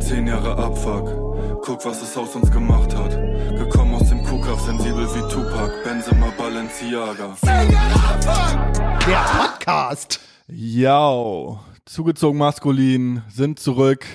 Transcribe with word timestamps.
Zehn 0.00 0.26
Jahre 0.26 0.56
Abfuck, 0.56 1.62
guck, 1.62 1.84
was 1.84 2.02
es 2.02 2.16
aus 2.16 2.34
uns 2.34 2.50
gemacht 2.50 2.94
hat. 2.96 3.10
Gekommen 3.58 3.94
aus 3.94 4.08
dem 4.08 4.22
Kuhkauf, 4.24 4.60
sensibel 4.60 5.06
wie 5.14 5.32
Tupac, 5.32 5.70
Benzema 5.84 6.32
Balenciaga. 6.38 7.36
Zehn 7.36 7.70
Jahre 7.70 8.14
Abfuck! 8.14 9.06
Der 9.06 9.24
Podcast! 9.36 10.20
Ja, 10.46 11.60
zugezogen 11.84 12.38
maskulin, 12.38 13.22
sind 13.28 13.58
zurück. 13.58 14.06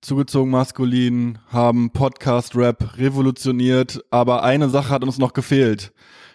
Zugezogen 0.00 0.50
maskulin, 0.50 1.38
haben 1.48 1.90
Podcast-Rap 1.90 2.98
revolutioniert, 2.98 4.04
aber 4.10 4.44
eine 4.44 4.68
Sache 4.68 4.90
hat 4.90 5.02
uns 5.02 5.18
noch 5.18 5.32
gefehlt. 5.32 5.92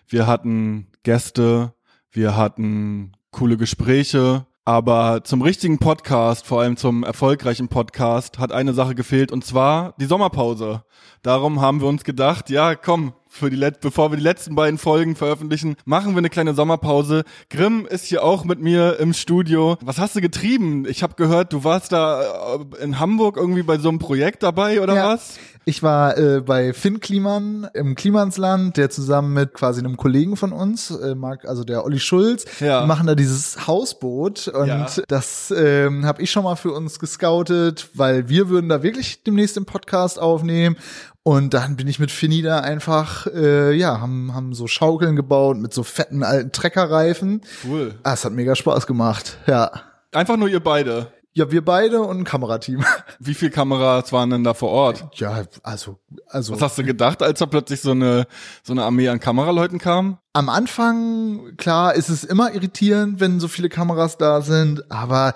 Wir 0.08 0.28
hatten 0.28 0.88
Gäste, 1.04 1.74
wir 2.12 2.36
hatten 2.36 3.14
coole 3.32 3.56
Gespräche, 3.58 4.46
aber 4.66 5.24
zum 5.24 5.42
richtigen 5.42 5.78
Podcast, 5.78 6.46
vor 6.46 6.62
allem 6.62 6.78
zum 6.78 7.04
erfolgreichen 7.04 7.68
Podcast, 7.68 8.40
hat 8.40 8.52
eine 8.52 8.74
Sache 8.74 8.96
gefehlt 8.96 9.32
und 9.32 9.44
zwar 9.44 9.94
die 10.00 10.06
Sommerpause. 10.06 10.84
Darum 11.22 11.60
haben 11.60 11.82
wir 11.82 11.88
uns 11.88 12.04
gedacht, 12.04 12.50
ja, 12.50 12.76
komm, 12.76 13.14
für 13.34 13.50
die 13.50 13.56
Let 13.56 13.82
bevor 13.82 14.12
wir 14.12 14.18
die 14.18 14.24
letzten 14.24 14.54
beiden 14.54 14.78
Folgen 14.78 15.16
veröffentlichen, 15.16 15.76
machen 15.86 16.12
wir 16.12 16.20
eine 16.20 16.30
kleine 16.30 16.54
Sommerpause. 16.54 17.24
Grimm 17.50 17.88
ist 17.88 18.06
hier 18.06 18.24
auch 18.24 18.44
mit 18.44 18.62
mir 18.62 19.00
im 19.00 19.14
Studio. 19.14 19.78
Was 19.82 19.98
hast 19.98 20.16
du 20.16 20.22
getrieben? 20.22 20.86
Ich 20.88 21.02
habe 21.02 21.16
gehört, 21.16 21.52
du 21.52 21.64
warst 21.64 21.92
da 21.92 22.22
äh, 22.22 22.84
in 22.84 23.00
Hamburg 23.00 23.38
irgendwie 23.38 23.64
bei 23.64 23.80
so 23.80 23.90
einem 23.90 23.98
Projekt 23.98 24.44
dabei 24.44 24.82
oder 24.82 24.96
ja. 24.96 25.14
was? 25.14 25.40
Ich 25.66 25.82
war 25.82 26.18
äh, 26.18 26.42
bei 26.42 26.74
Finn 26.74 27.00
Kliman 27.00 27.70
im 27.74 27.96
Klimansland, 27.96 28.76
der 28.76 28.90
zusammen 28.90 29.34
mit 29.34 29.54
quasi 29.54 29.80
einem 29.80 29.96
Kollegen 29.96 30.36
von 30.36 30.52
uns, 30.52 30.92
äh, 30.92 31.16
Marc, 31.16 31.46
also 31.46 31.64
der 31.64 31.86
Olli 31.86 32.00
Schulz, 32.00 32.46
ja. 32.60 32.86
machen 32.86 33.08
da 33.08 33.16
dieses 33.16 33.66
Hausboot 33.66 34.50
und 34.50 34.68
ja. 34.68 34.88
das 35.08 35.54
ähm, 35.56 36.06
habe 36.06 36.22
ich 36.22 36.32
schon 36.32 36.44
mal 36.44 36.58
für 36.58 36.74
uns 36.74 37.00
gescoutet, 37.00 37.90
weil 37.94 38.28
wir 38.28 38.50
würden 38.50 38.68
da 38.68 38.84
wirklich 38.84 39.24
demnächst 39.24 39.56
im 39.56 39.66
Podcast 39.66 40.20
aufnehmen 40.20 40.76
und 41.24 41.54
dann 41.54 41.78
bin 41.78 41.88
ich 41.88 42.00
mit 42.00 42.12
Finny 42.12 42.42
da 42.42 42.60
einfach, 42.60 43.28
äh, 43.28 43.74
ja, 43.74 44.02
haben, 44.02 44.34
haben 44.34 44.54
so 44.54 44.68
Schaukeln 44.68 45.16
gebaut 45.16 45.58
mit 45.58 45.74
so 45.74 45.84
fetten 45.84 46.22
alten 46.22 46.52
Treckerreifen. 46.52 47.42
Cool. 47.66 47.96
Ah, 48.04 48.14
es 48.14 48.26
hat 48.26 48.34
mega 48.34 48.56
Spaß 48.56 48.88
gemacht, 48.88 49.38
ja. 49.48 49.72
Einfach 50.12 50.36
nur 50.38 50.50
ihr 50.50 50.60
beide. 50.60 51.08
Ja, 51.36 51.50
wir 51.50 51.66
beide 51.66 52.02
und 52.02 52.20
ein 52.20 52.24
Kamerateam. 52.26 52.86
Wie 53.20 53.34
viele 53.34 53.50
Kameras 53.50 54.12
waren 54.12 54.30
denn 54.30 54.44
da 54.44 54.54
vor 54.54 54.70
Ort? 54.70 55.06
Ja, 55.16 55.46
also, 55.64 55.98
also. 56.28 56.54
Was 56.54 56.62
hast 56.62 56.78
du 56.78 56.84
gedacht, 56.84 57.24
als 57.24 57.40
da 57.40 57.48
plötzlich 57.48 57.82
so 57.82 57.92
eine, 57.92 58.28
so 58.62 58.74
eine 58.74 58.84
Armee 58.84 59.08
an 59.10 59.20
Kameraleuten 59.20 59.80
kam? 59.80 60.20
Am 60.34 60.48
Anfang, 60.50 61.56
klar, 61.58 61.96
ist 61.96 62.10
es 62.10 62.24
immer 62.24 62.54
irritierend, 62.54 63.20
wenn 63.20 63.40
so 63.40 63.48
viele 63.48 63.70
Kameras 63.70 64.18
da 64.18 64.42
sind, 64.42 64.92
aber 64.92 65.34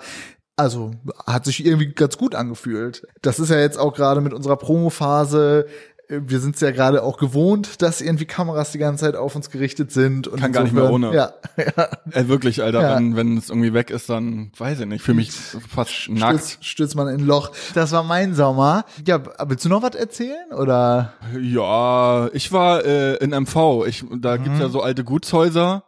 also 0.58 0.90
hat 1.26 1.44
sich 1.44 1.64
irgendwie 1.64 1.92
ganz 1.92 2.18
gut 2.18 2.34
angefühlt. 2.34 3.06
Das 3.22 3.38
ist 3.38 3.50
ja 3.50 3.58
jetzt 3.60 3.78
auch 3.78 3.94
gerade 3.94 4.20
mit 4.20 4.32
unserer 4.32 4.56
Promo-Phase 4.56 5.66
wir 6.08 6.40
sind 6.40 6.54
es 6.54 6.60
ja 6.62 6.70
gerade 6.70 7.02
auch 7.02 7.18
gewohnt, 7.18 7.82
dass 7.82 8.00
irgendwie 8.00 8.24
Kameras 8.24 8.72
die 8.72 8.78
ganze 8.78 9.04
Zeit 9.04 9.14
auf 9.14 9.36
uns 9.36 9.50
gerichtet 9.50 9.92
sind. 9.92 10.26
Und 10.26 10.40
Kann 10.40 10.52
gar 10.52 10.62
nicht 10.62 10.72
mehr 10.72 10.90
ohne. 10.90 11.14
Ja, 11.14 11.32
ja. 11.58 11.88
Äh, 12.12 12.28
wirklich, 12.28 12.62
Alter. 12.62 12.80
Ja. 12.80 12.96
Wenn, 12.96 13.14
wenn 13.14 13.36
es 13.36 13.50
irgendwie 13.50 13.74
weg 13.74 13.90
ist, 13.90 14.08
dann 14.08 14.50
weiß 14.56 14.80
ich 14.80 14.86
nicht. 14.86 15.02
Für 15.02 15.12
mich 15.12 15.32
fast 15.32 16.08
nackt. 16.08 16.40
Stürzt, 16.40 16.64
stürzt 16.64 16.96
man 16.96 17.08
in 17.08 17.20
ein 17.20 17.26
Loch. 17.26 17.52
Das 17.74 17.92
war 17.92 18.02
mein 18.04 18.34
Sommer. 18.34 18.84
Ja, 19.06 19.22
willst 19.46 19.66
du 19.66 19.68
noch 19.68 19.82
was 19.82 19.94
erzählen? 19.94 20.52
Oder? 20.56 21.12
Ja, 21.38 22.28
ich 22.32 22.52
war 22.52 22.84
äh, 22.86 23.16
in 23.16 23.30
MV. 23.30 23.84
Ich, 23.86 24.04
da 24.16 24.38
mhm. 24.38 24.44
gibt's 24.44 24.60
ja 24.60 24.68
so 24.70 24.80
alte 24.80 25.04
Gutshäuser. 25.04 25.84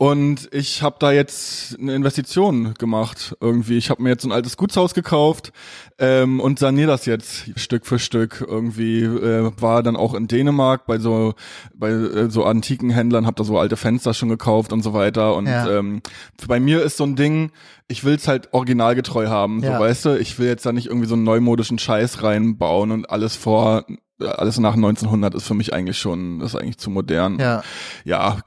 Und 0.00 0.48
ich 0.50 0.82
habe 0.82 0.96
da 0.98 1.12
jetzt 1.12 1.78
eine 1.78 1.94
Investition 1.94 2.72
gemacht 2.78 3.36
irgendwie. 3.38 3.76
Ich 3.76 3.90
habe 3.90 4.02
mir 4.02 4.08
jetzt 4.08 4.24
ein 4.24 4.32
altes 4.32 4.56
Gutshaus 4.56 4.94
gekauft 4.94 5.52
ähm, 5.98 6.40
und 6.40 6.58
saniere 6.58 6.88
das 6.88 7.04
jetzt 7.04 7.50
Stück 7.60 7.84
für 7.84 7.98
Stück. 7.98 8.42
Irgendwie 8.48 9.02
äh, 9.02 9.52
war 9.60 9.82
dann 9.82 9.96
auch 9.96 10.14
in 10.14 10.26
Dänemark 10.26 10.86
bei 10.86 10.98
so 10.98 11.34
bei 11.74 11.90
äh, 11.90 12.30
so 12.30 12.44
antiken 12.44 12.88
Händlern, 12.88 13.26
habe 13.26 13.36
da 13.36 13.44
so 13.44 13.58
alte 13.58 13.76
Fenster 13.76 14.14
schon 14.14 14.30
gekauft 14.30 14.72
und 14.72 14.80
so 14.80 14.94
weiter. 14.94 15.36
Und 15.36 15.44
ja. 15.44 15.68
ähm, 15.68 16.00
bei 16.48 16.60
mir 16.60 16.82
ist 16.82 16.96
so 16.96 17.04
ein 17.04 17.14
Ding, 17.14 17.50
ich 17.86 18.02
will's 18.02 18.26
halt 18.26 18.54
originalgetreu 18.54 19.26
haben, 19.26 19.62
ja. 19.62 19.74
so 19.74 19.84
weißt 19.84 20.04
du. 20.06 20.18
Ich 20.18 20.38
will 20.38 20.46
jetzt 20.48 20.64
da 20.64 20.72
nicht 20.72 20.86
irgendwie 20.86 21.08
so 21.08 21.14
einen 21.14 21.24
neumodischen 21.24 21.78
Scheiß 21.78 22.22
reinbauen 22.22 22.90
und 22.90 23.10
alles 23.10 23.36
vor 23.36 23.84
alles 24.22 24.58
nach 24.58 24.74
1900 24.74 25.34
ist 25.34 25.46
für 25.46 25.54
mich 25.54 25.72
eigentlich 25.72 25.98
schon, 25.98 26.40
ist 26.40 26.54
eigentlich 26.54 26.78
zu 26.78 26.90
modern. 26.90 27.38
Ja. 27.38 27.62
Ja. 28.04 28.38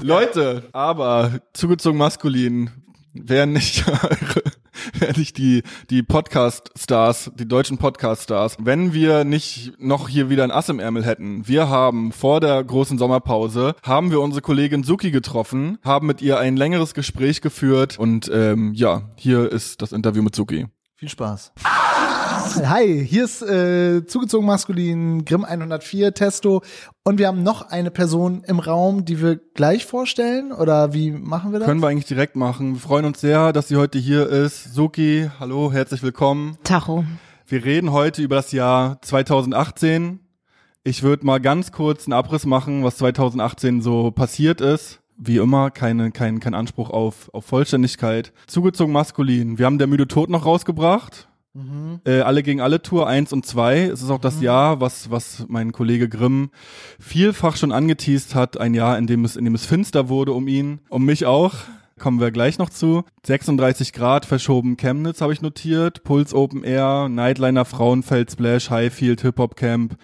Leute, 0.00 0.68
aber 0.72 1.40
zugezogen 1.52 1.98
maskulin, 1.98 2.70
wären 3.12 3.52
nicht 3.52 3.84
wären 4.98 5.16
nicht 5.16 5.38
die, 5.38 5.62
die 5.90 6.02
Podcast-Stars, 6.02 7.32
die 7.34 7.48
deutschen 7.48 7.78
Podcast-Stars, 7.78 8.58
wenn 8.60 8.92
wir 8.92 9.24
nicht 9.24 9.72
noch 9.78 10.08
hier 10.08 10.30
wieder 10.30 10.44
ein 10.44 10.50
Ass 10.50 10.68
im 10.68 10.78
Ärmel 10.78 11.04
hätten. 11.04 11.46
Wir 11.46 11.68
haben 11.68 12.12
vor 12.12 12.40
der 12.40 12.62
großen 12.62 12.98
Sommerpause, 12.98 13.74
haben 13.82 14.10
wir 14.10 14.20
unsere 14.20 14.42
Kollegin 14.42 14.82
Suki 14.82 15.10
getroffen, 15.10 15.78
haben 15.84 16.06
mit 16.06 16.22
ihr 16.22 16.38
ein 16.38 16.56
längeres 16.56 16.94
Gespräch 16.94 17.40
geführt 17.40 17.98
und 17.98 18.30
ähm, 18.32 18.72
ja, 18.74 19.10
hier 19.16 19.50
ist 19.50 19.82
das 19.82 19.92
Interview 19.92 20.22
mit 20.22 20.34
Suki. 20.34 20.66
Viel 20.96 21.08
Spaß. 21.08 21.52
Hi, 22.64 23.06
hier 23.06 23.24
ist 23.24 23.42
äh, 23.42 24.06
zugezogen 24.06 24.46
maskulin 24.46 25.24
Grimm 25.24 25.44
104 25.44 26.14
Testo 26.14 26.62
und 27.04 27.18
wir 27.18 27.28
haben 27.28 27.42
noch 27.42 27.68
eine 27.68 27.90
Person 27.90 28.44
im 28.46 28.60
Raum, 28.60 29.04
die 29.04 29.20
wir 29.20 29.36
gleich 29.36 29.84
vorstellen 29.84 30.52
oder 30.52 30.94
wie 30.94 31.10
machen 31.10 31.52
wir 31.52 31.58
das? 31.58 31.68
Können 31.68 31.82
wir 31.82 31.88
eigentlich 31.88 32.06
direkt 32.06 32.34
machen. 32.34 32.74
Wir 32.74 32.80
freuen 32.80 33.04
uns 33.04 33.20
sehr, 33.20 33.52
dass 33.52 33.68
sie 33.68 33.76
heute 33.76 33.98
hier 33.98 34.28
ist. 34.28 34.74
Suki, 34.74 35.30
hallo, 35.38 35.70
herzlich 35.70 36.02
willkommen. 36.02 36.56
Tacho. 36.64 37.04
Wir 37.46 37.64
reden 37.64 37.92
heute 37.92 38.22
über 38.22 38.36
das 38.36 38.52
Jahr 38.52 39.02
2018. 39.02 40.20
Ich 40.82 41.02
würde 41.02 41.26
mal 41.26 41.40
ganz 41.40 41.72
kurz 41.72 42.06
einen 42.06 42.14
Abriss 42.14 42.46
machen, 42.46 42.84
was 42.84 42.96
2018 42.96 43.82
so 43.82 44.10
passiert 44.10 44.60
ist 44.60 45.00
wie 45.18 45.38
immer 45.38 45.70
keine, 45.70 46.10
kein, 46.10 46.40
kein 46.40 46.52
Anspruch 46.52 46.90
auf, 46.90 47.30
auf 47.32 47.46
Vollständigkeit. 47.46 48.34
Zugezogen 48.46 48.92
maskulin. 48.92 49.58
Wir 49.58 49.64
haben 49.64 49.78
der 49.78 49.86
müde 49.86 50.06
Tod 50.06 50.28
noch 50.28 50.44
rausgebracht. 50.44 51.26
Mhm. 51.56 52.00
Äh, 52.04 52.20
alle 52.20 52.42
gegen 52.42 52.60
alle 52.60 52.82
Tour 52.82 53.06
eins 53.06 53.32
und 53.32 53.46
zwei. 53.46 53.84
Es 53.84 54.02
ist 54.02 54.10
auch 54.10 54.20
das 54.20 54.36
mhm. 54.36 54.42
Jahr, 54.42 54.80
was, 54.80 55.10
was 55.10 55.46
mein 55.48 55.72
Kollege 55.72 56.08
Grimm 56.08 56.50
vielfach 57.00 57.56
schon 57.56 57.72
angeteased 57.72 58.34
hat. 58.34 58.60
Ein 58.60 58.74
Jahr, 58.74 58.98
in 58.98 59.06
dem 59.06 59.24
es, 59.24 59.36
in 59.36 59.44
dem 59.46 59.54
es 59.54 59.64
finster 59.64 60.10
wurde 60.10 60.32
um 60.32 60.48
ihn, 60.48 60.80
um 60.90 61.04
mich 61.04 61.24
auch. 61.24 61.54
Kommen 61.98 62.20
wir 62.20 62.30
gleich 62.30 62.58
noch 62.58 62.68
zu. 62.68 63.04
36 63.24 63.94
Grad 63.94 64.26
verschoben 64.26 64.76
Chemnitz 64.76 65.22
habe 65.22 65.32
ich 65.32 65.40
notiert. 65.40 66.04
Puls 66.04 66.34
Open 66.34 66.62
Air, 66.62 67.08
Nightliner 67.08 67.64
Frauenfeld 67.64 68.30
Splash, 68.30 68.68
Highfield 68.68 69.22
Hip 69.22 69.38
Hop 69.38 69.56
Camp. 69.56 69.96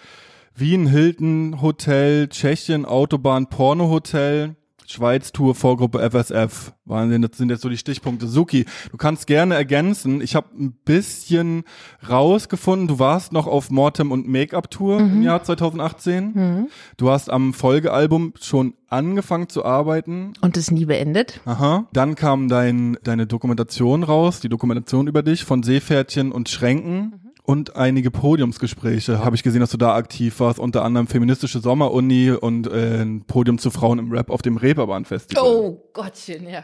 Wien 0.55 0.87
Hilton 0.87 1.61
Hotel, 1.61 2.29
Tschechien 2.29 2.85
Autobahn 2.85 3.47
Porno 3.47 3.89
Hotel. 3.89 4.55
Schweiz-Tour, 4.87 5.55
Vorgruppe 5.55 5.99
FSF. 6.09 6.73
Wahnsinn, 6.85 7.21
das 7.21 7.37
sind 7.37 7.49
jetzt 7.49 7.61
so 7.61 7.69
die 7.69 7.77
Stichpunkte. 7.77 8.27
Suki, 8.27 8.65
du 8.91 8.97
kannst 8.97 9.27
gerne 9.27 9.55
ergänzen. 9.55 10.21
Ich 10.21 10.35
habe 10.35 10.47
ein 10.57 10.73
bisschen 10.85 11.63
rausgefunden, 12.07 12.87
du 12.87 12.99
warst 12.99 13.31
noch 13.31 13.47
auf 13.47 13.71
Mortem 13.71 14.11
und 14.11 14.27
Make-up-Tour 14.27 14.99
mhm. 14.99 15.13
im 15.13 15.21
Jahr 15.23 15.43
2018. 15.43 16.31
Mhm. 16.33 16.67
Du 16.97 17.09
hast 17.09 17.29
am 17.29 17.53
Folgealbum 17.53 18.33
schon 18.39 18.73
angefangen 18.89 19.49
zu 19.49 19.65
arbeiten. 19.65 20.33
Und 20.41 20.57
es 20.57 20.71
nie 20.71 20.85
beendet. 20.85 21.41
Aha. 21.45 21.87
Dann 21.93 22.15
kam 22.15 22.49
dein, 22.49 22.97
deine 23.03 23.27
Dokumentation 23.27 24.03
raus, 24.03 24.39
die 24.39 24.49
Dokumentation 24.49 25.07
über 25.07 25.23
dich 25.23 25.43
von 25.45 25.63
Seepferdchen 25.63 26.31
und 26.31 26.49
Schränken. 26.49 27.22
Und 27.45 27.75
einige 27.75 28.09
Podiumsgespräche 28.09 29.23
habe 29.23 29.35
ich 29.35 29.43
gesehen, 29.43 29.59
dass 29.59 29.71
du 29.71 29.77
da 29.77 29.95
aktiv 29.95 30.39
warst, 30.39 30.59
unter 30.59 30.85
anderem 30.85 31.07
feministische 31.07 31.59
Sommeruni 31.59 32.31
und 32.31 32.67
äh, 32.67 33.01
ein 33.01 33.25
Podium 33.25 33.57
zu 33.57 33.69
Frauen 33.69 33.99
im 33.99 34.11
Rap 34.11 34.29
auf 34.29 34.41
dem 34.41 34.55
Reeperbahn 34.55 35.03
Festival. 35.03 35.43
Oh 35.43 35.89
Gottchen, 35.91 36.47
ja. 36.47 36.63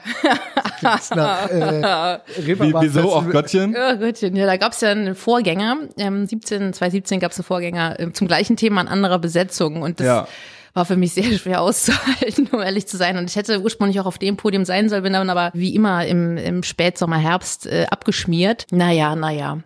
nach, 0.82 1.50
äh, 1.50 2.20
Wie, 2.38 2.58
wieso 2.58 3.12
auch 3.12 3.30
Gottchen? 3.30 3.76
Oh 3.76 3.98
Gottchen, 3.98 4.38
ja, 4.38 4.46
da 4.46 4.56
gab 4.56 4.72
es 4.72 4.80
ja 4.80 4.92
einen 4.92 5.16
Vorgänger, 5.16 5.90
ähm, 5.98 6.26
17, 6.26 6.72
2017 6.72 7.20
gab 7.20 7.32
es 7.32 7.40
einen 7.40 7.46
Vorgänger 7.46 8.00
äh, 8.00 8.14
zum 8.14 8.28
gleichen 8.28 8.56
Thema 8.56 8.80
in 8.80 8.88
anderer 8.88 9.20
Besetzung 9.20 9.82
und 9.82 10.00
das 10.00 10.08
ja 10.08 10.28
war 10.74 10.86
für 10.86 10.96
mich 10.96 11.14
sehr 11.14 11.38
schwer 11.38 11.62
auszuhalten, 11.64 12.48
um 12.52 12.62
ehrlich 12.62 12.88
zu 12.88 12.96
sein. 12.96 13.18
Und 13.18 13.30
ich 13.30 13.36
hätte 13.36 13.60
ursprünglich 13.60 14.00
auch 14.00 14.06
auf 14.06 14.18
dem 14.20 14.38
Podium 14.38 14.66
sein 14.66 14.88
sollen, 14.88 15.04
bin 15.04 15.14
dann 15.14 15.30
aber 15.30 15.52
wie 15.54 15.76
immer 15.76 16.06
im, 16.06 16.38
im 16.38 16.64
Spätsommer, 16.64 17.18
Herbst 17.18 17.66
äh, 17.66 17.88
abgeschmiert. 17.90 18.68
Naja, 18.72 19.16
naja. 19.16 19.60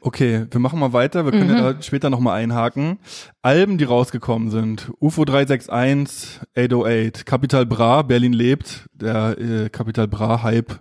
Okay, 0.00 0.46
wir 0.50 0.60
machen 0.60 0.78
mal 0.78 0.92
weiter. 0.92 1.24
Wir 1.24 1.32
können 1.32 1.50
mhm. 1.50 1.56
ja 1.56 1.72
da 1.72 1.82
später 1.82 2.10
nochmal 2.10 2.40
einhaken. 2.40 2.98
Alben, 3.42 3.78
die 3.78 3.84
rausgekommen 3.84 4.50
sind. 4.50 4.92
UFO 5.00 5.24
361, 5.24 6.40
808, 6.56 7.26
Capital 7.26 7.66
Bra, 7.66 8.02
Berlin 8.02 8.32
lebt. 8.32 8.86
Der 8.92 9.38
äh, 9.38 9.68
Capital 9.70 10.06
Bra 10.06 10.42
Hype 10.42 10.80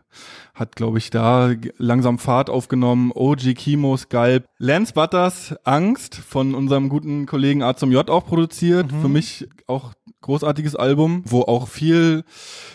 hat, 0.53 0.75
glaube 0.75 0.97
ich, 0.97 1.09
da 1.09 1.51
langsam 1.77 2.19
Fahrt 2.19 2.49
aufgenommen. 2.49 3.11
OG 3.13 3.55
Kimo, 3.55 3.97
Skype. 3.97 4.43
Lance 4.57 4.93
Butters, 4.93 5.55
Angst 5.63 6.15
von 6.15 6.53
unserem 6.55 6.89
guten 6.89 7.25
Kollegen 7.25 7.63
A 7.63 7.75
zum 7.75 7.91
J 7.91 8.09
auch 8.09 8.25
produziert. 8.25 8.91
Mhm. 8.91 9.01
Für 9.01 9.07
mich 9.07 9.49
auch 9.67 9.93
großartiges 10.21 10.75
Album, 10.75 11.23
wo 11.25 11.41
auch 11.41 11.67
viel, 11.67 12.23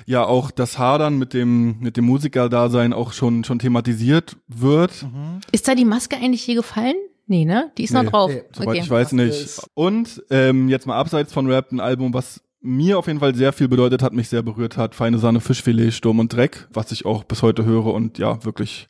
ja 0.06 0.24
auch 0.24 0.50
das 0.50 0.78
Hadern 0.78 1.18
mit 1.18 1.34
dem 1.34 1.78
mit 1.80 1.96
dem 1.96 2.04
Musikerdasein 2.04 2.92
auch 2.92 3.12
schon 3.12 3.44
schon 3.44 3.58
thematisiert 3.58 4.36
wird. 4.48 5.02
Mhm. 5.02 5.40
Ist 5.52 5.68
da 5.68 5.74
die 5.74 5.84
Maske 5.84 6.16
eigentlich 6.16 6.42
hier 6.42 6.56
gefallen? 6.56 6.96
Nee, 7.26 7.44
ne? 7.44 7.70
Die 7.78 7.84
ist 7.84 7.92
nee, 7.92 8.02
noch 8.02 8.10
drauf. 8.10 8.30
Nee, 8.30 8.42
soweit 8.52 8.68
okay. 8.68 8.80
ich 8.80 8.90
weiß 8.90 9.12
nicht. 9.12 9.60
Und 9.74 10.22
ähm, 10.30 10.68
jetzt 10.68 10.86
mal 10.86 10.96
abseits 10.96 11.32
von 11.32 11.46
Rap 11.46 11.72
ein 11.72 11.80
Album, 11.80 12.12
was 12.12 12.42
mir 12.60 12.98
auf 12.98 13.06
jeden 13.08 13.20
Fall 13.20 13.34
sehr 13.34 13.52
viel 13.52 13.68
bedeutet 13.68 14.02
hat, 14.02 14.12
mich 14.12 14.28
sehr 14.28 14.42
berührt 14.42 14.76
hat. 14.76 14.94
Feine 14.94 15.18
Sahne, 15.18 15.40
Fischfilet, 15.40 15.92
Sturm 15.92 16.20
und 16.20 16.32
Dreck, 16.32 16.68
was 16.72 16.92
ich 16.92 17.04
auch 17.04 17.24
bis 17.24 17.42
heute 17.42 17.64
höre 17.64 17.86
und 17.86 18.18
ja, 18.18 18.44
wirklich 18.44 18.88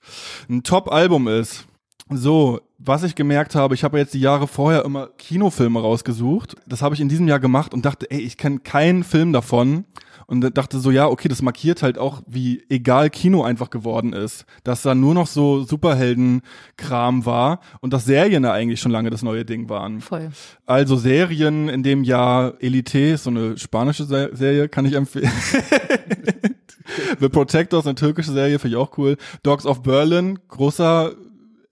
ein 0.49 0.63
Top-Album 0.63 1.29
ist. 1.29 1.67
So, 2.11 2.61
was 2.79 3.05
ich 3.05 3.15
gemerkt 3.15 3.55
habe, 3.55 3.75
ich 3.75 3.85
habe 3.85 3.99
jetzt 3.99 4.13
die 4.15 4.21
Jahre 4.21 4.47
vorher 4.47 4.85
immer 4.85 5.09
Kinofilme 5.19 5.81
rausgesucht. 5.81 6.57
Das 6.67 6.83
habe 6.83 6.95
ich 6.95 7.01
in 7.01 7.09
diesem 7.09 7.29
Jahr 7.29 7.41
gemacht 7.41 7.73
und 7.73 7.85
dachte, 7.85 8.11
ey, 8.11 8.21
ich 8.21 8.37
kenne 8.37 8.59
keinen 8.59 9.05
Film 9.05 9.33
davon 9.33 9.85
und 10.27 10.57
dachte 10.57 10.79
so, 10.79 10.91
ja, 10.91 11.09
okay, 11.09 11.29
das 11.29 11.43
markiert 11.43 11.83
halt 11.83 11.99
auch, 11.99 12.23
wie 12.27 12.65
egal 12.69 13.11
Kino 13.11 13.43
einfach 13.43 13.71
geworden 13.71 14.13
ist. 14.13 14.47
Dass 14.65 14.83
da 14.83 14.95
nur 14.95 15.15
noch 15.15 15.27
so 15.27 15.63
Superhelden-Kram 15.63 17.27
war 17.27 17.61
und 17.81 17.93
dass 17.93 18.05
Serien 18.05 18.43
da 18.43 18.53
eigentlich 18.53 18.81
schon 18.81 18.93
lange 18.93 19.11
das 19.11 19.23
neue 19.23 19.45
Ding 19.45 19.69
waren. 19.69 20.01
Voll. 20.01 20.31
Also 20.67 20.97
Serien 20.97 21.69
in 21.69 21.83
dem 21.83 22.03
Jahr 22.03 22.55
Elite, 22.61 23.17
so 23.17 23.31
eine 23.31 23.59
spanische 23.59 24.05
Serie, 24.05 24.69
kann 24.69 24.87
ich 24.87 24.95
empfehlen. 24.95 25.31
The 27.21 27.29
Protectors, 27.29 27.87
eine 27.87 27.95
türkische 27.95 28.33
Serie, 28.33 28.59
finde 28.59 28.77
ich 28.77 28.83
auch 28.83 28.97
cool. 28.99 29.17
Dogs 29.43 29.67
of 29.67 29.83
Berlin, 29.83 30.39
großer 30.49 31.13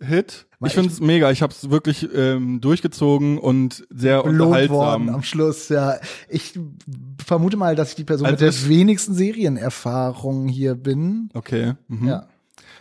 Hit. 0.02 0.47
Ich 0.64 0.73
finde 0.73 0.91
es 0.91 1.00
mega. 1.00 1.31
Ich 1.31 1.43
habe 1.43 1.52
es 1.52 1.70
wirklich 1.70 2.08
ähm, 2.14 2.61
durchgezogen 2.61 3.38
und 3.38 3.87
sehr 3.91 4.25
unterhaltsam. 4.25 4.76
Worden 4.76 5.08
am 5.11 5.23
Schluss, 5.23 5.69
ja. 5.69 5.97
Ich 6.29 6.58
vermute 7.25 7.56
mal, 7.56 7.76
dass 7.76 7.91
ich 7.91 7.94
die 7.97 8.05
Person 8.05 8.26
also 8.26 8.44
mit 8.44 8.55
der 8.55 8.69
wenigsten 8.69 9.14
Serienerfahrung 9.14 10.49
hier 10.49 10.75
bin. 10.75 11.31
Okay. 11.35 11.75
Mhm. 11.88 12.08
Ja. 12.08 12.26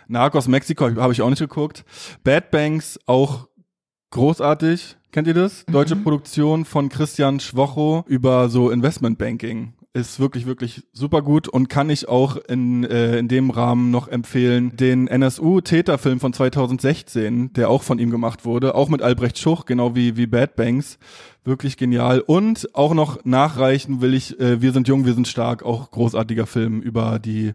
Narcos 0.08 0.48
Mexiko 0.48 0.96
habe 0.96 1.14
ich 1.14 1.22
auch 1.22 1.30
nicht 1.30 1.40
geguckt. 1.40 1.86
Bad 2.24 2.52
Banks 2.52 3.00
auch 3.06 3.48
großartig. 4.12 4.98
Kennt 5.12 5.28
ihr 5.28 5.34
das? 5.34 5.66
Deutsche 5.66 5.96
mhm. 5.96 6.04
Produktion 6.04 6.66
von 6.66 6.90
Christian 6.90 7.40
Schwocho 7.40 8.04
über 8.08 8.50
so 8.50 8.70
Investmentbanking 8.72 9.74
ist 10.00 10.20
wirklich, 10.20 10.46
wirklich 10.46 10.84
super 10.94 11.22
gut 11.22 11.48
und 11.48 11.70
kann 11.70 11.90
ich 11.90 12.08
auch 12.08 12.38
in, 12.38 12.84
äh, 12.84 13.18
in 13.18 13.28
dem 13.28 13.50
Rahmen 13.50 13.92
noch 13.92 14.08
empfehlen. 14.08 14.76
Den 14.76 15.08
NSU-Täterfilm 15.08 16.20
von 16.20 16.34
2016, 16.34 17.54
der 17.54 17.70
auch 17.70 17.84
von 17.84 18.00
ihm 18.00 18.10
gemacht 18.10 18.46
wurde, 18.46 18.76
auch 18.76 18.90
mit 18.90 19.02
Albrecht 19.02 19.38
Schuch, 19.38 19.66
genau 19.66 19.96
wie, 19.96 20.18
wie 20.18 20.28
Bad 20.28 20.56
Banks. 20.56 20.98
Wirklich 21.44 21.78
genial. 21.78 22.22
Und 22.22 22.76
auch 22.76 22.94
noch 22.94 23.24
nachreichen 23.26 24.02
will 24.02 24.14
ich, 24.14 24.40
äh, 24.40 24.62
Wir 24.62 24.72
sind 24.72 24.88
jung, 24.88 25.06
wir 25.06 25.14
sind 25.14 25.28
stark, 25.28 25.64
auch 25.64 25.92
großartiger 25.92 26.46
Film 26.46 26.82
über 26.82 27.20
die 27.20 27.54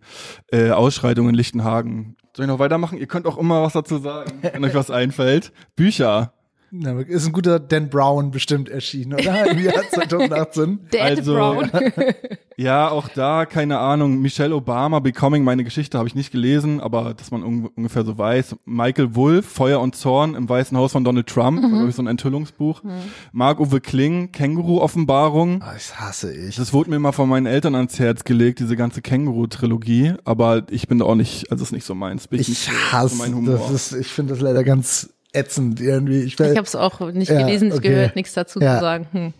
äh, 0.53 0.71
Ausschreitungen 0.71 1.31
in 1.31 1.35
Lichtenhagen. 1.35 2.17
Soll 2.37 2.47
ich 2.47 2.51
noch 2.51 2.59
weitermachen? 2.59 2.99
Ihr 2.99 3.07
könnt 3.07 3.27
auch 3.27 3.39
immer 3.39 3.63
was 3.63 3.75
dazu 3.75 3.99
sagen, 3.99 4.31
wenn 4.43 4.65
euch 4.65 4.75
was 4.75 4.91
einfällt. 4.91 5.53
Bücher. 5.77 6.33
Na, 6.77 6.99
ist 6.99 7.27
ein 7.27 7.33
guter 7.33 7.61
Dan 7.61 7.89
Brown 7.89 8.33
bestimmt 8.33 8.69
erschienen, 8.69 9.15
oder? 9.15 9.47
Im 9.51 9.61
Jahr 9.61 9.89
2018. 9.93 10.81
Dan 10.91 11.01
also, 11.01 11.35
Brown. 11.35 11.71
ja, 12.57 12.89
auch 12.89 13.07
da, 13.07 13.47
keine 13.47 13.79
Ahnung, 13.79 14.21
Michelle 14.21 14.57
Obama, 14.57 14.99
Becoming, 14.99 15.45
meine 15.45 15.63
Geschichte 15.63 15.99
habe 15.99 16.09
ich 16.09 16.17
nicht 16.17 16.33
gelesen, 16.33 16.81
aber 16.81 17.15
dass 17.15 17.31
man 17.31 17.45
un 17.45 17.67
ungefähr 17.77 18.05
so 18.05 18.19
weiß. 18.19 18.57
Michael 18.65 19.15
Wolff, 19.15 19.47
Feuer 19.47 19.81
und 19.81 19.95
Zorn 19.95 20.35
im 20.35 20.49
Weißen 20.49 20.77
Haus 20.77 20.91
von 20.91 21.05
Donald 21.05 21.29
Trump, 21.29 21.63
mhm. 21.63 21.93
so 21.93 22.03
ein 22.03 22.09
Enthüllungsbuch. 22.09 22.83
Mhm. 22.83 22.91
Marc-Uwe 23.31 23.81
Kling, 23.81 24.33
Känguru-Offenbarung. 24.33 25.63
Oh, 25.63 25.73
das 25.73 26.01
hasse 26.01 26.35
ich. 26.35 26.57
Das 26.57 26.73
wurde 26.73 26.91
mir 26.91 26.99
mal 26.99 27.13
von 27.13 27.29
meinen 27.29 27.47
Eltern 27.47 27.77
ans 27.77 28.01
Herz 28.01 28.25
gelegt, 28.25 28.59
diese 28.59 28.75
ganze 28.75 29.01
Känguru-Trilogie, 29.01 30.15
aber 30.25 30.65
ich 30.71 30.89
bin 30.89 30.99
da 30.99 31.05
auch 31.05 31.15
nicht, 31.15 31.53
also 31.53 31.63
ist 31.63 31.71
nicht 31.71 31.87
so 31.87 31.95
meins. 31.95 32.27
Bin 32.27 32.41
ich, 32.41 32.49
ich 32.49 32.71
hasse, 32.91 33.33
das 33.47 33.71
ist, 33.71 33.93
ich 33.93 34.09
finde 34.09 34.33
das 34.33 34.43
leider 34.43 34.65
ganz 34.65 35.11
ätzend 35.35 35.81
irgendwie. 35.81 36.23
Ich, 36.23 36.39
ich 36.39 36.57
habe 36.57 36.63
es 36.63 36.75
auch 36.75 37.01
nicht 37.13 37.31
ja, 37.31 37.39
gelesen, 37.39 37.69
nicht 37.69 37.79
okay. 37.79 37.89
gehört, 37.89 38.17
nichts 38.17 38.33
dazu 38.35 38.61
ja. 38.61 38.77
zu 38.77 38.81
sagen. 38.81 39.07
Hm. 39.13 39.33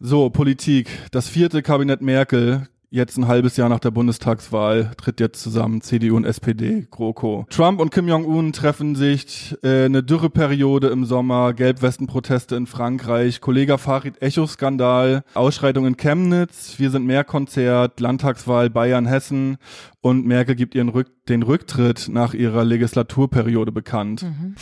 So, 0.00 0.30
Politik. 0.30 0.88
Das 1.10 1.28
vierte 1.28 1.62
Kabinett 1.62 2.02
Merkel 2.02 2.66
jetzt 2.92 3.16
ein 3.16 3.26
halbes 3.26 3.56
Jahr 3.56 3.70
nach 3.70 3.80
der 3.80 3.90
Bundestagswahl 3.90 4.92
tritt 4.98 5.18
jetzt 5.18 5.42
zusammen 5.42 5.80
CDU 5.80 6.14
und 6.14 6.24
SPD, 6.24 6.86
GroKo. 6.90 7.46
Trump 7.48 7.80
und 7.80 7.90
Kim 7.90 8.06
Jong-un 8.06 8.52
treffen 8.52 8.94
sich, 8.94 9.56
äh, 9.62 9.86
eine 9.86 10.02
Dürreperiode 10.02 10.88
im 10.88 11.06
Sommer, 11.06 11.54
Gelbwestenproteste 11.54 12.54
in 12.54 12.66
Frankreich, 12.66 13.40
Kollege 13.40 13.78
Farid 13.78 14.20
Echo-Skandal, 14.20 15.24
Ausschreitung 15.32 15.86
in 15.86 15.96
Chemnitz, 15.96 16.74
Wir 16.76 16.90
sind 16.90 17.06
mehr 17.06 17.24
Konzert, 17.24 17.98
Landtagswahl 17.98 18.68
Bayern, 18.68 19.06
Hessen 19.06 19.56
und 20.02 20.26
Merkel 20.26 20.54
gibt 20.54 20.74
ihren 20.74 20.90
Rück 20.90 21.08
den 21.28 21.42
Rücktritt 21.42 22.10
nach 22.10 22.34
ihrer 22.34 22.64
Legislaturperiode 22.64 23.72
bekannt. 23.72 24.24
Mhm. 24.24 24.54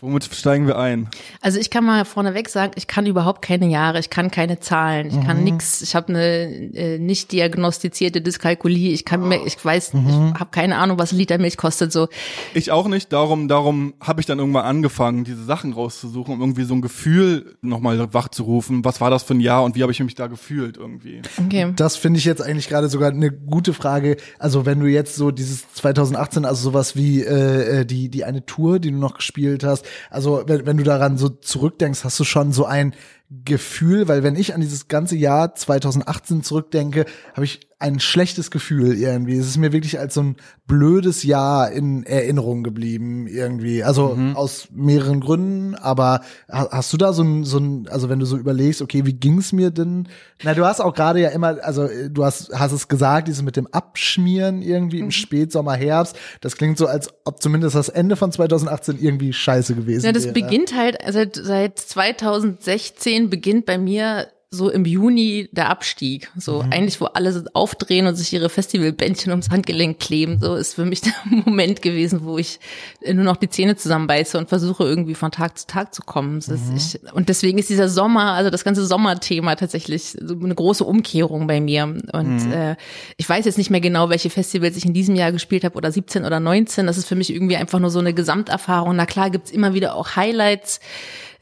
Womit 0.00 0.24
steigen 0.32 0.66
wir 0.66 0.78
ein? 0.78 1.08
Also 1.40 1.58
ich 1.58 1.70
kann 1.70 1.84
mal 1.84 2.04
vorneweg 2.04 2.48
sagen, 2.48 2.72
ich 2.76 2.86
kann 2.86 3.06
überhaupt 3.06 3.42
keine 3.42 3.66
Jahre, 3.66 3.98
ich 3.98 4.10
kann 4.10 4.30
keine 4.30 4.60
Zahlen, 4.60 5.08
ich 5.08 5.14
mhm. 5.14 5.24
kann 5.24 5.44
nix, 5.44 5.82
ich 5.82 5.94
habe 5.94 6.08
eine 6.08 6.44
äh, 6.74 6.98
nicht 6.98 7.32
diagnostizierte 7.32 8.20
Dyskalkulie, 8.20 8.92
ich 8.92 9.04
kann 9.04 9.26
mir, 9.28 9.44
ich 9.44 9.62
weiß, 9.62 9.94
mhm. 9.94 10.32
ich 10.34 10.40
habe 10.40 10.50
keine 10.50 10.78
Ahnung, 10.78 10.98
was 10.98 11.12
ein 11.12 11.18
Liter 11.18 11.38
Milch 11.38 11.56
kostet 11.56 11.92
so. 11.92 12.08
Ich 12.54 12.70
auch 12.70 12.88
nicht, 12.88 13.12
darum 13.12 13.48
darum 13.48 13.94
habe 14.00 14.20
ich 14.20 14.26
dann 14.26 14.38
irgendwann 14.38 14.64
angefangen, 14.64 15.24
diese 15.24 15.44
Sachen 15.44 15.72
rauszusuchen, 15.72 16.34
um 16.34 16.40
irgendwie 16.40 16.64
so 16.64 16.74
ein 16.74 16.82
Gefühl 16.82 17.56
nochmal 17.62 18.12
wachzurufen, 18.14 18.84
was 18.84 19.00
war 19.00 19.10
das 19.10 19.22
für 19.22 19.34
ein 19.34 19.40
Jahr 19.40 19.64
und 19.64 19.76
wie 19.76 19.82
habe 19.82 19.92
ich 19.92 20.00
mich 20.00 20.14
da 20.14 20.26
gefühlt 20.26 20.76
irgendwie. 20.76 21.22
Okay. 21.44 21.72
Das 21.76 21.96
finde 21.96 22.18
ich 22.18 22.24
jetzt 22.24 22.42
eigentlich 22.42 22.68
gerade 22.68 22.88
sogar 22.88 23.10
eine 23.10 23.30
gute 23.30 23.72
Frage, 23.72 24.16
also 24.38 24.66
wenn 24.66 24.80
du 24.80 24.86
jetzt 24.86 25.16
so 25.16 25.30
dieses 25.30 25.72
2018, 25.74 26.44
also 26.44 26.70
sowas 26.70 26.96
wie 26.96 27.22
äh, 27.22 27.80
äh, 27.80 27.86
die 27.86 28.08
die 28.08 28.24
eine 28.24 28.44
Tour, 28.46 28.78
die 28.78 28.90
du 28.90 28.96
noch 28.96 29.16
gespielt 29.16 29.64
hast, 29.64 29.75
also 30.10 30.44
wenn, 30.46 30.66
wenn 30.66 30.76
du 30.76 30.84
daran 30.84 31.18
so 31.18 31.28
zurückdenkst, 31.28 32.04
hast 32.04 32.18
du 32.20 32.24
schon 32.24 32.52
so 32.52 32.64
ein 32.64 32.94
Gefühl, 33.28 34.06
weil 34.06 34.22
wenn 34.22 34.36
ich 34.36 34.54
an 34.54 34.60
dieses 34.60 34.86
ganze 34.86 35.16
Jahr 35.16 35.54
2018 35.54 36.44
zurückdenke, 36.44 37.06
habe 37.34 37.44
ich 37.44 37.66
ein 37.78 38.00
schlechtes 38.00 38.50
Gefühl 38.50 38.96
irgendwie. 38.96 39.36
Es 39.36 39.48
ist 39.48 39.58
mir 39.58 39.70
wirklich 39.70 39.98
als 39.98 40.14
so 40.14 40.22
ein 40.22 40.36
blödes 40.66 41.24
Jahr 41.24 41.70
in 41.70 42.04
Erinnerung 42.04 42.62
geblieben 42.62 43.26
irgendwie. 43.26 43.84
Also 43.84 44.14
mhm. 44.14 44.34
aus 44.34 44.68
mehreren 44.72 45.20
Gründen, 45.20 45.74
aber 45.74 46.22
hast 46.48 46.90
du 46.94 46.96
da 46.96 47.12
so 47.12 47.22
ein, 47.22 47.44
so 47.44 47.58
ein, 47.58 47.86
also 47.88 48.08
wenn 48.08 48.18
du 48.18 48.24
so 48.24 48.38
überlegst, 48.38 48.80
okay, 48.80 49.04
wie 49.04 49.12
ging's 49.12 49.52
mir 49.52 49.70
denn? 49.70 50.08
Na, 50.42 50.54
du 50.54 50.64
hast 50.64 50.80
auch 50.80 50.94
gerade 50.94 51.20
ja 51.20 51.28
immer, 51.28 51.62
also 51.62 51.86
du 52.08 52.24
hast, 52.24 52.50
hast 52.54 52.72
es 52.72 52.88
gesagt, 52.88 53.28
dieses 53.28 53.42
mit 53.42 53.56
dem 53.56 53.66
Abschmieren 53.66 54.62
irgendwie 54.62 55.00
im 55.00 55.06
mhm. 55.06 55.10
Spätsommer, 55.10 55.74
Herbst. 55.74 56.16
Das 56.40 56.56
klingt 56.56 56.78
so, 56.78 56.86
als 56.86 57.10
ob 57.24 57.42
zumindest 57.42 57.74
das 57.74 57.90
Ende 57.90 58.16
von 58.16 58.32
2018 58.32 58.98
irgendwie 58.98 59.34
scheiße 59.34 59.74
gewesen 59.74 60.04
wäre. 60.04 60.06
Ja, 60.06 60.12
das 60.12 60.24
wäre. 60.24 60.32
beginnt 60.32 60.74
halt 60.74 60.96
seit, 61.10 61.36
seit 61.36 61.78
2016 61.78 63.15
beginnt 63.24 63.66
bei 63.66 63.78
mir 63.78 64.28
so 64.50 64.70
im 64.70 64.84
Juni 64.84 65.48
der 65.52 65.68
Abstieg. 65.68 66.30
So 66.36 66.62
mhm. 66.62 66.72
eigentlich, 66.72 67.00
wo 67.00 67.06
alle 67.06 67.44
aufdrehen 67.52 68.06
und 68.06 68.14
sich 68.14 68.32
ihre 68.32 68.48
Festivalbändchen 68.48 69.30
ums 69.30 69.50
Handgelenk 69.50 69.98
kleben. 69.98 70.38
So 70.40 70.54
ist 70.54 70.74
für 70.74 70.84
mich 70.84 71.00
der 71.02 71.12
Moment 71.24 71.82
gewesen, 71.82 72.24
wo 72.24 72.38
ich 72.38 72.60
nur 73.04 73.24
noch 73.24 73.36
die 73.36 73.48
Zähne 73.48 73.76
zusammenbeiße 73.76 74.38
und 74.38 74.48
versuche 74.48 74.84
irgendwie 74.84 75.14
von 75.14 75.32
Tag 75.32 75.58
zu 75.58 75.66
Tag 75.66 75.94
zu 75.94 76.02
kommen. 76.02 76.40
Mhm. 76.46 76.76
Ich, 76.76 76.98
und 77.12 77.28
deswegen 77.28 77.58
ist 77.58 77.70
dieser 77.70 77.88
Sommer, 77.88 78.32
also 78.32 78.50
das 78.50 78.64
ganze 78.64 78.86
Sommerthema 78.86 79.56
tatsächlich 79.56 80.16
so 80.20 80.34
eine 80.34 80.54
große 80.54 80.84
Umkehrung 80.84 81.46
bei 81.46 81.60
mir. 81.60 81.84
Und 81.84 82.46
mhm. 82.46 82.52
äh, 82.52 82.76
ich 83.16 83.28
weiß 83.28 83.44
jetzt 83.44 83.58
nicht 83.58 83.70
mehr 83.70 83.80
genau, 83.80 84.10
welche 84.10 84.30
Festivals 84.30 84.76
ich 84.76 84.86
in 84.86 84.94
diesem 84.94 85.16
Jahr 85.16 85.32
gespielt 85.32 85.64
habe 85.64 85.76
oder 85.76 85.90
17 85.90 86.24
oder 86.24 86.38
19. 86.38 86.86
Das 86.86 86.98
ist 86.98 87.06
für 87.06 87.16
mich 87.16 87.34
irgendwie 87.34 87.56
einfach 87.56 87.80
nur 87.80 87.90
so 87.90 87.98
eine 87.98 88.14
Gesamterfahrung. 88.14 88.94
Na 88.94 89.06
klar 89.06 89.30
gibt's 89.30 89.50
immer 89.50 89.74
wieder 89.74 89.96
auch 89.96 90.14
Highlights 90.14 90.80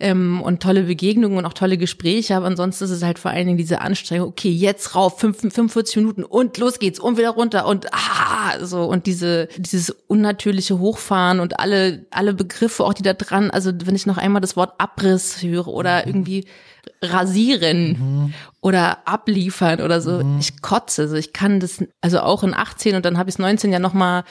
ähm, 0.01 0.41
und 0.43 0.63
tolle 0.63 0.85
Begegnungen 0.85 1.39
und 1.39 1.47
auch 1.47 1.53
tolle 1.53 1.79
Gespräche, 1.79 2.37
aber 2.37 2.47
ansonsten 2.47 2.85
ist 2.85 2.91
es 2.91 3.03
halt 3.03 3.19
vor 3.19 3.31
allen 3.31 3.47
Dingen 3.47 3.59
diese 3.59 3.81
Anstrengung, 3.81 4.29
okay, 4.29 4.51
jetzt 4.51 4.95
rauf, 4.95 5.21
45 5.21 5.97
Minuten 5.97 6.25
und 6.25 6.59
los 6.59 6.79
geht's 6.79 6.99
und 6.99 7.19
wieder 7.19 7.31
runter 7.31 7.67
und 7.67 7.87
ah, 7.93 8.65
so 8.65 8.85
und 8.85 9.07
diese, 9.07 9.49
dieses 9.57 9.91
unnatürliche 10.07 10.79
Hochfahren 10.79 11.41
und 11.41 11.61
alle, 11.61 12.07
alle 12.11 12.35
Begriffe 12.35 12.85
auch, 12.85 12.95
die 12.95 13.03
da 13.03 13.15
dran, 13.15 13.51
also 13.51 13.73
wenn 13.85 13.95
ich 13.95 14.07
noch 14.07 14.19
einmal 14.19 14.41
das 14.41 14.57
Wort 14.57 14.75
Abriss 14.79 15.43
höre 15.43 15.69
oder 15.69 16.03
mhm. 16.03 16.09
irgendwie 16.09 16.45
rasieren 17.03 17.89
mhm. 17.89 18.35
oder 18.61 19.07
abliefern 19.07 19.81
oder 19.81 20.01
so. 20.01 20.25
Mhm. 20.25 20.39
Ich 20.41 20.63
kotze, 20.63 21.03
also 21.03 21.17
ich 21.17 21.33
kann 21.33 21.61
das, 21.61 21.83
also 22.01 22.21
auch 22.21 22.43
in 22.43 22.55
18 22.55 22.97
und 22.97 23.05
dann 23.05 23.19
habe 23.19 23.29
ich 23.29 23.35
es 23.35 23.39
19 23.39 23.73
ja 23.73 23.79
nochmal 23.79 24.25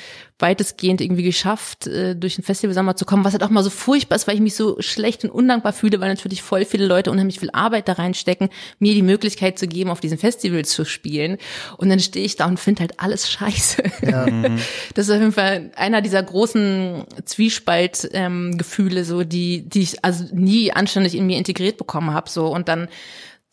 weitestgehend 0.43 0.99
irgendwie 0.99 1.23
geschafft, 1.23 1.87
äh, 1.87 2.15
durch 2.15 2.37
ein 2.37 2.43
Festivalsommer 2.43 2.95
zu 2.95 3.05
kommen, 3.05 3.23
was 3.23 3.31
halt 3.31 3.43
auch 3.43 3.49
mal 3.49 3.63
so 3.63 3.69
furchtbar 3.69 4.17
ist, 4.17 4.27
weil 4.27 4.35
ich 4.35 4.41
mich 4.41 4.55
so 4.55 4.75
schlecht 4.79 5.23
und 5.23 5.29
undankbar 5.29 5.71
fühle, 5.71 6.01
weil 6.01 6.09
natürlich 6.09 6.41
voll 6.41 6.65
viele 6.65 6.85
Leute 6.85 7.11
unheimlich 7.11 7.39
viel 7.39 7.49
Arbeit 7.53 7.87
da 7.87 7.93
reinstecken, 7.93 8.49
mir 8.77 8.93
die 8.93 9.03
Möglichkeit 9.03 9.57
zu 9.57 9.67
geben, 9.67 9.89
auf 9.89 10.01
diesen 10.01 10.17
Festivals 10.17 10.69
zu 10.71 10.85
spielen. 10.85 11.37
Und 11.77 11.89
dann 11.89 11.99
stehe 11.99 12.25
ich 12.25 12.35
da 12.35 12.45
und 12.45 12.59
finde 12.59 12.81
halt 12.81 12.99
alles 12.99 13.31
scheiße. 13.31 13.83
Ja. 14.01 14.23
Mhm. 14.33 14.59
Das 14.95 15.07
ist 15.07 15.13
auf 15.13 15.19
jeden 15.19 15.31
Fall 15.31 15.71
einer 15.75 16.01
dieser 16.01 16.21
großen 16.23 17.03
Zwiespaltgefühle, 17.25 18.99
ähm, 18.99 19.05
so 19.05 19.23
die, 19.23 19.67
die 19.67 19.81
ich 19.81 20.03
also 20.03 20.25
nie 20.33 20.71
anständig 20.71 21.15
in 21.15 21.25
mir 21.25 21.37
integriert 21.37 21.77
bekommen 21.77 22.13
habe. 22.13 22.29
So 22.29 22.42
und 22.47 22.67
dann 22.67 22.87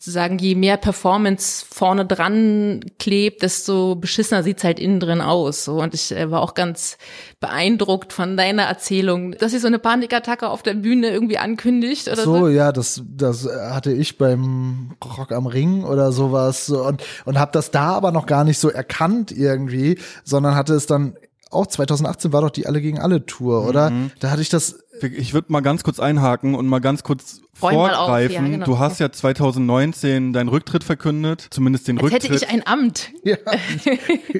sozusagen, 0.01 0.39
je 0.39 0.55
mehr 0.55 0.77
Performance 0.77 1.63
vorne 1.69 2.07
dran 2.07 2.79
klebt, 2.97 3.43
desto 3.43 3.95
beschissener 3.95 4.41
sieht's 4.41 4.63
halt 4.63 4.79
innen 4.79 4.99
drin 4.99 5.21
aus. 5.21 5.63
So. 5.63 5.79
Und 5.79 5.93
ich 5.93 6.11
äh, 6.11 6.31
war 6.31 6.41
auch 6.41 6.55
ganz 6.55 6.97
beeindruckt 7.39 8.11
von 8.11 8.35
deiner 8.35 8.63
Erzählung, 8.63 9.33
dass 9.33 9.51
sie 9.51 9.59
so 9.59 9.67
eine 9.67 9.77
Panikattacke 9.77 10.49
auf 10.49 10.63
der 10.63 10.73
Bühne 10.73 11.11
irgendwie 11.11 11.37
ankündigt 11.37 12.07
oder 12.07 12.23
so. 12.23 12.35
So, 12.35 12.47
ja, 12.47 12.71
das, 12.71 13.03
das 13.15 13.45
hatte 13.45 13.91
ich 13.91 14.17
beim 14.17 14.95
Rock 15.19 15.31
am 15.31 15.45
Ring 15.45 15.83
oder 15.83 16.11
sowas 16.11 16.71
und, 16.71 17.03
und 17.25 17.37
habe 17.37 17.51
das 17.51 17.69
da 17.69 17.91
aber 17.91 18.11
noch 18.11 18.25
gar 18.25 18.43
nicht 18.43 18.57
so 18.57 18.71
erkannt 18.71 19.31
irgendwie, 19.31 19.99
sondern 20.23 20.55
hatte 20.55 20.73
es 20.73 20.87
dann 20.87 21.15
auch 21.51 21.67
2018 21.67 22.33
war 22.33 22.41
doch 22.41 22.49
die 22.49 22.65
Alle 22.65 22.81
gegen 22.81 22.99
alle 22.99 23.25
Tour, 23.25 23.67
oder? 23.67 23.89
Mhm. 23.89 24.11
Da 24.19 24.31
hatte 24.31 24.41
ich 24.41 24.49
das. 24.49 24.79
Ich 25.03 25.33
würde 25.33 25.51
mal 25.51 25.61
ganz 25.61 25.83
kurz 25.83 25.99
einhaken 25.99 26.55
und 26.55 26.67
mal 26.67 26.79
ganz 26.79 27.03
kurz 27.03 27.41
vorgreifen. 27.53 28.45
Ja, 28.45 28.51
genau. 28.51 28.65
Du 28.65 28.79
hast 28.79 28.99
ja 28.99 29.11
2019 29.11 30.33
deinen 30.33 30.47
Rücktritt 30.47 30.83
verkündet, 30.83 31.47
zumindest 31.51 31.87
den 31.87 31.97
Als 31.97 32.05
Rücktritt. 32.05 32.23
hätte 32.23 32.45
ich 32.45 32.49
ein 32.49 32.65
Amt. 32.65 33.11
Ja. 33.23 33.37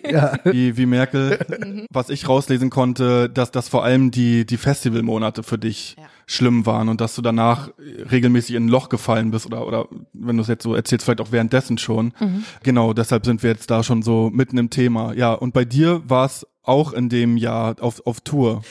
ja. 0.09 0.37
Wie, 0.43 0.77
wie 0.77 0.85
Merkel. 0.85 1.39
Mhm. 1.47 1.85
Was 1.89 2.09
ich 2.09 2.27
rauslesen 2.27 2.69
konnte, 2.69 3.29
dass 3.29 3.51
das 3.51 3.69
vor 3.69 3.83
allem 3.83 4.11
die, 4.11 4.45
die 4.45 4.57
Festivalmonate 4.57 5.43
für 5.43 5.57
dich 5.57 5.95
ja. 5.97 6.05
schlimm 6.25 6.65
waren 6.65 6.89
und 6.89 7.01
dass 7.01 7.15
du 7.15 7.21
danach 7.21 7.69
regelmäßig 8.11 8.55
in 8.55 8.65
ein 8.65 8.69
Loch 8.69 8.89
gefallen 8.89 9.31
bist 9.31 9.45
oder, 9.45 9.67
oder 9.67 9.87
wenn 10.13 10.37
du 10.37 10.41
es 10.41 10.47
jetzt 10.47 10.63
so 10.63 10.73
erzählst, 10.75 11.05
vielleicht 11.05 11.21
auch 11.21 11.31
währenddessen 11.31 11.77
schon. 11.77 12.13
Mhm. 12.19 12.43
Genau, 12.63 12.93
deshalb 12.93 13.25
sind 13.25 13.43
wir 13.43 13.51
jetzt 13.51 13.69
da 13.69 13.83
schon 13.83 14.01
so 14.01 14.29
mitten 14.33 14.57
im 14.57 14.69
Thema. 14.69 15.13
Ja, 15.13 15.33
und 15.33 15.53
bei 15.53 15.65
dir 15.65 16.01
war 16.07 16.25
es 16.25 16.45
auch 16.63 16.93
in 16.93 17.09
dem 17.09 17.37
Jahr 17.37 17.75
auf, 17.79 18.05
auf 18.05 18.21
Tour. 18.21 18.61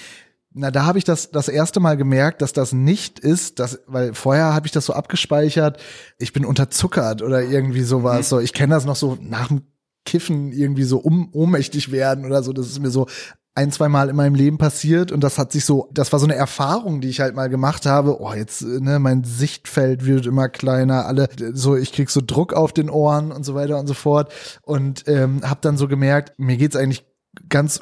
Na, 0.53 0.71
da 0.73 0.85
habe 0.85 0.99
ich 0.99 1.05
das 1.05 1.31
das 1.31 1.49
erste 1.49 1.79
Mal 1.79 1.97
gemerkt, 1.97 2.43
dass 2.43 2.53
das 2.53 2.73
nicht 2.73 3.21
ist, 3.21 3.61
dass, 3.61 3.81
weil 3.87 4.15
vorher 4.15 4.53
habe 4.53 4.67
ich 4.67 4.73
das 4.73 4.87
so 4.87 4.93
abgespeichert, 4.93 5.81
ich 6.19 6.33
bin 6.33 6.45
unterzuckert 6.45 7.23
oder 7.23 7.43
irgendwie 7.43 7.83
sowas. 7.83 8.19
Mhm. 8.19 8.29
So, 8.31 8.41
ich 8.41 8.53
kenne 8.53 8.75
das 8.75 8.85
noch 8.85 8.97
so 8.97 9.17
nach 9.21 9.49
dem 9.49 9.63
Kiffen 10.05 10.51
irgendwie 10.53 10.83
so 10.83 10.99
um, 10.99 11.29
ohnmächtig 11.33 11.93
werden 11.93 12.25
oder 12.25 12.43
so. 12.43 12.53
Das 12.53 12.67
ist 12.67 12.81
mir 12.81 12.91
so 12.91 13.07
ein, 13.55 13.73
zwei 13.73 13.89
Mal 13.89 14.09
in 14.09 14.17
meinem 14.17 14.35
Leben 14.35 14.59
passiert 14.59 15.13
und 15.13 15.23
das 15.23 15.39
hat 15.39 15.53
sich 15.53 15.65
so, 15.65 15.89
das 15.93 16.13
war 16.13 16.19
so 16.19 16.27
eine 16.27 16.35
Erfahrung, 16.35 17.01
die 17.01 17.09
ich 17.09 17.21
halt 17.21 17.35
mal 17.35 17.49
gemacht 17.49 17.85
habe. 17.87 18.21
Oh, 18.21 18.33
jetzt, 18.33 18.63
ne, 18.63 18.99
mein 18.99 19.25
Sichtfeld 19.25 20.07
wird 20.07 20.27
immer 20.27 20.49
kleiner, 20.49 21.07
alle, 21.07 21.29
so, 21.53 21.77
ich 21.77 21.93
krieg 21.93 22.11
so 22.11 22.21
Druck 22.25 22.55
auf 22.55 22.73
den 22.73 22.91
Ohren 22.91 23.33
und 23.33 23.45
so 23.45 23.55
weiter 23.55 23.79
und 23.79 23.87
so 23.87 23.95
fort 23.95 24.33
und 24.63 25.07
ähm, 25.09 25.43
habe 25.45 25.61
dann 25.63 25.77
so 25.77 25.89
gemerkt, 25.89 26.39
mir 26.39 26.57
geht's 26.57 26.77
eigentlich 26.77 27.05
ganz 27.49 27.81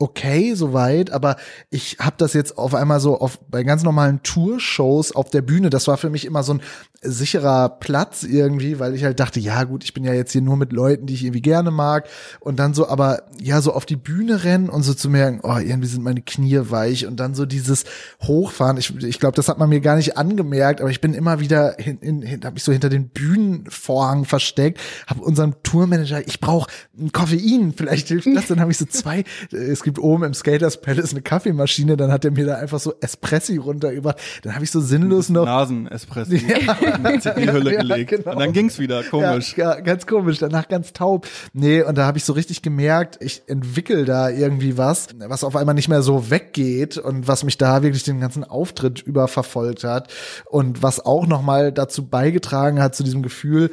okay 0.00 0.54
soweit, 0.54 1.10
aber 1.10 1.36
ich 1.70 1.98
habe 2.00 2.16
das 2.18 2.32
jetzt 2.32 2.58
auf 2.58 2.74
einmal 2.74 3.00
so 3.00 3.18
auf 3.18 3.38
bei 3.50 3.62
ganz 3.62 3.82
normalen 3.82 4.22
Tourshows 4.22 5.12
auf 5.12 5.30
der 5.30 5.42
Bühne, 5.42 5.70
das 5.70 5.88
war 5.88 5.96
für 5.96 6.10
mich 6.10 6.24
immer 6.24 6.42
so 6.42 6.54
ein 6.54 6.62
sicherer 7.02 7.68
Platz 7.68 8.22
irgendwie, 8.22 8.78
weil 8.78 8.94
ich 8.94 9.04
halt 9.04 9.20
dachte, 9.20 9.38
ja 9.40 9.64
gut, 9.64 9.84
ich 9.84 9.94
bin 9.94 10.04
ja 10.04 10.12
jetzt 10.12 10.32
hier 10.32 10.40
nur 10.40 10.56
mit 10.56 10.72
Leuten, 10.72 11.06
die 11.06 11.14
ich 11.14 11.24
irgendwie 11.24 11.42
gerne 11.42 11.70
mag 11.70 12.08
und 12.40 12.58
dann 12.58 12.74
so 12.74 12.88
aber 12.88 13.22
ja 13.40 13.60
so 13.60 13.72
auf 13.72 13.86
die 13.86 13.96
Bühne 13.96 14.44
rennen 14.44 14.68
und 14.68 14.82
so 14.82 14.94
zu 14.94 15.08
merken, 15.08 15.40
oh, 15.42 15.58
irgendwie 15.58 15.88
sind 15.88 16.02
meine 16.02 16.22
Knie 16.22 16.58
weich 16.70 17.06
und 17.06 17.18
dann 17.18 17.34
so 17.34 17.46
dieses 17.46 17.84
Hochfahren, 18.22 18.76
ich, 18.76 18.94
ich 19.02 19.20
glaube, 19.20 19.36
das 19.36 19.48
hat 19.48 19.58
man 19.58 19.68
mir 19.68 19.80
gar 19.80 19.96
nicht 19.96 20.16
angemerkt, 20.16 20.80
aber 20.80 20.90
ich 20.90 21.00
bin 21.00 21.14
immer 21.14 21.40
wieder 21.40 21.76
hin, 21.78 21.98
hin, 22.00 22.22
hin 22.22 22.40
habe 22.44 22.54
mich 22.54 22.64
so 22.64 22.72
hinter 22.72 22.88
den 22.88 23.08
Bühnenvorhang 23.08 24.24
versteckt, 24.24 24.80
habe 25.06 25.22
unserem 25.22 25.54
Tourmanager, 25.62 26.26
ich 26.26 26.40
brauche 26.40 26.70
ein 26.98 27.12
Koffein, 27.12 27.74
vielleicht 27.76 28.08
hilft 28.08 28.28
das, 28.34 28.46
dann 28.48 28.60
habe 28.60 28.70
ich 28.70 28.78
so 28.78 28.86
zwei 28.86 29.24
es 29.50 29.82
gibt 29.86 30.00
oben 30.00 30.24
im 30.24 30.34
Skaters 30.34 30.80
Palace 30.80 31.12
eine 31.12 31.22
Kaffeemaschine, 31.22 31.96
dann 31.96 32.10
hat 32.10 32.24
er 32.24 32.32
mir 32.32 32.44
da 32.44 32.56
einfach 32.56 32.80
so 32.80 32.94
Espressi 33.00 33.56
runtergebracht. 33.56 34.18
Dann 34.42 34.56
habe 34.56 34.64
ich 34.64 34.72
so 34.72 34.80
sinnlos 34.80 35.28
noch 35.28 35.44
Nasen-Espressi 35.44 36.38
ja. 36.66 37.04
in 37.04 37.20
die 37.20 37.52
Hülle 37.52 37.74
ja, 37.74 37.82
gelegt. 37.82 38.10
Genau. 38.10 38.32
Und 38.32 38.40
dann 38.40 38.52
ging's 38.52 38.80
wieder, 38.80 39.04
komisch. 39.04 39.56
Ja, 39.56 39.78
ganz 39.78 40.08
komisch, 40.08 40.38
danach 40.38 40.66
ganz 40.66 40.92
taub. 40.92 41.28
Nee, 41.52 41.82
und 41.82 41.96
da 41.96 42.04
habe 42.04 42.18
ich 42.18 42.24
so 42.24 42.32
richtig 42.32 42.62
gemerkt, 42.62 43.18
ich 43.20 43.44
entwickel 43.46 44.04
da 44.04 44.28
irgendwie 44.28 44.76
was, 44.76 45.06
was 45.18 45.44
auf 45.44 45.54
einmal 45.54 45.76
nicht 45.76 45.88
mehr 45.88 46.02
so 46.02 46.30
weggeht 46.30 46.98
und 46.98 47.28
was 47.28 47.44
mich 47.44 47.56
da 47.56 47.84
wirklich 47.84 48.02
den 48.02 48.18
ganzen 48.18 48.42
Auftritt 48.42 49.02
über 49.02 49.28
verfolgt 49.28 49.84
hat 49.84 50.12
und 50.46 50.82
was 50.82 50.98
auch 50.98 51.28
noch 51.28 51.42
mal 51.42 51.70
dazu 51.70 52.08
beigetragen 52.08 52.82
hat 52.82 52.96
zu 52.96 53.04
diesem 53.04 53.22
Gefühl, 53.22 53.70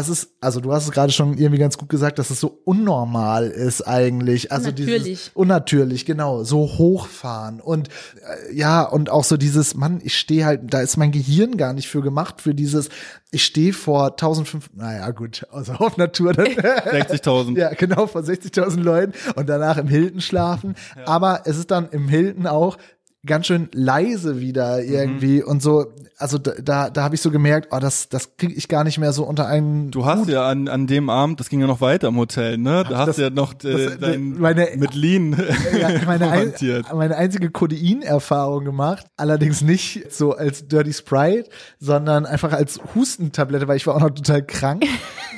es 0.00 0.08
ist, 0.08 0.30
also 0.40 0.60
du 0.60 0.72
hast 0.72 0.84
es 0.84 0.90
gerade 0.92 1.12
schon 1.12 1.36
irgendwie 1.36 1.58
ganz 1.58 1.76
gut 1.76 1.88
gesagt, 1.88 2.18
dass 2.18 2.30
es 2.30 2.40
so 2.40 2.60
unnormal 2.64 3.48
ist 3.48 3.82
eigentlich. 3.82 4.52
Also 4.52 4.68
unnatürlich. 4.68 5.02
dieses 5.02 5.30
unnatürlich, 5.34 6.06
genau, 6.06 6.44
so 6.44 6.60
hochfahren 6.60 7.60
und 7.60 7.88
äh, 7.88 8.54
ja 8.54 8.82
und 8.82 9.10
auch 9.10 9.24
so 9.24 9.36
dieses, 9.36 9.74
Mann, 9.74 10.00
ich 10.02 10.16
stehe 10.16 10.44
halt, 10.44 10.72
da 10.72 10.80
ist 10.80 10.96
mein 10.96 11.12
Gehirn 11.12 11.56
gar 11.56 11.72
nicht 11.72 11.88
für 11.88 12.00
gemacht 12.00 12.40
für 12.40 12.54
dieses. 12.54 12.88
Ich 13.30 13.44
stehe 13.44 13.72
vor 13.72 14.12
1500, 14.12 14.76
naja 14.76 15.10
gut, 15.10 15.46
also 15.50 15.72
auf 15.72 15.96
Natur 15.96 16.32
dann 16.32 16.46
60.000. 16.46 17.58
ja, 17.58 17.70
genau 17.74 18.06
vor 18.06 18.22
60.000 18.22 18.80
Leuten 18.80 19.12
und 19.36 19.48
danach 19.48 19.78
im 19.78 19.88
Hilton 19.88 20.20
schlafen. 20.20 20.74
Ja. 20.96 21.06
Aber 21.06 21.42
es 21.46 21.56
ist 21.56 21.70
dann 21.70 21.88
im 21.90 22.08
Hilton 22.08 22.46
auch 22.46 22.76
ganz 23.24 23.46
schön 23.46 23.68
leise 23.72 24.40
wieder 24.40 24.82
irgendwie 24.82 25.42
mhm. 25.42 25.48
und 25.48 25.62
so. 25.62 25.86
Also 26.18 26.38
da 26.38 26.52
da, 26.60 26.90
da 26.90 27.02
habe 27.04 27.14
ich 27.14 27.20
so 27.20 27.30
gemerkt 27.30 27.68
oh 27.70 27.78
das 27.78 28.08
das 28.08 28.36
kriege 28.36 28.52
ich 28.52 28.68
gar 28.68 28.82
nicht 28.84 28.98
mehr 28.98 29.12
so 29.12 29.24
unter 29.24 29.46
einen 29.46 29.90
du 29.90 30.04
hast 30.04 30.22
Hut. 30.22 30.28
ja 30.28 30.48
an 30.48 30.68
an 30.68 30.86
dem 30.86 31.08
Abend 31.08 31.40
das 31.40 31.48
ging 31.48 31.60
ja 31.60 31.66
noch 31.66 31.80
weiter 31.80 32.08
im 32.08 32.16
Hotel 32.16 32.58
ne? 32.58 32.84
Da 32.88 32.98
hast 32.98 33.18
du 33.18 33.22
ja 33.22 33.30
noch 33.30 33.54
äh, 33.64 33.86
das, 33.86 33.98
dein 33.98 34.38
meine, 34.38 34.68
mit 34.76 34.94
Lean 34.94 35.32
ja, 35.80 35.90
meine, 36.04 36.30
ein, 36.30 36.52
meine 36.94 37.16
einzige 37.16 37.50
Codein 37.50 38.02
Erfahrung 38.02 38.64
gemacht 38.64 39.06
allerdings 39.16 39.62
nicht 39.62 40.12
so 40.12 40.32
als 40.32 40.68
Dirty 40.68 40.92
Sprite 40.92 41.48
sondern 41.78 42.26
einfach 42.26 42.52
als 42.52 42.80
Hustentablette 42.94 43.66
weil 43.66 43.76
ich 43.76 43.86
war 43.86 43.96
auch 43.96 44.00
noch 44.00 44.10
total 44.10 44.44
krank. 44.44 44.84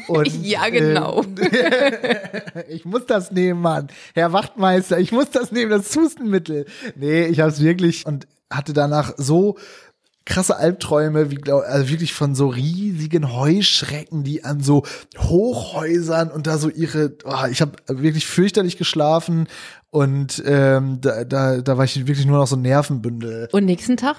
Und, 0.06 0.44
ja 0.44 0.68
genau. 0.68 1.22
äh, 1.40 2.64
ich 2.68 2.84
muss 2.84 3.06
das 3.06 3.30
nehmen 3.30 3.62
Mann. 3.62 3.88
Herr 4.14 4.34
Wachtmeister 4.34 4.98
ich 4.98 5.12
muss 5.12 5.30
das 5.30 5.50
nehmen 5.50 5.70
das 5.70 5.96
Hustenmittel. 5.96 6.66
Nee 6.94 7.24
ich 7.24 7.40
habe 7.40 7.50
es 7.50 7.62
wirklich 7.62 7.73
und 8.06 8.26
hatte 8.50 8.72
danach 8.72 9.14
so 9.16 9.56
krasse 10.26 10.56
Albträume, 10.56 11.30
wie 11.30 11.36
glaub, 11.36 11.62
also 11.64 11.90
wirklich 11.90 12.14
von 12.14 12.34
so 12.34 12.48
riesigen 12.48 13.34
Heuschrecken, 13.34 14.24
die 14.24 14.44
an 14.44 14.60
so 14.60 14.84
Hochhäusern 15.18 16.30
und 16.30 16.46
da 16.46 16.58
so 16.58 16.70
ihre, 16.70 17.16
oh, 17.24 17.46
ich 17.50 17.60
habe 17.60 17.72
wirklich 17.88 18.26
fürchterlich 18.26 18.78
geschlafen 18.78 19.48
und 19.90 20.42
ähm, 20.46 21.00
da, 21.00 21.24
da, 21.24 21.60
da 21.60 21.76
war 21.76 21.84
ich 21.84 22.06
wirklich 22.06 22.26
nur 22.26 22.38
noch 22.38 22.46
so 22.46 22.56
ein 22.56 22.62
Nervenbündel. 22.62 23.48
Und 23.52 23.64
nächsten 23.66 23.96
Tag 23.96 24.16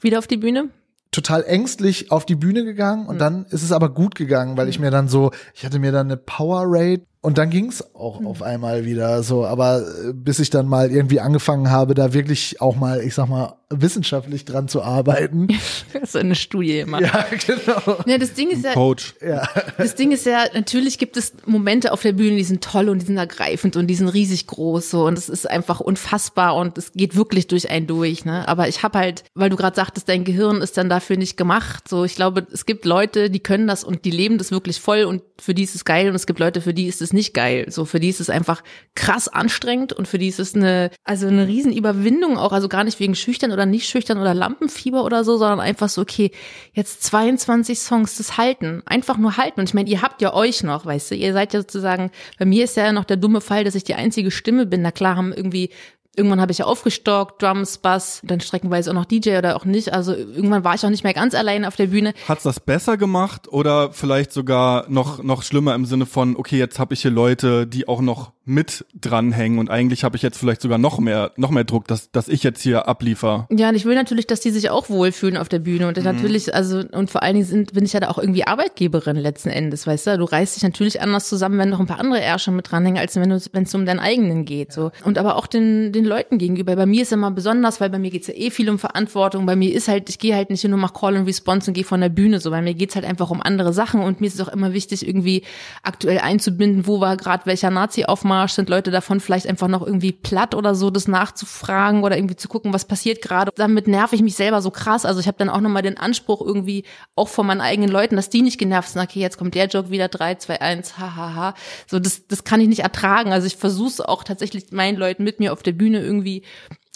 wieder 0.00 0.18
auf 0.18 0.26
die 0.26 0.36
Bühne? 0.36 0.70
total 1.16 1.44
ängstlich 1.44 2.12
auf 2.12 2.26
die 2.26 2.34
Bühne 2.34 2.62
gegangen 2.64 3.06
und 3.06 3.14
mhm. 3.14 3.20
dann 3.20 3.44
ist 3.46 3.62
es 3.62 3.72
aber 3.72 3.88
gut 3.88 4.14
gegangen, 4.14 4.58
weil 4.58 4.68
ich 4.68 4.78
mir 4.78 4.90
dann 4.90 5.08
so, 5.08 5.30
ich 5.54 5.64
hatte 5.64 5.78
mir 5.78 5.90
dann 5.90 6.08
eine 6.08 6.18
Power 6.18 6.64
Rate 6.66 7.06
und 7.26 7.38
dann 7.38 7.50
ging's 7.50 7.82
auch 7.92 8.20
mhm. 8.20 8.28
auf 8.28 8.40
einmal 8.40 8.84
wieder 8.84 9.24
so, 9.24 9.44
aber 9.44 9.80
äh, 9.80 10.12
bis 10.12 10.38
ich 10.38 10.48
dann 10.48 10.68
mal 10.68 10.92
irgendwie 10.92 11.18
angefangen 11.18 11.72
habe, 11.72 11.94
da 11.94 12.12
wirklich 12.12 12.60
auch 12.60 12.76
mal, 12.76 13.00
ich 13.00 13.16
sag 13.16 13.28
mal, 13.28 13.56
wissenschaftlich 13.68 14.44
dran 14.44 14.68
zu 14.68 14.80
arbeiten. 14.80 15.48
so 16.04 16.20
eine 16.20 16.36
Studie 16.36 16.80
immer. 16.80 17.00
Ja, 17.02 17.26
genau. 17.46 17.98
Ja, 18.06 18.16
das 18.16 18.34
Ding 18.34 18.50
ist 18.50 18.64
ja, 18.64 18.74
Coach. 18.74 19.14
ja, 19.20 19.48
das 19.76 19.96
Ding 19.96 20.12
ist 20.12 20.24
ja, 20.24 20.44
natürlich 20.54 20.98
gibt 20.98 21.16
es 21.16 21.32
Momente 21.46 21.92
auf 21.92 22.02
der 22.02 22.12
Bühne, 22.12 22.36
die 22.36 22.44
sind 22.44 22.62
toll 22.62 22.88
und 22.88 23.00
die 23.00 23.06
sind 23.06 23.16
ergreifend 23.16 23.74
und 23.76 23.88
die 23.88 23.96
sind 23.96 24.08
riesig 24.08 24.46
groß 24.46 24.90
so 24.90 25.06
und 25.06 25.18
es 25.18 25.28
ist 25.28 25.50
einfach 25.50 25.80
unfassbar 25.80 26.54
und 26.54 26.78
es 26.78 26.92
geht 26.92 27.16
wirklich 27.16 27.48
durch 27.48 27.68
einen 27.68 27.88
durch, 27.88 28.24
ne? 28.24 28.46
Aber 28.46 28.68
ich 28.68 28.84
habe 28.84 28.98
halt, 28.98 29.24
weil 29.34 29.50
du 29.50 29.56
gerade 29.56 29.74
sagtest, 29.74 30.08
dein 30.08 30.22
Gehirn 30.22 30.62
ist 30.62 30.76
dann 30.76 30.88
dafür 30.88 31.16
nicht 31.16 31.36
gemacht, 31.36 31.88
so 31.88 32.04
ich 32.04 32.14
glaube, 32.14 32.46
es 32.52 32.66
gibt 32.66 32.84
Leute, 32.84 33.30
die 33.30 33.40
können 33.40 33.66
das 33.66 33.82
und 33.82 34.04
die 34.04 34.12
leben 34.12 34.38
das 34.38 34.52
wirklich 34.52 34.80
voll 34.80 35.02
und 35.04 35.22
für 35.40 35.54
die 35.54 35.64
ist 35.64 35.74
es 35.74 35.84
geil 35.84 36.08
und 36.08 36.14
es 36.14 36.26
gibt 36.26 36.38
Leute, 36.38 36.60
für 36.60 36.72
die 36.72 36.86
ist 36.86 37.02
es 37.02 37.12
nicht 37.12 37.34
geil. 37.34 37.66
So 37.68 37.84
für 37.84 37.98
die 37.98 38.08
ist 38.08 38.20
es 38.20 38.30
einfach 38.30 38.62
krass 38.94 39.26
anstrengend 39.26 39.92
und 39.92 40.06
für 40.06 40.18
die 40.18 40.28
ist 40.28 40.38
es 40.38 40.54
eine 40.54 40.90
also 41.02 41.26
eine 41.26 41.48
riesen 41.48 41.72
Überwindung 41.72 42.38
auch, 42.38 42.52
also 42.52 42.68
gar 42.68 42.84
nicht 42.84 43.00
wegen 43.00 43.16
schüchtern 43.16 43.55
oder 43.56 43.66
nicht 43.66 43.88
schüchtern 43.88 44.18
oder 44.18 44.34
Lampenfieber 44.34 45.04
oder 45.04 45.24
so, 45.24 45.36
sondern 45.36 45.60
einfach 45.60 45.88
so 45.88 46.02
okay, 46.02 46.30
jetzt 46.72 47.02
22 47.04 47.78
Songs 47.78 48.16
das 48.18 48.36
halten, 48.36 48.82
einfach 48.86 49.16
nur 49.16 49.36
halten. 49.36 49.60
Und 49.60 49.68
ich 49.68 49.74
meine, 49.74 49.90
ihr 49.90 50.02
habt 50.02 50.22
ja 50.22 50.34
euch 50.34 50.62
noch, 50.62 50.86
weißt 50.86 51.10
du, 51.10 51.14
ihr 51.14 51.32
seid 51.32 51.52
ja 51.52 51.60
sozusagen 51.60 52.10
bei 52.38 52.44
mir 52.44 52.64
ist 52.64 52.76
ja 52.76 52.92
noch 52.92 53.04
der 53.04 53.16
dumme 53.16 53.40
Fall, 53.40 53.64
dass 53.64 53.74
ich 53.74 53.84
die 53.84 53.94
einzige 53.94 54.30
Stimme 54.30 54.66
bin. 54.66 54.82
Na 54.82 54.90
klar 54.90 55.16
haben 55.16 55.32
irgendwie 55.32 55.70
Irgendwann 56.16 56.40
habe 56.40 56.52
ich 56.52 56.58
ja 56.58 56.64
aufgestockt, 56.64 57.42
Drums, 57.42 57.78
Bass, 57.78 58.20
dann 58.24 58.40
streckenweise 58.40 58.90
auch 58.90 58.94
noch 58.94 59.04
DJ 59.04 59.36
oder 59.38 59.56
auch 59.56 59.64
nicht. 59.64 59.92
Also 59.92 60.14
irgendwann 60.14 60.64
war 60.64 60.74
ich 60.74 60.84
auch 60.84 60.90
nicht 60.90 61.04
mehr 61.04 61.14
ganz 61.14 61.34
alleine 61.34 61.68
auf 61.68 61.76
der 61.76 61.88
Bühne. 61.88 62.14
Hat's 62.28 62.42
das 62.42 62.60
besser 62.60 62.96
gemacht 62.96 63.48
oder 63.48 63.92
vielleicht 63.92 64.32
sogar 64.32 64.86
noch 64.88 65.22
noch 65.22 65.42
schlimmer 65.42 65.74
im 65.74 65.84
Sinne 65.84 66.06
von, 66.06 66.36
okay, 66.36 66.58
jetzt 66.58 66.78
habe 66.78 66.94
ich 66.94 67.02
hier 67.02 67.10
Leute, 67.10 67.66
die 67.66 67.88
auch 67.88 68.00
noch 68.00 68.32
mit 68.46 68.86
dranhängen 68.98 69.58
und 69.58 69.70
eigentlich 69.70 70.04
habe 70.04 70.16
ich 70.16 70.22
jetzt 70.22 70.38
vielleicht 70.38 70.62
sogar 70.62 70.78
noch 70.78 71.00
mehr 71.00 71.32
noch 71.36 71.50
mehr 71.50 71.64
Druck, 71.64 71.88
dass 71.88 72.12
dass 72.12 72.28
ich 72.28 72.44
jetzt 72.44 72.62
hier 72.62 72.86
abliefer. 72.86 73.48
Ja, 73.50 73.68
und 73.68 73.74
ich 73.74 73.84
will 73.84 73.96
natürlich, 73.96 74.28
dass 74.28 74.38
die 74.38 74.50
sich 74.50 74.70
auch 74.70 74.88
wohlfühlen 74.88 75.36
auf 75.36 75.48
der 75.48 75.58
Bühne 75.58 75.88
und 75.88 75.96
mhm. 75.96 76.04
natürlich 76.04 76.54
also 76.54 76.84
und 76.92 77.10
vor 77.10 77.24
allen 77.24 77.34
Dingen 77.34 77.46
sind, 77.46 77.74
bin 77.74 77.84
ich 77.84 77.92
ja 77.92 78.00
da 78.00 78.08
auch 78.08 78.18
irgendwie 78.18 78.46
Arbeitgeberin 78.46 79.16
letzten 79.16 79.48
Endes, 79.48 79.86
weißt 79.86 80.06
du? 80.06 80.18
Du 80.18 80.24
reißt 80.24 80.54
dich 80.54 80.62
natürlich 80.62 81.00
anders 81.00 81.28
zusammen, 81.28 81.58
wenn 81.58 81.70
noch 81.70 81.80
ein 81.80 81.86
paar 81.86 81.98
andere 81.98 82.20
Ärsche 82.20 82.52
mit 82.52 82.70
dranhängen, 82.70 82.98
als 82.98 83.16
wenn 83.16 83.30
es 83.32 83.74
um 83.74 83.84
deinen 83.84 83.98
eigenen 83.98 84.44
geht, 84.44 84.72
so. 84.72 84.92
Und 85.04 85.18
aber 85.18 85.34
auch 85.34 85.48
den 85.48 85.90
den 85.90 86.04
Leuten 86.06 86.38
gegenüber. 86.38 86.76
Bei 86.76 86.86
mir 86.86 87.02
ist 87.02 87.12
immer 87.12 87.30
besonders, 87.30 87.80
weil 87.80 87.90
bei 87.90 87.98
mir 87.98 88.10
geht's 88.10 88.28
ja 88.28 88.34
eh 88.34 88.50
viel 88.50 88.70
um 88.70 88.78
Verantwortung. 88.78 89.46
Bei 89.46 89.56
mir 89.56 89.74
ist 89.74 89.88
halt, 89.88 90.08
ich 90.08 90.18
gehe 90.18 90.34
halt 90.34 90.50
nicht 90.50 90.64
nur 90.64 90.78
mach 90.78 90.94
Call 90.94 91.16
and 91.16 91.26
Response 91.26 91.70
und 91.70 91.74
gehe 91.74 91.84
von 91.84 92.00
der 92.00 92.08
Bühne. 92.08 92.40
So, 92.40 92.50
bei 92.50 92.62
mir 92.62 92.74
geht's 92.74 92.94
halt 92.94 93.04
einfach 93.04 93.30
um 93.30 93.42
andere 93.42 93.72
Sachen 93.72 94.00
und 94.00 94.20
mir 94.20 94.26
ist 94.26 94.34
es 94.34 94.40
auch 94.40 94.52
immer 94.52 94.72
wichtig, 94.72 95.06
irgendwie 95.06 95.42
aktuell 95.82 96.18
einzubinden, 96.18 96.86
wo 96.86 97.00
war 97.00 97.16
gerade 97.16 97.46
welcher 97.46 97.70
Nazi-Aufmarsch, 97.70 98.52
sind 98.52 98.68
Leute 98.68 98.90
davon 98.90 99.20
vielleicht 99.20 99.46
einfach 99.46 99.68
noch 99.68 99.84
irgendwie 99.84 100.12
platt 100.12 100.54
oder 100.54 100.74
so, 100.74 100.90
das 100.90 101.08
nachzufragen 101.08 102.04
oder 102.04 102.16
irgendwie 102.16 102.36
zu 102.36 102.48
gucken, 102.48 102.72
was 102.72 102.84
passiert 102.84 103.22
gerade. 103.22 103.52
Damit 103.56 103.88
nerv 103.88 104.12
ich 104.12 104.22
mich 104.22 104.34
selber 104.34 104.62
so 104.62 104.70
krass. 104.70 105.04
Also 105.04 105.20
ich 105.20 105.26
habe 105.26 105.38
dann 105.38 105.48
auch 105.48 105.60
nochmal 105.60 105.82
den 105.82 105.98
Anspruch 105.98 106.40
irgendwie 106.40 106.84
auch 107.14 107.28
von 107.28 107.46
meinen 107.46 107.60
eigenen 107.60 107.90
Leuten, 107.90 108.16
dass 108.16 108.30
die 108.30 108.42
nicht 108.42 108.58
genervt 108.58 108.90
sind. 108.90 109.02
Okay, 109.02 109.20
jetzt 109.20 109.38
kommt 109.38 109.54
der 109.54 109.66
Joke 109.66 109.90
wieder, 109.90 110.08
drei, 110.08 110.34
zwei, 110.36 110.60
eins, 110.60 110.98
hahaha. 110.98 111.54
So, 111.86 111.98
das, 111.98 112.26
das 112.26 112.44
kann 112.44 112.60
ich 112.60 112.68
nicht 112.68 112.80
ertragen. 112.80 113.32
Also 113.32 113.46
ich 113.46 113.56
versuche 113.56 114.08
auch 114.08 114.24
tatsächlich 114.24 114.72
meinen 114.72 114.96
Leuten 114.96 115.24
mit 115.24 115.40
mir 115.40 115.52
auf 115.52 115.62
der 115.62 115.72
Bühne 115.72 115.95
irgendwie 115.98 116.42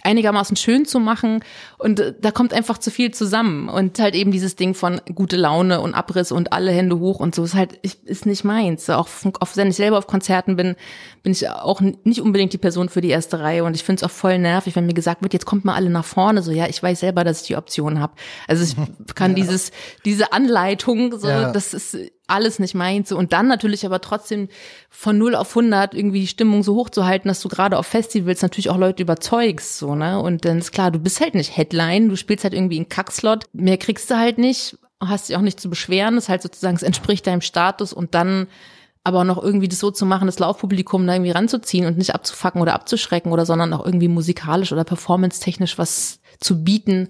einigermaßen 0.03 0.57
schön 0.57 0.87
zu 0.87 0.99
machen 0.99 1.45
und 1.79 2.01
äh, 2.01 2.15
da 2.19 2.31
kommt 2.31 2.55
einfach 2.55 2.79
zu 2.79 2.91
viel 2.91 3.13
zusammen 3.13 3.69
und 3.69 3.99
halt 3.99 4.15
eben 4.15 4.31
dieses 4.31 4.57
Ding 4.57 4.75
von 4.75 5.01
gute 5.15 5.37
Laune 5.37 5.81
und 5.81 5.95
Abriss 5.95 6.33
und 6.33 6.53
alle 6.53 6.71
Hände 6.71 6.99
hoch 6.99 7.21
und 7.21 7.35
so 7.35 7.45
ist 7.45 7.55
halt 7.55 7.75
ist 7.75 8.27
nicht 8.27 8.45
meins. 8.45 8.89
Auch 8.89 9.09
auf, 9.41 9.57
wenn 9.57 9.69
ich 9.69 9.77
selber 9.77 9.99
auf 9.99 10.07
Konzerten 10.07 10.57
bin, 10.57 10.77
bin 11.23 11.33
ich 11.33 11.49
auch 11.49 11.81
nicht 11.81 12.21
unbedingt 12.21 12.53
die 12.53 12.59
Person 12.59 12.89
für 12.89 13.01
die 13.01 13.11
erste 13.11 13.41
Reihe 13.41 13.65
und 13.65 13.77
ich 13.77 13.85
finde 13.85 14.01
es 14.01 14.11
auch 14.11 14.15
voll 14.15 14.39
nervig, 14.39 14.77
wenn 14.77 14.87
mir 14.87 14.95
gesagt 14.95 15.23
wird, 15.23 15.33
jetzt 15.33 15.47
kommt 15.47 15.65
mal 15.65 15.75
alle 15.75 15.91
nach 15.91 16.05
vorne, 16.05 16.43
so 16.43 16.51
ja, 16.51 16.67
ich 16.67 16.83
weiß 16.83 17.01
selber, 17.01 17.25
dass 17.25 17.43
ich 17.43 17.49
die 17.49 17.57
Option 17.57 18.01
habe. 18.01 18.15
Also 18.49 18.65
ich 18.65 18.77
kann 19.15 19.33
ja. 19.33 19.37
dieses 19.37 19.71
diese 20.05 20.33
Anleitung 20.33 21.19
so, 21.19 21.29
ja. 21.29 21.53
das 21.53 21.75
ist 21.75 21.97
alles 22.31 22.59
nicht 22.59 22.75
meins. 22.75 23.09
So. 23.09 23.19
Und 23.19 23.33
dann 23.33 23.49
natürlich 23.49 23.85
aber 23.85 24.01
trotzdem 24.01 24.49
von 24.89 25.19
0 25.19 25.35
auf 25.35 25.51
100 25.51 25.95
irgendwie 25.95 26.21
die 26.21 26.27
Stimmung 26.27 26.63
so 26.63 26.75
hoch 26.75 26.91
zu 26.91 27.07
halten, 27.07 27.29
dass 27.29 27.41
du 27.41 27.49
gerade 27.49 27.79
auf 27.79 27.87
Festivals 27.87 28.43
natürlich 28.43 28.71
auch 28.71 28.79
Leute 28.79 29.03
überzeugst. 29.03 29.79
So, 29.79 29.95
ne? 29.95 30.21
Und 30.21 30.45
dann 30.45 30.59
ist 30.59 30.73
klar, 30.73 30.91
du 30.91 30.99
bist 30.99 31.21
halt 31.21 31.35
nicht 31.35 31.57
Headline, 31.57 32.09
du 32.09 32.17
spielst 32.17 32.45
halt 32.45 32.55
irgendwie 32.55 32.77
einen 32.77 32.89
Kackslot. 32.89 33.45
Mehr 33.53 33.79
kriegst 33.79 34.11
du 34.11 34.17
halt 34.17 34.39
nicht, 34.39 34.79
hast 35.01 35.29
dich 35.29 35.37
auch 35.37 35.43
nicht 35.43 35.61
zu 35.61 35.69
beschweren. 35.69 36.15
Das 36.15 36.25
ist 36.25 36.29
halt 36.29 36.43
sozusagen, 36.43 36.77
es 36.77 36.83
entspricht 36.83 37.27
deinem 37.27 37.41
Status 37.41 37.93
und 37.93 38.15
dann 38.15 38.47
aber 39.03 39.21
auch 39.21 39.25
noch 39.25 39.43
irgendwie 39.43 39.69
das 39.69 39.79
so 39.79 39.91
zu 39.91 40.05
machen, 40.05 40.27
das 40.27 40.39
Laufpublikum 40.39 41.07
da 41.07 41.15
irgendwie 41.15 41.31
ranzuziehen 41.31 41.87
und 41.87 41.97
nicht 41.97 42.15
abzufacken 42.15 42.61
oder 42.61 42.75
abzuschrecken 42.75 43.33
oder 43.33 43.47
sondern 43.47 43.73
auch 43.73 43.85
irgendwie 43.85 44.09
musikalisch 44.09 44.73
oder 44.73 44.85
performance-technisch 44.85 45.79
was 45.79 46.21
zu 46.39 46.63
bieten, 46.63 47.09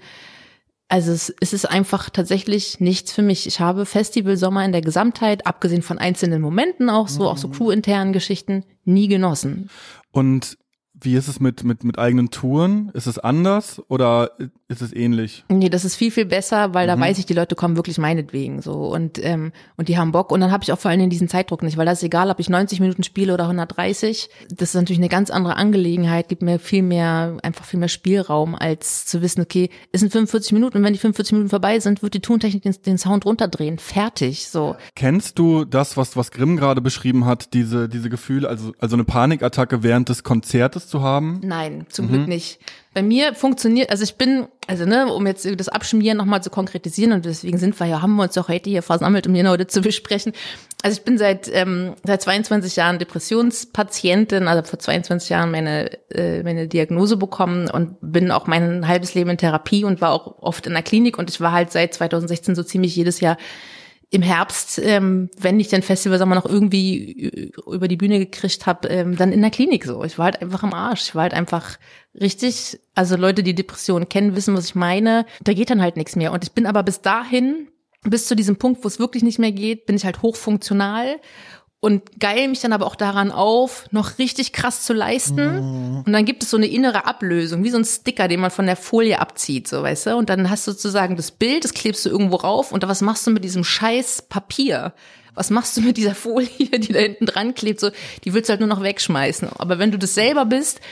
also 0.90 1.12
es, 1.12 1.32
es 1.40 1.52
ist 1.52 1.64
einfach 1.66 2.10
tatsächlich 2.10 2.80
nichts 2.80 3.12
für 3.12 3.22
mich. 3.22 3.46
Ich 3.46 3.60
habe 3.60 3.86
Festival 3.86 4.36
Sommer 4.36 4.64
in 4.64 4.72
der 4.72 4.80
Gesamtheit, 4.80 5.46
abgesehen 5.46 5.82
von 5.82 5.98
einzelnen 5.98 6.42
Momenten 6.42 6.90
auch 6.90 7.08
so, 7.08 7.22
mhm. 7.22 7.26
auch 7.28 7.36
so 7.38 7.48
mhm. 7.48 7.52
crew-internen 7.52 8.12
Geschichten, 8.12 8.64
nie 8.84 9.06
genossen. 9.08 9.70
Und 10.10 10.58
wie 10.92 11.14
ist 11.14 11.28
es 11.28 11.40
mit, 11.40 11.64
mit, 11.64 11.84
mit 11.84 11.98
eigenen 11.98 12.30
Touren? 12.30 12.90
Ist 12.92 13.06
es 13.06 13.18
anders 13.18 13.80
oder 13.88 14.32
ist 14.70 14.82
es 14.82 14.94
ähnlich? 14.94 15.44
Nee, 15.48 15.68
das 15.68 15.84
ist 15.84 15.96
viel, 15.96 16.12
viel 16.12 16.26
besser, 16.26 16.74
weil 16.74 16.86
da 16.86 16.94
mhm. 16.94 17.00
weiß 17.00 17.18
ich, 17.18 17.26
die 17.26 17.34
Leute 17.34 17.56
kommen 17.56 17.74
wirklich 17.74 17.98
meinetwegen 17.98 18.62
so 18.62 18.86
und, 18.86 19.22
ähm, 19.24 19.50
und 19.76 19.88
die 19.88 19.98
haben 19.98 20.12
Bock. 20.12 20.30
Und 20.30 20.40
dann 20.40 20.52
habe 20.52 20.62
ich 20.62 20.72
auch 20.72 20.78
vor 20.78 20.92
allem 20.92 21.10
diesen 21.10 21.28
Zeitdruck 21.28 21.64
nicht, 21.64 21.76
weil 21.76 21.86
das 21.86 21.98
ist 21.98 22.04
egal, 22.04 22.30
ob 22.30 22.38
ich 22.38 22.48
90 22.48 22.78
Minuten 22.78 23.02
spiele 23.02 23.34
oder 23.34 23.44
130. 23.44 24.30
Das 24.48 24.68
ist 24.68 24.74
natürlich 24.76 25.00
eine 25.00 25.08
ganz 25.08 25.30
andere 25.30 25.56
Angelegenheit, 25.56 26.28
gibt 26.28 26.42
mir 26.42 26.60
viel 26.60 26.82
mehr, 26.82 27.36
einfach 27.42 27.64
viel 27.64 27.80
mehr 27.80 27.88
Spielraum, 27.88 28.54
als 28.54 29.06
zu 29.06 29.22
wissen, 29.22 29.40
okay, 29.40 29.70
es 29.90 30.00
sind 30.00 30.12
45 30.12 30.52
Minuten 30.52 30.78
und 30.78 30.84
wenn 30.84 30.92
die 30.92 31.00
45 31.00 31.32
Minuten 31.32 31.50
vorbei 31.50 31.80
sind, 31.80 32.04
wird 32.04 32.14
die 32.14 32.20
Tontechnik 32.20 32.62
den, 32.62 32.76
den 32.86 32.96
Sound 32.96 33.26
runterdrehen. 33.26 33.78
Fertig. 33.78 34.46
So. 34.46 34.76
Kennst 34.94 35.40
du 35.40 35.64
das, 35.64 35.96
was, 35.96 36.16
was 36.16 36.30
Grimm 36.30 36.56
gerade 36.56 36.80
beschrieben 36.80 37.24
hat, 37.24 37.54
diese, 37.54 37.88
diese 37.88 38.08
Gefühle, 38.08 38.48
also, 38.48 38.72
also 38.78 38.94
eine 38.94 39.04
Panikattacke 39.04 39.82
während 39.82 40.08
des 40.08 40.22
Konzertes 40.22 40.86
zu 40.86 41.02
haben? 41.02 41.40
Nein, 41.42 41.86
zum 41.88 42.06
mhm. 42.06 42.10
Glück 42.10 42.28
nicht. 42.28 42.60
Bei 42.92 43.02
mir 43.02 43.34
funktioniert, 43.34 43.90
also 43.90 44.02
ich 44.02 44.16
bin, 44.16 44.48
also 44.66 44.84
ne, 44.84 45.12
um 45.12 45.24
jetzt 45.24 45.46
das 45.60 45.68
Abschmieren 45.68 46.18
nochmal 46.18 46.42
zu 46.42 46.50
konkretisieren 46.50 47.12
und 47.12 47.24
deswegen 47.24 47.56
sind 47.56 47.78
wir 47.78 47.86
ja, 47.86 48.02
haben 48.02 48.16
wir 48.16 48.24
uns 48.24 48.34
doch 48.34 48.48
heute 48.48 48.68
hier 48.68 48.82
versammelt, 48.82 49.28
um 49.28 49.34
hier 49.34 49.48
heute 49.48 49.68
zu 49.68 49.80
besprechen. 49.80 50.32
Also 50.82 50.98
ich 50.98 51.04
bin 51.04 51.16
seit 51.16 51.48
ähm, 51.52 51.94
seit 52.02 52.22
22 52.22 52.74
Jahren 52.74 52.98
Depressionspatientin, 52.98 54.48
also 54.48 54.68
vor 54.68 54.80
22 54.80 55.28
Jahren 55.28 55.52
meine 55.52 55.92
äh, 56.10 56.42
meine 56.42 56.66
Diagnose 56.66 57.16
bekommen 57.16 57.70
und 57.70 57.96
bin 58.00 58.32
auch 58.32 58.48
mein 58.48 58.88
halbes 58.88 59.14
Leben 59.14 59.30
in 59.30 59.38
Therapie 59.38 59.84
und 59.84 60.00
war 60.00 60.10
auch 60.10 60.42
oft 60.42 60.66
in 60.66 60.72
der 60.72 60.82
Klinik 60.82 61.16
und 61.16 61.30
ich 61.30 61.40
war 61.40 61.52
halt 61.52 61.70
seit 61.70 61.94
2016 61.94 62.56
so 62.56 62.64
ziemlich 62.64 62.96
jedes 62.96 63.20
Jahr 63.20 63.36
im 64.10 64.22
Herbst, 64.22 64.80
ähm, 64.82 65.30
wenn 65.38 65.60
ich 65.60 65.68
den 65.68 65.82
Festival 65.82 66.18
Sommer 66.18 66.34
noch 66.34 66.46
irgendwie 66.46 67.52
über 67.66 67.86
die 67.86 67.96
Bühne 67.96 68.18
gekriegt 68.18 68.66
habe, 68.66 68.88
ähm, 68.88 69.16
dann 69.16 69.32
in 69.32 69.40
der 69.40 69.52
Klinik 69.52 69.84
so. 69.84 70.02
Ich 70.02 70.18
war 70.18 70.26
halt 70.26 70.42
einfach 70.42 70.64
im 70.64 70.74
Arsch. 70.74 71.02
Ich 71.02 71.14
war 71.14 71.22
halt 71.22 71.34
einfach 71.34 71.78
richtig, 72.20 72.80
also 72.96 73.16
Leute, 73.16 73.44
die 73.44 73.54
Depressionen 73.54 74.08
kennen, 74.08 74.34
wissen, 74.34 74.56
was 74.56 74.64
ich 74.64 74.74
meine. 74.74 75.26
Da 75.42 75.52
geht 75.52 75.70
dann 75.70 75.80
halt 75.80 75.96
nichts 75.96 76.16
mehr. 76.16 76.32
Und 76.32 76.42
ich 76.42 76.52
bin 76.52 76.66
aber 76.66 76.82
bis 76.82 77.02
dahin, 77.02 77.68
bis 78.02 78.26
zu 78.26 78.34
diesem 78.34 78.56
Punkt, 78.56 78.82
wo 78.82 78.88
es 78.88 78.98
wirklich 78.98 79.22
nicht 79.22 79.38
mehr 79.38 79.52
geht, 79.52 79.86
bin 79.86 79.94
ich 79.94 80.04
halt 80.04 80.22
hochfunktional 80.22 81.20
und 81.80 82.20
geil 82.20 82.48
mich 82.48 82.60
dann 82.60 82.74
aber 82.74 82.86
auch 82.86 82.94
daran 82.94 83.32
auf, 83.32 83.86
noch 83.90 84.18
richtig 84.18 84.52
krass 84.52 84.82
zu 84.82 84.92
leisten. 84.92 85.96
Mhm. 85.96 86.02
Und 86.06 86.12
dann 86.12 86.26
gibt 86.26 86.42
es 86.42 86.50
so 86.50 86.58
eine 86.58 86.66
innere 86.66 87.06
Ablösung, 87.06 87.64
wie 87.64 87.70
so 87.70 87.78
ein 87.78 87.86
Sticker, 87.86 88.28
den 88.28 88.40
man 88.40 88.50
von 88.50 88.66
der 88.66 88.76
Folie 88.76 89.18
abzieht, 89.18 89.66
so 89.66 89.82
weißt 89.82 90.06
du. 90.06 90.16
Und 90.16 90.28
dann 90.28 90.50
hast 90.50 90.66
du 90.66 90.72
sozusagen 90.72 91.16
das 91.16 91.30
Bild, 91.30 91.64
das 91.64 91.72
klebst 91.72 92.04
du 92.04 92.10
irgendwo 92.10 92.36
rauf. 92.36 92.70
Und 92.72 92.86
was 92.86 93.00
machst 93.00 93.26
du 93.26 93.30
mit 93.30 93.44
diesem 93.44 93.64
scheiß 93.64 94.26
Papier? 94.28 94.92
Was 95.34 95.48
machst 95.48 95.74
du 95.76 95.80
mit 95.80 95.96
dieser 95.96 96.14
Folie, 96.14 96.48
die 96.78 96.92
da 96.92 96.98
hinten 96.98 97.24
dran 97.24 97.54
klebt? 97.54 97.80
So, 97.80 97.90
die 98.24 98.34
willst 98.34 98.50
du 98.50 98.52
halt 98.52 98.60
nur 98.60 98.68
noch 98.68 98.82
wegschmeißen. 98.82 99.48
Aber 99.56 99.78
wenn 99.78 99.90
du 99.90 99.98
das 99.98 100.14
selber 100.14 100.44
bist, 100.44 100.82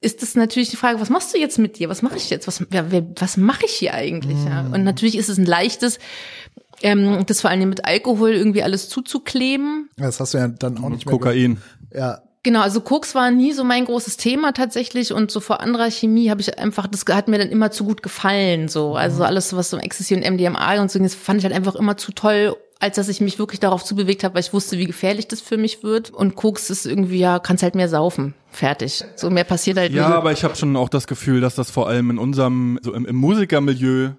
ist 0.00 0.22
das 0.22 0.36
natürlich 0.36 0.68
die 0.68 0.76
Frage, 0.76 1.00
was 1.00 1.10
machst 1.10 1.34
du 1.34 1.38
jetzt 1.38 1.58
mit 1.58 1.78
dir? 1.78 1.88
Was 1.88 2.02
mache 2.02 2.18
ich 2.18 2.30
jetzt? 2.30 2.46
Was, 2.46 2.64
wer, 2.70 2.92
wer, 2.92 3.04
was 3.16 3.36
mache 3.36 3.64
ich 3.64 3.72
hier 3.72 3.94
eigentlich? 3.94 4.36
Mhm. 4.36 4.46
Ja? 4.46 4.60
Und 4.60 4.84
natürlich 4.84 5.16
ist 5.16 5.30
es 5.30 5.38
ein 5.38 5.46
leichtes, 5.46 5.98
ähm, 6.82 7.24
das 7.26 7.40
vor 7.40 7.50
allem 7.50 7.68
mit 7.68 7.84
Alkohol 7.84 8.30
irgendwie 8.30 8.62
alles 8.62 8.88
zuzukleben. 8.88 9.90
Das 9.96 10.20
hast 10.20 10.34
du 10.34 10.38
ja 10.38 10.48
dann 10.48 10.78
auch 10.82 10.88
nicht 10.88 11.06
mehr. 11.06 11.12
Kokain. 11.12 11.58
Ja. 11.94 12.20
Genau, 12.44 12.60
also 12.60 12.82
Koks 12.82 13.14
war 13.14 13.30
nie 13.30 13.52
so 13.52 13.64
mein 13.64 13.86
großes 13.86 14.18
Thema 14.18 14.52
tatsächlich 14.52 15.14
und 15.14 15.30
so 15.30 15.40
vor 15.40 15.60
anderer 15.60 15.90
Chemie 15.90 16.28
habe 16.28 16.42
ich 16.42 16.58
einfach, 16.58 16.86
das 16.86 17.06
hat 17.08 17.26
mir 17.26 17.38
dann 17.38 17.48
immer 17.48 17.70
zu 17.70 17.84
gut 17.84 18.02
gefallen, 18.02 18.68
so. 18.68 18.96
Also 18.96 19.16
mhm. 19.16 19.22
alles, 19.22 19.56
was 19.56 19.70
so 19.70 19.78
Ecstasy 19.78 20.14
und 20.14 20.30
MDMA 20.30 20.78
und 20.82 20.90
so, 20.90 20.98
das 20.98 21.14
fand 21.14 21.38
ich 21.38 21.44
halt 21.44 21.54
einfach 21.54 21.74
immer 21.74 21.96
zu 21.96 22.12
toll, 22.12 22.54
als 22.80 22.96
dass 22.96 23.08
ich 23.08 23.22
mich 23.22 23.38
wirklich 23.38 23.60
darauf 23.60 23.82
zubewegt 23.82 24.24
habe, 24.24 24.34
weil 24.34 24.42
ich 24.42 24.52
wusste, 24.52 24.76
wie 24.76 24.84
gefährlich 24.84 25.26
das 25.26 25.40
für 25.40 25.56
mich 25.56 25.82
wird. 25.82 26.10
Und 26.10 26.34
Koks 26.34 26.68
ist 26.68 26.84
irgendwie, 26.84 27.18
ja, 27.18 27.38
kannst 27.38 27.62
halt 27.62 27.76
mehr 27.76 27.88
saufen. 27.88 28.34
Fertig. 28.50 29.02
So 29.16 29.30
mehr 29.30 29.44
passiert 29.44 29.78
halt 29.78 29.92
nicht. 29.92 30.00
Ja, 30.00 30.14
aber 30.14 30.30
ich 30.30 30.44
habe 30.44 30.54
schon 30.54 30.76
auch 30.76 30.90
das 30.90 31.06
Gefühl, 31.06 31.40
dass 31.40 31.54
das 31.54 31.70
vor 31.70 31.88
allem 31.88 32.10
in 32.10 32.18
unserem, 32.18 32.78
so 32.82 32.92
im, 32.92 33.06
im 33.06 33.16
Musikermilieu 33.16 34.10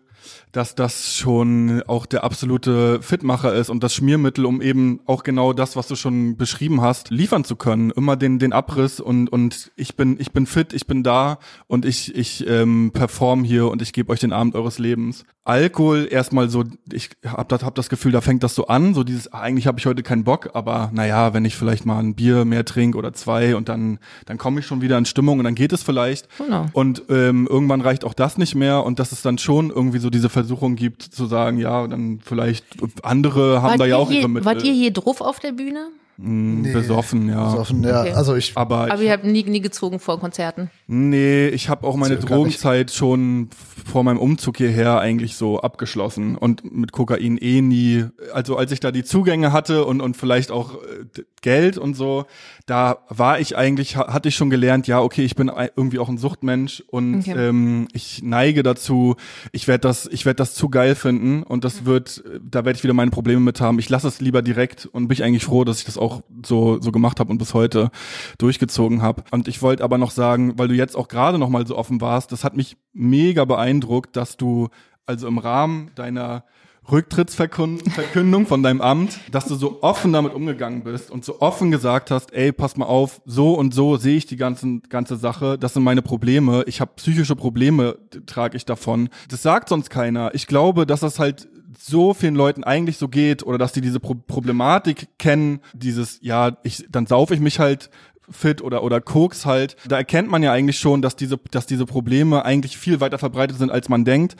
dass 0.55 0.73
das 0.73 1.15
schon 1.15 1.83
auch 1.87 2.05
der 2.05 2.23
absolute 2.23 3.01
Fitmacher 3.01 3.53
ist 3.53 3.69
und 3.69 3.83
das 3.83 3.93
Schmiermittel, 3.93 4.45
um 4.45 4.61
eben 4.61 5.01
auch 5.05 5.23
genau 5.23 5.51
das, 5.51 5.75
was 5.75 5.87
du 5.87 5.95
schon 5.95 6.37
beschrieben 6.37 6.81
hast, 6.81 7.09
liefern 7.09 7.43
zu 7.43 7.57
können. 7.57 7.91
Immer 7.91 8.15
den, 8.15 8.39
den 8.39 8.53
Abriss 8.53 9.01
und, 9.01 9.27
und 9.27 9.71
ich 9.75 9.97
bin, 9.97 10.17
ich 10.19 10.31
bin 10.31 10.45
fit, 10.45 10.71
ich 10.73 10.87
bin 10.87 11.03
da 11.03 11.39
und 11.67 11.83
ich, 11.83 12.15
ich 12.15 12.47
ähm, 12.47 12.91
perform 12.93 13.43
hier 13.43 13.69
und 13.69 13.81
ich 13.81 13.91
gebe 13.91 14.13
euch 14.13 14.21
den 14.21 14.31
Abend 14.31 14.55
eures 14.55 14.79
Lebens. 14.79 15.25
Alkohol 15.43 16.07
erstmal 16.09 16.49
so, 16.49 16.63
ich 16.91 17.11
hab 17.23 17.49
das, 17.49 17.63
hab 17.63 17.75
das 17.75 17.87
Gefühl, 17.89 18.11
da 18.11 18.21
fängt 18.21 18.41
das 18.41 18.55
so 18.55 18.65
an, 18.65 18.95
so 18.95 19.03
dieses, 19.03 19.31
eigentlich 19.31 19.67
habe 19.67 19.77
ich 19.77 19.85
heute 19.85 20.01
keinen 20.01 20.23
Bock, 20.23 20.49
aber 20.53 20.89
naja, 20.91 21.35
wenn 21.35 21.45
ich 21.45 21.55
vielleicht 21.55 21.85
mal 21.85 21.99
ein 21.99 22.15
Bier 22.15 22.45
mehr 22.45 22.65
trinke 22.65 22.97
oder 22.97 23.13
zwei 23.13 23.55
und 23.55 23.69
dann, 23.69 23.99
dann 24.25 24.39
komme 24.39 24.61
ich 24.61 24.65
schon 24.65 24.81
wieder 24.81 24.97
in 24.97 25.05
Stimmung 25.05 25.37
und 25.37 25.45
dann 25.45 25.53
geht 25.53 25.71
es 25.71 25.83
vielleicht. 25.83 26.27
Genau. 26.39 26.65
Und 26.73 27.03
ähm, 27.09 27.45
irgendwann 27.47 27.81
reicht 27.81 28.05
auch 28.05 28.15
das 28.15 28.39
nicht 28.39 28.55
mehr 28.55 28.83
und 28.83 28.97
das 28.97 29.11
ist 29.11 29.23
dann 29.23 29.37
schon 29.37 29.69
irgendwie 29.69 29.99
so 29.99 30.09
diese 30.09 30.29
Versuchung 30.45 30.75
gibt, 30.75 31.01
zu 31.01 31.25
sagen, 31.25 31.58
ja, 31.58 31.88
dann 31.88 32.19
vielleicht 32.23 32.65
andere 33.03 33.62
haben 33.62 33.71
wart 33.71 33.79
da 33.79 33.86
ja 33.86 33.97
auch 33.97 34.12
ihre 34.12 34.29
Mittel. 34.29 34.45
Wart 34.45 34.63
ihr 34.63 34.73
hier 34.73 34.91
drauf 34.91 35.21
auf 35.21 35.39
der 35.39 35.51
Bühne? 35.51 35.89
Mm, 36.17 36.62
nee, 36.62 36.73
besoffen, 36.73 37.28
ja. 37.28 37.51
Besoffen, 37.51 37.84
ja. 37.84 38.01
Okay. 38.01 38.13
Also 38.13 38.36
ich, 38.36 38.54
aber, 38.56 38.91
aber 38.91 39.01
ihr 39.01 39.12
habt 39.12 39.25
nie, 39.25 39.43
nie 39.43 39.62
gezogen 39.62 39.99
vor 39.99 40.19
Konzerten? 40.19 40.69
Nee, 40.88 41.47
ich 41.47 41.67
habe 41.67 41.86
auch 41.86 41.95
meine 41.95 42.17
Drogenzeit 42.17 42.91
schon 42.91 43.49
vor 43.86 44.04
meinem 44.04 44.19
Umzug 44.19 44.58
hierher 44.58 44.99
eigentlich 44.99 45.36
so 45.36 45.60
abgeschlossen 45.60 46.38
und 46.38 46.71
mit 46.73 46.91
Kokain 46.91 47.38
eh 47.38 47.62
nie. 47.62 48.06
Also 48.34 48.56
als 48.56 48.71
ich 48.71 48.80
da 48.80 48.91
die 48.91 49.04
Zugänge 49.04 49.51
hatte 49.51 49.86
und, 49.86 50.01
und 50.01 50.15
vielleicht 50.15 50.51
auch 50.51 50.75
äh, 50.75 51.23
Geld 51.41 51.78
und 51.78 51.95
so, 51.95 52.25
da 52.65 52.97
war 53.10 53.39
ich 53.39 53.58
eigentlich, 53.58 53.97
hatte 53.97 54.30
ich 54.30 54.36
schon 54.36 54.49
gelernt, 54.49 54.88
ja, 54.88 55.01
okay, 55.01 55.23
ich 55.23 55.36
bin 55.36 55.51
irgendwie 55.75 55.99
auch 55.99 56.10
ein 56.10 56.17
Suchtmensch 56.17 56.84
und 56.88 57.19
okay. 57.19 57.49
ähm, 57.49 57.88
ich 57.93 58.21
neige 58.23 58.63
dazu, 58.63 59.15
ich 59.51 59.67
werde 59.67 59.82
das, 59.82 60.08
ich 60.12 60.25
werde 60.25 60.38
das 60.38 60.56
zu 60.56 60.69
geil 60.69 60.95
finden 60.95 61.43
und 61.43 61.63
das 61.63 61.86
wird, 61.86 62.23
da 62.41 62.65
werde 62.65 62.78
ich 62.78 62.84
wieder 62.84 62.93
meine 62.93 63.12
Probleme 63.12 63.41
mit 63.41 63.62
haben. 63.62 63.78
Ich 63.80 63.89
lasse 63.89 64.08
es 64.08 64.21
lieber 64.21 64.41
direkt 64.41 64.86
und 64.88 65.08
bin 65.08 65.13
ich 65.13 65.23
eigentlich 65.23 65.45
froh, 65.45 65.63
dass 65.63 65.80
ich 65.80 65.86
das 65.86 65.97
auch 65.97 66.04
so 66.45 66.79
so 66.81 66.91
gemacht 66.91 67.19
habe 67.19 67.31
und 67.31 67.37
bis 67.37 67.53
heute 67.53 67.89
durchgezogen 68.37 69.01
habe. 69.01 69.23
Und 69.31 69.47
ich 69.47 69.61
wollte 69.61 69.83
aber 69.83 69.97
noch 69.97 70.11
sagen, 70.11 70.57
weil 70.57 70.67
du 70.67 70.75
jetzt 70.75 70.95
auch 70.95 71.07
gerade 71.07 71.37
noch 71.37 71.49
mal 71.49 71.65
so 71.67 71.77
offen 71.77 72.01
warst, 72.01 72.31
das 72.31 72.43
hat 72.43 72.55
mich 72.55 72.77
mega 72.93 73.45
beeindruckt, 73.45 74.15
dass 74.15 74.37
du 74.37 74.69
also 75.05 75.27
im 75.27 75.37
Rahmen 75.37 75.91
deiner 75.95 76.43
Rücktrittsverkündung 76.91 78.45
von 78.45 78.63
deinem 78.63 78.82
Amt, 78.82 79.19
dass 79.32 79.45
du 79.45 79.56
so 79.56 79.82
offen 79.82 80.13
damit 80.13 80.34
umgegangen 80.34 80.84
bist 80.84 81.10
und 81.10 81.26
so 81.26 81.41
offen 81.41 81.71
gesagt 81.71 82.12
hast, 82.12 82.34
ey, 82.34 82.52
pass 82.52 82.78
mal 82.78 82.86
auf, 82.86 83.21
so 83.26 83.54
und 83.54 83.74
so 83.74 83.98
sehe 83.98 84.17
ich 84.17 84.26
die 84.26 84.38
ganzen, 84.38 84.84
ganze 84.89 85.15
Sache, 85.15 85.58
das 85.58 85.74
sind 85.74 85.84
meine 85.84 86.02
Probleme, 86.02 86.63
ich 86.67 86.82
habe 86.82 86.91
psychische 86.95 87.36
Probleme, 87.36 87.98
trage 88.26 88.58
ich 88.58 88.65
davon. 88.65 89.10
Das 89.30 89.41
sagt 89.41 89.69
sonst 89.69 89.89
keiner. 89.89 90.34
Ich 90.34 90.48
glaube, 90.48 90.86
dass 90.86 91.00
das 91.00 91.19
halt 91.19 91.48
so 91.78 92.13
vielen 92.13 92.36
Leuten 92.36 92.63
eigentlich 92.63 92.98
so 92.98 93.08
geht 93.08 93.43
oder 93.43 93.58
dass 93.58 93.74
die 93.74 93.82
diese 93.82 94.00
Pro 94.00 94.15
Problematik 94.15 95.08
kennen, 95.17 95.60
dieses, 95.74 96.19
ja, 96.21 96.58
ich, 96.63 96.86
dann 96.89 97.06
saufe 97.06 97.34
ich 97.34 97.39
mich 97.39 97.60
halt 97.60 97.89
fit 98.30 98.62
oder 98.62 98.84
oder 98.84 99.02
Koks 99.02 99.45
halt, 99.45 99.76
da 99.88 99.98
erkennt 99.98 100.30
man 100.30 100.41
ja 100.41 100.52
eigentlich 100.52 100.80
schon, 100.80 101.02
dass 101.02 101.15
diese 101.15 101.38
dass 101.52 101.65
diese 101.65 101.86
Probleme 101.86 102.43
eigentlich 102.43 102.78
viel 102.78 103.00
weiter 103.00 103.17
verbreitet 103.17 103.58
sind, 103.58 103.71
als 103.71 103.89
man 103.89 104.06
denkt. 104.06 104.36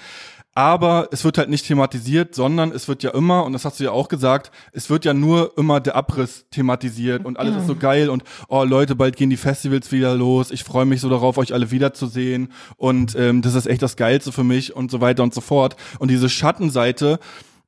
Aber 0.58 1.10
es 1.12 1.26
wird 1.26 1.38
halt 1.38 1.50
nicht 1.50 1.68
thematisiert, 1.68 2.34
sondern 2.34 2.72
es 2.72 2.88
wird 2.88 3.04
ja 3.04 3.12
immer, 3.12 3.44
und 3.44 3.52
das 3.52 3.66
hast 3.66 3.82
du 3.82 3.84
ja 3.84 3.92
auch 3.92 4.08
gesagt, 4.08 4.52
es 4.72 4.90
wird 4.90 5.04
ja 5.04 5.14
nur 5.14 5.52
immer 5.58 5.82
der 5.82 5.98
Abriss 5.98 6.46
thematisiert 6.50 7.26
und 7.26 7.38
alles 7.38 7.58
ist 7.58 7.68
so 7.68 7.76
geil 7.76 8.10
und 8.10 8.24
oh 8.48 8.64
Leute, 8.64 8.96
bald 8.96 9.18
gehen 9.18 9.30
die 9.30 9.36
Festivals 9.36 9.92
wieder 9.92 10.16
los. 10.16 10.52
Ich 10.52 10.64
freue 10.64 10.86
mich 10.86 11.02
so 11.02 11.10
darauf, 11.10 11.38
euch 11.38 11.54
alle 11.54 11.72
wiederzusehen 11.72 12.54
und 12.78 13.16
ähm, 13.16 13.42
das 13.42 13.54
ist 13.54 13.68
echt 13.68 13.82
das 13.82 13.98
Geilste 13.98 14.32
für 14.32 14.46
mich 14.46 14.74
und 14.74 14.90
so 14.90 15.02
weiter 15.02 15.24
und 15.24 15.34
so 15.34 15.42
fort. 15.42 15.76
Und 16.00 16.10
diese 16.10 16.30
Schattenseite, 16.30 17.20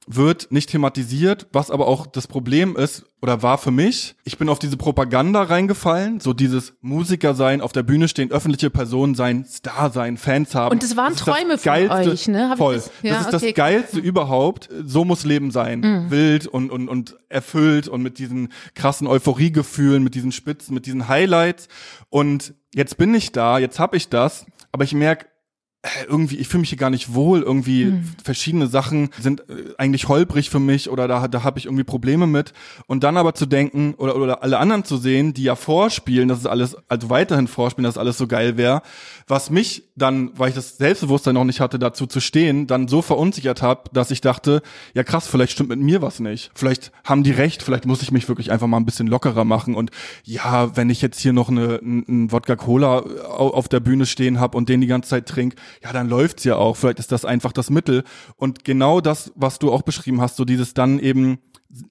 wird 0.07 0.51
nicht 0.51 0.69
thematisiert, 0.69 1.47
was 1.51 1.69
aber 1.69 1.87
auch 1.87 2.07
das 2.07 2.27
Problem 2.27 2.77
ist 2.77 3.05
oder 3.21 3.43
war 3.43 3.57
für 3.57 3.71
mich. 3.71 4.15
Ich 4.23 4.37
bin 4.37 4.47
auf 4.47 4.57
diese 4.57 4.77
Propaganda 4.77 5.43
reingefallen, 5.43 6.21
so 6.21 6.33
dieses 6.33 6.73
Musiker 6.81 7.33
sein, 7.33 7.59
auf 7.59 7.73
der 7.73 7.83
Bühne 7.83 8.07
stehen, 8.07 8.31
öffentliche 8.31 8.69
Person 8.69 9.15
sein, 9.15 9.43
Star 9.43 9.91
sein, 9.91 10.15
Fans 10.17 10.55
haben. 10.55 10.71
Und 10.71 10.83
das 10.83 10.95
waren 10.95 11.13
das 11.13 11.21
Träume 11.21 11.57
das 11.57 11.63
von 11.63 11.91
euch, 11.91 12.27
ne? 12.29 12.49
Hab 12.49 12.57
voll. 12.57 12.75
Das, 12.75 12.91
ja, 13.01 13.13
das 13.15 13.21
ist 13.21 13.33
okay. 13.33 13.45
das 13.47 13.55
geilste 13.55 13.99
überhaupt. 13.99 14.69
So 14.85 15.03
muss 15.03 15.25
Leben 15.25 15.51
sein, 15.51 15.81
mhm. 15.81 16.09
wild 16.09 16.47
und 16.47 16.71
und 16.71 16.87
und 16.87 17.17
erfüllt 17.27 17.89
und 17.89 18.01
mit 18.01 18.17
diesen 18.17 18.53
krassen 18.75 19.07
Euphoriegefühlen, 19.07 20.03
mit 20.03 20.15
diesen 20.15 20.31
Spitzen, 20.31 20.73
mit 20.73 20.85
diesen 20.85 21.09
Highlights. 21.09 21.67
Und 22.09 22.53
jetzt 22.73 22.97
bin 22.97 23.13
ich 23.13 23.33
da, 23.33 23.59
jetzt 23.59 23.79
hab 23.79 23.93
ich 23.93 24.07
das, 24.07 24.45
aber 24.71 24.85
ich 24.85 24.93
merke 24.93 25.25
irgendwie, 26.09 26.37
ich 26.37 26.47
fühle 26.47 26.61
mich 26.61 26.69
hier 26.69 26.77
gar 26.77 26.89
nicht 26.89 27.13
wohl, 27.13 27.41
irgendwie 27.41 27.85
mhm. 27.85 28.03
verschiedene 28.23 28.67
Sachen 28.67 29.09
sind 29.19 29.41
äh, 29.49 29.73
eigentlich 29.77 30.07
holprig 30.07 30.49
für 30.49 30.59
mich 30.59 30.89
oder 30.89 31.07
da, 31.07 31.27
da 31.27 31.43
habe 31.43 31.59
ich 31.59 31.65
irgendwie 31.65 31.83
Probleme 31.83 32.27
mit. 32.27 32.53
Und 32.87 33.03
dann 33.03 33.17
aber 33.17 33.35
zu 33.35 33.45
denken 33.45 33.93
oder, 33.97 34.15
oder 34.15 34.43
alle 34.43 34.57
anderen 34.57 34.83
zu 34.83 34.97
sehen, 34.97 35.33
die 35.33 35.43
ja 35.43 35.55
vorspielen, 35.55 36.27
dass 36.27 36.39
es 36.39 36.45
alles, 36.45 36.75
also 36.87 37.09
weiterhin 37.09 37.47
vorspielen, 37.47 37.85
dass 37.85 37.97
alles 37.97 38.17
so 38.17 38.27
geil 38.27 38.57
wäre, 38.57 38.81
was 39.27 39.49
mich 39.49 39.83
dann, 39.95 40.31
weil 40.35 40.49
ich 40.49 40.55
das 40.55 40.77
Selbstbewusstsein 40.77 41.35
noch 41.35 41.43
nicht 41.43 41.59
hatte, 41.59 41.79
dazu 41.79 42.07
zu 42.07 42.19
stehen, 42.19 42.67
dann 42.67 42.87
so 42.87 43.01
verunsichert 43.01 43.61
habe, 43.61 43.89
dass 43.93 44.11
ich 44.11 44.21
dachte, 44.21 44.61
ja 44.93 45.03
krass, 45.03 45.27
vielleicht 45.27 45.51
stimmt 45.51 45.69
mit 45.69 45.79
mir 45.79 46.01
was 46.01 46.19
nicht. 46.19 46.51
Vielleicht 46.55 46.91
haben 47.03 47.23
die 47.23 47.31
recht, 47.31 47.63
vielleicht 47.63 47.85
muss 47.85 48.01
ich 48.01 48.11
mich 48.11 48.27
wirklich 48.27 48.51
einfach 48.51 48.67
mal 48.67 48.77
ein 48.77 48.85
bisschen 48.85 49.07
lockerer 49.07 49.45
machen. 49.45 49.75
Und 49.75 49.91
ja, 50.23 50.75
wenn 50.75 50.89
ich 50.89 51.01
jetzt 51.01 51.19
hier 51.19 51.33
noch 51.33 51.49
eine, 51.49 51.79
einen 51.81 52.31
Wodka 52.31 52.55
Cola 52.55 52.99
auf 52.99 53.67
der 53.69 53.79
Bühne 53.79 54.05
stehen 54.05 54.39
habe 54.39 54.57
und 54.57 54.69
den 54.69 54.81
die 54.81 54.87
ganze 54.87 55.09
Zeit 55.09 55.27
trinke, 55.27 55.55
ja, 55.83 55.93
dann 55.93 56.09
läuft's 56.09 56.43
ja 56.43 56.55
auch. 56.55 56.77
Vielleicht 56.77 56.99
ist 56.99 57.11
das 57.11 57.25
einfach 57.25 57.51
das 57.51 57.69
Mittel. 57.69 58.03
Und 58.35 58.63
genau 58.63 59.01
das, 59.01 59.31
was 59.35 59.59
du 59.59 59.71
auch 59.71 59.81
beschrieben 59.81 60.21
hast, 60.21 60.35
so 60.35 60.45
dieses 60.45 60.73
dann 60.73 60.99
eben 60.99 61.39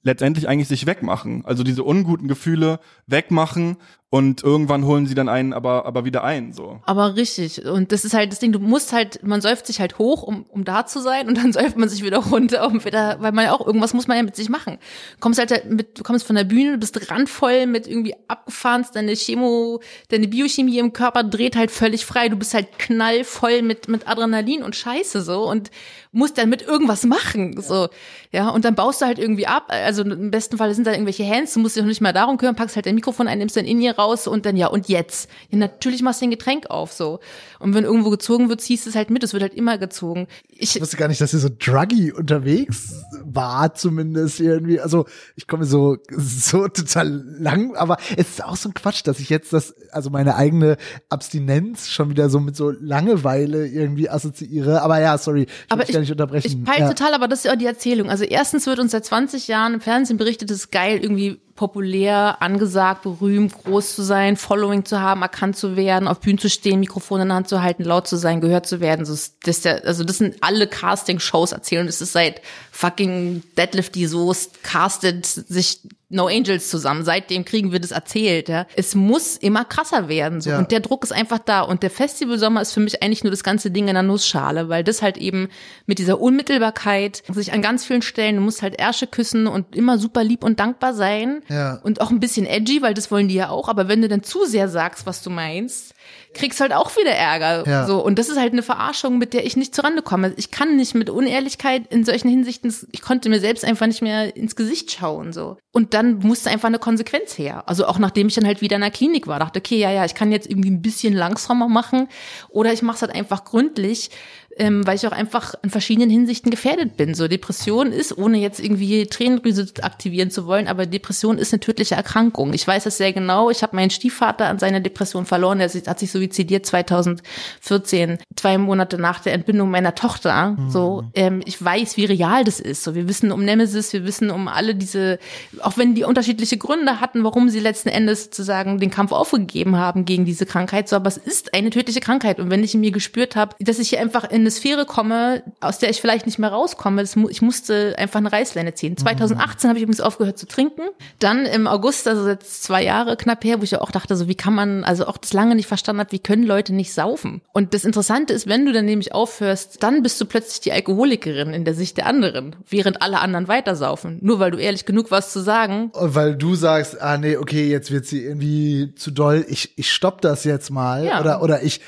letztendlich 0.02 0.48
eigentlich 0.48 0.68
sich 0.68 0.86
wegmachen. 0.86 1.44
Also 1.44 1.62
diese 1.62 1.84
unguten 1.84 2.28
Gefühle 2.28 2.80
wegmachen 3.06 3.76
und 4.08 4.44
irgendwann 4.44 4.84
holen 4.84 5.06
sie 5.06 5.16
dann 5.16 5.28
einen 5.28 5.52
aber 5.52 5.84
aber 5.84 6.04
wieder 6.04 6.22
ein 6.22 6.52
so. 6.52 6.80
Aber 6.86 7.16
richtig 7.16 7.64
und 7.64 7.90
das 7.90 8.04
ist 8.04 8.14
halt 8.14 8.30
das 8.30 8.38
Ding, 8.38 8.52
du 8.52 8.60
musst 8.60 8.92
halt 8.92 9.24
man 9.24 9.40
säuft 9.40 9.66
sich 9.66 9.80
halt 9.80 9.98
hoch, 9.98 10.22
um 10.22 10.44
um 10.48 10.64
da 10.64 10.86
zu 10.86 11.00
sein 11.00 11.26
und 11.26 11.36
dann 11.36 11.52
säuft 11.52 11.76
man 11.76 11.88
sich 11.88 12.04
wieder 12.04 12.18
runter, 12.18 12.66
um 12.68 12.84
wieder 12.84 13.16
weil 13.20 13.32
man 13.32 13.46
ja 13.46 13.52
auch 13.52 13.66
irgendwas 13.66 13.94
muss 13.94 14.06
man 14.06 14.16
ja 14.16 14.22
mit 14.22 14.36
sich 14.36 14.48
machen. 14.48 14.78
Du 15.14 15.20
kommst 15.20 15.40
halt 15.40 15.68
mit 15.68 15.98
du 15.98 16.04
kommst 16.04 16.24
von 16.24 16.36
der 16.36 16.44
Bühne, 16.44 16.72
du 16.72 16.78
bist 16.78 17.10
randvoll 17.10 17.66
mit 17.66 17.88
irgendwie 17.88 18.14
abgefahren, 18.28 18.86
deine 18.94 19.14
Chemo, 19.14 19.80
deine 20.08 20.28
Biochemie 20.28 20.78
im 20.78 20.92
Körper 20.92 21.24
dreht 21.24 21.56
halt 21.56 21.72
völlig 21.72 22.06
frei, 22.06 22.28
du 22.28 22.36
bist 22.36 22.54
halt 22.54 22.78
knallvoll 22.78 23.62
mit 23.62 23.88
mit 23.88 24.06
Adrenalin 24.06 24.62
und 24.62 24.76
Scheiße 24.76 25.20
so 25.22 25.48
und 25.48 25.72
musst 26.12 26.38
dann 26.38 26.48
mit 26.48 26.62
irgendwas 26.62 27.04
machen 27.04 27.60
so. 27.60 27.88
Ja, 28.32 28.50
und 28.50 28.64
dann 28.64 28.74
baust 28.74 29.00
du 29.02 29.06
halt 29.06 29.18
irgendwie 29.18 29.46
ab, 29.46 29.64
also 29.68 30.02
im 30.02 30.30
besten 30.30 30.58
Fall 30.58 30.72
sind 30.74 30.86
da 30.86 30.92
irgendwelche 30.92 31.28
Hands, 31.28 31.52
du 31.52 31.60
musst 31.60 31.74
dich 31.74 31.82
noch 31.82 31.88
nicht 31.88 32.00
mal 32.00 32.12
darum 32.12 32.38
kümmern, 32.38 32.54
packst 32.54 32.76
halt 32.76 32.86
dein 32.86 32.94
Mikrofon 32.94 33.26
ein, 33.28 33.38
nimmst 33.38 33.56
dann 33.56 33.64
in 33.64 33.80
ihr 33.80 33.95
raus 33.98 34.26
und 34.26 34.46
dann 34.46 34.56
ja, 34.56 34.68
und 34.68 34.88
jetzt? 34.88 35.28
Ja, 35.50 35.58
natürlich 35.58 36.02
machst 36.02 36.20
du 36.20 36.26
ein 36.26 36.30
Getränk 36.30 36.70
auf, 36.70 36.92
so. 36.92 37.20
Und 37.58 37.74
wenn 37.74 37.84
irgendwo 37.84 38.10
gezogen 38.10 38.48
wird, 38.48 38.60
ziehst 38.60 38.86
du 38.86 38.90
es 38.90 38.96
halt 38.96 39.10
mit, 39.10 39.22
es 39.22 39.32
wird 39.32 39.42
halt 39.42 39.54
immer 39.54 39.78
gezogen. 39.78 40.26
Ich, 40.48 40.76
ich 40.76 40.82
wusste 40.82 40.96
gar 40.96 41.08
nicht, 41.08 41.20
dass 41.20 41.32
ihr 41.32 41.38
so 41.38 41.48
druggy 41.48 42.12
unterwegs 42.12 43.04
war, 43.24 43.74
zumindest 43.74 44.40
irgendwie. 44.40 44.80
Also, 44.80 45.06
ich 45.36 45.46
komme 45.46 45.64
so, 45.64 45.96
so 46.10 46.68
total 46.68 47.08
lang, 47.38 47.76
aber 47.76 47.96
es 48.16 48.30
ist 48.30 48.44
auch 48.44 48.56
so 48.56 48.68
ein 48.68 48.74
Quatsch, 48.74 49.02
dass 49.04 49.20
ich 49.20 49.30
jetzt 49.30 49.52
das, 49.52 49.74
also 49.92 50.10
meine 50.10 50.36
eigene 50.36 50.76
Abstinenz 51.08 51.88
schon 51.88 52.10
wieder 52.10 52.28
so 52.30 52.40
mit 52.40 52.56
so 52.56 52.70
Langeweile 52.70 53.66
irgendwie 53.66 54.10
assoziiere. 54.10 54.82
Aber 54.82 55.00
ja, 55.00 55.16
sorry, 55.18 55.42
ich 55.42 55.48
aber 55.68 55.82
ich, 55.82 55.92
gar 55.92 56.00
nicht 56.00 56.12
unterbrechen. 56.12 56.46
Ich 56.46 56.64
peile 56.64 56.80
ja. 56.80 56.88
total, 56.88 57.14
aber 57.14 57.28
das 57.28 57.40
ist 57.40 57.44
ja 57.46 57.52
auch 57.52 57.58
die 57.58 57.66
Erzählung. 57.66 58.10
Also 58.10 58.24
erstens 58.24 58.66
wird 58.66 58.78
uns 58.78 58.92
seit 58.92 59.04
20 59.04 59.48
Jahren 59.48 59.74
im 59.74 59.80
Fernsehen 59.80 60.16
berichtet, 60.16 60.50
es 60.50 60.58
ist 60.58 60.72
geil, 60.72 60.98
irgendwie 61.02 61.40
populär, 61.56 62.36
angesagt, 62.40 63.02
berühmt, 63.02 63.54
groß 63.64 63.96
zu 63.96 64.02
sein, 64.02 64.36
Following 64.36 64.84
zu 64.84 65.00
haben, 65.00 65.22
erkannt 65.22 65.56
zu 65.56 65.74
werden, 65.74 66.06
auf 66.06 66.20
Bühnen 66.20 66.38
zu 66.38 66.48
stehen, 66.48 66.80
Mikrofon 66.80 67.22
in 67.22 67.28
der 67.28 67.36
Hand 67.36 67.48
zu 67.48 67.62
halten, 67.62 67.82
laut 67.82 68.06
zu 68.06 68.16
sein, 68.16 68.40
gehört 68.40 68.66
zu 68.66 68.80
werden. 68.80 69.06
Das, 69.06 69.34
das, 69.42 69.62
der, 69.62 69.84
also 69.84 70.04
das 70.04 70.18
sind 70.18 70.36
alle 70.42 70.66
Casting-Shows 70.66 71.52
erzählen. 71.52 71.86
Das 71.86 72.00
ist 72.00 72.12
seit 72.12 72.42
fucking 72.76 73.42
Deadlift 73.56 73.94
die 73.94 74.06
Soest 74.06 74.62
castet 74.62 75.24
sich 75.24 75.80
No 76.08 76.26
Angels 76.26 76.68
zusammen. 76.68 77.04
Seitdem 77.04 77.44
kriegen 77.44 77.72
wir 77.72 77.80
das 77.80 77.90
erzählt. 77.90 78.48
Ja. 78.48 78.66
Es 78.76 78.94
muss 78.94 79.36
immer 79.36 79.64
krasser 79.64 80.08
werden. 80.08 80.40
So. 80.40 80.50
Ja. 80.50 80.58
Und 80.58 80.70
der 80.70 80.80
Druck 80.80 81.02
ist 81.02 81.12
einfach 81.12 81.38
da. 81.38 81.62
Und 81.62 81.82
der 81.82 81.90
Festivalsommer 81.90 82.60
ist 82.60 82.72
für 82.72 82.80
mich 82.80 83.02
eigentlich 83.02 83.24
nur 83.24 83.30
das 83.30 83.42
ganze 83.42 83.70
Ding 83.70 83.88
in 83.88 83.94
der 83.94 84.02
Nussschale, 84.02 84.68
weil 84.68 84.84
das 84.84 85.02
halt 85.02 85.16
eben 85.16 85.48
mit 85.86 85.98
dieser 85.98 86.20
Unmittelbarkeit 86.20 87.22
sich 87.32 87.52
an 87.52 87.62
ganz 87.62 87.84
vielen 87.84 88.02
Stellen, 88.02 88.36
du 88.36 88.42
musst 88.42 88.62
halt 88.62 88.78
Ärsche 88.78 89.06
küssen 89.06 89.46
und 89.46 89.74
immer 89.74 89.98
super 89.98 90.22
lieb 90.22 90.44
und 90.44 90.60
dankbar 90.60 90.94
sein. 90.94 91.42
Ja. 91.48 91.80
Und 91.82 92.00
auch 92.00 92.10
ein 92.10 92.20
bisschen 92.20 92.46
edgy, 92.46 92.82
weil 92.82 92.94
das 92.94 93.10
wollen 93.10 93.28
die 93.28 93.34
ja 93.34 93.48
auch. 93.48 93.68
Aber 93.68 93.88
wenn 93.88 94.02
du 94.02 94.08
dann 94.08 94.22
zu 94.22 94.44
sehr 94.44 94.68
sagst, 94.68 95.06
was 95.06 95.22
du 95.22 95.30
meinst, 95.30 95.94
kriegst 96.36 96.60
halt 96.60 96.72
auch 96.72 96.96
wieder 96.96 97.10
Ärger. 97.10 97.66
Ja. 97.66 97.86
So. 97.86 98.04
Und 98.04 98.18
das 98.18 98.28
ist 98.28 98.38
halt 98.38 98.52
eine 98.52 98.62
Verarschung, 98.62 99.18
mit 99.18 99.34
der 99.34 99.44
ich 99.44 99.56
nicht 99.56 99.74
zurande 99.74 100.02
komme. 100.02 100.32
Ich 100.36 100.50
kann 100.50 100.76
nicht 100.76 100.94
mit 100.94 101.10
Unehrlichkeit 101.10 101.92
in 101.92 102.04
solchen 102.04 102.28
Hinsichten, 102.28 102.74
ich 102.92 103.02
konnte 103.02 103.28
mir 103.28 103.40
selbst 103.40 103.64
einfach 103.64 103.86
nicht 103.86 104.02
mehr 104.02 104.36
ins 104.36 104.56
Gesicht 104.56 104.92
schauen. 104.92 105.32
So. 105.32 105.56
Und 105.72 105.94
dann 105.94 106.18
musste 106.18 106.50
einfach 106.50 106.68
eine 106.68 106.78
Konsequenz 106.78 107.36
her. 107.38 107.64
Also 107.66 107.86
auch 107.86 107.98
nachdem 107.98 108.28
ich 108.28 108.34
dann 108.34 108.46
halt 108.46 108.60
wieder 108.60 108.76
in 108.76 108.82
der 108.82 108.90
Klinik 108.90 109.26
war, 109.26 109.38
dachte, 109.38 109.58
okay, 109.58 109.78
ja, 109.78 109.90
ja, 109.90 110.04
ich 110.04 110.14
kann 110.14 110.32
jetzt 110.32 110.48
irgendwie 110.48 110.70
ein 110.70 110.82
bisschen 110.82 111.14
langsamer 111.14 111.68
machen 111.68 112.08
oder 112.48 112.72
ich 112.72 112.82
mache 112.82 112.96
es 112.96 113.02
halt 113.02 113.14
einfach 113.14 113.44
gründlich 113.44 114.10
ähm, 114.58 114.86
weil 114.86 114.96
ich 114.96 115.06
auch 115.06 115.12
einfach 115.12 115.54
in 115.62 115.70
verschiedenen 115.70 116.08
Hinsichten 116.08 116.50
gefährdet 116.50 116.96
bin. 116.96 117.14
So 117.14 117.28
Depression 117.28 117.92
ist, 117.92 118.16
ohne 118.16 118.38
jetzt 118.38 118.58
irgendwie 118.58 119.06
Tränendrüse 119.06 119.66
aktivieren 119.82 120.30
zu 120.30 120.46
wollen, 120.46 120.66
aber 120.66 120.86
Depression 120.86 121.36
ist 121.36 121.52
eine 121.52 121.60
tödliche 121.60 121.94
Erkrankung. 121.94 122.54
Ich 122.54 122.66
weiß 122.66 122.84
das 122.84 122.96
sehr 122.96 123.12
genau. 123.12 123.50
Ich 123.50 123.62
habe 123.62 123.76
meinen 123.76 123.90
Stiefvater 123.90 124.46
an 124.46 124.58
seiner 124.58 124.80
Depression 124.80 125.26
verloren. 125.26 125.60
Er 125.60 125.68
hat 125.68 125.98
sich 125.98 126.10
suizidiert 126.10 126.64
2014, 126.64 128.18
zwei 128.34 128.56
Monate 128.56 128.98
nach 128.98 129.20
der 129.20 129.34
Entbindung 129.34 129.70
meiner 129.70 129.94
Tochter. 129.94 130.52
Mhm. 130.52 130.70
So, 130.70 131.04
ähm, 131.14 131.42
ich 131.44 131.62
weiß, 131.62 131.98
wie 131.98 132.06
real 132.06 132.44
das 132.44 132.58
ist. 132.58 132.82
So, 132.82 132.94
wir 132.94 133.08
wissen 133.08 133.32
um 133.32 133.44
Nemesis, 133.44 133.92
wir 133.92 134.04
wissen 134.04 134.30
um 134.30 134.48
alle 134.48 134.74
diese, 134.74 135.18
auch 135.60 135.76
wenn 135.76 135.94
die 135.94 136.04
unterschiedliche 136.04 136.56
Gründe 136.56 137.00
hatten, 137.00 137.24
warum 137.24 137.50
sie 137.50 137.60
letzten 137.60 137.90
Endes 137.90 138.24
sozusagen 138.24 138.80
den 138.80 138.90
Kampf 138.90 139.12
aufgegeben 139.12 139.76
haben 139.76 140.06
gegen 140.06 140.24
diese 140.24 140.46
Krankheit. 140.46 140.88
So, 140.88 140.96
aber 140.96 141.08
es 141.08 141.18
ist 141.18 141.52
eine 141.52 141.68
tödliche 141.68 142.00
Krankheit. 142.00 142.40
Und 142.40 142.50
wenn 142.50 142.64
ich 142.64 142.74
in 142.74 142.80
mir 142.80 142.90
gespürt 142.90 143.36
habe, 143.36 143.54
dass 143.60 143.78
ich 143.78 143.90
hier 143.90 144.00
einfach 144.00 144.24
in 144.24 144.45
eine 144.46 144.52
Sphäre 144.52 144.86
komme, 144.86 145.42
aus 145.60 145.78
der 145.78 145.90
ich 145.90 146.00
vielleicht 146.00 146.24
nicht 146.26 146.38
mehr 146.38 146.50
rauskomme. 146.50 147.02
Das, 147.02 147.16
ich 147.16 147.42
musste 147.42 147.96
einfach 147.98 148.18
eine 148.18 148.32
Reißleine 148.32 148.74
ziehen. 148.74 148.96
2018 148.96 149.66
mhm. 149.66 149.70
habe 149.70 149.78
ich 149.78 149.82
übrigens 149.82 150.00
aufgehört 150.00 150.38
zu 150.38 150.46
trinken. 150.46 150.82
Dann 151.18 151.46
im 151.46 151.66
August, 151.66 152.06
also 152.06 152.28
jetzt 152.28 152.62
zwei 152.62 152.84
Jahre 152.84 153.16
knapp 153.16 153.44
her, 153.44 153.58
wo 153.58 153.64
ich 153.64 153.76
auch 153.76 153.90
dachte, 153.90 154.16
so 154.16 154.28
wie 154.28 154.36
kann 154.36 154.54
man, 154.54 154.84
also 154.84 155.06
auch 155.06 155.16
das 155.16 155.32
lange 155.32 155.56
nicht 155.56 155.66
verstanden 155.66 156.00
hat, 156.00 156.12
wie 156.12 156.20
können 156.20 156.44
Leute 156.44 156.72
nicht 156.72 156.94
saufen? 156.94 157.42
Und 157.52 157.74
das 157.74 157.84
Interessante 157.84 158.32
ist, 158.32 158.48
wenn 158.48 158.64
du 158.64 158.72
dann 158.72 158.84
nämlich 158.84 159.12
aufhörst, 159.12 159.82
dann 159.82 160.02
bist 160.02 160.20
du 160.20 160.26
plötzlich 160.26 160.60
die 160.60 160.72
Alkoholikerin 160.72 161.52
in 161.52 161.64
der 161.64 161.74
Sicht 161.74 161.96
der 161.96 162.06
anderen, 162.06 162.54
während 162.68 163.02
alle 163.02 163.20
anderen 163.20 163.48
weiter 163.48 163.74
saufen. 163.74 164.18
Nur 164.22 164.38
weil 164.38 164.52
du 164.52 164.58
ehrlich 164.58 164.84
genug 164.84 165.10
warst 165.10 165.32
zu 165.32 165.40
sagen. 165.40 165.90
Weil 165.94 166.36
du 166.36 166.54
sagst, 166.54 167.00
ah 167.00 167.18
nee, 167.18 167.36
okay, 167.36 167.68
jetzt 167.68 167.90
wird 167.90 168.06
sie 168.06 168.24
irgendwie 168.24 168.94
zu 168.94 169.10
doll, 169.10 169.44
ich, 169.48 169.76
ich 169.76 169.90
stopp 169.90 170.20
das 170.20 170.44
jetzt 170.44 170.70
mal. 170.70 171.04
Ja. 171.04 171.20
Oder, 171.20 171.42
oder 171.42 171.62
ich, 171.62 171.80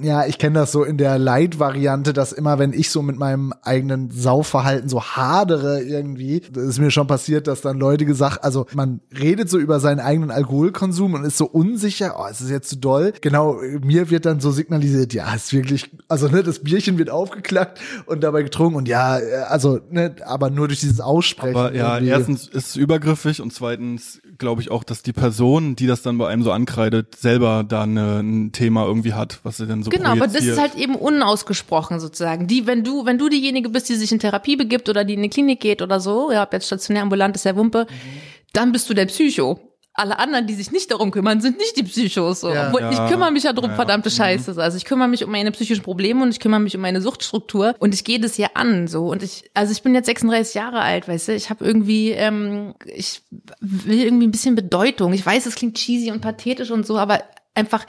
ja, 0.00 0.26
ich 0.26 0.38
kenne 0.38 0.60
das 0.60 0.72
so 0.72 0.84
in 0.84 0.96
der 0.96 1.18
Light-Variante, 1.18 2.12
dass 2.12 2.32
immer, 2.32 2.58
wenn 2.58 2.72
ich 2.72 2.90
so 2.90 3.02
mit 3.02 3.18
meinem 3.18 3.52
eigenen 3.62 4.10
Saufverhalten 4.10 4.88
so 4.88 5.02
hadere 5.02 5.82
irgendwie, 5.82 6.42
ist 6.54 6.78
mir 6.78 6.90
schon 6.90 7.06
passiert, 7.06 7.46
dass 7.46 7.60
dann 7.60 7.78
Leute 7.78 8.04
gesagt, 8.04 8.44
also 8.44 8.66
man 8.74 9.00
redet 9.18 9.50
so 9.50 9.58
über 9.58 9.80
seinen 9.80 10.00
eigenen 10.00 10.30
Alkoholkonsum 10.30 11.14
und 11.14 11.24
ist 11.24 11.38
so 11.38 11.46
unsicher, 11.46 12.16
oh, 12.18 12.26
ist 12.30 12.40
es 12.40 12.50
jetzt 12.50 12.68
zu 12.68 12.76
doll? 12.76 13.12
Genau, 13.20 13.60
mir 13.82 14.10
wird 14.10 14.26
dann 14.26 14.40
so 14.40 14.50
signalisiert, 14.50 15.12
ja, 15.14 15.34
ist 15.34 15.52
wirklich, 15.52 15.90
also 16.08 16.28
ne, 16.28 16.42
das 16.42 16.60
Bierchen 16.60 16.98
wird 16.98 17.10
aufgeklackt 17.10 17.80
und 18.06 18.22
dabei 18.22 18.42
getrunken 18.42 18.76
und 18.76 18.88
ja, 18.88 19.18
also 19.48 19.80
ne, 19.90 20.16
aber 20.24 20.50
nur 20.50 20.68
durch 20.68 20.80
dieses 20.80 21.00
Aussprechen. 21.00 21.56
Aber 21.56 21.74
ja, 21.74 21.94
irgendwie. 21.94 22.12
erstens 22.12 22.48
ist 22.48 22.68
es 22.68 22.76
übergriffig 22.76 23.40
und 23.40 23.52
zweitens 23.52 24.20
glaube 24.38 24.62
ich 24.62 24.70
auch, 24.70 24.84
dass 24.84 25.02
die 25.02 25.12
Person, 25.12 25.76
die 25.76 25.86
das 25.86 26.02
dann 26.02 26.18
bei 26.18 26.28
einem 26.28 26.42
so 26.42 26.52
ankreidet, 26.52 27.16
selber 27.16 27.64
da 27.66 27.82
eine, 27.82 28.20
ein 28.20 28.52
Thema 28.52 28.84
irgendwie 28.84 29.14
hat, 29.14 29.40
was 29.42 29.56
sie 29.56 29.66
dann 29.66 29.82
so 29.82 29.90
Genau, 29.90 30.10
aber 30.10 30.26
das 30.26 30.44
ist 30.44 30.60
halt 30.60 30.74
eben 30.74 30.94
unausgesprochen 30.94 32.00
sozusagen. 32.00 32.46
Die, 32.46 32.66
wenn 32.66 32.84
du, 32.84 33.06
wenn 33.06 33.18
du 33.18 33.28
diejenige 33.28 33.68
bist, 33.68 33.88
die 33.88 33.94
sich 33.94 34.12
in 34.12 34.18
Therapie 34.18 34.56
begibt 34.56 34.88
oder 34.88 35.04
die 35.04 35.14
in 35.14 35.20
eine 35.20 35.28
Klinik 35.28 35.60
geht 35.60 35.82
oder 35.82 36.00
so, 36.00 36.30
ja, 36.30 36.48
jetzt 36.52 36.66
stationär 36.66 37.02
ambulant 37.02 37.36
ist 37.36 37.44
ja 37.44 37.56
Wumpe, 37.56 37.86
mhm. 37.88 38.20
dann 38.52 38.72
bist 38.72 38.88
du 38.88 38.94
der 38.94 39.06
Psycho 39.06 39.60
alle 39.96 40.18
anderen, 40.18 40.46
die 40.46 40.54
sich 40.54 40.70
nicht 40.70 40.90
darum 40.90 41.10
kümmern, 41.10 41.40
sind 41.40 41.58
nicht 41.58 41.76
die 41.76 41.82
Psychos. 41.82 42.40
So. 42.40 42.50
Ja, 42.50 42.68
Obwohl, 42.68 42.82
ja, 42.82 42.90
ich 42.90 43.10
kümmere 43.10 43.30
mich 43.30 43.44
ja 43.44 43.52
drum, 43.52 43.70
ja, 43.70 43.76
verdammte 43.76 44.10
Scheiße. 44.10 44.52
Mhm. 44.52 44.58
Also 44.58 44.76
ich 44.76 44.84
kümmere 44.84 45.08
mich 45.08 45.24
um 45.24 45.30
meine 45.30 45.50
psychischen 45.52 45.82
Probleme 45.82 46.22
und 46.22 46.30
ich 46.30 46.40
kümmere 46.40 46.60
mich 46.60 46.76
um 46.76 46.82
meine 46.82 47.00
Suchtstruktur 47.00 47.74
und 47.78 47.94
ich 47.94 48.04
gehe 48.04 48.20
das 48.20 48.36
ja 48.36 48.50
an. 48.54 48.88
So 48.88 49.08
und 49.08 49.22
ich, 49.22 49.50
also 49.54 49.72
ich 49.72 49.82
bin 49.82 49.94
jetzt 49.94 50.06
36 50.06 50.54
Jahre 50.54 50.80
alt, 50.80 51.08
weißt 51.08 51.28
du. 51.28 51.32
Ich 51.32 51.50
habe 51.50 51.64
irgendwie, 51.64 52.10
ähm, 52.10 52.74
ich 52.84 53.22
will 53.60 54.02
irgendwie 54.02 54.26
ein 54.26 54.32
bisschen 54.32 54.54
Bedeutung. 54.54 55.12
Ich 55.12 55.24
weiß, 55.24 55.46
es 55.46 55.54
klingt 55.54 55.76
cheesy 55.76 56.10
und 56.10 56.20
pathetisch 56.20 56.70
und 56.70 56.86
so, 56.86 56.98
aber 56.98 57.22
einfach 57.54 57.86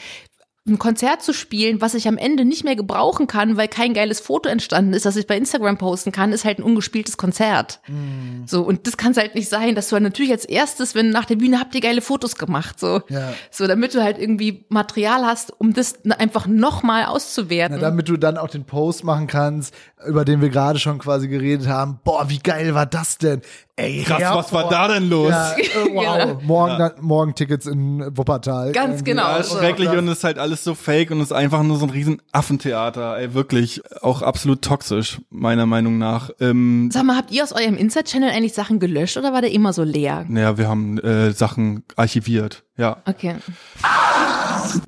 ein 0.68 0.80
Konzert 0.80 1.22
zu 1.22 1.34
spielen, 1.34 1.82
was 1.82 1.94
ich 1.94 2.08
am 2.08 2.18
Ende 2.18 2.46
nicht 2.46 2.64
mehr 2.64 2.76
gebrauchen 2.76 3.28
kann, 3.28 3.58
weil 3.58 3.68
kein 3.68 3.94
geiles 3.94 4.20
Foto 4.20 4.50
entstanden 4.50 4.94
ist, 4.94 5.06
das 5.06 5.16
ich 5.16 5.28
bei 5.28 5.38
Instagram 5.38 5.78
posten 5.78 6.12
kann, 6.12 6.34
ist 6.34 6.46
halt 6.46 6.60
ein 6.60 6.64
ungespieltes 6.64 7.18
Konzert. 7.18 7.80
Mm. 7.88 8.46
So 8.46 8.64
und 8.64 8.86
das 8.88 8.98
kann 8.98 9.12
es 9.12 9.18
halt 9.18 9.36
nicht 9.36 9.50
sein, 9.50 9.76
dass 9.76 9.90
du 9.90 9.94
halt 9.94 10.04
natürlich 10.04 10.32
als 10.32 10.46
erstes, 10.46 10.96
wenn 10.96 11.10
nach 11.10 11.26
der 11.26 11.36
Bühne 11.36 11.60
habt 11.60 11.74
ihr 11.76 11.82
geile 11.82 12.02
Fotos 12.02 12.36
gemacht, 12.36 12.80
so, 12.80 13.02
ja. 13.10 13.34
so 13.50 13.68
damit 13.68 13.96
du 13.96 14.04
halt 14.04 14.18
irgendwie 14.18 14.66
Material 14.70 15.26
hast, 15.26 15.54
um 15.60 15.74
das 15.74 15.96
einfach 16.18 16.48
nochmal 16.48 17.06
auszuwerten. 17.06 17.78
Na, 17.78 17.90
damit 17.90 18.10
du 18.10 18.18
dann 18.18 18.38
auch 18.38 18.50
den 18.50 18.66
Post 18.66 19.04
machen 19.04 19.28
kannst, 19.28 19.74
über 20.06 20.26
den 20.26 20.42
wir 20.42 20.50
gerade 20.50 20.80
schon 20.80 21.00
quasi 21.00 21.28
geredet 21.28 21.68
haben. 21.68 22.00
Boah, 22.04 22.30
wie 22.30 22.40
geil 22.40 22.76
war 22.76 22.86
das 22.86 23.18
denn? 23.18 23.42
Ey, 23.80 24.04
Krass, 24.04 24.20
ja, 24.20 24.36
was 24.36 24.52
war 24.54 24.70
da 24.70 24.88
denn 24.88 25.08
los? 25.08 25.30
Ja, 25.30 25.54
äh, 25.56 25.66
wow, 25.94 26.18
genau. 26.18 26.40
morgen, 26.42 26.80
ja. 26.80 26.92
morgen 27.00 27.36
Tickets 27.36 27.68
in 27.68 28.18
Wuppertal. 28.18 28.72
Ganz 28.72 29.04
genau. 29.04 29.38
Ja, 29.38 29.44
schrecklich 29.44 29.90
und 29.90 30.08
ist 30.08 30.24
halt 30.24 30.40
alles 30.40 30.57
so 30.64 30.76
fake 30.76 31.12
und 31.12 31.22
ist 31.22 31.34
einfach 31.34 31.64
nur 31.64 31.78
so 31.78 31.86
ein 31.86 31.92
riesen 31.92 32.22
Affentheater. 32.32 33.18
Ey, 33.18 33.34
wirklich 33.34 33.82
auch 34.02 34.22
absolut 34.22 34.62
toxisch, 34.62 35.20
meiner 35.30 35.66
Meinung 35.66 35.98
nach. 35.98 36.30
Ähm, 36.40 36.90
Sag 36.92 37.04
mal, 37.04 37.18
habt 37.18 37.32
ihr 37.32 37.44
aus 37.44 37.54
eurem 37.54 37.76
Insta-Channel 37.76 38.30
eigentlich 38.30 38.54
Sachen 38.54 38.80
gelöscht 38.80 39.18
oder 39.18 39.34
war 39.34 39.42
der 39.42 39.52
immer 39.52 39.74
so 39.74 39.84
leer? 39.84 40.26
Naja, 40.28 40.58
wir 40.58 40.68
haben 40.68 40.98
äh, 41.00 41.32
Sachen 41.32 41.84
archiviert, 41.96 42.64
ja. 42.78 42.98
Okay. 43.06 43.36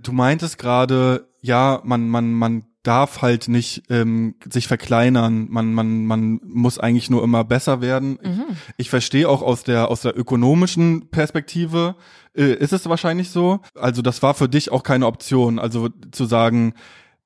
Du 0.03 0.11
meintest 0.11 0.57
gerade, 0.57 1.27
ja, 1.41 1.81
man, 1.83 2.09
man, 2.09 2.33
man 2.33 2.63
darf 2.83 3.21
halt 3.21 3.47
nicht 3.47 3.83
ähm, 3.89 4.35
sich 4.49 4.67
verkleinern. 4.67 5.47
Man, 5.49 5.73
man, 5.73 6.05
man 6.05 6.39
muss 6.43 6.79
eigentlich 6.79 7.09
nur 7.09 7.23
immer 7.23 7.43
besser 7.43 7.81
werden. 7.81 8.19
Mhm. 8.23 8.45
Ich, 8.49 8.85
ich 8.85 8.89
verstehe 8.89 9.27
auch 9.27 9.41
aus 9.41 9.63
der, 9.63 9.89
aus 9.89 10.01
der 10.01 10.17
ökonomischen 10.17 11.09
Perspektive, 11.09 11.95
äh, 12.35 12.53
ist 12.53 12.73
es 12.73 12.87
wahrscheinlich 12.87 13.31
so. 13.31 13.59
Also 13.75 14.01
das 14.01 14.23
war 14.23 14.33
für 14.33 14.47
dich 14.47 14.71
auch 14.71 14.83
keine 14.83 15.07
Option. 15.07 15.59
Also 15.59 15.89
zu 16.11 16.25
sagen, 16.25 16.73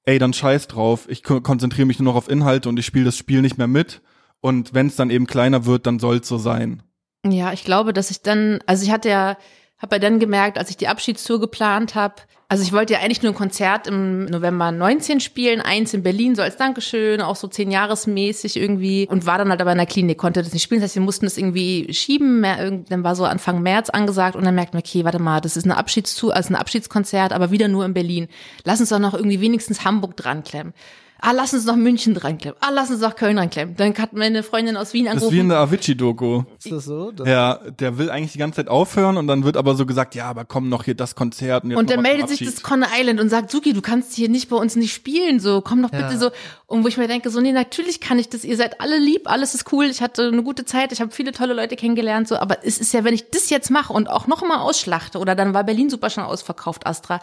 ey, 0.05 0.19
dann 0.19 0.33
scheiß 0.33 0.67
drauf, 0.67 1.05
ich 1.07 1.23
konzentriere 1.23 1.85
mich 1.85 1.99
nur 1.99 2.13
noch 2.13 2.17
auf 2.17 2.29
Inhalte 2.29 2.69
und 2.69 2.77
ich 2.79 2.85
spiele 2.85 3.05
das 3.05 3.17
Spiel 3.17 3.41
nicht 3.41 3.57
mehr 3.57 3.67
mit. 3.67 4.01
Und 4.41 4.73
wenn 4.73 4.87
es 4.87 4.95
dann 4.95 5.09
eben 5.09 5.27
kleiner 5.27 5.65
wird, 5.65 5.87
dann 5.87 5.99
soll 5.99 6.17
es 6.17 6.27
so 6.27 6.37
sein. 6.37 6.83
Ja, 7.25 7.53
ich 7.53 7.63
glaube, 7.63 7.93
dass 7.93 8.11
ich 8.11 8.21
dann, 8.21 8.59
also 8.65 8.83
ich 8.83 8.91
hatte 8.91 9.07
ja, 9.07 9.37
habe 9.83 9.97
ja 9.97 9.99
dann 9.99 10.19
gemerkt, 10.19 10.57
als 10.57 10.71
ich 10.71 10.77
die 10.77 10.87
Abschiedstour 10.87 11.39
geplant 11.39 11.93
habe, 11.93 12.15
also 12.49 12.63
ich 12.63 12.71
wollte 12.71 12.93
ja 12.93 12.99
eigentlich 12.99 13.23
nur 13.23 13.31
ein 13.31 13.35
Konzert 13.35 13.87
im 13.87 14.25
November 14.25 14.71
19 14.71 15.19
spielen, 15.21 15.59
eins 15.59 15.93
in 15.93 16.03
Berlin 16.03 16.35
so 16.35 16.43
als 16.43 16.55
Dankeschön, 16.55 17.19
auch 17.19 17.35
so 17.35 17.47
zehn 17.47 17.71
Jahresmäßig 17.71 18.57
irgendwie 18.57 19.07
und 19.09 19.25
war 19.25 19.39
dann 19.39 19.49
halt 19.49 19.59
aber 19.59 19.71
in 19.71 19.77
der 19.79 19.87
Klinik, 19.87 20.19
konnte 20.19 20.43
das 20.43 20.53
nicht 20.53 20.61
spielen. 20.61 20.79
Das 20.79 20.89
heißt, 20.89 20.95
wir 20.95 21.01
mussten 21.01 21.25
das 21.25 21.37
irgendwie 21.39 21.91
schieben. 21.91 22.43
Dann 22.43 23.03
war 23.03 23.15
so 23.15 23.25
Anfang 23.25 23.63
März 23.63 23.89
angesagt 23.89 24.35
und 24.35 24.45
dann 24.45 24.53
merkten 24.53 24.77
wir, 24.77 24.83
okay, 24.87 25.03
warte 25.03 25.17
mal, 25.19 25.41
das 25.41 25.57
ist 25.57 25.63
eine 25.63 25.77
Abschiedstour, 25.77 26.35
also 26.35 26.49
ein 26.49 26.55
Abschiedskonzert, 26.55 27.33
aber 27.33 27.49
wieder 27.49 27.69
nur 27.69 27.85
in 27.85 27.95
Berlin. 27.95 28.27
Lass 28.65 28.79
uns 28.79 28.89
doch 28.89 28.99
noch 28.99 29.15
irgendwie 29.15 29.41
wenigstens 29.41 29.83
Hamburg 29.83 30.15
dran 30.15 30.43
klemmen 30.43 30.73
ah, 31.23 31.31
lass 31.31 31.53
uns 31.53 31.65
nach 31.65 31.75
München 31.75 32.15
reinklemmen, 32.17 32.57
ah, 32.59 32.69
lass 32.71 32.91
uns 32.91 32.99
nach 32.99 33.15
Köln 33.15 33.37
reinklemmen. 33.37 33.75
Dann 33.77 33.95
hat 33.95 34.13
meine 34.13 34.43
Freundin 34.43 34.75
aus 34.75 34.93
Wien 34.93 35.07
angerufen. 35.07 35.21
Das 35.21 35.31
ist 35.31 35.35
wie 35.35 35.39
in 35.39 35.49
der 35.49 35.59
Avicii-Doku. 35.59 36.43
Ist 36.59 36.71
das 36.71 36.85
so? 36.85 37.11
Das 37.11 37.27
ja, 37.27 37.59
der 37.79 37.97
will 37.97 38.09
eigentlich 38.09 38.33
die 38.33 38.39
ganze 38.39 38.57
Zeit 38.57 38.67
aufhören 38.67 39.17
und 39.17 39.27
dann 39.27 39.45
wird 39.45 39.55
aber 39.55 39.75
so 39.75 39.85
gesagt, 39.85 40.15
ja, 40.15 40.25
aber 40.25 40.43
komm 40.43 40.69
noch 40.69 40.83
hier 40.83 40.95
das 40.95 41.15
Konzert. 41.15 41.63
Und, 41.63 41.71
jetzt 41.71 41.79
und 41.79 41.89
dann 41.89 42.01
meldet 42.01 42.29
sich 42.29 42.43
das 42.43 42.61
Conner 42.61 42.87
Island 42.97 43.21
und 43.21 43.29
sagt, 43.29 43.51
Suki, 43.51 43.73
du 43.73 43.81
kannst 43.81 44.13
hier 44.13 44.27
nicht 44.27 44.49
bei 44.49 44.57
uns 44.57 44.75
nicht 44.75 44.93
spielen, 44.93 45.39
so, 45.39 45.61
komm 45.61 45.81
doch 45.81 45.91
bitte 45.91 46.03
ja. 46.03 46.17
so. 46.17 46.31
Und 46.67 46.83
wo 46.83 46.87
ich 46.87 46.97
mir 46.97 47.07
denke, 47.07 47.29
so, 47.29 47.39
nee, 47.39 47.51
natürlich 47.53 48.01
kann 48.01 48.19
ich 48.19 48.29
das, 48.29 48.43
ihr 48.43 48.57
seid 48.57 48.81
alle 48.81 48.97
lieb, 48.97 49.29
alles 49.29 49.55
ist 49.55 49.71
cool, 49.71 49.85
ich 49.85 50.01
hatte 50.01 50.27
eine 50.27 50.43
gute 50.43 50.65
Zeit, 50.65 50.91
ich 50.91 50.99
habe 50.99 51.11
viele 51.11 51.31
tolle 51.31 51.53
Leute 51.53 51.75
kennengelernt, 51.75 52.27
so, 52.27 52.35
aber 52.35 52.65
es 52.65 52.77
ist 52.79 52.93
ja, 52.93 53.03
wenn 53.03 53.13
ich 53.13 53.29
das 53.29 53.49
jetzt 53.49 53.69
mache 53.69 53.93
und 53.93 54.09
auch 54.09 54.27
noch 54.27 54.41
mal 54.45 54.57
ausschlachte, 54.57 55.19
oder 55.19 55.35
dann 55.35 55.53
war 55.53 55.63
Berlin 55.63 55.89
super 55.89 56.09
schon 56.09 56.23
ausverkauft, 56.23 56.85
Astra, 56.85 57.21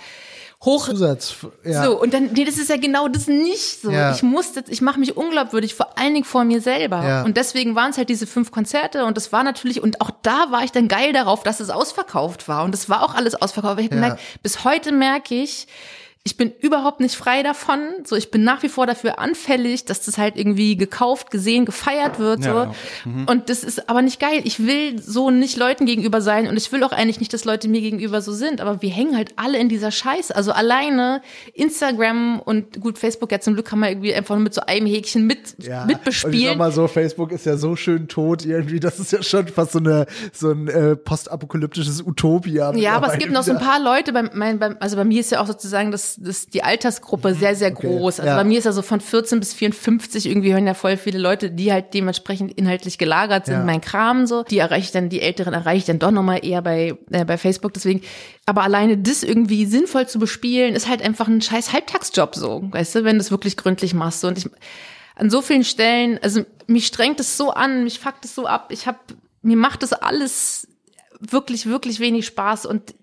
hoch. 0.65 0.87
Zusatz, 0.87 1.37
ja. 1.65 1.85
So, 1.85 2.01
und 2.01 2.13
dann, 2.15 2.31
nee, 2.33 2.45
das 2.45 2.59
ist 2.59 2.69
ja 2.69 2.77
genau 2.77 3.09
das 3.09 3.27
nicht 3.27 3.81
so. 3.83 3.91
Ja. 3.91 4.13
Ich 4.13 4.23
musste, 4.23 4.65
ich 4.69 4.81
mache 4.81 5.01
mich 5.01 5.17
unglaubwürdig, 5.17 5.75
vor 5.75 5.99
allen 5.99 6.15
Dingen 6.15 6.25
vor 6.25 6.45
mir 6.45 6.61
selber. 6.61 7.03
Ja. 7.03 7.23
Und 7.23 7.37
deswegen 7.37 7.75
waren 7.75 7.91
es 7.91 7.99
halt 7.99 8.09
diese 8.09 8.27
fünf 8.27 8.51
Konzerte 8.51 9.05
und 9.05 9.17
das 9.17 9.33
war 9.33 9.43
natürlich, 9.43 9.83
und 9.83 10.01
auch 10.01 10.11
da 10.23 10.51
war 10.51 10.65
ich 10.65 10.73
dann 10.73 10.89
geil 10.89 11.13
darauf, 11.13 11.43
dass 11.43 11.61
es 11.61 11.71
ausverkauft 11.71 12.49
war. 12.49 12.65
Und 12.65 12.73
das 12.73 12.89
war 12.89 13.03
auch 13.03 13.15
alles 13.15 13.35
ausverkauft. 13.35 13.73
Aber 13.73 13.81
ich 13.81 13.91
ja. 13.91 13.95
gemerkt, 13.95 14.21
bis 14.43 14.65
heute 14.65 14.93
merke 14.93 15.35
ich, 15.35 15.67
ich 16.23 16.37
bin 16.37 16.53
überhaupt 16.61 17.01
nicht 17.01 17.17
frei 17.17 17.43
davon. 17.43 17.81
So, 18.05 18.15
ich 18.15 18.31
bin 18.31 18.45
nach 18.45 18.63
wie 18.63 18.69
vor 18.69 18.87
dafür 18.87 19.19
anfällig, 19.19 19.87
dass 19.87 20.05
das 20.05 20.19
halt 20.19 20.37
irgendwie 20.37 20.77
gekauft, 20.77 21.31
gesehen, 21.31 21.65
gefeiert 21.65 22.19
wird. 22.19 22.45
So. 22.45 22.51
Ja, 22.51 22.75
mhm. 23.07 23.25
Und 23.25 23.49
das 23.49 23.65
ist 23.65 23.89
aber 23.89 24.03
nicht 24.03 24.21
geil. 24.21 24.43
Ich 24.45 24.61
will 24.67 25.01
so 25.01 25.31
nicht 25.31 25.57
Leuten 25.57 25.87
gegenüber 25.87 26.21
sein 26.21 26.47
und 26.47 26.59
ich 26.59 26.71
will 26.73 26.85
auch 26.85 26.93
eigentlich 26.93 27.21
nicht, 27.21 27.33
dass 27.33 27.47
Leute 27.47 27.69
mir 27.69 27.81
gegenüber 27.81 28.21
so 28.21 28.33
sind. 28.33 28.61
Aber 28.61 28.83
wir 28.83 28.91
hängen 28.91 29.17
halt 29.17 29.33
alle 29.37 29.57
in 29.59 29.71
dieser 29.71 29.91
Scheiße. 29.91 30.37
Also 30.37 30.53
alleine 30.53 31.23
Instagram 31.55 32.39
und 32.41 32.83
gut, 32.83 32.99
Facebook 32.99 33.33
ja 33.33 33.41
zum 33.41 33.55
Glück 33.55 33.65
kann 33.65 33.79
man 33.79 33.89
irgendwie 33.89 34.15
einfach 34.15 34.35
nur 34.35 34.45
mit 34.45 34.53
so 34.53 34.61
einem 34.61 34.87
Häkchen 34.87 35.27
mit, 35.27 35.55
ja. 35.57 35.87
mitbespielen. 35.87 36.35
Und 36.35 36.43
ich 36.43 36.49
sag 36.49 36.59
mal 36.59 36.73
so, 36.73 36.87
Facebook 36.87 37.33
ist 37.33 37.47
ja 37.47 37.57
so 37.57 37.77
schön 37.77 38.09
tot 38.09 38.45
irgendwie. 38.45 38.79
Das 38.79 39.01
ist 39.01 39.11
ja 39.13 39.23
schon 39.23 39.49
fast 39.49 39.73
so 39.73 39.79
eine, 39.79 40.05
so 40.35 40.51
ein 40.51 40.69
äh, 40.69 40.97
postapokalyptisches 40.97 42.03
Utopia. 42.03 42.75
Ja, 42.75 42.93
aber 42.97 43.11
es 43.11 43.19
gibt 43.19 43.33
noch 43.33 43.43
so 43.43 43.53
ein 43.53 43.59
paar 43.59 43.81
Leute, 43.81 44.13
beim, 44.13 44.29
mein, 44.35 44.59
beim, 44.59 44.77
also 44.81 44.97
bei 44.97 45.05
mir 45.05 45.21
ist 45.21 45.33
ja 45.33 45.41
auch 45.41 45.47
sozusagen 45.47 45.91
das 45.91 46.11
das, 46.23 46.47
die 46.47 46.63
Altersgruppe 46.63 47.35
sehr, 47.35 47.57
sehr 47.57 47.73
okay. 47.73 47.87
groß. 47.87 48.21
Also 48.21 48.31
ja. 48.31 48.37
bei 48.37 48.45
mir 48.45 48.59
ist 48.59 48.67
ja 48.67 48.73
so 48.73 48.83
von 48.83 49.01
14 49.01 49.41
bis 49.41 49.55
54 49.55 50.27
irgendwie 50.27 50.53
hören 50.53 50.67
ja 50.67 50.75
voll 50.75 50.99
viele 50.99 51.19
Leute, 51.19 51.51
die 51.51 51.73
halt 51.73 51.95
dementsprechend 51.95 52.53
inhaltlich 52.53 52.99
gelagert 52.99 53.47
sind, 53.47 53.55
ja. 53.55 53.65
mein 53.65 53.81
Kram 53.81 54.27
so. 54.27 54.43
Die 54.43 54.59
erreiche 54.59 54.85
ich 54.85 54.93
dann, 54.93 55.09
die 55.09 55.23
Älteren 55.23 55.55
erreiche 55.55 55.79
ich 55.79 55.85
dann 55.87 55.99
doch 55.99 56.11
nochmal 56.11 56.45
eher 56.45 56.61
bei, 56.61 56.95
äh, 57.11 57.25
bei 57.25 57.39
Facebook. 57.39 57.73
Deswegen, 57.73 58.03
aber 58.45 58.63
alleine 58.63 58.99
das 58.99 59.23
irgendwie 59.23 59.65
sinnvoll 59.65 60.07
zu 60.09 60.19
bespielen, 60.19 60.75
ist 60.75 60.89
halt 60.89 61.01
einfach 61.01 61.27
ein 61.27 61.41
scheiß 61.41 61.73
Halbtagsjob 61.73 62.35
so, 62.35 62.69
weißt 62.71 62.97
du, 62.97 63.05
wenn 63.05 63.17
du 63.17 63.23
es 63.23 63.31
wirklich 63.31 63.57
gründlich 63.57 63.95
machst. 63.95 64.21
So. 64.21 64.29
Und 64.29 64.37
ich, 64.37 64.51
an 65.17 65.31
so 65.31 65.41
vielen 65.41 65.65
Stellen, 65.65 66.19
also 66.23 66.45
mich 66.67 66.87
strengt 66.87 67.19
es 67.19 67.39
so 67.39 67.51
an, 67.51 67.83
mich 67.85 67.99
fuckt 67.99 68.27
es 68.27 68.35
so 68.35 68.47
ab. 68.47 68.69
Ich 68.73 68.87
hab, 68.87 69.15
mir 69.41 69.57
macht 69.57 69.83
das 69.83 69.95
alles 69.95 70.69
wirklich, 71.19 71.65
wirklich 71.65 71.99
wenig 71.99 72.27
Spaß 72.27 72.67
und 72.67 72.95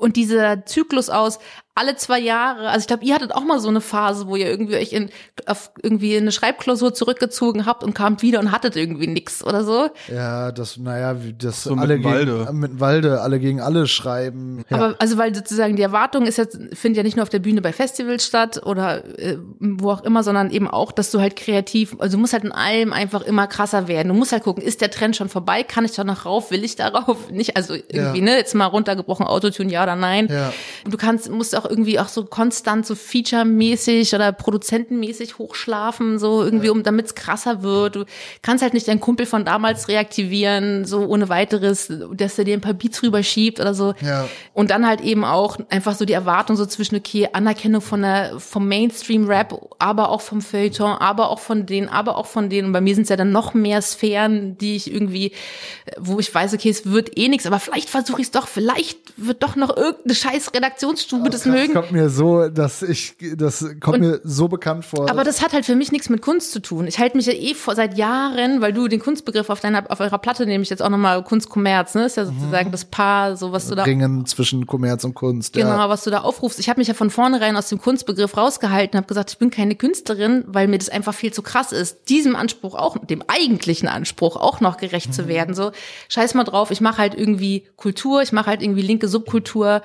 und 0.00 0.16
dieser 0.16 0.64
Zyklus 0.64 1.10
aus 1.10 1.38
alle 1.80 1.96
zwei 1.96 2.18
Jahre, 2.20 2.68
also 2.68 2.80
ich 2.80 2.86
glaube, 2.86 3.04
ihr 3.04 3.14
hattet 3.14 3.32
auch 3.34 3.42
mal 3.42 3.58
so 3.58 3.68
eine 3.68 3.80
Phase, 3.80 4.26
wo 4.26 4.36
ihr 4.36 4.46
irgendwie 4.46 4.76
euch 4.76 4.92
in, 4.92 5.08
auf 5.46 5.70
irgendwie 5.82 6.14
eine 6.14 6.30
Schreibklausur 6.30 6.92
zurückgezogen 6.92 7.64
habt 7.64 7.82
und 7.82 7.94
kamt 7.94 8.20
wieder 8.20 8.38
und 8.38 8.52
hattet 8.52 8.76
irgendwie 8.76 9.06
nix 9.06 9.42
oder 9.42 9.64
so. 9.64 9.88
Ja, 10.12 10.52
das, 10.52 10.76
naja, 10.76 11.16
das 11.38 11.64
so 11.64 11.74
alle 11.74 11.94
mit 11.94 12.02
gegen, 12.02 12.14
Walde. 12.14 12.52
mit 12.52 12.80
Walde, 12.80 13.22
alle 13.22 13.40
gegen 13.40 13.62
alle 13.62 13.86
schreiben. 13.86 14.62
Ja. 14.68 14.76
Aber 14.76 14.96
also 14.98 15.16
weil 15.16 15.34
sozusagen 15.34 15.76
die 15.76 15.82
Erwartung 15.82 16.26
ist 16.26 16.36
jetzt, 16.36 16.58
findet 16.74 16.98
ja 16.98 17.02
nicht 17.02 17.16
nur 17.16 17.22
auf 17.22 17.30
der 17.30 17.38
Bühne 17.38 17.62
bei 17.62 17.72
Festivals 17.72 18.26
statt 18.26 18.60
oder 18.66 19.02
äh, 19.18 19.38
wo 19.58 19.92
auch 19.92 20.04
immer, 20.04 20.22
sondern 20.22 20.50
eben 20.50 20.68
auch, 20.68 20.92
dass 20.92 21.10
du 21.10 21.20
halt 21.20 21.36
kreativ, 21.36 21.96
also 21.98 22.18
du 22.18 22.20
musst 22.20 22.34
halt 22.34 22.44
in 22.44 22.52
allem 22.52 22.92
einfach 22.92 23.22
immer 23.22 23.46
krasser 23.46 23.88
werden. 23.88 24.08
Du 24.08 24.14
musst 24.14 24.32
halt 24.32 24.42
gucken, 24.42 24.62
ist 24.62 24.82
der 24.82 24.90
Trend 24.90 25.16
schon 25.16 25.30
vorbei? 25.30 25.62
Kann 25.62 25.86
ich 25.86 25.92
da 25.92 26.04
noch 26.04 26.26
rauf? 26.26 26.50
Will 26.50 26.62
ich 26.62 26.76
darauf? 26.76 27.30
Nicht, 27.30 27.56
also 27.56 27.72
irgendwie, 27.72 28.18
ja. 28.18 28.24
ne, 28.24 28.36
jetzt 28.36 28.54
mal 28.54 28.66
runtergebrochen, 28.66 29.26
Autotune, 29.26 29.72
ja 29.72 29.82
oder 29.82 29.96
nein. 29.96 30.28
Ja. 30.30 30.52
Du 30.84 30.98
kannst, 30.98 31.30
musst 31.30 31.56
auch 31.56 31.69
irgendwie 31.70 31.98
auch 31.98 32.08
so 32.08 32.24
konstant 32.24 32.84
so 32.84 32.94
featuremäßig 32.94 34.14
oder 34.14 34.32
produzentenmäßig 34.32 35.38
hochschlafen, 35.38 36.18
so 36.18 36.42
irgendwie, 36.42 36.68
um 36.68 36.82
damit 36.82 37.06
es 37.06 37.14
krasser 37.14 37.62
wird. 37.62 37.96
Du 37.96 38.04
kannst 38.42 38.62
halt 38.62 38.74
nicht 38.74 38.88
deinen 38.88 39.00
Kumpel 39.00 39.26
von 39.26 39.44
damals 39.44 39.88
reaktivieren, 39.88 40.84
so 40.84 41.06
ohne 41.06 41.28
weiteres, 41.28 41.90
dass 42.12 42.38
er 42.38 42.44
dir 42.44 42.54
ein 42.54 42.60
paar 42.60 42.74
Beats 42.74 43.02
rüberschiebt 43.02 43.60
oder 43.60 43.74
so. 43.74 43.94
Ja. 44.00 44.28
Und 44.52 44.70
dann 44.70 44.86
halt 44.86 45.00
eben 45.00 45.24
auch 45.24 45.58
einfach 45.70 45.94
so 45.94 46.04
die 46.04 46.12
Erwartung 46.12 46.56
so 46.56 46.66
zwischen, 46.66 46.96
okay, 46.96 47.28
Anerkennung 47.32 47.80
von 47.80 48.02
der, 48.02 48.38
vom 48.38 48.68
Mainstream-Rap, 48.68 49.58
aber 49.78 50.10
auch 50.10 50.20
vom 50.20 50.40
Feuilleton, 50.40 50.92
aber 50.92 51.30
auch 51.30 51.38
von 51.38 51.66
denen, 51.66 51.88
aber 51.88 52.16
auch 52.16 52.26
von 52.26 52.50
denen. 52.50 52.68
Und 52.68 52.72
bei 52.72 52.80
mir 52.80 52.94
sind 52.94 53.04
es 53.04 53.08
ja 53.08 53.16
dann 53.16 53.32
noch 53.32 53.54
mehr 53.54 53.80
Sphären, 53.82 54.58
die 54.58 54.76
ich 54.76 54.92
irgendwie, 54.92 55.32
wo 55.98 56.18
ich 56.18 56.34
weiß, 56.34 56.54
okay, 56.54 56.70
es 56.70 56.86
wird 56.86 57.16
eh 57.16 57.28
nichts, 57.28 57.46
aber 57.46 57.60
vielleicht 57.60 57.88
versuche 57.88 58.20
ich 58.20 58.28
es 58.28 58.30
doch, 58.30 58.48
vielleicht 58.48 58.98
wird 59.16 59.42
doch 59.42 59.56
noch 59.56 59.76
irgendeine 59.76 60.14
scheiß 60.14 60.54
Redaktionsstube 60.54 61.24
oh, 61.26 61.28
das 61.28 61.46
mögen. 61.50 61.74
Das 61.74 61.82
kommt 61.82 61.92
mir 61.92 62.08
so, 62.10 62.48
dass 62.48 62.82
ich, 62.82 63.14
das 63.36 63.64
kommt 63.80 63.96
und, 63.96 64.00
mir 64.00 64.20
so 64.24 64.48
bekannt 64.48 64.84
vor. 64.84 65.10
Aber 65.10 65.24
das 65.24 65.42
hat 65.42 65.52
halt 65.52 65.64
für 65.66 65.76
mich 65.76 65.92
nichts 65.92 66.08
mit 66.08 66.22
Kunst 66.22 66.52
zu 66.52 66.60
tun. 66.60 66.86
Ich 66.86 66.98
halte 66.98 67.16
mich 67.16 67.26
ja 67.26 67.32
eh 67.32 67.54
vor 67.54 67.74
seit 67.74 67.96
Jahren, 67.96 68.60
weil 68.60 68.72
du 68.72 68.88
den 68.88 69.00
Kunstbegriff 69.00 69.50
auf 69.50 69.60
deiner, 69.60 69.90
auf 69.90 70.00
eurer 70.00 70.18
Platte 70.18 70.46
nehme 70.46 70.62
ich 70.62 70.70
jetzt 70.70 70.82
auch 70.82 70.88
nochmal 70.88 71.22
Kunstkommerz, 71.24 71.94
ne? 71.94 72.04
Ist 72.04 72.16
ja 72.16 72.24
sozusagen 72.24 72.68
mhm. 72.68 72.72
das 72.72 72.84
Paar, 72.84 73.36
so 73.36 73.52
was 73.52 73.68
du 73.68 73.74
da. 73.74 73.84
Ringen 73.84 74.26
zwischen 74.26 74.66
Kommerz 74.66 75.04
und 75.04 75.14
Kunst. 75.14 75.54
Genau, 75.54 75.68
ja. 75.68 75.88
was 75.88 76.04
du 76.04 76.10
da 76.10 76.20
aufrufst. 76.20 76.58
Ich 76.58 76.68
habe 76.68 76.80
mich 76.80 76.88
ja 76.88 76.94
von 76.94 77.10
vornherein 77.10 77.56
aus 77.56 77.68
dem 77.68 77.80
Kunstbegriff 77.80 78.36
rausgehalten, 78.36 78.96
habe 78.96 79.06
gesagt, 79.06 79.30
ich 79.30 79.38
bin 79.38 79.50
keine 79.50 79.74
Künstlerin, 79.74 80.44
weil 80.46 80.68
mir 80.68 80.78
das 80.78 80.88
einfach 80.88 81.14
viel 81.14 81.32
zu 81.32 81.42
krass 81.42 81.72
ist, 81.72 82.08
diesem 82.08 82.36
Anspruch 82.36 82.74
auch, 82.74 82.96
dem 82.98 83.22
eigentlichen 83.26 83.88
Anspruch 83.88 84.36
auch 84.36 84.60
noch 84.60 84.76
gerecht 84.76 85.08
mhm. 85.08 85.12
zu 85.12 85.28
werden. 85.28 85.54
So, 85.54 85.72
scheiß 86.08 86.34
mal 86.34 86.44
drauf, 86.44 86.70
ich 86.70 86.80
mache 86.80 86.98
halt 86.98 87.14
irgendwie 87.14 87.66
Kultur, 87.76 88.22
ich 88.22 88.32
mache 88.32 88.46
halt 88.46 88.62
irgendwie 88.62 88.82
linke 88.82 89.08
Subkultur. 89.08 89.82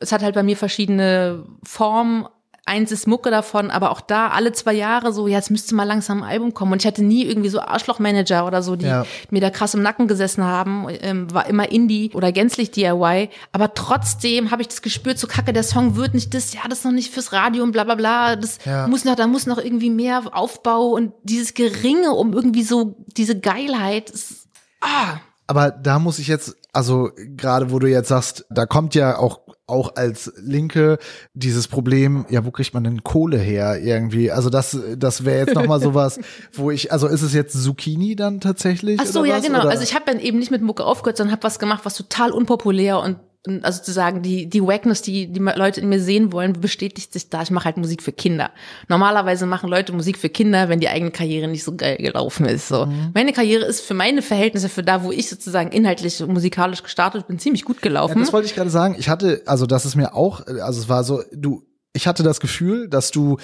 Es 0.00 0.12
hat 0.12 0.22
halt 0.22 0.34
bei 0.34 0.42
mir 0.42 0.56
verschiedene 0.56 1.44
Formen 1.62 2.26
eins 2.68 2.92
ist 2.92 3.06
Mucke 3.06 3.30
davon, 3.30 3.70
aber 3.70 3.90
auch 3.90 4.00
da 4.00 4.28
alle 4.28 4.52
zwei 4.52 4.74
Jahre 4.74 5.12
so, 5.12 5.26
ja, 5.26 5.38
jetzt 5.38 5.50
müsste 5.50 5.74
mal 5.74 5.84
langsam 5.84 6.22
ein 6.22 6.28
Album 6.28 6.54
kommen. 6.54 6.72
Und 6.72 6.82
ich 6.82 6.86
hatte 6.86 7.02
nie 7.02 7.24
irgendwie 7.24 7.48
so 7.48 7.60
Arschlochmanager 7.60 8.46
oder 8.46 8.62
so, 8.62 8.76
die 8.76 8.86
ja. 8.86 9.06
mir 9.30 9.40
da 9.40 9.50
krass 9.50 9.74
im 9.74 9.82
Nacken 9.82 10.06
gesessen 10.06 10.44
haben. 10.44 10.86
Ähm, 11.00 11.32
war 11.32 11.46
immer 11.46 11.72
Indie 11.72 12.10
oder 12.14 12.30
gänzlich 12.30 12.70
DIY. 12.70 13.30
Aber 13.52 13.74
trotzdem 13.74 14.50
habe 14.50 14.62
ich 14.62 14.68
das 14.68 14.82
gespürt, 14.82 15.18
so 15.18 15.26
kacke, 15.26 15.52
der 15.52 15.62
Song 15.62 15.96
wird 15.96 16.14
nicht 16.14 16.34
das, 16.34 16.52
ja, 16.52 16.60
das 16.68 16.80
ist 16.80 16.84
noch 16.84 16.92
nicht 16.92 17.12
fürs 17.12 17.32
Radio 17.32 17.64
und 17.64 17.72
bla 17.72 17.84
bla 17.84 17.94
bla. 17.94 18.36
Das 18.36 18.58
ja. 18.64 18.86
muss 18.86 19.04
noch, 19.04 19.16
da 19.16 19.26
muss 19.26 19.46
noch 19.46 19.58
irgendwie 19.58 19.90
mehr 19.90 20.22
Aufbau 20.32 20.88
und 20.88 21.12
dieses 21.22 21.54
Geringe 21.54 22.12
um 22.12 22.34
irgendwie 22.34 22.62
so 22.62 22.96
diese 23.16 23.40
Geilheit. 23.40 24.10
Ist, 24.10 24.48
ah. 24.82 25.18
Aber 25.46 25.70
da 25.70 25.98
muss 25.98 26.18
ich 26.18 26.28
jetzt, 26.28 26.56
also 26.72 27.10
gerade 27.16 27.70
wo 27.70 27.78
du 27.78 27.88
jetzt 27.88 28.08
sagst, 28.08 28.46
da 28.50 28.66
kommt 28.66 28.94
ja 28.94 29.18
auch 29.18 29.40
auch 29.68 29.96
als 29.96 30.32
Linke 30.38 30.98
dieses 31.34 31.68
Problem, 31.68 32.24
ja, 32.30 32.44
wo 32.44 32.50
kriegt 32.50 32.72
man 32.72 32.84
denn 32.84 33.04
Kohle 33.04 33.36
her 33.36 33.78
irgendwie? 33.78 34.32
Also 34.32 34.48
das, 34.48 34.78
das 34.96 35.24
wäre 35.26 35.40
jetzt 35.40 35.54
nochmal 35.54 35.78
sowas, 35.82 36.18
wo 36.54 36.70
ich, 36.70 36.90
also 36.90 37.06
ist 37.06 37.20
es 37.20 37.34
jetzt 37.34 37.62
Zucchini 37.62 38.16
dann 38.16 38.40
tatsächlich? 38.40 38.98
Ach 38.98 39.06
so, 39.06 39.24
ja, 39.26 39.40
genau. 39.40 39.60
Oder? 39.60 39.70
Also 39.70 39.82
ich 39.82 39.94
habe 39.94 40.06
dann 40.06 40.20
eben 40.20 40.38
nicht 40.38 40.50
mit 40.50 40.62
Mucke 40.62 40.84
aufgehört, 40.84 41.18
sondern 41.18 41.32
habe 41.32 41.42
was 41.42 41.58
gemacht, 41.58 41.82
was 41.84 41.96
total 41.96 42.32
unpopulär 42.32 42.98
und 43.00 43.18
also 43.62 43.82
zu 43.82 43.92
sagen, 43.92 44.22
die, 44.22 44.48
die 44.48 44.62
Wackness, 44.62 45.02
die 45.02 45.28
die 45.28 45.38
Leute 45.40 45.80
in 45.80 45.88
mir 45.88 46.00
sehen 46.00 46.32
wollen, 46.32 46.54
bestätigt 46.54 47.12
sich 47.12 47.30
da. 47.30 47.42
Ich 47.42 47.50
mache 47.50 47.66
halt 47.66 47.76
Musik 47.76 48.02
für 48.02 48.12
Kinder. 48.12 48.50
Normalerweise 48.88 49.46
machen 49.46 49.70
Leute 49.70 49.92
Musik 49.92 50.18
für 50.18 50.28
Kinder, 50.28 50.68
wenn 50.68 50.80
die 50.80 50.88
eigene 50.88 51.10
Karriere 51.10 51.48
nicht 51.48 51.64
so 51.64 51.76
geil 51.76 51.96
gelaufen 51.98 52.46
ist. 52.46 52.68
So. 52.68 52.86
Mhm. 52.86 53.12
Meine 53.14 53.32
Karriere 53.32 53.64
ist 53.64 53.80
für 53.80 53.94
meine 53.94 54.22
Verhältnisse, 54.22 54.68
für 54.68 54.82
da, 54.82 55.04
wo 55.04 55.12
ich 55.12 55.28
sozusagen 55.28 55.70
inhaltlich 55.70 56.24
musikalisch 56.26 56.82
gestartet 56.82 57.28
bin, 57.28 57.38
ziemlich 57.38 57.64
gut 57.64 57.80
gelaufen. 57.80 58.18
Ja, 58.18 58.24
das 58.24 58.32
wollte 58.32 58.46
ich 58.46 58.54
gerade 58.54 58.70
sagen. 58.70 58.96
Ich 58.98 59.08
hatte, 59.08 59.42
also 59.46 59.66
das 59.66 59.86
ist 59.86 59.94
mir 59.94 60.14
auch, 60.14 60.46
also 60.46 60.80
es 60.80 60.88
war 60.88 61.04
so, 61.04 61.22
du, 61.32 61.62
ich 61.92 62.06
hatte 62.06 62.22
das 62.22 62.40
Gefühl, 62.40 62.88
dass 62.88 63.12
du 63.12 63.38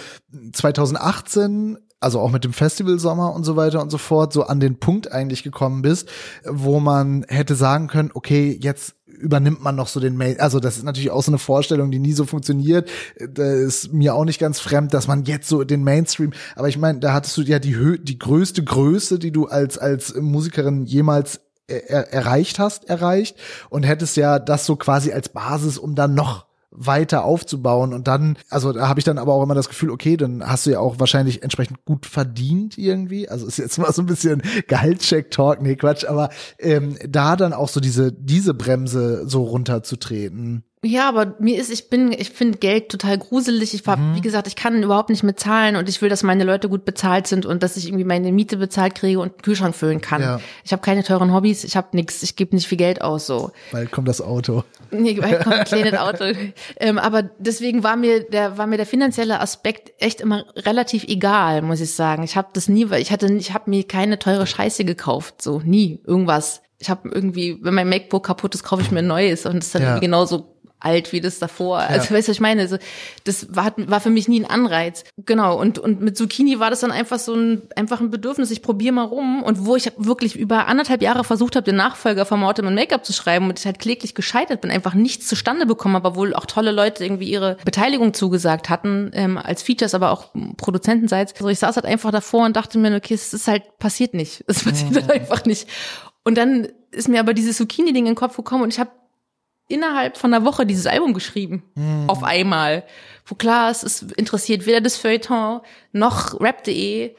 2018 0.53 1.79
also 2.05 2.21
auch 2.21 2.31
mit 2.31 2.45
dem 2.45 2.53
Festivalsommer 2.53 3.35
und 3.35 3.45
so 3.45 3.57
weiter 3.57 3.81
und 3.81 3.91
so 3.91 3.97
fort, 3.97 4.33
so 4.33 4.43
an 4.43 4.61
den 4.61 4.79
Punkt 4.79 5.11
eigentlich 5.11 5.43
gekommen 5.43 5.81
bist, 5.81 6.09
wo 6.45 6.79
man 6.79 7.25
hätte 7.29 7.55
sagen 7.55 7.89
können, 7.89 8.11
okay, 8.13 8.57
jetzt 8.61 8.95
übernimmt 9.19 9.63
man 9.63 9.77
noch 9.77 9.89
so 9.89 10.01
den 10.01 10.17
Main, 10.17 10.41
also 10.41 10.61
das 10.61 10.77
ist 10.77 10.85
natürlich 10.85 11.11
auch 11.11 11.23
so 11.23 11.31
eine 11.31 11.39
Vorstellung, 11.39 11.91
die 11.91 11.99
nie 11.99 12.13
so 12.13 12.25
funktioniert. 12.25 12.89
Das 13.19 13.49
ist 13.49 13.93
mir 13.93 14.15
auch 14.15 14.25
nicht 14.25 14.39
ganz 14.39 14.61
fremd, 14.61 14.95
dass 14.95 15.07
man 15.07 15.25
jetzt 15.25 15.49
so 15.49 15.65
den 15.65 15.85
Mainstream, 15.85 16.33
aber 16.57 16.69
ich 16.69 16.79
meine, 16.79 17.01
da 17.01 17.13
hattest 17.13 17.37
du 17.37 17.43
ja 17.43 17.59
die 17.59 17.77
Hö 17.77 17.99
die 17.99 18.19
größte 18.19 18.63
Größe, 18.63 19.19
die 19.19 19.31
du 19.31 19.47
als 19.47 19.79
als 19.79 20.15
Musikerin 20.15 20.85
jemals 20.85 21.41
er 21.67 22.13
erreicht 22.13 22.59
hast, 22.59 22.89
erreicht 22.91 23.37
und 23.71 23.85
hättest 23.85 24.17
ja 24.17 24.39
das 24.39 24.67
so 24.67 24.77
quasi 24.77 25.13
als 25.13 25.31
Basis, 25.31 25.79
um 25.79 25.95
dann 25.95 26.15
noch 26.15 26.47
weiter 26.75 27.25
aufzubauen 27.25 27.93
und 27.93 28.09
dann, 28.09 28.37
also 28.51 28.73
da 28.73 28.89
habe 28.89 29.01
ich 29.01 29.05
dann 29.05 29.19
aber 29.19 29.33
auch 29.33 29.43
immer 29.43 29.55
das 29.55 29.69
Gefühl, 29.69 29.91
okay, 29.91 30.17
dann 30.17 30.47
hast 30.47 30.67
du 30.67 30.71
ja 30.71 30.81
auch 30.81 30.99
wahrscheinlich 30.99 31.43
entsprechend 31.43 31.85
gut 31.85 32.07
verdient 32.07 32.77
irgendwie. 32.77 33.29
Also 33.29 33.47
ist 33.47 33.59
jetzt 33.59 33.79
mal 33.79 33.93
so 33.93 34.03
ein 34.03 34.07
bisschen 34.07 34.43
Gehaltscheck-Talk, 34.69 35.63
nee, 35.63 35.77
Quatsch, 35.77 36.05
aber 36.05 36.31
ähm, 36.59 36.97
da 37.09 37.37
dann 37.37 37.53
auch 37.53 37.69
so 37.69 37.81
diese, 37.81 38.13
diese 38.13 38.55
Bremse 38.55 39.29
so 39.29 39.45
runterzutreten. 39.45 40.65
Ja, 40.85 41.09
aber 41.09 41.35
mir 41.39 41.59
ist, 41.59 41.71
ich 41.71 41.89
bin, 41.89 42.13
ich 42.13 42.31
finde 42.31 42.59
Geld 42.59 42.91
total 42.91 43.17
gruselig. 43.17 43.73
Ich 43.75 43.87
war, 43.87 43.97
mhm. 43.97 44.17
wie 44.17 44.21
gesagt, 44.21 44.47
ich 44.47 44.57
kann 44.57 44.83
überhaupt 44.83 45.09
nicht 45.09 45.23
mit 45.23 45.41
zahlen 45.41 45.77
und 45.77 45.89
ich 45.89 46.03
will, 46.03 46.09
dass 46.09 46.23
meine 46.23 46.45
Leute 46.45 46.69
gut 46.69 46.85
bezahlt 46.85 47.27
sind 47.27 47.47
und 47.47 47.63
dass 47.63 47.77
ich 47.77 47.87
irgendwie 47.87 48.05
meine 48.05 48.33
Miete 48.33 48.59
bezahlt 48.59 48.95
kriege 48.95 49.19
und 49.19 49.33
einen 49.33 49.43
Kühlschrank 49.43 49.75
füllen 49.75 50.01
kann. 50.01 50.21
Ja. 50.21 50.41
Ich 50.63 50.73
habe 50.73 50.83
keine 50.83 51.03
teuren 51.03 51.33
Hobbys, 51.33 51.65
ich 51.65 51.77
habe 51.77 51.89
nichts, 51.93 52.23
ich 52.23 52.37
gebe 52.37 52.55
nicht 52.55 52.69
viel 52.69 52.79
Geld 52.79 53.01
aus 53.01 53.27
so. 53.27 53.51
Bald 53.73 53.91
kommt 53.91 54.09
das 54.09 54.21
Auto. 54.21 54.65
Nee, 54.91 55.15
bald 55.15 55.43
kommt 55.43 55.57
ein 55.57 55.65
kleines 55.65 55.95
Auto. 55.99 56.25
ähm, 56.77 56.99
aber 56.99 57.23
deswegen 57.39 57.83
war 57.83 57.97
mir 57.97 58.23
der 58.25 58.59
war 58.59 58.67
mir 58.67 58.77
der 58.77 58.87
finanzielle 58.87 59.41
Aspekt 59.41 59.93
echt 59.99 60.21
immer 60.21 60.45
relativ 60.57 61.05
egal, 61.05 61.63
muss 61.63 61.81
ich 61.81 61.95
sagen. 61.95 62.23
Ich 62.23 62.37
habe 62.37 62.49
das 62.53 62.69
nie, 62.69 62.91
weil 62.91 63.01
ich 63.01 63.11
hatte, 63.11 63.33
ich 63.33 63.55
habe 63.55 63.71
mir 63.71 63.85
keine 63.85 64.19
teure 64.19 64.47
Scheiße 64.47 64.85
gekauft, 64.85 65.41
so 65.41 65.61
nie 65.65 66.01
irgendwas. 66.07 66.63
Ich 66.79 66.91
habe 66.91 67.09
irgendwie, 67.09 67.59
wenn 67.63 67.75
mein 67.75 67.89
MacBook 67.89 68.27
kaputt 68.27 68.55
ist, 68.55 68.65
kaufe 68.65 68.83
ich 68.83 68.91
mir 68.91 68.99
ein 68.99 69.07
neues 69.07 69.47
und 69.47 69.57
das 69.57 69.67
ist 69.67 69.75
dann 69.75 69.83
ja. 69.83 69.99
genauso 69.99 70.54
alt 70.85 71.13
wie 71.13 71.21
das 71.21 71.39
davor. 71.39 71.81
Ja. 71.81 71.87
Also 71.87 72.15
weißt 72.15 72.29
du, 72.29 72.31
was 72.31 72.37
ich 72.37 72.41
meine? 72.41 72.63
Also, 72.63 72.77
das 73.25 73.55
war, 73.55 73.73
war 73.77 74.01
für 74.01 74.11
mich 74.11 74.29
nie 74.29 74.41
ein 74.41 74.51
Anreiz. 74.51 75.05
Genau. 75.17 75.59
Und, 75.59 75.79
und 75.79 76.01
mit 76.01 76.17
Zucchini 76.17 76.61
war 76.61 76.71
das 76.71 76.81
dann 76.81 76.91
einfach 76.91 77.19
so 77.19 77.35
ein, 77.35 77.63
einfach 77.77 78.01
ein 78.01 78.11
Bedürfnis. 78.11 78.51
Ich 78.51 78.63
probiere 78.63 78.93
mal 78.95 79.05
rum. 79.05 79.43
Und 79.43 79.65
wo 79.65 79.77
ich 79.77 79.91
wirklich 79.97 80.37
über 80.37 80.67
anderthalb 80.67 81.03
Jahre 81.03 81.25
versucht 81.25 81.57
habe, 81.57 81.65
den 81.65 81.77
Nachfolger 81.77 82.27
von 82.27 82.41
Mortem 82.41 82.67
und 82.67 82.75
Make-up 82.75 83.05
zu 83.05 83.13
schreiben 83.13 83.49
und 83.49 83.59
ich 83.59 83.67
halt 83.67 83.79
kläglich 83.79 84.15
gescheitert 84.15 84.61
bin, 84.61 84.71
einfach 84.71 84.95
nichts 84.95 85.27
zustande 85.27 85.67
bekommen, 85.67 85.97
aber 85.97 86.17
wohl 86.17 86.35
auch 86.35 86.47
tolle 86.47 86.73
Leute 86.73 87.05
irgendwie 87.05 87.31
ihre 87.31 87.57
Beteiligung 87.65 88.15
zugesagt 88.15 88.69
hatten, 88.69 89.11
ähm, 89.15 89.39
als 89.39 89.63
Features, 89.63 89.95
aber 89.95 90.11
auch 90.11 90.27
Produzentenseits. 90.57 91.35
Also 91.35 91.49
ich 91.49 91.59
saß 91.59 91.77
halt 91.77 91.87
einfach 91.87 92.11
davor 92.11 92.45
und 92.45 92.57
dachte 92.57 92.79
mir, 92.79 92.95
okay, 92.95 93.15
es 93.15 93.33
ist 93.33 93.49
halt 93.49 93.79
passiert 93.79 94.15
nicht. 94.15 94.45
Es 94.47 94.65
passiert 94.65 94.95
halt 94.95 95.11
einfach 95.11 95.45
nicht. 95.45 95.69
Und 96.25 96.37
dann 96.37 96.69
ist 96.91 97.09
mir 97.09 97.21
aber 97.21 97.35
dieses 97.35 97.57
Zucchini-Ding 97.57 98.07
in 98.07 98.13
den 98.13 98.15
Kopf 98.15 98.37
gekommen 98.37 98.63
und 98.63 98.73
ich 98.73 98.81
habe 98.81 98.91
innerhalb 99.69 100.17
von 100.17 100.33
einer 100.33 100.45
Woche 100.45 100.67
dieses 100.67 100.87
Album 100.87 101.15
geschrieben. 101.15 101.63
Mhm. 101.75 102.09
Auf 102.09 102.23
einmal. 102.23 102.85
Wo 103.27 103.35
klar 103.35 103.71
ist, 103.71 103.83
es 103.83 104.03
interessiert 104.03 104.67
weder 104.67 104.81
das 104.81 104.97
Feuilleton 104.97 105.61
noch 105.93 106.41
rap.de 106.41 107.15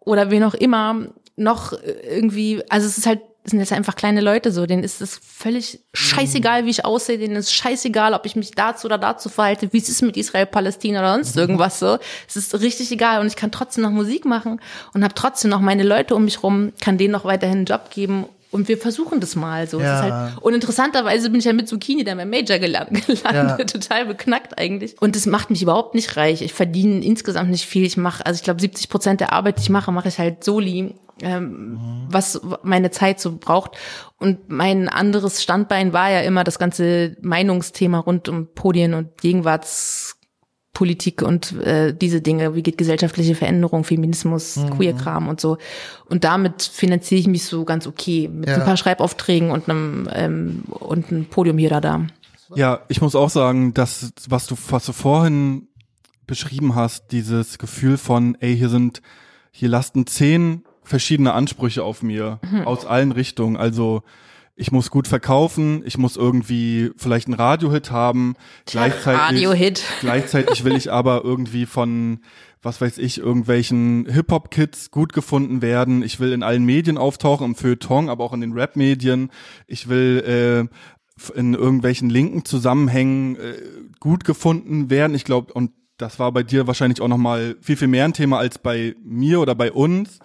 oder 0.00 0.30
wen 0.30 0.42
auch 0.42 0.54
immer, 0.54 1.08
noch 1.36 1.72
irgendwie, 1.72 2.62
also 2.68 2.86
es 2.86 2.98
ist 2.98 3.06
halt, 3.06 3.20
es 3.44 3.50
sind 3.50 3.60
jetzt 3.60 3.72
einfach 3.72 3.94
kleine 3.94 4.22
Leute 4.22 4.50
so, 4.52 4.64
denen 4.64 4.84
ist 4.84 5.02
es 5.02 5.20
völlig 5.22 5.80
scheißegal, 5.92 6.64
wie 6.64 6.70
ich 6.70 6.84
aussehe, 6.84 7.18
denen 7.18 7.36
ist 7.36 7.52
scheißegal, 7.52 8.14
ob 8.14 8.24
ich 8.24 8.36
mich 8.36 8.52
dazu 8.52 8.86
oder 8.86 8.96
dazu 8.96 9.28
verhalte, 9.28 9.72
wie 9.72 9.78
es 9.78 9.88
ist 9.88 10.00
mit 10.02 10.16
Israel, 10.16 10.46
Palästina 10.46 11.00
oder 11.00 11.14
sonst 11.14 11.36
irgendwas 11.36 11.78
so. 11.78 11.98
Es 12.26 12.36
ist 12.36 12.58
richtig 12.60 12.90
egal 12.90 13.20
und 13.20 13.26
ich 13.26 13.36
kann 13.36 13.52
trotzdem 13.52 13.84
noch 13.84 13.90
Musik 13.90 14.24
machen 14.24 14.60
und 14.94 15.04
habe 15.04 15.14
trotzdem 15.14 15.50
noch 15.50 15.60
meine 15.60 15.82
Leute 15.82 16.14
um 16.14 16.24
mich 16.24 16.42
rum, 16.42 16.72
kann 16.80 16.96
denen 16.96 17.12
noch 17.12 17.26
weiterhin 17.26 17.58
einen 17.58 17.66
Job 17.66 17.90
geben 17.90 18.26
und 18.54 18.68
wir 18.68 18.78
versuchen 18.78 19.18
das 19.18 19.34
mal 19.34 19.66
so. 19.66 19.80
Ja. 19.80 20.00
Halt, 20.00 20.38
und 20.40 20.54
interessanterweise 20.54 21.28
bin 21.28 21.40
ich 21.40 21.44
ja 21.44 21.52
mit 21.52 21.68
Zucchini 21.68 22.04
dann 22.04 22.18
beim 22.18 22.30
Major 22.30 22.58
gelandet, 22.60 23.24
ja. 23.24 23.56
total 23.56 24.06
beknackt 24.06 24.56
eigentlich. 24.58 24.94
Und 25.00 25.16
das 25.16 25.26
macht 25.26 25.50
mich 25.50 25.60
überhaupt 25.60 25.96
nicht 25.96 26.16
reich. 26.16 26.40
Ich 26.40 26.52
verdiene 26.52 27.04
insgesamt 27.04 27.50
nicht 27.50 27.66
viel. 27.66 27.84
Ich 27.84 27.96
mache, 27.96 28.24
also 28.24 28.38
ich 28.38 28.44
glaube, 28.44 28.60
70 28.60 28.88
Prozent 28.88 29.20
der 29.20 29.32
Arbeit, 29.32 29.58
die 29.58 29.62
ich 29.62 29.70
mache, 29.70 29.90
mache 29.90 30.06
ich 30.06 30.20
halt 30.20 30.44
soli, 30.44 30.94
ähm, 31.20 31.72
mhm. 31.72 32.06
was 32.08 32.40
meine 32.62 32.92
Zeit 32.92 33.18
so 33.18 33.36
braucht. 33.36 33.72
Und 34.20 34.48
mein 34.50 34.88
anderes 34.88 35.42
Standbein 35.42 35.92
war 35.92 36.12
ja 36.12 36.20
immer 36.20 36.44
das 36.44 36.60
ganze 36.60 37.16
Meinungsthema 37.22 37.98
rund 37.98 38.28
um 38.28 38.54
Podien 38.54 38.94
und 38.94 39.20
Gegenwarts 39.20 40.16
Politik 40.74 41.22
und 41.22 41.52
äh, 41.60 41.94
diese 41.94 42.20
Dinge, 42.20 42.54
wie 42.56 42.62
geht 42.62 42.76
gesellschaftliche 42.76 43.36
Veränderung, 43.36 43.84
Feminismus, 43.84 44.56
mhm. 44.56 44.70
Queer-Kram 44.70 45.28
und 45.28 45.40
so. 45.40 45.56
Und 46.10 46.24
damit 46.24 46.62
finanziere 46.62 47.20
ich 47.20 47.28
mich 47.28 47.44
so 47.44 47.64
ganz 47.64 47.86
okay 47.86 48.28
mit 48.28 48.48
ja. 48.48 48.56
ein 48.56 48.64
paar 48.64 48.76
Schreibaufträgen 48.76 49.50
und 49.50 49.68
einem 49.68 50.08
ähm, 50.12 50.64
und 50.68 51.10
ein 51.12 51.26
Podium 51.26 51.56
hier 51.58 51.70
oder 51.70 51.80
da. 51.80 52.06
Ja, 52.56 52.80
ich 52.88 53.00
muss 53.00 53.14
auch 53.14 53.30
sagen, 53.30 53.72
dass 53.72 54.12
was 54.28 54.46
du 54.46 54.56
was 54.68 54.84
du 54.84 54.92
vorhin 54.92 55.68
beschrieben 56.26 56.74
hast, 56.74 57.12
dieses 57.12 57.58
Gefühl 57.58 57.96
von, 57.96 58.36
ey, 58.40 58.56
hier 58.56 58.68
sind 58.68 59.00
hier 59.52 59.68
lasten 59.68 60.06
zehn 60.06 60.64
verschiedene 60.82 61.32
Ansprüche 61.32 61.84
auf 61.84 62.02
mir 62.02 62.40
mhm. 62.50 62.66
aus 62.66 62.84
allen 62.84 63.12
Richtungen. 63.12 63.56
Also 63.56 64.02
ich 64.56 64.70
muss 64.70 64.90
gut 64.90 65.08
verkaufen, 65.08 65.82
ich 65.84 65.98
muss 65.98 66.16
irgendwie 66.16 66.90
vielleicht 66.96 67.26
einen 67.26 67.34
Radiohit 67.34 67.90
haben. 67.90 68.34
Gleichzeitig, 68.66 69.20
Radiohit. 69.20 69.82
gleichzeitig 70.00 70.64
will 70.64 70.76
ich 70.76 70.92
aber 70.92 71.22
irgendwie 71.24 71.66
von, 71.66 72.20
was 72.62 72.80
weiß 72.80 72.98
ich, 72.98 73.18
irgendwelchen 73.18 74.06
Hip-Hop-Kids 74.08 74.92
gut 74.92 75.12
gefunden 75.12 75.60
werden. 75.60 76.02
Ich 76.02 76.20
will 76.20 76.32
in 76.32 76.44
allen 76.44 76.64
Medien 76.64 76.98
auftauchen, 76.98 77.46
im 77.46 77.54
Feuilleton, 77.56 78.08
aber 78.08 78.22
auch 78.22 78.32
in 78.32 78.42
den 78.42 78.52
Rap-Medien. 78.52 79.30
Ich 79.66 79.88
will 79.88 80.68
äh, 80.70 81.36
in 81.36 81.54
irgendwelchen 81.54 82.08
linken 82.08 82.44
Zusammenhängen 82.44 83.36
äh, 83.36 83.54
gut 83.98 84.24
gefunden 84.24 84.88
werden. 84.88 85.14
Ich 85.14 85.24
glaube, 85.24 85.52
und 85.52 85.72
das 85.96 86.20
war 86.20 86.30
bei 86.30 86.44
dir 86.44 86.66
wahrscheinlich 86.68 87.00
auch 87.00 87.08
nochmal 87.08 87.56
viel, 87.60 87.76
viel 87.76 87.88
mehr 87.88 88.04
ein 88.04 88.12
Thema 88.14 88.38
als 88.38 88.58
bei 88.58 88.94
mir 89.02 89.40
oder 89.40 89.54
bei 89.56 89.72
uns. 89.72 90.20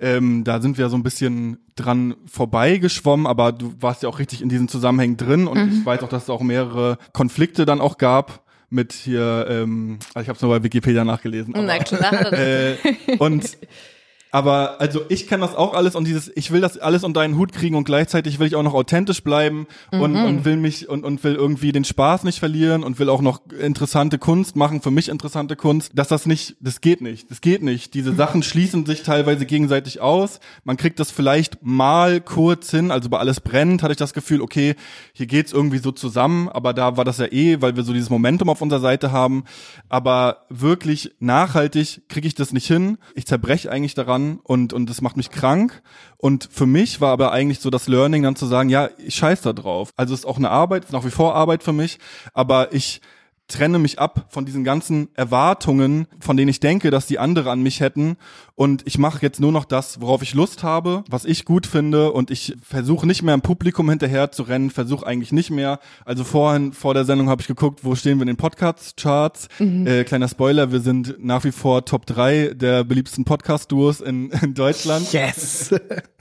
Ähm, 0.00 0.44
da 0.44 0.60
sind 0.60 0.78
wir 0.78 0.88
so 0.88 0.96
ein 0.96 1.02
bisschen 1.02 1.58
dran 1.74 2.14
vorbeigeschwommen, 2.26 3.26
aber 3.26 3.52
du 3.52 3.74
warst 3.80 4.04
ja 4.04 4.08
auch 4.08 4.20
richtig 4.20 4.42
in 4.42 4.48
diesen 4.48 4.68
Zusammenhängen 4.68 5.16
drin 5.16 5.46
und 5.48 5.58
mhm. 5.58 5.78
ich 5.80 5.86
weiß 5.86 6.02
auch, 6.02 6.08
dass 6.08 6.24
es 6.24 6.30
auch 6.30 6.42
mehrere 6.42 6.98
Konflikte 7.12 7.66
dann 7.66 7.80
auch 7.80 7.98
gab 7.98 8.44
mit 8.70 8.92
hier, 8.92 9.46
ähm, 9.48 9.98
also 10.14 10.22
ich 10.22 10.28
habe 10.28 10.36
es 10.36 10.42
nur 10.42 10.50
bei 10.50 10.62
Wikipedia 10.62 11.04
nachgelesen. 11.04 11.54
Aber, 11.54 11.64
Na 11.64 11.78
klar. 11.78 12.32
Äh, 12.38 12.76
und 13.18 13.56
aber 14.38 14.80
also 14.80 15.00
ich 15.08 15.26
kann 15.26 15.40
das 15.40 15.56
auch 15.56 15.74
alles 15.74 15.96
und 15.96 16.06
dieses, 16.06 16.30
ich 16.36 16.52
will 16.52 16.60
das 16.60 16.78
alles 16.78 17.02
unter 17.02 17.22
einen 17.22 17.36
Hut 17.36 17.52
kriegen 17.52 17.74
und 17.74 17.82
gleichzeitig 17.82 18.38
will 18.38 18.46
ich 18.46 18.54
auch 18.54 18.62
noch 18.62 18.72
authentisch 18.72 19.24
bleiben 19.24 19.66
und, 19.90 20.12
mhm. 20.12 20.24
und 20.24 20.44
will 20.44 20.56
mich 20.56 20.88
und, 20.88 21.04
und 21.04 21.24
will 21.24 21.34
irgendwie 21.34 21.72
den 21.72 21.82
Spaß 21.82 22.22
nicht 22.22 22.38
verlieren 22.38 22.84
und 22.84 23.00
will 23.00 23.08
auch 23.08 23.20
noch 23.20 23.40
interessante 23.60 24.16
Kunst 24.16 24.54
machen, 24.54 24.80
für 24.80 24.92
mich 24.92 25.08
interessante 25.08 25.56
Kunst, 25.56 25.90
dass 25.96 26.06
das 26.06 26.24
nicht, 26.24 26.54
das 26.60 26.80
geht 26.80 27.00
nicht, 27.00 27.28
das 27.32 27.40
geht 27.40 27.64
nicht. 27.64 27.94
Diese 27.94 28.14
Sachen 28.14 28.44
schließen 28.44 28.86
sich 28.86 29.02
teilweise 29.02 29.44
gegenseitig 29.44 30.00
aus. 30.00 30.38
Man 30.62 30.76
kriegt 30.76 31.00
das 31.00 31.10
vielleicht 31.10 31.58
mal 31.60 32.20
kurz 32.20 32.70
hin, 32.70 32.92
also 32.92 33.08
bei 33.08 33.18
alles 33.18 33.40
brennt, 33.40 33.82
hatte 33.82 33.90
ich 33.90 33.98
das 33.98 34.14
Gefühl, 34.14 34.40
okay, 34.40 34.76
hier 35.14 35.26
geht's 35.26 35.52
irgendwie 35.52 35.78
so 35.78 35.90
zusammen, 35.90 36.48
aber 36.48 36.74
da 36.74 36.96
war 36.96 37.04
das 37.04 37.18
ja 37.18 37.26
eh, 37.26 37.60
weil 37.60 37.74
wir 37.74 37.82
so 37.82 37.92
dieses 37.92 38.08
Momentum 38.08 38.50
auf 38.50 38.62
unserer 38.62 38.78
Seite 38.78 39.10
haben. 39.10 39.42
Aber 39.88 40.46
wirklich 40.48 41.10
nachhaltig 41.18 42.02
kriege 42.08 42.28
ich 42.28 42.36
das 42.36 42.52
nicht 42.52 42.68
hin. 42.68 42.98
Ich 43.16 43.26
zerbreche 43.26 43.72
eigentlich 43.72 43.94
daran 43.94 44.27
und, 44.36 44.72
und 44.72 44.88
das 44.88 45.00
macht 45.00 45.16
mich 45.16 45.30
krank. 45.30 45.82
Und 46.16 46.48
für 46.50 46.66
mich 46.66 47.00
war 47.00 47.12
aber 47.12 47.32
eigentlich 47.32 47.60
so 47.60 47.70
das 47.70 47.88
Learning 47.88 48.22
dann 48.22 48.36
zu 48.36 48.46
sagen, 48.46 48.68
ja, 48.68 48.90
ich 48.98 49.14
scheiß 49.14 49.42
da 49.42 49.52
drauf. 49.52 49.92
Also 49.96 50.14
es 50.14 50.20
ist 50.20 50.26
auch 50.26 50.36
eine 50.36 50.50
Arbeit, 50.50 50.92
nach 50.92 51.04
wie 51.04 51.10
vor 51.10 51.34
Arbeit 51.34 51.62
für 51.62 51.72
mich, 51.72 51.98
aber 52.34 52.72
ich 52.72 53.00
trenne 53.48 53.78
mich 53.78 53.98
ab 53.98 54.26
von 54.28 54.44
diesen 54.44 54.62
ganzen 54.62 55.08
Erwartungen, 55.14 56.06
von 56.20 56.36
denen 56.36 56.50
ich 56.50 56.60
denke, 56.60 56.90
dass 56.90 57.06
die 57.06 57.18
andere 57.18 57.50
an 57.50 57.62
mich 57.62 57.80
hätten. 57.80 58.16
Und 58.54 58.86
ich 58.86 58.98
mache 58.98 59.22
jetzt 59.22 59.40
nur 59.40 59.52
noch 59.52 59.64
das, 59.64 60.00
worauf 60.00 60.22
ich 60.22 60.34
Lust 60.34 60.62
habe, 60.62 61.02
was 61.08 61.24
ich 61.24 61.46
gut 61.46 61.66
finde. 61.66 62.12
Und 62.12 62.30
ich 62.30 62.56
versuche 62.62 63.06
nicht 63.06 63.22
mehr 63.22 63.34
im 63.34 63.40
Publikum 63.40 63.88
hinterher 63.88 64.30
zu 64.30 64.42
rennen, 64.42 64.70
versuche 64.70 65.06
eigentlich 65.06 65.32
nicht 65.32 65.50
mehr. 65.50 65.80
Also 66.04 66.24
vorhin, 66.24 66.74
vor 66.74 66.92
der 66.92 67.06
Sendung 67.06 67.30
habe 67.30 67.40
ich 67.40 67.48
geguckt, 67.48 67.84
wo 67.84 67.94
stehen 67.94 68.18
wir 68.18 68.22
in 68.22 68.28
den 68.28 68.36
Podcast-Charts. 68.36 69.48
Mhm. 69.58 69.86
Äh, 69.86 70.04
kleiner 70.04 70.28
Spoiler, 70.28 70.70
wir 70.70 70.80
sind 70.80 71.16
nach 71.24 71.44
wie 71.44 71.52
vor 71.52 71.84
Top 71.86 72.04
3 72.04 72.52
der 72.54 72.84
beliebtesten 72.84 73.24
Podcast-Duos 73.24 74.00
in, 74.02 74.30
in 74.30 74.52
Deutschland. 74.54 75.12
Yes! 75.12 75.74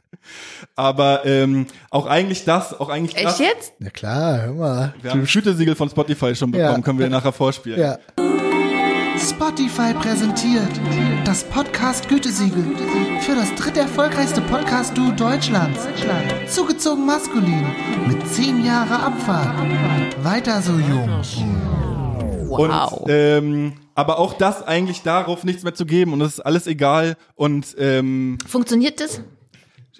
Aber 0.76 1.26
ähm, 1.26 1.68
auch 1.90 2.06
eigentlich 2.06 2.46
das, 2.46 2.80
auch 2.80 2.90
eigentlich 2.90 3.16
Echt 3.16 3.26
das. 3.26 3.40
jetzt? 3.40 3.74
Ja 3.80 3.90
klar, 3.90 4.42
hör 4.42 4.54
mal. 4.54 4.94
Wir 5.02 5.12
haben 5.12 5.26
Gütesiegel 5.26 5.76
von 5.76 5.90
Spotify 5.90 6.36
schon 6.36 6.52
bekommen, 6.52 6.76
ja. 6.76 6.82
können 6.82 7.00
wir 7.00 7.10
nachher 7.10 7.32
vorspielen. 7.32 7.80
Ja. 7.80 7.98
Spotify 9.20 9.94
präsentiert 9.94 10.70
das 11.26 11.44
Podcast 11.44 12.08
Gütesiegel 12.08 12.64
für 13.22 13.36
das 13.36 13.54
dritt 13.56 13.76
erfolgreichste 13.76 14.42
Podcast-Duo 14.42 15.12
Deutschlands. 15.12 15.88
Zugezogen 16.48 17.06
maskulin 17.06 17.66
mit 18.08 18.28
zehn 18.28 18.64
Jahre 18.64 19.00
Abfahrt. 19.00 19.58
Weiter 20.24 20.62
so 20.62 20.74
jung. 20.74 21.10
Wow. 22.48 22.94
Und, 23.02 23.10
ähm, 23.10 23.74
aber 23.96 24.20
auch 24.20 24.34
das 24.34 24.64
eigentlich 24.64 25.02
darauf 25.02 25.44
nichts 25.44 25.64
mehr 25.64 25.74
zu 25.74 25.86
geben 25.86 26.14
und 26.14 26.22
es 26.22 26.36
ist 26.36 26.40
alles 26.42 26.68
egal 26.68 27.18
und 27.36 27.76
ähm, 27.80 28.38
funktioniert 28.48 29.02
das? 29.02 29.22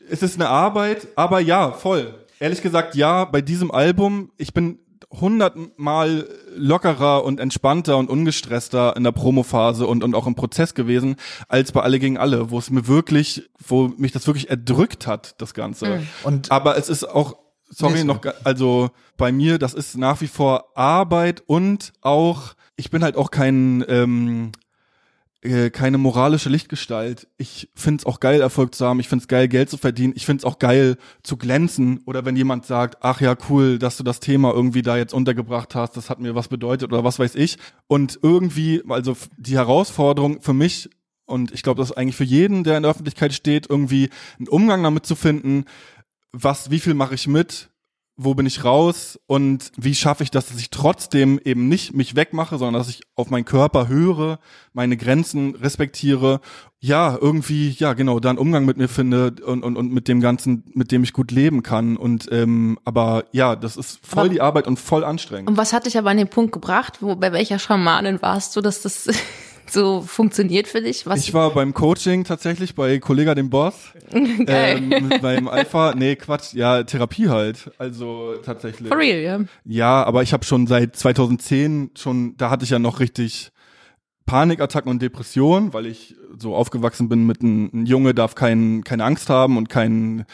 Es 0.10 0.24
ist 0.24 0.36
eine 0.36 0.50
Arbeit, 0.50 1.08
aber 1.16 1.40
ja, 1.40 1.72
voll. 1.72 2.14
Ehrlich 2.40 2.62
gesagt, 2.62 2.96
ja, 2.96 3.26
bei 3.26 3.42
diesem 3.42 3.72
Album, 3.72 4.32
ich 4.38 4.54
bin 4.54 4.80
hundertmal 5.12 6.28
lockerer 6.56 7.24
und 7.24 7.40
entspannter 7.40 7.98
und 7.98 8.10
ungestresster 8.10 8.96
in 8.96 9.04
der 9.04 9.12
Promophase 9.12 9.88
und, 9.88 10.04
und 10.04 10.16
auch 10.16 10.28
im 10.28 10.36
Prozess 10.36 10.74
gewesen, 10.74 11.16
als 11.48 11.72
bei 11.72 11.82
Alle 11.82 12.00
gegen 12.00 12.18
Alle, 12.18 12.52
wo 12.52 12.60
es 12.60 12.70
mir 12.70 12.88
wirklich, 12.88 13.50
wo 13.66 13.88
mich 13.98 14.12
das 14.12 14.28
wirklich 14.28 14.50
erdrückt 14.50 15.08
hat, 15.08 15.36
das 15.42 15.54
Ganze. 15.54 15.88
Mhm. 15.88 16.08
Und 16.24 16.52
Aber 16.52 16.78
es 16.78 16.90
ist 16.90 17.06
auch, 17.06 17.38
sorry, 17.70 18.04
noch, 18.04 18.22
also 18.44 18.90
bei 19.18 19.32
mir, 19.32 19.58
das 19.60 19.74
ist 19.74 19.98
nach 19.98 20.22
wie 20.22 20.28
vor 20.28 20.66
Arbeit 20.76 21.42
und 21.46 21.94
auch, 22.02 22.54
ich 22.76 22.92
bin 22.92 23.04
halt 23.04 23.16
auch 23.16 23.32
kein, 23.32 23.86
ähm, 23.88 24.52
äh, 25.48 25.70
keine 25.70 25.98
moralische 25.98 26.50
Lichtgestalt. 26.50 27.28
Ich 27.38 27.70
find's 27.76 28.06
auch 28.06 28.20
geil, 28.20 28.42
Erfolg 28.42 28.76
zu 28.76 28.86
haben. 28.86 29.00
Ich 29.00 29.08
find's 29.08 29.28
geil, 29.28 29.48
Geld 29.48 29.70
zu 29.70 29.78
verdienen. 29.78 30.14
Ich 30.16 30.26
find's 30.26 30.46
auch 30.46 30.60
geil, 30.60 30.98
zu 31.24 31.38
glänzen. 31.38 32.02
Oder 32.06 32.26
wenn 32.26 32.36
jemand 32.36 32.66
sagt, 32.66 32.98
ach 33.02 33.22
ja, 33.22 33.36
cool, 33.50 33.80
dass 33.80 33.98
du 33.98 34.04
das 34.04 34.20
Thema 34.20 34.54
irgendwie 34.54 34.82
da 34.82 34.98
jetzt 34.98 35.14
untergebracht 35.14 35.76
hast, 35.76 35.98
das 35.98 36.10
hat 36.10 36.20
mir 36.20 36.36
was 36.36 36.48
bedeutet 36.48 36.92
oder 36.92 37.04
was 37.04 37.20
weiß 37.20 37.36
ich. 37.36 37.58
Und 37.88 38.20
irgendwie, 38.22 38.84
also 38.90 39.16
die 39.38 39.56
Herausforderung 39.56 40.42
für 40.42 40.54
mich 40.54 40.90
und 41.26 41.52
ich 41.52 41.62
glaube, 41.62 41.80
das 41.80 41.92
ist 41.92 41.98
eigentlich 41.98 42.16
für 42.16 42.24
jeden, 42.24 42.64
der 42.64 42.78
in 42.78 42.84
der 42.84 42.92
Öffentlichkeit 42.92 43.34
steht, 43.34 43.70
irgendwie 43.70 44.10
einen 44.40 44.48
Umgang 44.48 44.82
damit 44.82 45.06
zu 45.06 45.16
finden, 45.16 45.66
was, 46.32 46.72
wie 46.72 46.80
viel 46.80 46.94
mache 46.94 47.16
ich 47.16 47.28
mit, 47.28 47.70
wo 48.18 48.34
bin 48.34 48.48
ich 48.48 48.64
raus 48.64 49.20
und 49.28 49.72
wie 49.78 49.94
schaffe 49.94 50.24
ich 50.24 50.32
das, 50.32 50.48
dass 50.48 50.58
ich 50.58 50.72
trotzdem 50.72 51.40
eben 51.44 51.70
nicht 51.70 51.94
mich 51.94 52.16
wegmache, 52.16 52.58
sondern 52.58 52.82
dass 52.82 52.90
ich 52.90 53.04
auf 53.16 53.30
meinen 53.30 53.46
Körper 53.46 53.88
höre, 53.88 54.40
meine 54.74 54.98
Grenzen 54.98 55.54
respektiere, 55.56 56.42
ja, 56.80 57.16
irgendwie, 57.20 57.70
ja, 57.70 57.94
genau, 57.94 58.20
da 58.20 58.30
einen 58.30 58.40
Umgang 58.40 58.66
mit 58.66 58.78
mir 58.78 58.88
finde 58.88 59.36
und, 59.46 59.64
und, 59.64 59.78
und 59.78 59.94
mit 59.94 60.08
dem 60.08 60.20
Ganzen, 60.20 60.64
mit 60.74 60.92
dem 60.92 61.04
ich 61.04 61.14
gut 61.14 61.32
leben 61.32 61.62
kann. 61.62 61.96
Und 61.96 62.28
ähm, 62.32 62.80
aber 62.86 63.26
ja, 63.32 63.56
das 63.56 63.78
ist 63.78 64.00
voll 64.06 64.26
aber, 64.26 64.30
die 64.30 64.42
Arbeit 64.42 64.68
und 64.68 64.80
voll 64.80 65.04
anstrengend. 65.04 65.50
Und 65.50 65.58
was 65.58 65.72
hat 65.72 65.86
dich 65.86 65.98
aber 65.98 66.10
an 66.10 66.18
den 66.18 66.30
Punkt 66.30 66.52
gebracht, 66.52 67.02
wo 67.02 67.16
bei 67.16 67.32
welcher 67.32 67.60
Schamanin 67.60 68.22
warst 68.22 68.56
du, 68.56 68.62
dass 68.62 68.82
das 68.82 69.08
so 69.72 70.02
funktioniert 70.02 70.68
für 70.68 70.82
dich? 70.82 71.06
Was 71.06 71.20
ich 71.20 71.34
war 71.34 71.52
beim 71.52 71.74
Coaching 71.74 72.24
tatsächlich 72.24 72.76
bei 72.76 73.00
Kollega 73.00 73.36
dem 73.36 73.50
Boss. 73.50 73.94
ähm, 74.12 75.12
beim 75.22 75.48
Alpha, 75.48 75.94
nee, 75.96 76.16
Quatsch, 76.16 76.54
ja, 76.54 76.84
Therapie 76.84 77.30
halt. 77.30 77.72
Also 77.78 78.36
tatsächlich. 78.44 78.90
For 78.90 78.98
real, 78.98 79.20
ja. 79.20 79.40
Ja, 79.66 80.04
aber 80.04 80.24
ich 80.24 80.34
habe 80.34 80.46
schon 80.46 80.68
seit 80.68 80.96
2010 80.96 81.92
schon, 81.98 82.36
da 82.38 82.50
hatte 82.50 82.64
ich 82.64 82.72
ja 82.72 82.80
noch 82.80 83.00
richtig 83.00 83.52
Panikattacken 84.26 84.92
und 84.92 85.02
Depressionen, 85.02 85.74
weil 85.74 85.86
ich 85.86 86.16
so 86.38 86.54
aufgewachsen 86.54 87.10
bin 87.10 87.26
mit 87.26 87.42
einem 87.42 87.70
ein 87.74 87.86
Junge 87.86 88.14
darf 88.14 88.36
kein, 88.36 88.84
keine 88.84 89.06
Angst 89.06 89.30
haben 89.30 89.58
und 89.58 89.70
kein 89.70 90.26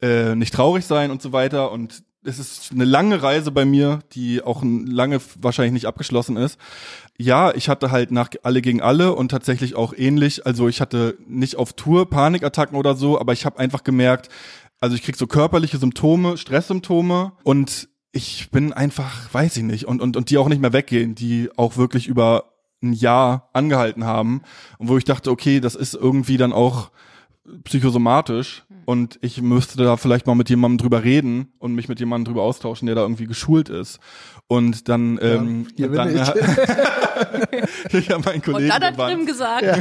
äh, 0.00 0.34
nicht 0.34 0.54
traurig 0.54 0.86
sein 0.86 1.10
und 1.10 1.20
so 1.20 1.32
weiter 1.32 1.72
und 1.72 2.04
es 2.22 2.38
ist 2.38 2.72
eine 2.72 2.84
lange 2.84 3.22
Reise 3.22 3.50
bei 3.50 3.64
mir, 3.64 4.00
die 4.12 4.42
auch 4.42 4.62
lange 4.62 5.20
wahrscheinlich 5.40 5.72
nicht 5.72 5.86
abgeschlossen 5.86 6.36
ist. 6.36 6.58
Ja, 7.22 7.54
ich 7.54 7.68
hatte 7.68 7.90
halt 7.90 8.12
nach 8.12 8.30
alle 8.44 8.62
gegen 8.62 8.80
alle 8.80 9.14
und 9.14 9.30
tatsächlich 9.30 9.74
auch 9.74 9.92
ähnlich. 9.94 10.46
Also 10.46 10.68
ich 10.68 10.80
hatte 10.80 11.18
nicht 11.28 11.56
auf 11.56 11.74
Tour 11.74 12.08
Panikattacken 12.08 12.78
oder 12.78 12.94
so, 12.94 13.20
aber 13.20 13.34
ich 13.34 13.44
habe 13.44 13.58
einfach 13.58 13.84
gemerkt, 13.84 14.30
also 14.80 14.96
ich 14.96 15.02
krieg 15.02 15.16
so 15.16 15.26
körperliche 15.26 15.76
Symptome, 15.76 16.38
Stresssymptome 16.38 17.32
und 17.44 17.90
ich 18.12 18.50
bin 18.50 18.72
einfach, 18.72 19.34
weiß 19.34 19.58
ich 19.58 19.64
nicht, 19.64 19.84
und, 19.84 20.00
und, 20.00 20.16
und 20.16 20.30
die 20.30 20.38
auch 20.38 20.48
nicht 20.48 20.62
mehr 20.62 20.72
weggehen, 20.72 21.14
die 21.14 21.50
auch 21.58 21.76
wirklich 21.76 22.06
über 22.06 22.54
ein 22.82 22.94
Jahr 22.94 23.50
angehalten 23.52 24.04
haben 24.04 24.40
und 24.78 24.88
wo 24.88 24.96
ich 24.96 25.04
dachte, 25.04 25.30
okay, 25.30 25.60
das 25.60 25.74
ist 25.74 25.92
irgendwie 25.92 26.38
dann 26.38 26.54
auch 26.54 26.90
psychosomatisch 27.64 28.64
und 28.84 29.18
ich 29.22 29.40
müsste 29.40 29.82
da 29.82 29.96
vielleicht 29.96 30.26
mal 30.26 30.34
mit 30.34 30.50
jemandem 30.50 30.78
drüber 30.78 31.04
reden 31.04 31.52
und 31.58 31.74
mich 31.74 31.88
mit 31.88 32.00
jemandem 32.00 32.32
drüber 32.32 32.42
austauschen, 32.42 32.86
der 32.86 32.96
da 32.96 33.02
irgendwie 33.02 33.26
geschult 33.26 33.68
ist. 33.68 34.00
Und 34.48 34.88
dann, 34.88 35.16
ja, 35.16 35.34
ähm, 35.34 35.68
dann 35.76 36.12
ich. 36.12 36.22
ich 37.92 38.10
habe 38.10 38.24
meinen 38.24 38.42
Kollegen 38.42 38.72
Und 38.72 38.82
dann 38.82 38.96
hat 38.96 39.10
Tim 39.10 39.26
gesagt. 39.26 39.62
Ja. 39.62 39.76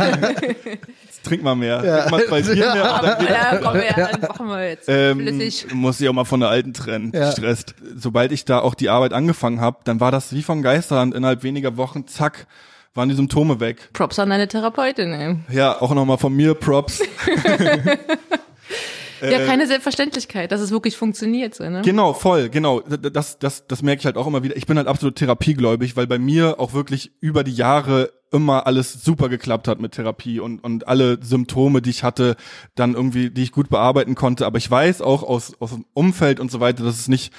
Trink 1.23 1.41
mal 1.41 1.55
mehr. 1.55 1.83
Ja. 1.83 1.97
Trink 2.01 2.11
mal 2.11 2.25
zwei 2.27 2.41
Bier 2.43 2.55
mehr. 2.55 2.75
Ja, 2.75 3.17
ja 3.27 3.57
komm 3.57 3.75
her, 3.75 4.09
dann 4.11 4.21
machen 4.21 4.47
wir 4.47 4.69
jetzt. 4.69 4.87
Ähm, 4.87 5.51
muss 5.73 5.99
ich 5.99 6.07
auch 6.07 6.13
mal 6.13 6.25
von 6.25 6.39
der 6.39 6.49
alten 6.49 6.73
trennen. 6.73 7.11
Ja. 7.15 7.31
Stresst. 7.31 7.73
Sobald 7.95 8.31
ich 8.31 8.45
da 8.45 8.59
auch 8.59 8.75
die 8.75 8.89
Arbeit 8.89 9.13
angefangen 9.13 9.59
habe, 9.59 9.79
dann 9.85 9.99
war 9.99 10.11
das 10.11 10.33
wie 10.33 10.43
vom 10.43 10.61
Geisterhand 10.61 11.15
innerhalb 11.15 11.41
weniger 11.41 11.77
Wochen, 11.77 12.05
zack, 12.05 12.45
waren 12.93 13.09
die 13.09 13.15
Symptome 13.15 13.59
weg. 13.59 13.89
Props 13.93 14.19
an 14.19 14.29
deine 14.29 14.47
Therapeutin, 14.47 15.13
ey. 15.13 15.35
Ja, 15.55 15.81
auch 15.81 15.93
nochmal 15.93 16.17
von 16.17 16.33
mir 16.33 16.53
Props. 16.53 17.01
Ja, 19.21 19.45
keine 19.45 19.67
Selbstverständlichkeit, 19.67 20.51
dass 20.51 20.61
es 20.61 20.71
wirklich 20.71 20.95
funktioniert. 20.97 21.55
So, 21.55 21.69
ne? 21.69 21.81
Genau, 21.83 22.13
voll, 22.13 22.49
genau. 22.49 22.79
Das, 22.79 23.39
das, 23.39 23.67
das 23.67 23.81
merke 23.81 23.99
ich 23.99 24.05
halt 24.05 24.17
auch 24.17 24.27
immer 24.27 24.43
wieder. 24.43 24.55
Ich 24.55 24.65
bin 24.65 24.77
halt 24.77 24.87
absolut 24.87 25.15
therapiegläubig, 25.15 25.95
weil 25.95 26.07
bei 26.07 26.19
mir 26.19 26.59
auch 26.59 26.73
wirklich 26.73 27.11
über 27.19 27.43
die 27.43 27.53
Jahre 27.53 28.11
immer 28.31 28.67
alles 28.67 28.93
super 28.93 29.27
geklappt 29.27 29.67
hat 29.67 29.79
mit 29.81 29.93
Therapie 29.93 30.39
und, 30.39 30.63
und 30.63 30.87
alle 30.87 31.19
Symptome, 31.21 31.81
die 31.81 31.89
ich 31.89 32.03
hatte, 32.03 32.35
dann 32.75 32.93
irgendwie, 32.93 33.29
die 33.31 33.43
ich 33.43 33.51
gut 33.51 33.69
bearbeiten 33.69 34.15
konnte. 34.15 34.45
Aber 34.45 34.57
ich 34.57 34.69
weiß 34.69 35.01
auch 35.01 35.23
aus, 35.23 35.53
aus 35.59 35.71
dem 35.71 35.85
Umfeld 35.93 36.39
und 36.39 36.51
so 36.51 36.59
weiter, 36.59 36.83
dass 36.83 36.99
es 36.99 37.07
nicht, 37.07 37.33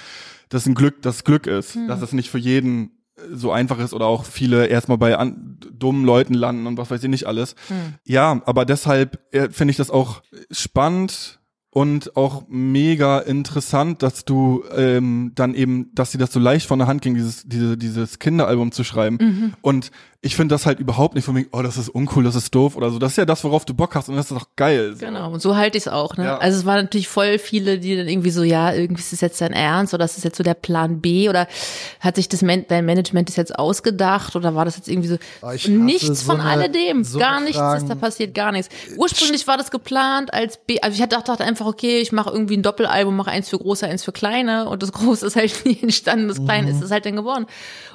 dass 0.49 0.65
ein 0.65 0.75
Glück, 0.75 1.01
das 1.01 1.23
Glück 1.23 1.47
ist, 1.47 1.75
hm. 1.75 1.87
dass 1.87 2.01
es 2.01 2.11
nicht 2.11 2.29
für 2.29 2.37
jeden 2.39 2.91
so 3.31 3.51
einfach 3.51 3.79
ist 3.79 3.93
oder 3.93 4.05
auch 4.05 4.25
viele 4.25 4.67
erstmal 4.67 4.97
bei 4.97 5.17
an, 5.17 5.57
dummen 5.71 6.05
Leuten 6.05 6.33
landen 6.33 6.67
und 6.67 6.77
was 6.77 6.91
weiß 6.91 7.03
ich 7.03 7.09
nicht 7.09 7.25
alles. 7.25 7.55
Hm. 7.67 7.95
Ja, 8.05 8.41
aber 8.45 8.65
deshalb 8.65 9.19
äh, 9.33 9.49
finde 9.49 9.71
ich 9.71 9.77
das 9.77 9.89
auch 9.89 10.21
spannend 10.49 11.40
und 11.73 12.17
auch 12.17 12.43
mega 12.49 13.19
interessant, 13.19 14.03
dass 14.03 14.25
du 14.25 14.63
ähm, 14.75 15.31
dann 15.35 15.55
eben, 15.55 15.89
dass 15.95 16.11
sie 16.11 16.17
das 16.17 16.33
so 16.33 16.39
leicht 16.39 16.67
von 16.67 16.79
der 16.79 16.87
Hand 16.87 17.01
ging, 17.01 17.15
dieses 17.15 17.43
diese, 17.45 17.77
dieses 17.77 18.19
Kinderalbum 18.19 18.73
zu 18.73 18.83
schreiben. 18.83 19.17
Mhm. 19.21 19.53
Und 19.61 19.91
ich 20.23 20.35
finde 20.35 20.53
das 20.53 20.67
halt 20.67 20.79
überhaupt 20.79 21.15
nicht 21.15 21.25
von 21.25 21.33
mir, 21.33 21.47
oh, 21.51 21.63
das 21.63 21.77
ist 21.77 21.89
uncool, 21.89 22.23
das 22.23 22.35
ist 22.35 22.53
doof 22.53 22.75
oder 22.75 22.91
so. 22.91 22.99
Das 22.99 23.13
ist 23.13 23.17
ja 23.17 23.25
das, 23.25 23.43
worauf 23.43 23.65
du 23.65 23.73
Bock 23.73 23.95
hast 23.95 24.07
und 24.07 24.17
das 24.17 24.29
ist 24.29 24.39
doch 24.39 24.49
geil. 24.55 24.93
So. 24.93 25.03
Genau, 25.03 25.31
und 25.31 25.41
so 25.41 25.55
halte 25.55 25.79
ich 25.79 25.85
es 25.85 25.87
auch. 25.87 26.15
Ne? 26.15 26.25
Ja. 26.25 26.37
Also 26.37 26.59
es 26.59 26.65
waren 26.65 26.83
natürlich 26.83 27.07
voll 27.07 27.39
viele, 27.39 27.79
die 27.79 27.97
dann 27.97 28.07
irgendwie 28.07 28.29
so, 28.29 28.43
ja, 28.43 28.71
irgendwie 28.71 29.01
ist 29.01 29.13
das 29.13 29.21
jetzt 29.21 29.41
dein 29.41 29.51
Ernst 29.51 29.95
oder 29.95 30.05
ist 30.05 30.17
das 30.17 30.23
jetzt 30.23 30.37
so 30.37 30.43
der 30.43 30.53
Plan 30.53 31.01
B 31.01 31.27
oder 31.27 31.47
hat 31.99 32.17
sich 32.17 32.29
das 32.29 32.43
Man 32.43 32.65
dein 32.67 32.85
Management 32.85 33.29
das 33.29 33.35
jetzt 33.35 33.57
ausgedacht 33.57 34.35
oder 34.35 34.53
war 34.53 34.65
das 34.65 34.75
jetzt 34.75 34.87
irgendwie 34.87 35.07
so 35.07 35.17
oh, 35.41 35.51
nichts 35.69 36.19
so 36.19 36.25
von 36.25 36.39
eine, 36.39 36.51
alledem, 36.51 37.03
so 37.03 37.17
gar 37.17 37.41
nichts 37.41 37.57
Fragen. 37.57 37.81
ist 37.81 37.89
da 37.89 37.95
passiert, 37.95 38.35
gar 38.35 38.51
nichts. 38.51 38.69
Ursprünglich 38.97 39.47
war 39.47 39.57
das 39.57 39.71
geplant 39.71 40.31
als 40.35 40.57
B, 40.57 40.79
also 40.81 41.01
ich 41.01 41.09
dachte 41.09 41.43
einfach, 41.43 41.60
okay, 41.65 41.99
ich 41.99 42.11
mache 42.11 42.29
irgendwie 42.29 42.57
ein 42.57 42.63
Doppelalbum, 42.63 43.15
mache 43.15 43.31
eins 43.31 43.49
für 43.49 43.57
große, 43.57 43.85
eins 43.87 44.03
für 44.03 44.11
kleine 44.11 44.69
und 44.69 44.83
das 44.83 44.91
große 44.91 45.25
ist 45.25 45.35
halt 45.35 45.53
nie 45.65 45.79
entstanden, 45.81 46.27
das 46.27 46.43
kleine 46.43 46.71
mhm. 46.71 46.77
ist 46.77 46.83
es 46.83 46.91
halt 46.91 47.05
dann 47.05 47.15
geworden. 47.15 47.45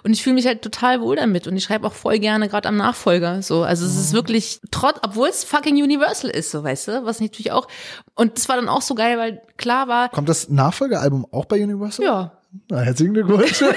Und 0.02 0.12
ich 0.12 0.22
fühle 0.22 0.34
mich 0.34 0.46
halt 0.46 0.62
total 0.62 1.00
wohl 1.00 1.16
damit 1.16 1.46
und 1.46 1.56
ich 1.56 1.64
schreibe 1.64 1.86
auch 1.86 1.92
voll 1.92 2.18
gerne 2.18 2.48
gerade 2.48 2.68
am 2.68 2.76
Nachfolger. 2.76 3.42
So, 3.42 3.62
also 3.62 3.84
es 3.84 3.96
ist 3.96 4.12
mhm. 4.12 4.16
wirklich 4.16 4.60
trotz, 4.70 4.98
obwohl 5.02 5.28
es 5.28 5.44
fucking 5.44 5.76
Universal 5.82 6.30
ist, 6.30 6.50
so 6.50 6.62
weißt 6.62 6.88
du, 6.88 7.04
was 7.04 7.20
natürlich 7.20 7.52
auch. 7.52 7.68
Und 8.14 8.36
das 8.36 8.48
war 8.48 8.56
dann 8.56 8.68
auch 8.68 8.82
so 8.82 8.94
geil, 8.94 9.18
weil 9.18 9.42
klar 9.56 9.88
war. 9.88 10.08
Kommt 10.08 10.28
das 10.28 10.48
Nachfolgealbum 10.48 11.26
auch 11.30 11.44
bei 11.44 11.62
Universal? 11.62 12.04
Ja. 12.04 12.32
Na, 12.68 12.80
herzlichen 12.80 13.14
Glückwunsch. 13.14 13.62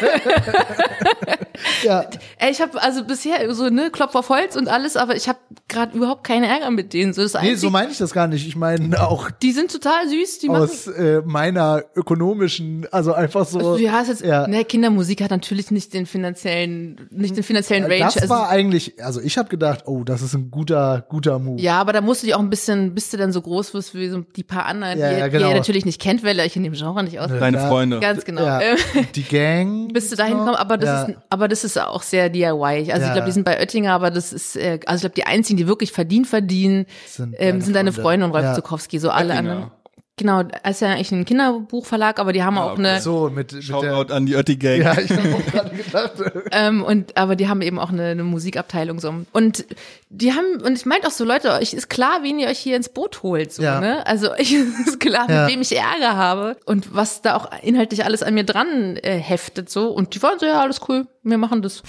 ja. 1.84 2.06
Ich 2.50 2.62
habe 2.62 2.82
also 2.82 3.04
bisher 3.04 3.54
so 3.54 3.70
ne 3.70 3.90
Klopf 3.92 4.16
auf 4.16 4.30
Holz 4.30 4.56
und 4.56 4.70
alles, 4.70 4.96
aber 4.96 5.16
ich 5.16 5.28
habe 5.28 5.40
gerade 5.68 5.96
überhaupt 5.96 6.24
keine 6.24 6.48
Ärger 6.48 6.72
mit 6.72 6.94
denen. 6.94 7.14
So, 7.14 7.22
das 7.22 7.40
nee, 7.42 7.56
so 7.56 7.70
meine 7.70 7.92
ich 7.92 7.98
das 7.98 8.14
gar 8.14 8.28
nicht. 8.28 8.48
Ich 8.48 8.56
meine 8.56 9.02
auch. 9.02 9.30
Die 9.30 9.52
sind 9.52 9.72
total 9.72 10.08
süß. 10.08 10.40
Die 10.40 10.50
aus 10.50 10.88
äh, 10.88 11.22
meiner 11.26 11.84
ökonomischen, 11.96 12.88
also 12.92 13.14
einfach 13.14 13.46
so. 13.46 13.60
Also, 13.60 13.78
ja, 13.78 14.02
jetzt, 14.02 14.22
ja. 14.22 14.48
Ne, 14.48 14.66
Kindermusik 14.66 15.22
hat 15.22 15.32
natürlich 15.32 15.72
nicht 15.72 15.94
den 15.94 16.06
finanziellen, 16.06 17.08
nicht 17.12 17.36
den 17.36 17.44
finanziellen 17.44 17.86
Range. 17.86 18.00
Das 18.06 18.18
also, 18.18 18.30
war 18.30 18.50
eigentlich, 18.50 19.04
also 19.04 19.22
ich 19.22 19.38
habe 19.38 19.50
gedacht, 19.50 19.84
oh, 19.86 20.04
das 20.04 20.22
ist 20.22 20.34
ein 20.34 20.52
guter, 20.52 21.06
guter 21.10 21.40
Move. 21.40 21.62
Ja, 21.62 21.80
aber 21.80 21.94
da 21.94 22.02
musst 22.02 22.24
du 22.24 22.28
dich 22.28 22.36
auch 22.36 22.40
ein 22.40 22.50
bisschen, 22.50 22.96
bis 22.96 23.10
du 23.10 23.18
dann 23.18 23.32
so 23.32 23.42
groß 23.42 23.74
wirst 23.74 23.96
wie 23.96 24.10
so 24.10 24.24
die 24.36 24.44
paar 24.44 24.66
anderen, 24.66 24.98
ja, 24.98 25.10
die, 25.12 25.20
ja, 25.20 25.28
genau. 25.28 25.46
die 25.46 25.52
ihr 25.52 25.58
natürlich 25.58 25.86
nicht 25.86 26.02
kennt, 26.02 26.24
weil 26.24 26.38
ihr 26.38 26.44
euch 26.44 26.56
in 26.56 26.64
dem 26.64 26.74
Genre 26.74 27.04
nicht 27.04 27.20
aus. 27.20 27.30
Deine 27.30 27.60
Freunde. 27.60 28.00
Ganz 28.00 28.26
genau. 28.26 28.44
Ja. 28.44 28.62
die 29.16 29.24
Gang. 29.24 29.94
Bis 29.94 30.10
du 30.10 30.16
dahin 30.16 30.38
kommst, 30.38 30.60
aber 30.60 30.78
das 30.78 31.10
ist, 31.10 31.18
aber 31.30 31.49
das 31.50 31.64
ist 31.64 31.80
auch 31.80 32.04
sehr 32.04 32.30
DIY. 32.30 32.92
Also 32.92 33.06
ich 33.06 33.14
glaube, 33.14 33.26
die 33.26 33.32
sind 33.32 33.44
bei 33.44 33.60
Oettinger, 33.60 33.92
aber 33.92 34.12
das 34.12 34.32
ist, 34.32 34.56
äh, 34.56 34.80
also 34.86 34.98
ich 34.98 35.02
glaube, 35.02 35.16
die 35.16 35.26
einzigen, 35.26 35.58
die 35.58 35.68
wirklich 35.68 35.92
verdient 35.92 36.28
verdienen, 36.28 36.86
sind, 37.08 37.36
ähm, 37.38 37.62
sind 37.62 37.76
deine 37.76 37.92
Freunde 37.92 38.26
und 38.26 38.32
Rolf 38.32 38.44
ja. 38.44 38.54
Zukowski, 38.56 39.00
so 39.00 39.10
alle 39.10 39.34
Oettinger. 39.34 39.52
anderen. 39.52 39.72
Genau, 40.20 40.44
das 40.44 40.60
ist 40.66 40.82
ja 40.82 40.90
eigentlich 40.90 41.14
ein 41.14 41.24
Kinderbuchverlag, 41.24 42.20
aber 42.20 42.34
die 42.34 42.44
haben 42.44 42.58
ja, 42.58 42.64
auch 42.64 42.78
eine. 42.78 43.00
So, 43.00 43.30
mit, 43.34 43.54
mit 43.54 43.64
Shoutout 43.64 44.14
an 44.14 44.26
die 44.26 44.36
Ötti 44.36 44.58
Gang. 44.58 44.82
Ja, 44.82 45.00
ich 45.00 45.10
habe 45.12 45.34
auch 45.36 45.46
gerade 45.46 45.70
gedacht. 45.74 46.12
ähm, 46.52 46.84
und, 46.84 47.16
aber 47.16 47.38
die 47.38 47.48
haben 47.48 47.62
eben 47.62 47.80
auch 47.80 47.90
eine, 47.90 48.08
eine 48.08 48.24
Musikabteilung 48.24 49.00
so. 49.00 49.14
Und 49.32 49.66
die 50.10 50.34
haben, 50.34 50.62
und 50.62 50.78
ich 50.78 50.86
meinte 50.86 51.08
auch 51.08 51.12
so, 51.12 51.24
Leute, 51.24 51.54
euch 51.54 51.74
ist 51.74 51.90
klar, 51.90 52.20
wen 52.24 52.38
ihr 52.38 52.50
euch 52.50 52.60
hier 52.60 52.76
ins 52.76 52.90
Boot 52.90 53.24
holt, 53.24 53.54
so, 53.54 53.64
ja. 53.64 53.80
ne? 53.80 54.06
Also, 54.08 54.34
ich 54.38 54.54
ist 54.54 55.00
klar, 55.00 55.30
ja. 55.30 55.44
mit 55.46 55.54
wem 55.54 55.62
ich 55.62 55.74
Ärger 55.74 56.18
habe 56.18 56.58
und 56.66 56.94
was 56.94 57.22
da 57.22 57.38
auch 57.38 57.50
inhaltlich 57.64 58.04
alles 58.04 58.22
an 58.22 58.34
mir 58.34 58.44
dran 58.44 58.98
äh, 58.98 59.20
heftet, 59.20 59.70
so. 59.70 59.88
Und 59.88 60.16
die 60.16 60.22
waren 60.22 60.38
so, 60.38 60.46
ja, 60.46 60.60
alles 60.60 60.82
cool, 60.90 61.08
wir 61.24 61.38
machen 61.38 61.62
das. 61.62 61.82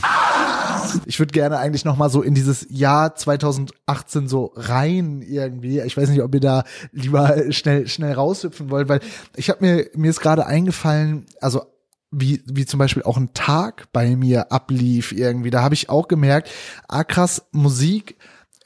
Ich 1.06 1.18
würde 1.18 1.32
gerne 1.32 1.58
eigentlich 1.58 1.84
noch 1.84 1.96
mal 1.96 2.10
so 2.10 2.22
in 2.22 2.34
dieses 2.34 2.66
Jahr 2.70 3.14
2018 3.14 4.28
so 4.28 4.52
rein 4.54 5.22
irgendwie. 5.22 5.80
Ich 5.80 5.96
weiß 5.96 6.08
nicht, 6.10 6.22
ob 6.22 6.34
ihr 6.34 6.40
da 6.40 6.64
lieber 6.92 7.52
schnell, 7.52 7.88
schnell 7.88 8.12
raushüpfen 8.20 8.70
wollt, 8.70 8.88
weil 8.88 9.00
ich 9.36 9.50
habe 9.50 9.64
mir, 9.64 9.90
mir 9.94 10.10
ist 10.10 10.20
gerade 10.20 10.46
eingefallen, 10.46 11.26
also 11.40 11.62
wie, 12.10 12.42
wie 12.46 12.66
zum 12.66 12.78
Beispiel 12.78 13.04
auch 13.04 13.16
ein 13.16 13.34
Tag 13.34 13.88
bei 13.92 14.16
mir 14.16 14.50
ablief 14.52 15.12
irgendwie. 15.12 15.50
Da 15.50 15.62
habe 15.62 15.74
ich 15.74 15.88
auch 15.88 16.08
gemerkt, 16.08 16.50
ah 16.88 17.04
krass, 17.04 17.42
Musik, 17.52 18.16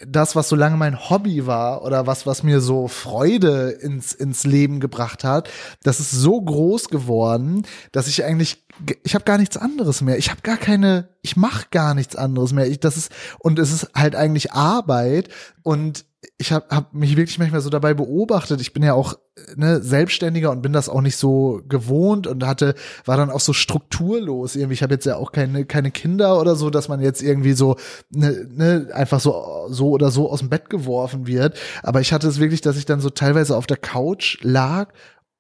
das, 0.06 0.34
was 0.34 0.48
so 0.48 0.56
lange 0.56 0.76
mein 0.76 1.08
Hobby 1.08 1.46
war 1.46 1.84
oder 1.84 2.06
was, 2.06 2.26
was 2.26 2.42
mir 2.42 2.60
so 2.60 2.88
Freude 2.88 3.70
ins, 3.70 4.12
ins 4.12 4.44
Leben 4.44 4.80
gebracht 4.80 5.24
hat, 5.24 5.48
das 5.82 6.00
ist 6.00 6.10
so 6.10 6.40
groß 6.40 6.88
geworden, 6.88 7.64
dass 7.92 8.08
ich 8.08 8.24
eigentlich, 8.24 8.64
ich 9.04 9.14
habe 9.14 9.24
gar 9.24 9.38
nichts 9.38 9.56
anderes 9.56 10.00
mehr. 10.00 10.18
Ich 10.18 10.30
habe 10.30 10.40
gar 10.42 10.56
keine, 10.56 11.08
ich 11.22 11.36
mache 11.36 11.66
gar 11.70 11.94
nichts 11.94 12.16
anderes 12.16 12.52
mehr. 12.52 12.66
Ich, 12.66 12.80
das 12.80 12.96
ist, 12.96 13.12
und 13.38 13.58
es 13.58 13.72
ist 13.72 13.90
halt 13.94 14.16
eigentlich 14.16 14.52
Arbeit 14.52 15.28
und 15.62 16.04
ich 16.36 16.50
habe 16.50 16.66
hab 16.68 16.92
mich 16.94 17.16
wirklich 17.16 17.38
manchmal 17.38 17.60
so 17.60 17.70
dabei 17.70 17.94
beobachtet. 17.94 18.60
Ich 18.60 18.72
bin 18.72 18.82
ja 18.82 18.94
auch 18.94 19.16
ne, 19.54 19.80
Selbstständiger 19.80 20.50
und 20.50 20.62
bin 20.62 20.72
das 20.72 20.88
auch 20.88 21.00
nicht 21.00 21.16
so 21.16 21.62
gewohnt 21.68 22.26
und 22.26 22.44
hatte 22.44 22.74
war 23.04 23.16
dann 23.16 23.30
auch 23.30 23.40
so 23.40 23.52
strukturlos 23.52 24.56
irgendwie. 24.56 24.74
Ich 24.74 24.82
habe 24.82 24.94
jetzt 24.94 25.06
ja 25.06 25.16
auch 25.16 25.30
keine 25.30 25.64
keine 25.64 25.92
Kinder 25.92 26.40
oder 26.40 26.56
so, 26.56 26.70
dass 26.70 26.88
man 26.88 27.00
jetzt 27.00 27.22
irgendwie 27.22 27.52
so 27.52 27.76
ne, 28.10 28.46
ne, 28.50 28.88
einfach 28.92 29.20
so 29.20 29.66
so 29.68 29.90
oder 29.90 30.10
so 30.10 30.28
aus 30.28 30.40
dem 30.40 30.50
Bett 30.50 30.70
geworfen 30.70 31.28
wird. 31.28 31.56
Aber 31.84 32.00
ich 32.00 32.12
hatte 32.12 32.26
es 32.26 32.40
wirklich, 32.40 32.60
dass 32.60 32.76
ich 32.76 32.84
dann 32.84 33.00
so 33.00 33.10
teilweise 33.10 33.56
auf 33.56 33.66
der 33.66 33.76
Couch 33.76 34.38
lag 34.42 34.92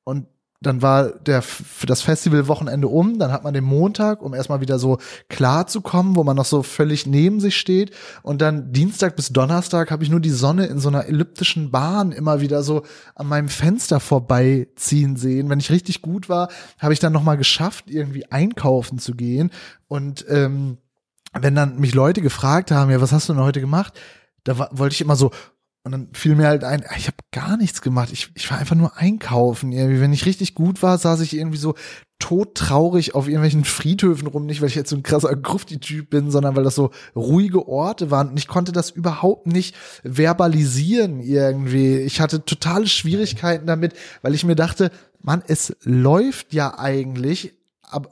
und 0.04 0.26
dann 0.66 0.82
war 0.82 1.10
der 1.10 1.42
für 1.42 1.86
das 1.86 2.02
Festivalwochenende 2.02 2.88
um, 2.88 3.18
dann 3.18 3.32
hat 3.32 3.44
man 3.44 3.54
den 3.54 3.64
Montag, 3.64 4.22
um 4.22 4.34
erstmal 4.34 4.60
wieder 4.60 4.78
so 4.78 4.98
klar 5.28 5.66
zu 5.66 5.80
kommen, 5.80 6.16
wo 6.16 6.24
man 6.24 6.36
noch 6.36 6.44
so 6.44 6.62
völlig 6.62 7.06
neben 7.06 7.40
sich 7.40 7.56
steht 7.56 7.92
und 8.22 8.40
dann 8.40 8.72
Dienstag 8.72 9.16
bis 9.16 9.30
Donnerstag 9.30 9.90
habe 9.90 10.04
ich 10.04 10.10
nur 10.10 10.20
die 10.20 10.30
Sonne 10.30 10.66
in 10.66 10.78
so 10.78 10.88
einer 10.88 11.06
elliptischen 11.06 11.70
Bahn 11.70 12.12
immer 12.12 12.40
wieder 12.40 12.62
so 12.62 12.82
an 13.14 13.26
meinem 13.26 13.48
Fenster 13.48 14.00
vorbeiziehen 14.00 15.16
sehen. 15.16 15.50
Wenn 15.50 15.60
ich 15.60 15.70
richtig 15.70 16.02
gut 16.02 16.28
war, 16.28 16.48
habe 16.78 16.92
ich 16.92 17.00
dann 17.00 17.12
noch 17.12 17.22
mal 17.22 17.36
geschafft, 17.36 17.84
irgendwie 17.88 18.30
einkaufen 18.30 18.98
zu 18.98 19.14
gehen 19.14 19.50
und 19.88 20.24
ähm, 20.28 20.78
wenn 21.32 21.54
dann 21.54 21.80
mich 21.80 21.94
Leute 21.94 22.22
gefragt 22.22 22.70
haben, 22.70 22.90
ja, 22.90 23.00
was 23.00 23.12
hast 23.12 23.28
du 23.28 23.32
denn 23.32 23.42
heute 23.42 23.60
gemacht? 23.60 23.98
Da 24.44 24.68
wollte 24.70 24.94
ich 24.94 25.00
immer 25.00 25.16
so, 25.16 25.30
und 25.84 25.92
dann 25.92 26.08
fiel 26.14 26.34
mir 26.34 26.46
halt 26.46 26.64
ein, 26.64 26.82
ich 26.96 27.08
habe 27.08 27.18
gar 27.30 27.58
nichts 27.58 27.82
gemacht. 27.82 28.08
Ich, 28.10 28.30
ich 28.34 28.50
war 28.50 28.56
einfach 28.56 28.74
nur 28.74 28.96
einkaufen. 28.96 29.70
Irgendwie, 29.70 30.00
wenn 30.00 30.14
ich 30.14 30.24
richtig 30.24 30.54
gut 30.54 30.82
war, 30.82 30.96
saß 30.96 31.20
ich 31.20 31.36
irgendwie 31.36 31.58
so 31.58 31.74
todtraurig 32.18 33.14
auf 33.14 33.26
irgendwelchen 33.28 33.66
Friedhöfen 33.66 34.26
rum. 34.26 34.46
Nicht, 34.46 34.62
weil 34.62 34.68
ich 34.68 34.76
jetzt 34.76 34.88
so 34.88 34.96
ein 34.96 35.02
krasser 35.02 35.36
Grufti-Typ 35.36 36.08
bin, 36.08 36.30
sondern 36.30 36.56
weil 36.56 36.64
das 36.64 36.74
so 36.74 36.90
ruhige 37.14 37.68
Orte 37.68 38.10
waren. 38.10 38.30
Und 38.30 38.38
ich 38.38 38.48
konnte 38.48 38.72
das 38.72 38.88
überhaupt 38.88 39.46
nicht 39.46 39.76
verbalisieren 40.04 41.20
irgendwie. 41.20 41.98
Ich 41.98 42.18
hatte 42.18 42.46
totale 42.46 42.86
Schwierigkeiten 42.86 43.66
damit, 43.66 43.92
weil 44.22 44.34
ich 44.34 44.44
mir 44.44 44.56
dachte, 44.56 44.90
Mann, 45.20 45.42
es 45.46 45.76
läuft 45.82 46.54
ja 46.54 46.78
eigentlich, 46.78 47.52
aber 47.82 48.08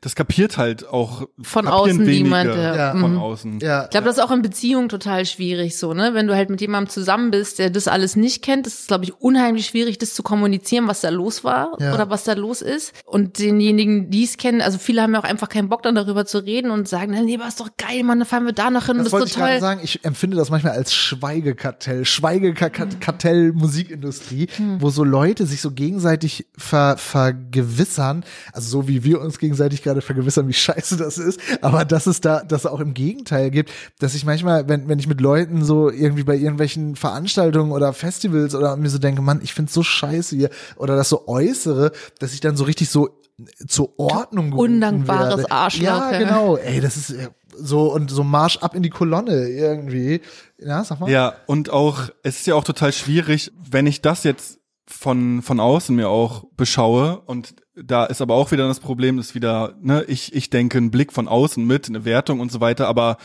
das 0.00 0.14
kapiert 0.14 0.58
halt 0.58 0.88
auch 0.88 1.26
von 1.40 1.66
außen 1.66 2.02
niemand. 2.02 2.54
Ja. 2.54 2.92
Von 2.92 3.12
mhm. 3.12 3.18
außen. 3.18 3.58
Ja. 3.60 3.84
Ich 3.84 3.90
glaube, 3.90 4.06
das 4.06 4.18
ist 4.18 4.22
auch 4.22 4.30
in 4.30 4.42
Beziehungen 4.42 4.88
total 4.88 5.26
schwierig 5.26 5.78
so, 5.78 5.94
ne? 5.94 6.14
Wenn 6.14 6.26
du 6.26 6.34
halt 6.34 6.50
mit 6.50 6.60
jemandem 6.60 6.90
zusammen 6.90 7.30
bist, 7.30 7.58
der 7.58 7.70
das 7.70 7.88
alles 7.88 8.16
nicht 8.16 8.42
kennt, 8.42 8.66
ist 8.66 8.80
es, 8.80 8.86
glaube 8.86 9.04
ich, 9.04 9.14
unheimlich 9.20 9.66
schwierig, 9.66 9.98
das 9.98 10.14
zu 10.14 10.22
kommunizieren, 10.22 10.88
was 10.88 11.00
da 11.00 11.08
los 11.08 11.44
war 11.44 11.76
ja. 11.80 11.94
oder 11.94 12.10
was 12.10 12.24
da 12.24 12.34
los 12.34 12.62
ist. 12.62 12.92
Und 13.04 13.38
denjenigen, 13.38 14.10
die 14.10 14.24
es 14.24 14.36
kennen, 14.36 14.60
also 14.60 14.78
viele 14.78 15.02
haben 15.02 15.14
ja 15.14 15.20
auch 15.20 15.24
einfach 15.24 15.48
keinen 15.48 15.68
Bock 15.68 15.82
dann 15.82 15.94
darüber 15.94 16.26
zu 16.26 16.38
reden 16.38 16.70
und 16.70 16.88
sagen, 16.88 17.12
nee, 17.24 17.38
war 17.38 17.48
es 17.48 17.56
doch 17.56 17.70
geil, 17.76 18.02
Mann, 18.04 18.18
dann 18.18 18.28
fahren 18.28 18.44
wir 18.44 18.52
da 18.52 18.70
noch 18.70 18.86
hin. 18.86 18.96
Das, 18.98 19.04
das 19.04 19.12
wollte 19.12 19.26
ich 19.28 19.34
gerade 19.34 19.60
sagen. 19.60 19.80
Ich 19.82 20.04
empfinde 20.04 20.36
das 20.36 20.50
manchmal 20.50 20.72
als 20.72 20.94
Schweigekartell, 20.94 22.04
Schweigekartell 22.04 23.52
Musikindustrie, 23.52 24.48
hm. 24.56 24.80
wo 24.80 24.90
so 24.90 25.04
Leute 25.04 25.46
sich 25.46 25.60
so 25.60 25.70
gegenseitig 25.70 26.46
ver, 26.56 26.96
vergewissern, 26.96 28.24
also 28.52 28.68
so 28.68 28.88
wie 28.88 29.04
wir 29.04 29.20
uns 29.20 29.38
gegenseitig 29.38 29.55
gegenseitig 29.56 29.82
gerade 29.82 30.02
vergewissern, 30.02 30.48
wie 30.48 30.52
scheiße 30.52 30.96
das 30.96 31.18
ist, 31.18 31.40
aber 31.62 31.84
dass 31.84 32.06
es 32.06 32.20
da, 32.20 32.42
dass 32.42 32.64
es 32.64 32.66
auch 32.66 32.80
im 32.80 32.94
Gegenteil 32.94 33.50
gibt, 33.50 33.70
dass 33.98 34.14
ich 34.14 34.24
manchmal, 34.24 34.68
wenn, 34.68 34.88
wenn 34.88 34.98
ich 34.98 35.06
mit 35.06 35.20
Leuten 35.20 35.64
so 35.64 35.90
irgendwie 35.90 36.24
bei 36.24 36.36
irgendwelchen 36.36 36.96
Veranstaltungen 36.96 37.72
oder 37.72 37.92
Festivals 37.92 38.54
oder 38.54 38.76
mir 38.76 38.90
so 38.90 38.98
denke, 38.98 39.22
Mann, 39.22 39.40
ich 39.42 39.54
find's 39.54 39.72
so 39.72 39.82
scheiße 39.82 40.36
hier 40.36 40.50
oder 40.76 40.96
das 40.96 41.08
so 41.08 41.26
äußere, 41.26 41.92
dass 42.18 42.34
ich 42.34 42.40
dann 42.40 42.56
so 42.56 42.64
richtig 42.64 42.90
so 42.90 43.20
zur 43.66 43.98
Ordnung 43.98 44.52
Undankbares 44.52 45.38
werde. 45.38 45.50
Arschloch. 45.50 45.84
Ja, 45.84 46.18
genau. 46.18 46.56
Ey, 46.56 46.80
das 46.80 46.96
ist 46.96 47.14
so 47.58 47.92
und 47.92 48.10
so 48.10 48.24
Marsch 48.24 48.58
ab 48.58 48.74
in 48.74 48.82
die 48.82 48.90
Kolonne 48.90 49.48
irgendwie. 49.48 50.20
Ja, 50.58 50.84
sag 50.84 51.00
mal. 51.00 51.10
Ja, 51.10 51.34
und 51.46 51.70
auch, 51.70 52.08
es 52.22 52.38
ist 52.38 52.46
ja 52.46 52.54
auch 52.54 52.64
total 52.64 52.92
schwierig, 52.92 53.52
wenn 53.70 53.86
ich 53.86 54.00
das 54.00 54.24
jetzt 54.24 54.58
von, 54.88 55.42
von 55.42 55.60
außen 55.60 55.94
mir 55.94 56.08
auch 56.08 56.44
beschaue. 56.56 57.20
Und 57.26 57.54
da 57.74 58.04
ist 58.04 58.20
aber 58.20 58.34
auch 58.34 58.52
wieder 58.52 58.68
das 58.68 58.80
Problem, 58.80 59.18
ist 59.18 59.34
wieder, 59.34 59.74
ne, 59.80 60.04
ich, 60.08 60.34
ich 60.34 60.50
denke 60.50 60.78
einen 60.78 60.90
Blick 60.90 61.12
von 61.12 61.28
außen 61.28 61.64
mit, 61.64 61.88
eine 61.88 62.04
Wertung 62.04 62.40
und 62.40 62.52
so 62.52 62.60
weiter, 62.60 62.88
aber 62.88 63.16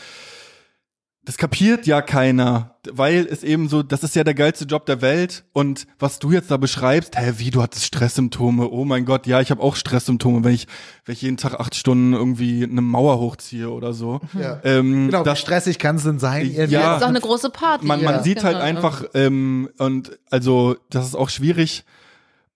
das 1.24 1.36
kapiert 1.36 1.86
ja 1.86 2.02
keiner, 2.02 2.76
weil 2.90 3.28
es 3.30 3.44
eben 3.44 3.68
so, 3.68 3.84
das 3.84 4.02
ist 4.02 4.16
ja 4.16 4.24
der 4.24 4.34
geilste 4.34 4.64
Job 4.64 4.86
der 4.86 5.00
Welt 5.02 5.44
und 5.52 5.86
was 6.00 6.18
du 6.18 6.32
jetzt 6.32 6.50
da 6.50 6.56
beschreibst, 6.56 7.16
hä, 7.16 7.34
wie, 7.36 7.52
du 7.52 7.62
hattest 7.62 7.84
Stresssymptome, 7.84 8.68
oh 8.68 8.84
mein 8.84 9.04
Gott, 9.04 9.28
ja, 9.28 9.40
ich 9.40 9.52
habe 9.52 9.62
auch 9.62 9.76
Stresssymptome, 9.76 10.42
wenn 10.42 10.54
ich, 10.54 10.66
wenn 11.04 11.12
ich 11.12 11.22
jeden 11.22 11.36
Tag 11.36 11.60
acht 11.60 11.76
Stunden 11.76 12.12
irgendwie 12.12 12.64
eine 12.64 12.80
Mauer 12.80 13.20
hochziehe 13.20 13.70
oder 13.70 13.92
so. 13.92 14.20
Ja. 14.38 14.60
Ähm, 14.64 15.06
genau, 15.06 15.22
das, 15.22 15.38
wie 15.38 15.42
stressig 15.42 15.78
kann 15.78 15.96
es 15.96 16.02
denn 16.02 16.18
sein? 16.18 16.50
Ja, 16.50 16.66
das 16.66 16.96
ist 16.96 17.04
auch 17.04 17.08
eine 17.08 17.20
große 17.20 17.50
Party. 17.50 17.86
Man, 17.86 18.02
man 18.02 18.16
ja. 18.16 18.22
sieht 18.24 18.42
halt 18.42 18.56
genau. 18.56 18.66
einfach, 18.66 19.04
ähm, 19.14 19.70
und 19.78 20.18
also 20.28 20.76
das 20.90 21.06
ist 21.06 21.14
auch 21.14 21.28
schwierig 21.28 21.84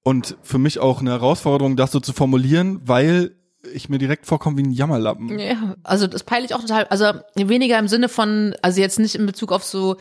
und 0.03 0.37
für 0.43 0.59
mich 0.59 0.81
auch 0.81 1.01
eine 1.01 1.11
Herausforderung, 1.11 1.77
das 1.77 1.93
so 1.93 2.01
zu 2.01 2.13
formulieren, 2.13 2.81
weil 2.85 3.37
ich 3.73 3.89
mir 3.89 3.99
direkt 3.99 4.27
vorkomme 4.27 4.59
wie 4.59 4.63
ein 4.63 4.71
Jammerlappen. 4.71 5.39
Ja, 5.39 5.77
also 5.83 6.07
das 6.07 6.25
peile 6.25 6.45
ich 6.45 6.55
auch 6.55 6.61
total, 6.61 6.85
also 6.85 7.13
weniger 7.35 7.79
im 7.79 7.89
Sinne 7.89 8.09
von, 8.09 8.55
also 8.63 8.81
jetzt 8.81 8.99
nicht 8.99 9.15
in 9.15 9.27
Bezug 9.27 9.53
auf 9.53 9.65
so, 9.65 9.97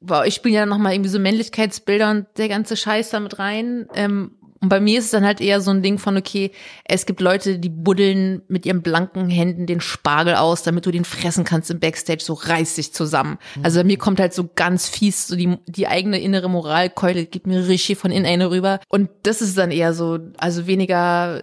wow, 0.00 0.24
ich 0.24 0.34
spiele 0.34 0.54
ja 0.54 0.66
nochmal 0.66 0.94
irgendwie 0.94 1.10
so 1.10 1.18
Männlichkeitsbilder 1.18 2.10
und 2.10 2.26
der 2.36 2.48
ganze 2.48 2.76
Scheiß 2.76 3.10
damit 3.10 3.38
rein. 3.38 3.86
Ähm, 3.94 4.32
und 4.62 4.68
bei 4.68 4.78
mir 4.78 5.00
ist 5.00 5.06
es 5.06 5.10
dann 5.10 5.24
halt 5.24 5.40
eher 5.40 5.60
so 5.60 5.72
ein 5.72 5.82
Ding 5.82 5.98
von, 5.98 6.16
okay, 6.16 6.52
es 6.84 7.04
gibt 7.04 7.20
Leute, 7.20 7.58
die 7.58 7.68
buddeln 7.68 8.42
mit 8.46 8.64
ihren 8.64 8.80
blanken 8.80 9.28
Händen 9.28 9.66
den 9.66 9.80
Spargel 9.80 10.36
aus, 10.36 10.62
damit 10.62 10.86
du 10.86 10.92
den 10.92 11.04
fressen 11.04 11.42
kannst 11.42 11.72
im 11.72 11.80
Backstage, 11.80 12.22
so 12.22 12.34
reiß 12.34 12.76
dich 12.76 12.94
zusammen. 12.94 13.38
Also 13.64 13.80
bei 13.80 13.84
mir 13.84 13.98
kommt 13.98 14.20
halt 14.20 14.32
so 14.32 14.48
ganz 14.54 14.88
fies, 14.88 15.26
so 15.26 15.34
die, 15.34 15.58
die 15.66 15.88
eigene 15.88 16.20
innere 16.20 16.48
Moralkeule 16.48 17.26
gibt 17.26 17.48
mir 17.48 17.66
richtig 17.66 17.98
von 17.98 18.12
innen 18.12 18.24
eine 18.24 18.50
rüber. 18.50 18.78
Und 18.88 19.10
das 19.24 19.42
ist 19.42 19.58
dann 19.58 19.72
eher 19.72 19.94
so, 19.94 20.20
also 20.38 20.68
weniger 20.68 21.42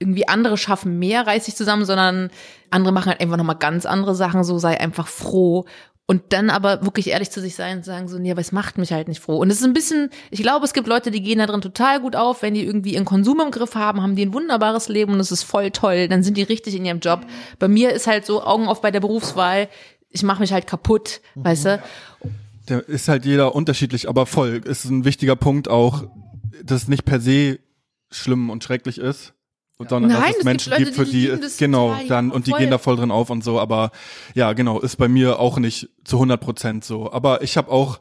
irgendwie 0.00 0.26
andere 0.26 0.56
schaffen 0.56 0.98
mehr, 0.98 1.26
reiß 1.26 1.44
dich 1.44 1.54
zusammen, 1.54 1.84
sondern 1.84 2.30
andere 2.70 2.92
machen 2.92 3.10
halt 3.10 3.20
einfach 3.20 3.36
nochmal 3.36 3.56
ganz 3.56 3.86
andere 3.86 4.14
Sachen, 4.14 4.42
so 4.42 4.58
sei 4.58 4.80
einfach 4.80 5.06
froh. 5.06 5.66
Und 6.06 6.32
dann 6.32 6.50
aber 6.50 6.82
wirklich 6.82 7.10
ehrlich 7.10 7.30
zu 7.30 7.40
sich 7.40 7.54
sein 7.54 7.76
und 7.78 7.84
sagen 7.84 8.08
so, 8.08 8.18
nee, 8.18 8.32
aber 8.32 8.40
es 8.40 8.50
macht 8.50 8.78
mich 8.78 8.92
halt 8.92 9.06
nicht 9.06 9.20
froh. 9.20 9.36
Und 9.36 9.48
es 9.48 9.58
ist 9.58 9.64
ein 9.64 9.74
bisschen, 9.74 10.10
ich 10.32 10.42
glaube, 10.42 10.64
es 10.64 10.72
gibt 10.72 10.88
Leute, 10.88 11.12
die 11.12 11.22
gehen 11.22 11.38
da 11.38 11.46
drin 11.46 11.60
total 11.60 12.00
gut 12.00 12.16
auf, 12.16 12.42
wenn 12.42 12.54
die 12.54 12.64
irgendwie 12.64 12.94
ihren 12.94 13.04
Konsum 13.04 13.40
im 13.40 13.52
Griff 13.52 13.76
haben, 13.76 14.02
haben 14.02 14.16
die 14.16 14.26
ein 14.26 14.34
wunderbares 14.34 14.88
Leben 14.88 15.12
und 15.12 15.20
es 15.20 15.30
ist 15.30 15.44
voll 15.44 15.70
toll, 15.70 16.08
dann 16.08 16.24
sind 16.24 16.36
die 16.36 16.42
richtig 16.42 16.74
in 16.74 16.84
ihrem 16.84 16.98
Job. 16.98 17.20
Bei 17.60 17.68
mir 17.68 17.92
ist 17.92 18.08
halt 18.08 18.26
so 18.26 18.42
Augen 18.42 18.66
auf 18.66 18.80
bei 18.80 18.90
der 18.90 18.98
Berufswahl, 18.98 19.68
ich 20.08 20.24
mache 20.24 20.40
mich 20.40 20.52
halt 20.52 20.66
kaputt, 20.66 21.20
mhm. 21.36 21.44
weißt 21.44 21.64
du? 21.66 21.82
Da 22.66 22.78
ist 22.80 23.06
halt 23.06 23.24
jeder 23.24 23.54
unterschiedlich, 23.54 24.08
aber 24.08 24.26
voll. 24.26 24.62
Ist 24.64 24.86
ein 24.86 25.04
wichtiger 25.04 25.36
Punkt 25.36 25.68
auch, 25.68 26.08
dass 26.64 26.82
es 26.82 26.88
nicht 26.88 27.04
per 27.04 27.20
se 27.20 27.60
schlimm 28.10 28.50
und 28.50 28.64
schrecklich 28.64 28.98
ist, 28.98 29.34
sondern 29.88 30.12
Nein, 30.12 30.30
dass 30.32 30.38
es 30.38 30.44
Menschen 30.44 30.72
gibt, 30.76 30.96
Leute, 30.96 31.10
die, 31.10 31.28
die 31.28 31.56
genau 31.58 31.96
dann 32.08 32.30
und 32.30 32.46
die 32.46 32.52
gehen 32.52 32.70
da 32.70 32.78
voll 32.78 32.96
drin 32.96 33.10
auf 33.10 33.30
und 33.30 33.42
so. 33.42 33.58
Aber 33.58 33.90
ja, 34.34 34.52
genau, 34.52 34.80
ist 34.80 34.96
bei 34.96 35.08
mir 35.08 35.38
auch 35.38 35.58
nicht 35.58 35.88
zu 36.04 36.16
100 36.16 36.40
Prozent 36.40 36.84
so. 36.84 37.12
Aber 37.12 37.42
ich 37.42 37.56
habe 37.56 37.70
auch 37.70 38.00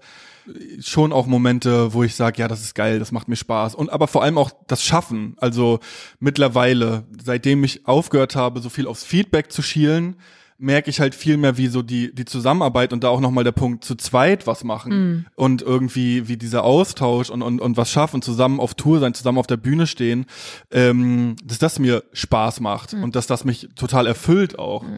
schon 0.79 1.13
auch 1.13 1.27
Momente, 1.27 1.93
wo 1.93 2.03
ich 2.03 2.15
sage, 2.15 2.41
ja, 2.41 2.47
das 2.47 2.61
ist 2.61 2.75
geil, 2.75 2.99
das 2.99 3.11
macht 3.11 3.27
mir 3.27 3.35
Spaß. 3.35 3.75
Und 3.75 3.91
aber 3.91 4.07
vor 4.07 4.23
allem 4.23 4.37
auch 4.37 4.51
das 4.67 4.83
Schaffen. 4.83 5.35
Also 5.37 5.79
mittlerweile, 6.19 7.05
seitdem 7.23 7.63
ich 7.63 7.87
aufgehört 7.87 8.35
habe, 8.35 8.59
so 8.59 8.69
viel 8.69 8.87
aufs 8.87 9.03
Feedback 9.03 9.51
zu 9.51 9.61
schielen, 9.61 10.15
merke 10.59 10.89
ich 10.89 10.99
halt 10.99 11.15
viel 11.15 11.37
mehr, 11.37 11.57
wie 11.57 11.67
so 11.67 11.81
die, 11.81 12.13
die 12.13 12.25
Zusammenarbeit 12.25 12.91
und 12.91 13.03
da 13.03 13.09
auch 13.09 13.21
nochmal 13.21 13.45
der 13.45 13.53
Punkt 13.53 13.85
zu 13.85 13.95
zweit 13.95 14.45
was 14.45 14.65
machen 14.65 14.91
mm. 14.91 15.25
und 15.35 15.61
irgendwie 15.61 16.27
wie 16.27 16.35
dieser 16.35 16.65
Austausch 16.65 17.29
und, 17.29 17.41
und, 17.41 17.61
und 17.61 17.77
was 17.77 17.89
schaffen, 17.89 18.21
zusammen 18.21 18.59
auf 18.59 18.75
Tour 18.75 18.99
sein, 18.99 19.13
zusammen 19.13 19.37
auf 19.37 19.47
der 19.47 19.57
Bühne 19.57 19.87
stehen, 19.87 20.25
ähm, 20.69 21.37
dass 21.43 21.59
das 21.59 21.79
mir 21.79 22.03
Spaß 22.11 22.59
macht 22.59 22.93
mm. 22.93 23.03
und 23.03 23.15
dass 23.15 23.25
das 23.25 23.45
mich 23.45 23.69
total 23.75 24.05
erfüllt 24.05 24.59
auch. 24.59 24.83
Mm. 24.83 24.97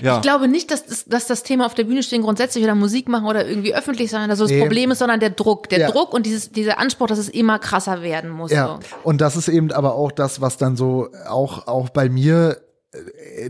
Ja. 0.00 0.16
Ich 0.16 0.22
glaube 0.22 0.46
nicht, 0.46 0.70
dass 0.70 0.86
das, 0.86 1.04
dass 1.06 1.26
das 1.26 1.42
Thema 1.42 1.66
auf 1.66 1.74
der 1.74 1.84
Bühne 1.84 2.04
stehen 2.04 2.22
grundsätzlich 2.22 2.62
oder 2.62 2.76
Musik 2.76 3.08
machen 3.08 3.26
oder 3.26 3.46
irgendwie 3.46 3.74
öffentlich 3.74 4.10
sein, 4.10 4.30
also 4.30 4.44
das 4.44 4.52
nee. 4.52 4.60
Problem 4.60 4.92
ist, 4.92 5.00
sondern 5.00 5.18
der 5.18 5.30
Druck. 5.30 5.68
Der 5.68 5.80
ja. 5.80 5.90
Druck 5.90 6.14
und 6.14 6.26
dieses, 6.26 6.52
dieser 6.52 6.78
Anspruch, 6.78 7.08
dass 7.08 7.18
es 7.18 7.28
immer 7.28 7.58
krasser 7.58 8.02
werden 8.02 8.30
muss. 8.30 8.52
Ja. 8.52 8.66
So. 8.66 8.78
Und 9.02 9.20
das 9.20 9.34
ist 9.34 9.48
eben 9.48 9.72
aber 9.72 9.94
auch 9.94 10.12
das, 10.12 10.40
was 10.40 10.56
dann 10.56 10.76
so 10.76 11.08
auch, 11.28 11.66
auch 11.66 11.88
bei 11.88 12.08
mir 12.08 12.58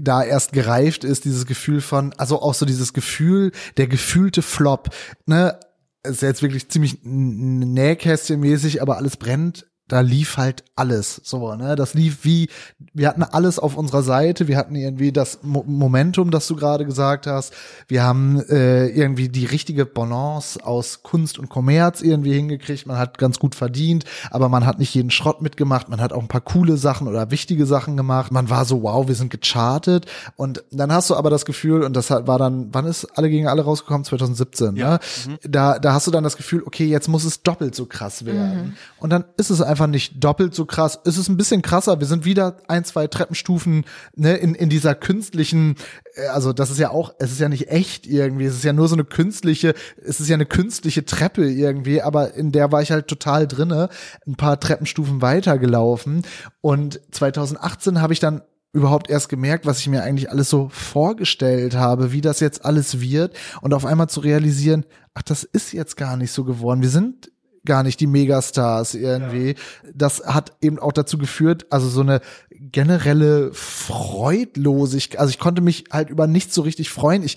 da 0.01 0.23
erst 0.23 0.53
gereift 0.53 1.05
ist, 1.05 1.25
dieses 1.25 1.47
Gefühl 1.47 1.81
von, 1.81 2.13
also 2.17 2.41
auch 2.41 2.55
so 2.55 2.67
dieses 2.67 2.93
Gefühl, 2.93 3.53
der 3.77 3.87
gefühlte 3.87 4.43
Flop, 4.43 4.91
ne, 5.27 5.59
ist 6.03 6.23
jetzt 6.23 6.43
wirklich 6.43 6.69
ziemlich 6.69 7.01
Nähkästchenmäßig, 7.03 8.83
aber 8.83 8.97
alles 8.97 9.17
brennt 9.17 9.67
da 9.89 10.01
lief 10.01 10.37
halt 10.37 10.65
alles 10.75 11.21
so, 11.25 11.55
ne? 11.55 11.77
Das 11.77 11.95
lief 11.95 12.25
wie, 12.25 12.49
wir 12.93 13.09
hatten 13.09 13.23
alles 13.23 13.59
auf 13.59 13.77
unserer 13.77 14.03
Seite, 14.03 14.49
wir 14.49 14.57
hatten 14.57 14.75
irgendwie 14.75 15.13
das 15.13 15.41
Mo 15.43 15.65
Momentum, 15.67 16.31
das 16.31 16.47
du 16.49 16.57
gerade 16.57 16.85
gesagt 16.85 17.27
hast, 17.27 17.53
wir 17.87 18.03
haben 18.03 18.41
äh, 18.49 18.89
irgendwie 18.89 19.29
die 19.29 19.45
richtige 19.45 19.87
Balance 19.87 20.65
aus 20.65 21.03
Kunst 21.03 21.39
und 21.39 21.49
Kommerz 21.49 22.03
irgendwie 22.03 22.33
hingekriegt, 22.33 22.87
man 22.87 22.99
hat 22.99 23.19
ganz 23.19 23.39
gut 23.39 23.55
verdient, 23.55 24.05
aber 24.31 24.49
man 24.49 24.67
hat 24.67 24.79
nicht 24.79 24.95
jeden 24.95 25.11
Schrott 25.11 25.41
mitgemacht, 25.41 25.89
man 25.89 26.01
hat 26.01 26.13
auch 26.13 26.23
ein 26.23 26.29
paar 26.29 26.41
coole 26.41 26.77
Sachen 26.77 27.07
oder 27.07 27.31
wichtige 27.31 27.67
Sachen 27.67 27.97
gemacht, 27.97 28.33
man 28.33 28.51
war 28.51 28.65
so, 28.65 28.83
wow, 28.83 29.07
wir 29.07 29.15
sind 29.15 29.31
gechartet 29.31 30.07
und 30.37 30.65
dann 30.71 30.93
hast 30.93 31.11
du 31.11 31.15
aber 31.15 31.31
das 31.31 31.45
Gefühl, 31.45 31.83
und 31.83 31.95
das 31.95 32.11
war 32.11 32.39
dann, 32.39 32.69
wann 32.73 32.87
ist 32.87 33.05
alle 33.17 33.31
gegen 33.31 33.47
alle 33.47 33.63
rausgekommen? 33.63 34.05
2017, 34.05 34.77
ja. 34.77 34.91
ne? 34.91 35.01
Mhm. 35.27 35.39
Da, 35.43 35.79
da 35.79 35.93
hast 35.93 36.07
du 36.07 36.11
dann 36.11 36.25
das 36.25 36.37
Gefühl, 36.37 36.63
okay, 36.65 36.87
jetzt 36.87 37.09
muss 37.09 37.25
es 37.25 37.43
doppelt 37.43 37.75
so 37.75 37.87
krass 37.87 38.25
werden. 38.25 38.57
Mhm. 38.57 38.75
Und 38.99 39.11
dann 39.11 39.25
ist 39.37 39.51
es 39.51 39.61
einfach 39.61 39.76
einfach 39.77 39.87
nicht 39.89 40.25
doppelt 40.25 40.55
so 40.55 40.65
krass. 40.65 40.99
Es 41.05 41.19
ist 41.19 41.29
ein 41.29 41.37
bisschen 41.37 41.61
krasser. 41.61 42.01
Wir 42.01 42.07
sind 42.07 42.25
wieder 42.25 42.57
ein, 42.67 42.83
zwei 42.85 43.09
Treppenstufen 43.09 43.85
ne, 44.15 44.35
in, 44.37 44.55
in 44.55 44.71
dieser 44.71 44.95
künstlichen, 44.95 45.77
äh, 46.15 46.29
also 46.29 46.55
das 46.55 46.71
ist 46.71 46.79
ja 46.79 46.91
auch, 46.91 47.15
es 47.19 47.31
ist 47.31 47.41
ja 47.41 47.51
nicht 47.51 47.69
echt 47.69 48.07
irgendwie. 48.07 48.47
Es 48.47 48.55
ist 48.55 48.65
ja 48.65 48.73
nur 48.73 48.89
so 48.89 48.95
eine 48.95 49.05
künstliche, 49.05 49.75
es 50.03 50.19
ist 50.19 50.29
ja 50.29 50.35
eine 50.35 50.47
künstliche 50.47 51.05
Treppe 51.05 51.47
irgendwie, 51.47 52.01
aber 52.01 52.33
in 52.33 52.53
der 52.53 52.73
war 52.73 52.81
ich 52.81 52.91
halt 52.91 53.07
total 53.07 53.47
drinne, 53.47 53.91
ein 54.27 54.37
paar 54.37 54.59
Treppenstufen 54.59 55.21
weitergelaufen. 55.21 56.23
Und 56.63 56.99
2018 57.11 58.01
habe 58.01 58.15
ich 58.15 58.21
dann 58.21 58.41
überhaupt 58.73 59.11
erst 59.11 59.29
gemerkt, 59.29 59.67
was 59.67 59.81
ich 59.81 59.89
mir 59.89 60.03
eigentlich 60.03 60.31
alles 60.31 60.49
so 60.49 60.71
vorgestellt 60.71 61.75
habe, 61.75 62.13
wie 62.13 62.23
das 62.23 62.41
jetzt 62.41 62.65
alles 62.65 63.01
wird 63.01 63.37
und 63.61 63.75
auf 63.75 63.85
einmal 63.85 64.09
zu 64.09 64.21
realisieren, 64.21 64.87
ach, 65.13 65.23
das 65.23 65.45
ist 65.45 65.73
jetzt 65.73 65.99
gar 65.99 66.17
nicht 66.17 66.33
so 66.33 66.45
geworden. 66.45 66.81
Wir 66.81 66.91
sind 66.91 67.31
gar 67.67 67.83
nicht 67.83 68.01
die 68.01 68.07
Megastars 68.07 68.95
irgendwie. 68.95 69.49
Ja. 69.49 69.91
Das 69.95 70.23
hat 70.25 70.53
eben 70.61 70.79
auch 70.79 70.93
dazu 70.93 71.19
geführt, 71.19 71.67
also 71.71 71.89
so 71.89 72.01
eine 72.01 72.21
generelle 72.59 73.53
Freudlosigkeit. 73.53 75.21
Also 75.21 75.31
ich 75.31 75.39
konnte 75.39 75.63
mich 75.63 75.85
halt 75.93 76.11
über 76.11 76.27
nichts 76.27 76.55
so 76.55 76.63
richtig 76.63 76.91
freuen. 76.91 77.23
Ich, 77.23 77.37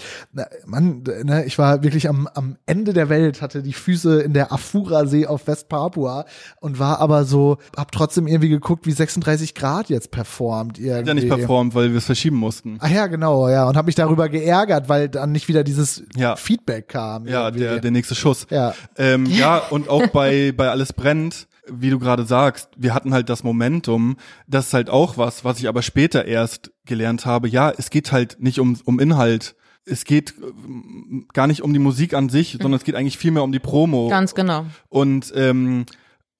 Mann, 0.65 1.03
ne, 1.23 1.45
ich 1.45 1.57
war 1.57 1.83
wirklich 1.83 2.09
am, 2.09 2.27
am 2.33 2.57
Ende 2.65 2.93
der 2.93 3.09
Welt, 3.09 3.41
hatte 3.41 3.61
die 3.61 3.73
Füße 3.73 4.21
in 4.21 4.33
der 4.33 4.51
Afura-See 4.51 5.27
auf 5.27 5.47
Westpapua 5.47 6.25
und 6.61 6.79
war 6.79 6.99
aber 6.99 7.25
so, 7.25 7.57
hab 7.75 7.91
trotzdem 7.91 8.27
irgendwie 8.27 8.49
geguckt, 8.49 8.85
wie 8.85 8.91
36 8.91 9.55
Grad 9.55 9.89
jetzt 9.89 10.11
performt. 10.11 10.79
Irgendwie. 10.79 11.07
Ja, 11.07 11.13
nicht 11.13 11.27
performt, 11.27 11.75
weil 11.75 11.91
wir 11.91 11.97
es 11.97 12.05
verschieben 12.05 12.37
mussten. 12.37 12.77
Ah 12.79 12.87
ja, 12.89 13.07
genau, 13.07 13.49
ja. 13.49 13.67
Und 13.67 13.75
habe 13.77 13.87
mich 13.87 13.95
darüber 13.95 14.29
geärgert, 14.29 14.89
weil 14.89 15.09
dann 15.09 15.31
nicht 15.31 15.47
wieder 15.47 15.63
dieses 15.63 16.03
ja. 16.15 16.35
Feedback 16.35 16.87
kam. 16.87 17.27
Ja, 17.27 17.51
der, 17.51 17.79
der 17.79 17.91
nächste 17.91 18.15
Schuss. 18.15 18.47
Ja, 18.49 18.73
ähm, 18.97 19.25
ja 19.25 19.57
und 19.69 19.89
auch 19.89 20.07
bei, 20.19 20.51
bei 20.51 20.69
Alles 20.69 20.93
brennt, 20.93 21.47
wie 21.67 21.89
du 21.89 21.99
gerade 21.99 22.25
sagst, 22.25 22.69
wir 22.77 22.93
hatten 22.93 23.13
halt 23.13 23.29
das 23.29 23.43
Momentum, 23.43 24.17
das 24.47 24.67
ist 24.67 24.73
halt 24.73 24.89
auch 24.89 25.17
was, 25.17 25.43
was 25.43 25.59
ich 25.59 25.67
aber 25.67 25.81
später 25.81 26.25
erst 26.25 26.71
gelernt 26.85 27.25
habe. 27.25 27.47
Ja, 27.47 27.71
es 27.71 27.89
geht 27.89 28.11
halt 28.11 28.37
nicht 28.39 28.59
um, 28.59 28.77
um 28.85 28.99
Inhalt. 28.99 29.55
Es 29.85 30.03
geht 30.03 30.31
äh, 30.31 31.23
gar 31.33 31.47
nicht 31.47 31.61
um 31.61 31.73
die 31.73 31.79
Musik 31.79 32.13
an 32.13 32.29
sich, 32.29 32.55
mhm. 32.55 32.61
sondern 32.61 32.77
es 32.79 32.83
geht 32.83 32.95
eigentlich 32.95 33.17
viel 33.17 33.31
mehr 33.31 33.43
um 33.43 33.51
die 33.51 33.59
Promo. 33.59 34.09
Ganz 34.09 34.35
genau. 34.35 34.65
Und 34.89 35.31
ähm, 35.35 35.85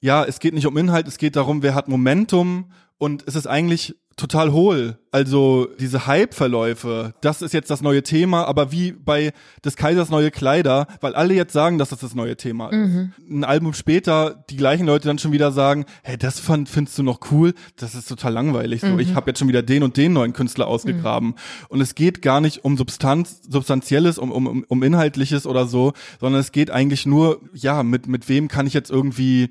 ja, 0.01 0.23
es 0.23 0.39
geht 0.39 0.53
nicht 0.53 0.67
um 0.67 0.77
Inhalt, 0.77 1.07
es 1.07 1.17
geht 1.17 1.35
darum, 1.35 1.61
wer 1.61 1.75
hat 1.75 1.87
Momentum 1.87 2.71
und 2.97 3.23
es 3.27 3.35
ist 3.35 3.47
eigentlich 3.47 3.95
total 4.19 4.51
hohl. 4.51 4.97
Also 5.11 5.67
diese 5.79 6.05
Hype-Verläufe, 6.05 7.13
das 7.21 7.41
ist 7.41 7.53
jetzt 7.53 7.71
das 7.71 7.81
neue 7.81 8.03
Thema, 8.03 8.45
aber 8.45 8.71
wie 8.71 8.91
bei 8.91 9.31
des 9.65 9.75
Kaisers 9.75 10.09
neue 10.09 10.29
Kleider, 10.29 10.85
weil 11.01 11.15
alle 11.15 11.33
jetzt 11.33 11.53
sagen, 11.53 11.79
dass 11.79 11.89
das 11.89 11.99
das 11.99 12.13
neue 12.13 12.37
Thema 12.37 12.69
ist. 12.69 12.77
Mhm. 12.77 13.13
Ein 13.29 13.43
Album 13.43 13.73
später, 13.73 14.43
die 14.49 14.57
gleichen 14.57 14.85
Leute 14.85 15.07
dann 15.07 15.17
schon 15.17 15.31
wieder 15.31 15.51
sagen, 15.51 15.85
hey, 16.03 16.17
das 16.17 16.39
fand, 16.39 16.69
findest 16.69 16.97
du 16.99 17.03
noch 17.03 17.31
cool? 17.31 17.53
Das 17.77 17.95
ist 17.95 18.07
total 18.07 18.33
langweilig. 18.33 18.81
So, 18.81 18.87
mhm. 18.87 18.99
ich 18.99 19.15
habe 19.15 19.31
jetzt 19.31 19.39
schon 19.39 19.47
wieder 19.47 19.63
den 19.63 19.81
und 19.81 19.97
den 19.97 20.13
neuen 20.13 20.33
Künstler 20.33 20.67
ausgegraben. 20.67 21.29
Mhm. 21.29 21.35
Und 21.69 21.81
es 21.81 21.95
geht 21.95 22.21
gar 22.21 22.41
nicht 22.41 22.63
um 22.63 22.77
Substanz, 22.77 23.41
Substanzielles, 23.49 24.19
um, 24.19 24.31
um, 24.31 24.63
um 24.67 24.83
Inhaltliches 24.83 25.47
oder 25.47 25.65
so, 25.65 25.93
sondern 26.19 26.41
es 26.41 26.51
geht 26.51 26.69
eigentlich 26.69 27.07
nur, 27.07 27.41
ja, 27.53 27.81
mit, 27.81 28.07
mit 28.07 28.29
wem 28.29 28.47
kann 28.47 28.67
ich 28.67 28.73
jetzt 28.73 28.91
irgendwie 28.91 29.49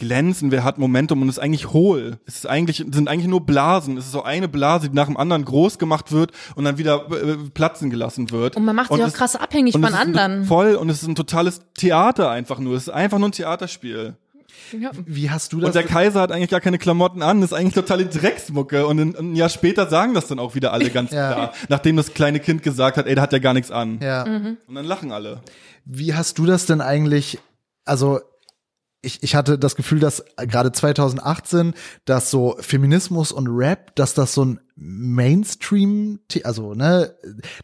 glänzen, 0.00 0.50
wer 0.50 0.64
hat 0.64 0.78
Momentum 0.78 1.22
und 1.22 1.28
ist 1.28 1.38
eigentlich 1.38 1.72
hohl. 1.72 2.18
Es 2.26 2.36
ist 2.36 2.46
eigentlich, 2.46 2.78
sind 2.78 3.06
eigentlich 3.06 3.28
nur 3.28 3.46
Blasen. 3.46 3.96
Es 3.96 4.06
ist 4.06 4.12
so 4.12 4.24
eine 4.24 4.48
Blase, 4.48 4.88
die 4.88 4.96
nach 4.96 5.06
dem 5.06 5.16
anderen 5.16 5.44
groß 5.44 5.78
gemacht 5.78 6.10
wird 6.10 6.32
und 6.56 6.64
dann 6.64 6.78
wieder 6.78 7.06
äh, 7.12 7.36
platzen 7.54 7.90
gelassen 7.90 8.32
wird. 8.32 8.56
Und 8.56 8.64
man 8.64 8.74
macht 8.74 8.92
sich 8.92 9.04
auch 9.04 9.12
krass 9.12 9.36
abhängig 9.36 9.72
von 9.72 9.84
anderen. 9.84 10.44
Voll 10.46 10.74
und 10.74 10.88
es 10.88 11.02
ist 11.02 11.08
ein 11.08 11.14
totales 11.14 11.60
Theater 11.74 12.30
einfach 12.30 12.58
nur. 12.58 12.74
Es 12.74 12.84
ist 12.84 12.88
einfach 12.88 13.18
nur 13.18 13.28
ein 13.28 13.32
Theaterspiel. 13.32 14.16
Ja. 14.78 14.90
Wie 15.04 15.30
hast 15.30 15.52
du 15.52 15.60
das? 15.60 15.68
Und 15.68 15.74
der 15.74 15.84
Kaiser 15.84 16.20
hat 16.20 16.32
eigentlich 16.32 16.50
gar 16.50 16.60
keine 16.60 16.78
Klamotten 16.78 17.22
an, 17.22 17.42
ist 17.42 17.52
eigentlich 17.52 17.74
totale 17.74 18.06
Drecksmucke. 18.06 18.86
Und 18.86 18.98
ein, 18.98 19.16
ein 19.16 19.36
Jahr 19.36 19.48
später 19.48 19.88
sagen 19.88 20.14
das 20.14 20.28
dann 20.28 20.38
auch 20.38 20.54
wieder 20.54 20.72
alle 20.72 20.90
ganz 20.90 21.10
ja. 21.12 21.32
klar. 21.32 21.52
Nachdem 21.68 21.96
das 21.96 22.14
kleine 22.14 22.40
Kind 22.40 22.62
gesagt 22.62 22.96
hat, 22.96 23.06
ey, 23.06 23.14
der 23.14 23.22
hat 23.22 23.32
ja 23.32 23.38
gar 23.38 23.54
nichts 23.54 23.70
an. 23.70 24.00
Ja. 24.00 24.24
Mhm. 24.24 24.56
Und 24.66 24.74
dann 24.74 24.86
lachen 24.86 25.12
alle. 25.12 25.40
Wie 25.84 26.14
hast 26.14 26.38
du 26.38 26.46
das 26.46 26.66
denn 26.66 26.80
eigentlich, 26.80 27.38
also 27.84 28.20
ich, 29.02 29.22
ich 29.22 29.34
hatte 29.34 29.58
das 29.58 29.76
Gefühl, 29.76 30.00
dass 30.00 30.24
gerade 30.36 30.72
2018, 30.72 31.74
dass 32.04 32.30
so 32.30 32.56
Feminismus 32.60 33.32
und 33.32 33.48
Rap, 33.48 33.94
dass 33.96 34.14
das 34.14 34.34
so 34.34 34.44
ein 34.44 34.60
Mainstream, 34.76 36.20
also 36.44 36.74
ne, 36.74 37.14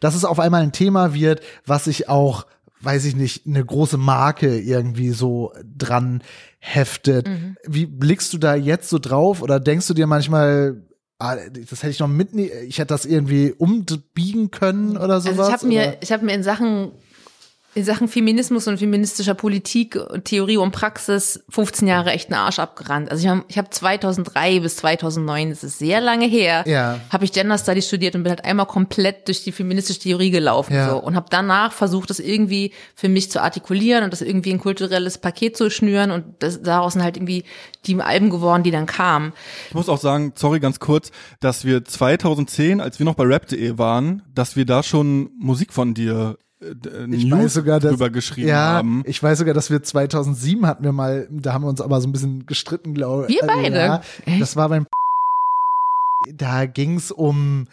dass 0.01 0.15
es 0.15 0.25
auf 0.25 0.39
einmal 0.39 0.63
ein 0.63 0.73
Thema 0.73 1.15
wird, 1.15 1.41
was 1.67 1.85
sich 1.85 2.09
auch, 2.09 2.47
weiß 2.81 3.05
ich 3.05 3.17
nicht, 3.17 3.47
eine 3.47 3.65
große 3.65 3.99
Marke 3.99 4.59
irgendwie 4.59 5.11
so 5.11 5.53
dran 5.65 6.23
heftet. 6.59 7.29
Mhm. 7.29 7.57
Wie 7.67 7.87
blickst 7.87 8.33
du 8.33 8.39
da 8.39 8.55
jetzt 8.55 8.89
so 8.89 8.99
drauf 8.99 9.43
oder 9.43 9.61
denkst 9.61 9.87
du 9.89 9.95
dir 9.95 10.07
manchmal, 10.07 10.83
ah, 11.19 11.37
das 11.37 11.83
hätte 11.83 11.91
ich 11.91 12.01
noch 12.01 12.09
mitnehmen, 12.09 12.51
ich 12.67 12.79
hätte 12.79 12.95
das 12.95 13.05
irgendwie 13.05 13.53
umbiegen 13.53 14.51
können 14.51 14.97
oder 14.97 15.21
sowas? 15.21 15.39
Also 15.39 15.49
ich 15.49 15.53
habe 15.53 15.67
mir, 15.67 15.97
ich 16.01 16.13
habe 16.13 16.25
mir 16.25 16.35
in 16.35 16.43
Sachen 16.43 16.93
in 17.77 17.85
Sachen 17.85 18.09
Feminismus 18.09 18.67
und 18.69 18.79
feministischer 18.79 19.35
Politik, 19.35 19.99
Theorie 20.25 20.57
und 20.57 20.73
Praxis 20.73 21.45
15 21.51 21.87
Jahre 21.87 22.11
echt 22.11 22.33
einen 22.33 22.41
Arsch 22.41 22.59
abgerannt. 22.59 23.11
Also 23.11 23.23
ich 23.23 23.29
habe 23.29 23.45
ich 23.49 23.59
hab 23.59 23.73
2003 23.73 24.61
bis 24.61 24.77
2009, 24.77 25.51
das 25.51 25.63
ist 25.63 25.79
sehr 25.79 26.01
lange 26.01 26.25
her, 26.25 26.65
ja. 26.67 26.99
habe 27.11 27.27
ich 27.27 27.33
Gender 27.33 27.59
Study 27.59 27.83
studiert 27.83 28.15
und 28.15 28.23
bin 28.23 28.31
halt 28.31 28.47
einmal 28.47 28.65
komplett 28.65 29.29
durch 29.29 29.45
die 29.45 29.53
feministische 29.53 30.01
Theorie 30.01 30.31
gelaufen 30.31 30.73
ja. 30.73 30.89
so, 30.89 30.97
und 30.97 31.17
habe 31.17 31.27
danach 31.29 31.71
versucht, 31.71 32.09
das 32.09 32.19
irgendwie 32.19 32.73
für 32.95 33.11
mich 33.11 33.31
zu 33.31 33.43
artikulieren 33.43 34.05
und 34.05 34.13
das 34.15 34.23
irgendwie 34.23 34.55
ein 34.55 34.59
kulturelles 34.59 35.19
Paket 35.19 35.59
zu 35.59 35.71
schnüren 35.71 36.13
und 36.13 36.25
das, 36.39 36.63
daraus 36.63 36.95
sind 36.95 37.03
halt 37.03 37.19
irgendwie 37.19 37.45
die 37.85 38.01
Alben 38.01 38.31
geworden, 38.31 38.63
die 38.63 38.71
dann 38.71 38.87
kamen. 38.87 39.35
Ich 39.69 39.75
muss 39.75 39.91
auch 39.91 40.01
sagen, 40.01 40.33
sorry 40.35 40.61
ganz 40.61 40.81
kurz, 40.81 41.11
dass 41.41 41.67
wir 41.67 41.85
2010, 41.85 42.81
als 42.81 42.99
wir 42.99 43.05
noch 43.05 43.17
bei 43.17 43.25
rap.de 43.25 43.77
waren, 43.77 44.23
dass 44.35 44.57
wir 44.57 44.65
da 44.65 44.83
schon 44.83 45.29
Musik 45.39 45.75
von 45.75 45.93
dir 45.93 46.39
ich 46.61 47.25
News 47.27 47.39
weiß 47.39 47.55
sogar, 47.55 47.81
dass, 47.81 47.91
drüber 47.91 48.11
geschrieben 48.11 48.49
ja, 48.49 48.57
haben. 48.57 49.03
Ich 49.07 49.23
weiß 49.23 49.39
sogar, 49.39 49.55
dass 49.55 49.71
wir 49.71 49.83
2007 49.83 50.67
hatten 50.67 50.85
wir 50.85 50.93
mal, 50.93 51.29
da 51.31 51.53
haben 51.53 51.65
wir 51.65 51.69
uns 51.69 51.81
aber 51.81 52.01
so 52.01 52.09
ein 52.09 52.13
bisschen 52.13 52.47
gestritten, 52.47 52.95
glaube 52.95 53.27
ich. 53.29 53.41
Wir 53.41 53.47
beide? 53.47 53.77
Ja, 53.77 54.03
das 54.39 54.57
war 54.57 54.69
beim 54.69 54.87
da 56.35 56.67
ging's 56.67 57.11
um 57.11 57.67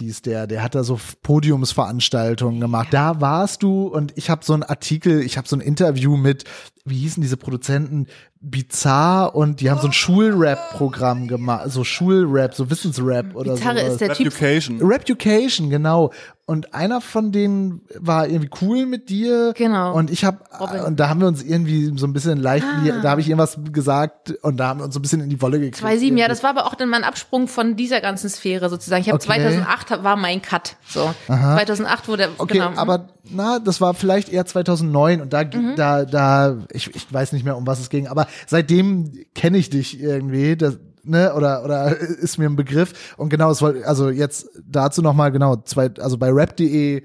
hieß 0.00 0.22
der, 0.22 0.46
der 0.48 0.62
hat 0.62 0.74
da 0.74 0.82
so 0.82 0.98
Podiumsveranstaltungen 1.22 2.60
gemacht. 2.60 2.88
Da 2.90 3.20
warst 3.20 3.62
du 3.62 3.86
und 3.86 4.12
ich 4.16 4.28
habe 4.28 4.44
so 4.44 4.52
einen 4.52 4.64
Artikel, 4.64 5.22
ich 5.22 5.38
habe 5.38 5.46
so 5.46 5.56
ein 5.56 5.60
Interview 5.60 6.16
mit, 6.16 6.44
wie 6.86 6.98
hießen 6.98 7.22
diese 7.22 7.38
Produzenten, 7.38 8.06
Bizarre 8.42 9.30
und 9.30 9.60
die 9.62 9.70
haben 9.70 9.80
so 9.80 9.86
ein 9.86 9.92
Schulrap-Programm 9.94 11.28
gemacht, 11.28 11.70
so 11.70 11.82
Schulrap, 11.82 12.54
so 12.54 12.68
Wissensrap 12.68 13.34
oder 13.34 13.52
so. 13.52 13.58
Gitarre 13.58 13.80
ist 13.80 14.02
der 14.02 14.12
Typ. 14.12 14.26
Reputation. 14.26 14.82
Reputation, 14.82 15.70
genau. 15.70 16.12
Und 16.46 16.74
einer 16.74 17.00
von 17.00 17.32
denen 17.32 17.80
war 17.98 18.28
irgendwie 18.28 18.50
cool 18.60 18.84
mit 18.84 19.08
dir. 19.08 19.54
Genau. 19.56 19.94
Und 19.94 20.10
ich 20.10 20.26
habe 20.26 20.40
und 20.86 21.00
da 21.00 21.08
haben 21.08 21.20
wir 21.20 21.26
uns 21.26 21.42
irgendwie 21.42 21.90
so 21.96 22.06
ein 22.06 22.12
bisschen 22.12 22.36
leicht, 22.36 22.66
ah. 22.66 23.00
da 23.02 23.10
habe 23.12 23.22
ich 23.22 23.30
irgendwas 23.30 23.58
gesagt 23.72 24.34
und 24.42 24.58
da 24.58 24.68
haben 24.68 24.80
wir 24.80 24.84
uns 24.84 24.92
so 24.92 25.00
ein 25.00 25.02
bisschen 25.02 25.22
in 25.22 25.30
die 25.30 25.40
Wolle 25.40 25.58
gekriegt. 25.58 25.78
2007, 25.78 26.18
ja, 26.18 26.28
das 26.28 26.42
war 26.42 26.50
aber 26.50 26.66
auch 26.66 26.74
dann 26.74 26.90
mein 26.90 27.02
Absprung 27.02 27.48
von 27.48 27.76
dieser 27.76 28.02
ganzen 28.02 28.28
Sphäre 28.28 28.68
sozusagen. 28.68 29.00
Ich 29.00 29.08
habe 29.08 29.16
okay. 29.16 29.40
2008 29.40 30.04
war 30.04 30.16
mein 30.16 30.42
Cut. 30.42 30.76
So. 30.86 31.14
Aha. 31.28 31.56
2008 31.56 32.08
wurde 32.08 32.28
okay, 32.36 32.58
genau. 32.58 32.72
aber 32.76 33.08
na, 33.30 33.58
das 33.58 33.80
war 33.80 33.94
vielleicht 33.94 34.28
eher 34.28 34.44
2009 34.44 35.22
und 35.22 35.32
da 35.32 35.44
mhm. 35.44 35.76
da 35.76 36.04
da 36.04 36.58
ich, 36.74 36.94
ich 36.94 37.12
weiß 37.12 37.32
nicht 37.32 37.44
mehr 37.44 37.56
um 37.56 37.66
was 37.66 37.80
es 37.80 37.90
ging, 37.90 38.06
aber 38.06 38.26
seitdem 38.46 39.12
kenne 39.34 39.58
ich 39.58 39.70
dich 39.70 40.00
irgendwie. 40.00 40.56
Das, 40.56 40.78
ne, 41.04 41.34
oder, 41.34 41.64
oder 41.64 41.96
ist 41.96 42.38
mir 42.38 42.48
ein 42.48 42.56
Begriff. 42.56 43.14
Und 43.16 43.28
genau, 43.28 43.50
es 43.50 43.62
war, 43.62 43.74
also 43.84 44.10
jetzt 44.10 44.48
dazu 44.66 45.02
nochmal, 45.02 45.32
genau, 45.32 45.56
zwei, 45.56 45.90
also 45.98 46.18
bei 46.18 46.30
rap.de 46.30 47.02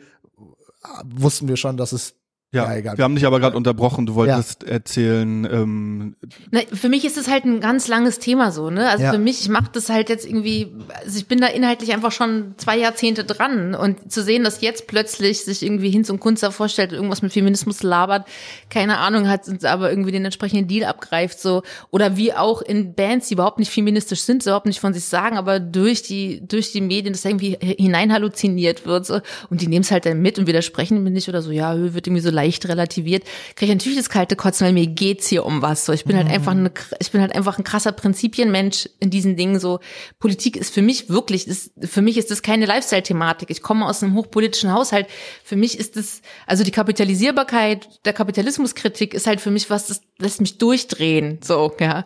wussten 1.03 1.47
wir 1.47 1.57
schon, 1.57 1.77
dass 1.77 1.91
es 1.91 2.15
ja, 2.51 2.71
ja 2.71 2.77
egal. 2.77 2.97
wir 2.97 3.03
haben 3.03 3.13
dich 3.15 3.27
aber 3.27 3.39
gerade 3.39 3.55
unterbrochen. 3.55 4.07
Du 4.07 4.15
wolltest 4.15 4.63
ja. 4.63 4.69
erzählen. 4.69 5.45
Ähm, 5.45 6.15
Na, 6.49 6.61
für 6.73 6.89
mich 6.89 7.05
ist 7.05 7.15
es 7.15 7.27
halt 7.27 7.45
ein 7.45 7.59
ganz 7.59 7.87
langes 7.87 8.17
Thema 8.17 8.51
so, 8.51 8.71
ne? 8.71 8.89
Also 8.89 9.03
ja. 9.03 9.11
für 9.11 9.19
mich, 9.19 9.41
ich 9.41 9.49
mache 9.49 9.69
das 9.71 9.89
halt 9.89 10.09
jetzt 10.09 10.25
irgendwie. 10.25 10.73
Also 11.05 11.19
ich 11.19 11.27
bin 11.27 11.39
da 11.39 11.47
inhaltlich 11.47 11.93
einfach 11.93 12.11
schon 12.11 12.55
zwei 12.57 12.77
Jahrzehnte 12.77 13.23
dran 13.23 13.75
und 13.75 14.11
zu 14.11 14.23
sehen, 14.23 14.43
dass 14.43 14.61
jetzt 14.61 14.87
plötzlich 14.87 15.45
sich 15.45 15.61
irgendwie 15.61 15.91
Hinz 15.91 16.09
und 16.09 16.19
Kunst 16.19 16.41
da 16.41 16.49
vorstellt, 16.49 16.91
irgendwas 16.91 17.21
mit 17.21 17.31
Feminismus 17.33 17.83
labert, 17.83 18.27
keine 18.71 18.97
Ahnung 18.97 19.27
hat, 19.27 19.63
aber 19.63 19.91
irgendwie 19.91 20.11
den 20.11 20.25
entsprechenden 20.25 20.67
Deal 20.67 20.89
abgreift 20.89 21.39
so 21.39 21.61
oder 21.91 22.17
wie 22.17 22.33
auch 22.33 22.63
in 22.63 22.95
Bands, 22.95 23.27
die 23.27 23.35
überhaupt 23.35 23.59
nicht 23.59 23.71
feministisch 23.71 24.21
sind, 24.21 24.43
überhaupt 24.43 24.65
nicht 24.65 24.79
von 24.79 24.95
sich 24.95 25.05
sagen, 25.05 25.37
aber 25.37 25.59
durch 25.59 26.01
die 26.01 26.41
durch 26.47 26.71
die 26.71 26.81
Medien 26.81 27.13
das 27.13 27.25
irgendwie 27.25 27.57
hinein 27.61 28.11
halluziniert 28.11 28.87
wird 28.87 29.05
so 29.05 29.19
und 29.51 29.61
die 29.61 29.67
nehmen 29.67 29.83
es 29.83 29.91
halt 29.91 30.07
dann 30.07 30.19
mit 30.19 30.39
und 30.39 30.47
widersprechen 30.47 31.03
mir 31.03 31.11
nicht 31.11 31.29
oder 31.29 31.43
so, 31.43 31.51
ja, 31.51 31.77
wird 31.93 32.07
irgendwie 32.07 32.23
so 32.23 32.38
leicht 32.39 32.67
relativiert, 32.67 33.23
kriege 33.55 33.71
ich 33.71 33.77
natürlich 33.77 33.97
das 33.97 34.09
kalte 34.09 34.35
Kotzen, 34.35 34.65
weil 34.65 34.73
mir 34.73 34.87
geht's 34.87 35.27
hier 35.27 35.45
um 35.45 35.61
was. 35.61 35.85
So, 35.85 35.93
ich 35.93 36.05
bin 36.05 36.15
halt 36.15 36.27
mhm. 36.27 36.31
halt 36.31 36.39
einfach 36.39 36.51
eine, 36.51 36.71
ich 36.99 37.11
bin 37.11 37.21
halt 37.21 37.35
einfach 37.35 37.57
ein 37.57 37.63
krasser 37.63 37.91
Prinzipienmensch 37.91 38.89
in 38.99 39.09
diesen 39.09 39.35
Dingen. 39.35 39.59
So, 39.59 39.79
Politik 40.19 40.55
ist 40.55 40.73
für 40.73 40.81
mich 40.81 41.09
wirklich, 41.09 41.47
ist, 41.47 41.71
für 41.81 42.01
mich 42.01 42.17
ist 42.17 42.31
das 42.31 42.41
keine 42.41 42.65
Lifestyle-Thematik. 42.65 43.49
Ich 43.49 43.61
komme 43.61 43.85
aus 43.85 44.01
einem 44.01 44.15
hochpolitischen 44.15 44.71
Haushalt. 44.71 45.07
Für 45.43 45.55
mich 45.55 45.77
ist 45.77 45.95
das, 45.95 46.21
also 46.47 46.63
die 46.63 46.71
Kapitalisierbarkeit 46.71 47.87
der 48.05 48.13
Kapitalismuskritik 48.13 49.13
ist 49.13 49.27
halt 49.27 49.41
für 49.41 49.51
mich 49.51 49.69
was, 49.69 49.87
das 49.87 50.01
lässt 50.17 50.41
mich 50.41 50.57
durchdrehen. 50.57 51.39
So, 51.43 51.73
ja. 51.79 52.05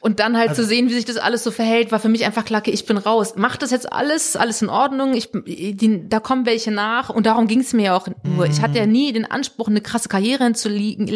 Und 0.00 0.20
dann 0.20 0.36
halt 0.36 0.50
also, 0.50 0.62
zu 0.62 0.68
sehen, 0.68 0.88
wie 0.88 0.94
sich 0.94 1.04
das 1.04 1.16
alles 1.16 1.42
so 1.42 1.50
verhält, 1.50 1.92
war 1.92 1.98
für 1.98 2.08
mich 2.08 2.24
einfach 2.24 2.44
klar, 2.44 2.62
ich 2.66 2.86
bin 2.86 2.96
raus. 2.96 3.34
Macht 3.36 3.62
das 3.62 3.70
jetzt 3.70 3.90
alles, 3.92 4.36
alles 4.36 4.62
in 4.62 4.68
Ordnung? 4.68 5.14
Ich, 5.14 5.30
die, 5.32 6.08
da 6.08 6.20
kommen 6.20 6.46
welche 6.46 6.70
nach 6.70 7.10
und 7.10 7.26
darum 7.26 7.46
ging 7.46 7.60
es 7.60 7.72
mir 7.72 7.84
ja 7.84 7.96
auch 7.96 8.08
nur. 8.22 8.46
Ich 8.46 8.60
hatte 8.60 8.78
ja 8.78 8.86
nie 8.86 9.12
den 9.12 9.24
Anspruch, 9.24 9.68
eine 9.74 9.82
krasse 9.82 10.08
Karriere 10.08 10.44
hinzulegen. 10.44 11.06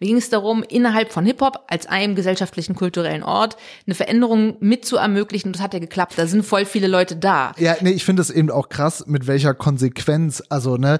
Mir 0.00 0.06
ging 0.06 0.16
es 0.16 0.30
darum, 0.30 0.62
innerhalb 0.62 1.12
von 1.12 1.26
Hip-Hop 1.26 1.64
als 1.68 1.86
einem 1.86 2.14
gesellschaftlichen, 2.14 2.74
kulturellen 2.74 3.22
Ort 3.22 3.56
eine 3.86 3.94
Veränderung 3.94 4.56
mit 4.60 4.84
zu 4.84 4.96
ermöglichen. 4.96 5.48
Und 5.48 5.56
das 5.56 5.62
hat 5.62 5.74
ja 5.74 5.80
geklappt. 5.80 6.14
Da 6.16 6.26
sind 6.26 6.44
voll 6.44 6.64
viele 6.64 6.86
Leute 6.86 7.16
da. 7.16 7.52
Ja, 7.58 7.76
nee, 7.80 7.90
ich 7.90 8.04
finde 8.04 8.22
es 8.22 8.30
eben 8.30 8.50
auch 8.50 8.68
krass, 8.68 9.04
mit 9.06 9.26
welcher 9.26 9.54
Konsequenz, 9.54 10.42
also, 10.48 10.76
ne, 10.76 10.98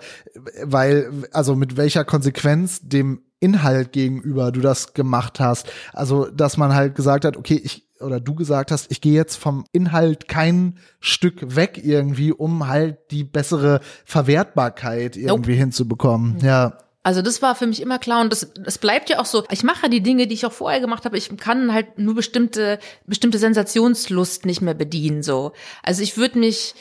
weil, 0.62 1.10
also 1.32 1.54
mit 1.54 1.76
welcher 1.76 2.04
Konsequenz 2.04 2.80
dem 2.82 3.22
Inhalt 3.38 3.92
gegenüber 3.92 4.50
du 4.50 4.60
das 4.60 4.94
gemacht 4.94 5.40
hast. 5.40 5.70
Also, 5.92 6.26
dass 6.30 6.56
man 6.56 6.74
halt 6.74 6.94
gesagt 6.94 7.24
hat, 7.24 7.36
okay, 7.36 7.60
ich 7.62 7.86
oder 8.00 8.20
du 8.20 8.34
gesagt 8.34 8.70
hast, 8.70 8.90
ich 8.90 9.00
gehe 9.00 9.14
jetzt 9.14 9.36
vom 9.36 9.64
Inhalt 9.72 10.28
kein 10.28 10.78
Stück 11.00 11.56
weg 11.56 11.80
irgendwie, 11.82 12.32
um 12.32 12.68
halt 12.68 12.98
die 13.10 13.24
bessere 13.24 13.80
Verwertbarkeit 14.04 15.16
irgendwie 15.16 15.52
nope. 15.52 15.60
hinzubekommen. 15.60 16.38
Ja. 16.40 16.78
Also 17.06 17.22
das 17.22 17.40
war 17.40 17.54
für 17.54 17.68
mich 17.68 17.80
immer 17.80 18.00
klar 18.00 18.20
und 18.20 18.32
das, 18.32 18.50
das 18.56 18.78
bleibt 18.78 19.10
ja 19.10 19.20
auch 19.20 19.26
so. 19.26 19.44
Ich 19.52 19.62
mache 19.62 19.88
die 19.88 20.00
Dinge, 20.00 20.26
die 20.26 20.34
ich 20.34 20.44
auch 20.44 20.50
vorher 20.50 20.80
gemacht 20.80 21.04
habe. 21.04 21.16
Ich 21.16 21.36
kann 21.36 21.72
halt 21.72 22.00
nur 22.00 22.16
bestimmte 22.16 22.80
bestimmte 23.06 23.38
Sensationslust 23.38 24.44
nicht 24.44 24.60
mehr 24.60 24.74
bedienen 24.74 25.22
so. 25.22 25.52
Also 25.84 26.02
ich 26.02 26.16
würde 26.16 26.40
mich 26.40 26.74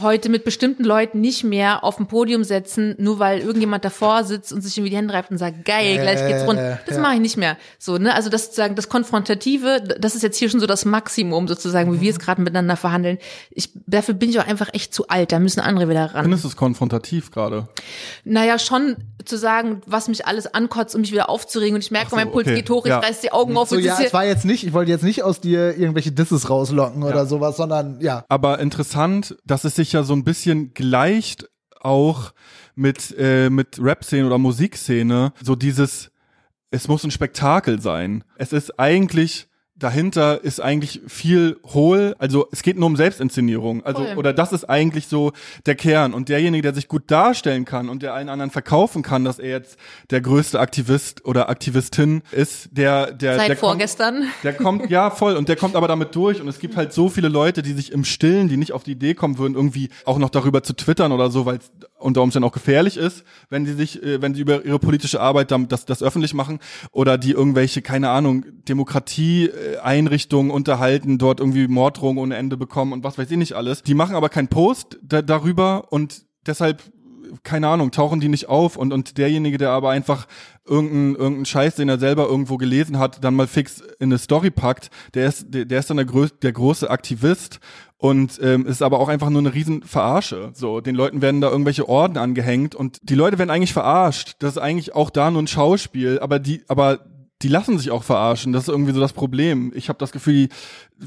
heute 0.00 0.28
mit 0.28 0.44
bestimmten 0.44 0.84
Leuten 0.84 1.20
nicht 1.20 1.44
mehr 1.44 1.84
auf 1.84 1.96
dem 1.96 2.06
Podium 2.06 2.44
setzen, 2.44 2.94
nur 2.98 3.18
weil 3.18 3.40
irgendjemand 3.40 3.84
davor 3.84 4.24
sitzt 4.24 4.52
und 4.52 4.62
sich 4.62 4.76
irgendwie 4.76 4.90
die 4.90 4.96
Hände 4.96 5.12
reibt 5.14 5.30
und 5.30 5.38
sagt, 5.38 5.64
geil, 5.64 5.98
gleich 6.00 6.26
geht's 6.26 6.46
rund. 6.46 6.58
Das 6.86 6.96
ja. 6.96 7.02
mache 7.02 7.14
ich 7.14 7.20
nicht 7.20 7.36
mehr. 7.36 7.56
So, 7.78 7.98
ne? 7.98 8.14
Also 8.14 8.30
das 8.30 8.46
sozusagen 8.46 8.74
das 8.74 8.88
Konfrontative, 8.88 9.82
das 9.98 10.14
ist 10.14 10.22
jetzt 10.22 10.38
hier 10.38 10.50
schon 10.50 10.60
so 10.60 10.66
das 10.66 10.84
Maximum 10.84 11.48
sozusagen, 11.48 11.92
wie 11.92 12.00
wir 12.00 12.10
es 12.10 12.18
gerade 12.18 12.40
miteinander 12.40 12.76
verhandeln. 12.76 13.18
Ich, 13.50 13.70
dafür 13.86 14.14
bin 14.14 14.30
ich 14.30 14.38
auch 14.40 14.46
einfach 14.46 14.70
echt 14.72 14.94
zu 14.94 15.08
alt. 15.08 15.32
Da 15.32 15.38
müssen 15.38 15.60
andere 15.60 15.88
wieder 15.88 16.14
ran. 16.14 16.22
Findest 16.22 16.44
du 16.44 16.48
es 16.48 16.56
konfrontativ 16.56 17.30
gerade? 17.30 17.68
Naja, 18.24 18.58
schon 18.58 18.96
zu 19.24 19.36
sagen, 19.36 19.82
was 19.86 20.08
mich 20.08 20.26
alles 20.26 20.52
ankotzt, 20.52 20.94
um 20.94 21.00
mich 21.00 21.12
wieder 21.12 21.28
aufzuregen 21.28 21.74
und 21.74 21.84
ich 21.84 21.90
merke, 21.90 22.10
so, 22.10 22.16
mein 22.16 22.30
Puls 22.30 22.46
okay. 22.46 22.56
geht 22.56 22.70
hoch, 22.70 22.84
ich 22.84 22.90
ja. 22.90 22.98
reiß 22.98 23.20
die 23.20 23.32
Augen 23.32 23.56
auf. 23.56 23.68
So, 23.68 23.78
ja, 23.78 23.98
es 24.00 24.12
war 24.12 24.24
jetzt 24.24 24.44
nicht, 24.44 24.64
ich 24.64 24.72
wollte 24.72 24.90
jetzt 24.90 25.04
nicht 25.04 25.22
aus 25.22 25.40
dir 25.40 25.76
irgendwelche 25.78 26.12
Disses 26.12 26.50
rauslocken 26.50 27.02
ja. 27.02 27.08
oder 27.08 27.26
sowas, 27.26 27.56
sondern 27.56 28.00
ja. 28.00 28.24
Aber 28.28 28.58
interessant, 28.58 29.36
dass 29.44 29.64
es 29.64 29.76
sich 29.82 29.92
ja 29.92 30.02
so 30.02 30.14
ein 30.14 30.24
bisschen 30.24 30.74
gleicht 30.74 31.48
auch 31.80 32.32
mit, 32.74 33.14
äh, 33.18 33.50
mit 33.50 33.78
Rap-Szene 33.80 34.26
oder 34.26 34.38
Musikszene. 34.38 35.32
So 35.42 35.56
dieses, 35.56 36.10
es 36.70 36.88
muss 36.88 37.04
ein 37.04 37.10
Spektakel 37.10 37.80
sein. 37.80 38.24
Es 38.36 38.52
ist 38.52 38.78
eigentlich 38.78 39.48
dahinter 39.82 40.42
ist 40.42 40.60
eigentlich 40.60 41.00
viel 41.06 41.58
hohl. 41.64 42.14
Also 42.18 42.48
es 42.52 42.62
geht 42.62 42.78
nur 42.78 42.86
um 42.86 42.96
Selbstinszenierung. 42.96 43.84
Also 43.84 44.04
Voll. 44.04 44.16
oder 44.16 44.32
das 44.32 44.52
ist 44.52 44.64
eigentlich 44.64 45.06
so 45.06 45.32
der 45.66 45.74
Kern. 45.74 46.14
Und 46.14 46.28
derjenige, 46.28 46.62
der 46.62 46.74
sich 46.74 46.88
gut 46.88 47.10
darstellen 47.10 47.64
kann 47.64 47.88
und 47.88 48.02
der 48.02 48.14
allen 48.14 48.28
anderen 48.28 48.50
verkaufen 48.50 49.02
kann, 49.02 49.24
dass 49.24 49.38
er 49.38 49.50
jetzt 49.50 49.78
der 50.10 50.20
größte 50.20 50.60
Aktivist 50.60 51.24
oder 51.24 51.48
Aktivistin 51.48 52.22
ist, 52.30 52.68
der 52.72 53.12
der 53.12 53.36
Seit 53.36 53.48
der 53.48 53.56
vorgestern. 53.56 54.14
Kommt, 54.20 54.44
der 54.44 54.52
kommt 54.54 54.90
ja 54.90 55.10
voll 55.10 55.36
und 55.36 55.48
der 55.48 55.56
kommt 55.56 55.76
aber 55.76 55.88
damit 55.88 56.14
durch. 56.14 56.40
Und 56.40 56.48
es 56.48 56.58
gibt 56.58 56.76
halt 56.76 56.92
so 56.92 57.08
viele 57.08 57.28
Leute, 57.28 57.62
die 57.62 57.72
sich 57.72 57.92
im 57.92 58.04
Stillen, 58.04 58.48
die 58.48 58.56
nicht 58.56 58.72
auf 58.72 58.84
die 58.84 58.92
Idee 58.92 59.14
kommen 59.14 59.38
würden, 59.38 59.54
irgendwie 59.54 59.88
auch 60.04 60.18
noch 60.18 60.30
darüber 60.30 60.62
zu 60.62 60.74
twittern 60.74 61.12
oder 61.12 61.30
so, 61.30 61.46
weil 61.46 61.58
unter 62.02 62.22
Umständen 62.22 62.48
auch 62.48 62.52
gefährlich 62.52 62.96
ist, 62.96 63.24
wenn 63.48 63.66
sie 63.66 63.74
sich, 63.74 64.02
äh, 64.02 64.20
wenn 64.20 64.34
sie 64.34 64.40
über 64.40 64.64
ihre 64.64 64.78
politische 64.78 65.20
Arbeit 65.20 65.50
damit 65.50 65.72
das, 65.72 65.84
das 65.84 66.02
öffentlich 66.02 66.34
machen 66.34 66.58
oder 66.90 67.18
die 67.18 67.32
irgendwelche, 67.32 67.82
keine 67.82 68.10
Ahnung, 68.10 68.44
Demokratie-Einrichtungen 68.68 70.50
unterhalten, 70.50 71.18
dort 71.18 71.40
irgendwie 71.40 71.68
Morddrohungen 71.68 72.22
ohne 72.22 72.36
Ende 72.36 72.56
bekommen 72.56 72.92
und 72.92 73.04
was 73.04 73.18
weiß 73.18 73.30
ich 73.30 73.36
nicht 73.36 73.54
alles. 73.54 73.82
Die 73.82 73.94
machen 73.94 74.16
aber 74.16 74.28
keinen 74.28 74.48
Post 74.48 74.98
da, 75.02 75.22
darüber 75.22 75.92
und 75.92 76.22
deshalb 76.46 76.82
keine 77.42 77.68
Ahnung, 77.68 77.90
tauchen 77.90 78.20
die 78.20 78.28
nicht 78.28 78.48
auf 78.48 78.76
und, 78.76 78.92
und 78.92 79.18
derjenige, 79.18 79.58
der 79.58 79.70
aber 79.70 79.90
einfach 79.90 80.26
irgendeinen 80.66 81.16
irgendein 81.16 81.46
Scheiß, 81.46 81.76
den 81.76 81.88
er 81.88 81.98
selber 81.98 82.26
irgendwo 82.26 82.56
gelesen 82.56 82.98
hat, 82.98 83.24
dann 83.24 83.34
mal 83.34 83.46
fix 83.46 83.80
in 83.80 84.10
eine 84.10 84.18
Story 84.18 84.50
packt, 84.50 84.90
der 85.14 85.26
ist, 85.26 85.46
der, 85.48 85.64
der 85.64 85.80
ist 85.80 85.90
dann 85.90 85.96
der, 85.96 86.06
der 86.06 86.52
große 86.52 86.90
Aktivist 86.90 87.60
und 88.02 88.40
ähm, 88.42 88.66
ist 88.66 88.82
aber 88.82 88.98
auch 88.98 89.08
einfach 89.08 89.30
nur 89.30 89.38
eine 89.38 89.54
riesen 89.54 89.84
Verarsche. 89.84 90.50
So, 90.54 90.80
den 90.80 90.96
Leuten 90.96 91.22
werden 91.22 91.40
da 91.40 91.48
irgendwelche 91.48 91.88
Orden 91.88 92.18
angehängt 92.18 92.74
und 92.74 92.98
die 93.00 93.14
Leute 93.14 93.38
werden 93.38 93.50
eigentlich 93.50 93.72
verarscht. 93.72 94.34
Das 94.40 94.56
ist 94.56 94.58
eigentlich 94.58 94.96
auch 94.96 95.08
da 95.08 95.30
nur 95.30 95.40
ein 95.40 95.46
Schauspiel, 95.46 96.18
aber 96.18 96.40
die, 96.40 96.64
aber 96.66 96.98
die 97.42 97.48
lassen 97.48 97.78
sich 97.78 97.92
auch 97.92 98.02
verarschen. 98.02 98.52
Das 98.52 98.64
ist 98.64 98.70
irgendwie 98.70 98.92
so 98.92 98.98
das 98.98 99.12
Problem. 99.12 99.70
Ich 99.76 99.88
habe 99.88 100.00
das 100.00 100.10
Gefühl, 100.10 100.48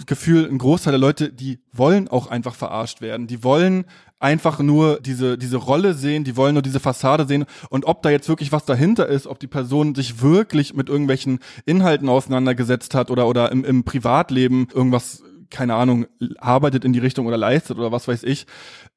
Gefühl, 0.06 0.50
ein 0.50 0.58
Großteil 0.58 0.92
der 0.92 1.00
Leute, 1.00 1.34
die 1.34 1.60
wollen 1.74 2.08
auch 2.08 2.28
einfach 2.28 2.56
verarscht 2.56 3.02
werden. 3.02 3.28
Die 3.28 3.44
wollen 3.44 3.84
einfach 4.20 4.60
nur 4.60 5.02
diese, 5.02 5.38
diese 5.38 5.58
Rolle 5.58 5.96
sehen, 5.96 6.24
die 6.24 6.38
wollen 6.38 6.54
nur 6.54 6.64
diese 6.64 6.80
Fassade 6.80 7.28
sehen 7.28 7.44
und 7.70 7.86
ob 7.86 8.04
da 8.04 8.10
jetzt 8.10 8.30
wirklich 8.30 8.54
was 8.54 8.64
dahinter 8.64 9.06
ist, 9.08 9.28
ob 9.28 9.40
die 9.40 9.48
Person 9.48 9.96
sich 9.96 10.22
wirklich 10.22 10.74
mit 10.74 10.88
irgendwelchen 10.88 11.40
Inhalten 11.66 12.08
auseinandergesetzt 12.08 12.96
hat 12.96 13.12
oder, 13.12 13.28
oder 13.28 13.52
im, 13.52 13.66
im 13.66 13.84
Privatleben 13.84 14.70
irgendwas 14.74 15.22
keine 15.56 15.76
Ahnung, 15.76 16.06
arbeitet 16.38 16.84
in 16.84 16.92
die 16.92 17.00
Richtung 17.00 17.28
oder 17.28 17.38
leistet 17.38 17.78
oder 17.78 17.94
was 17.94 18.10
weiß 18.10 18.24
ich, 18.24 18.46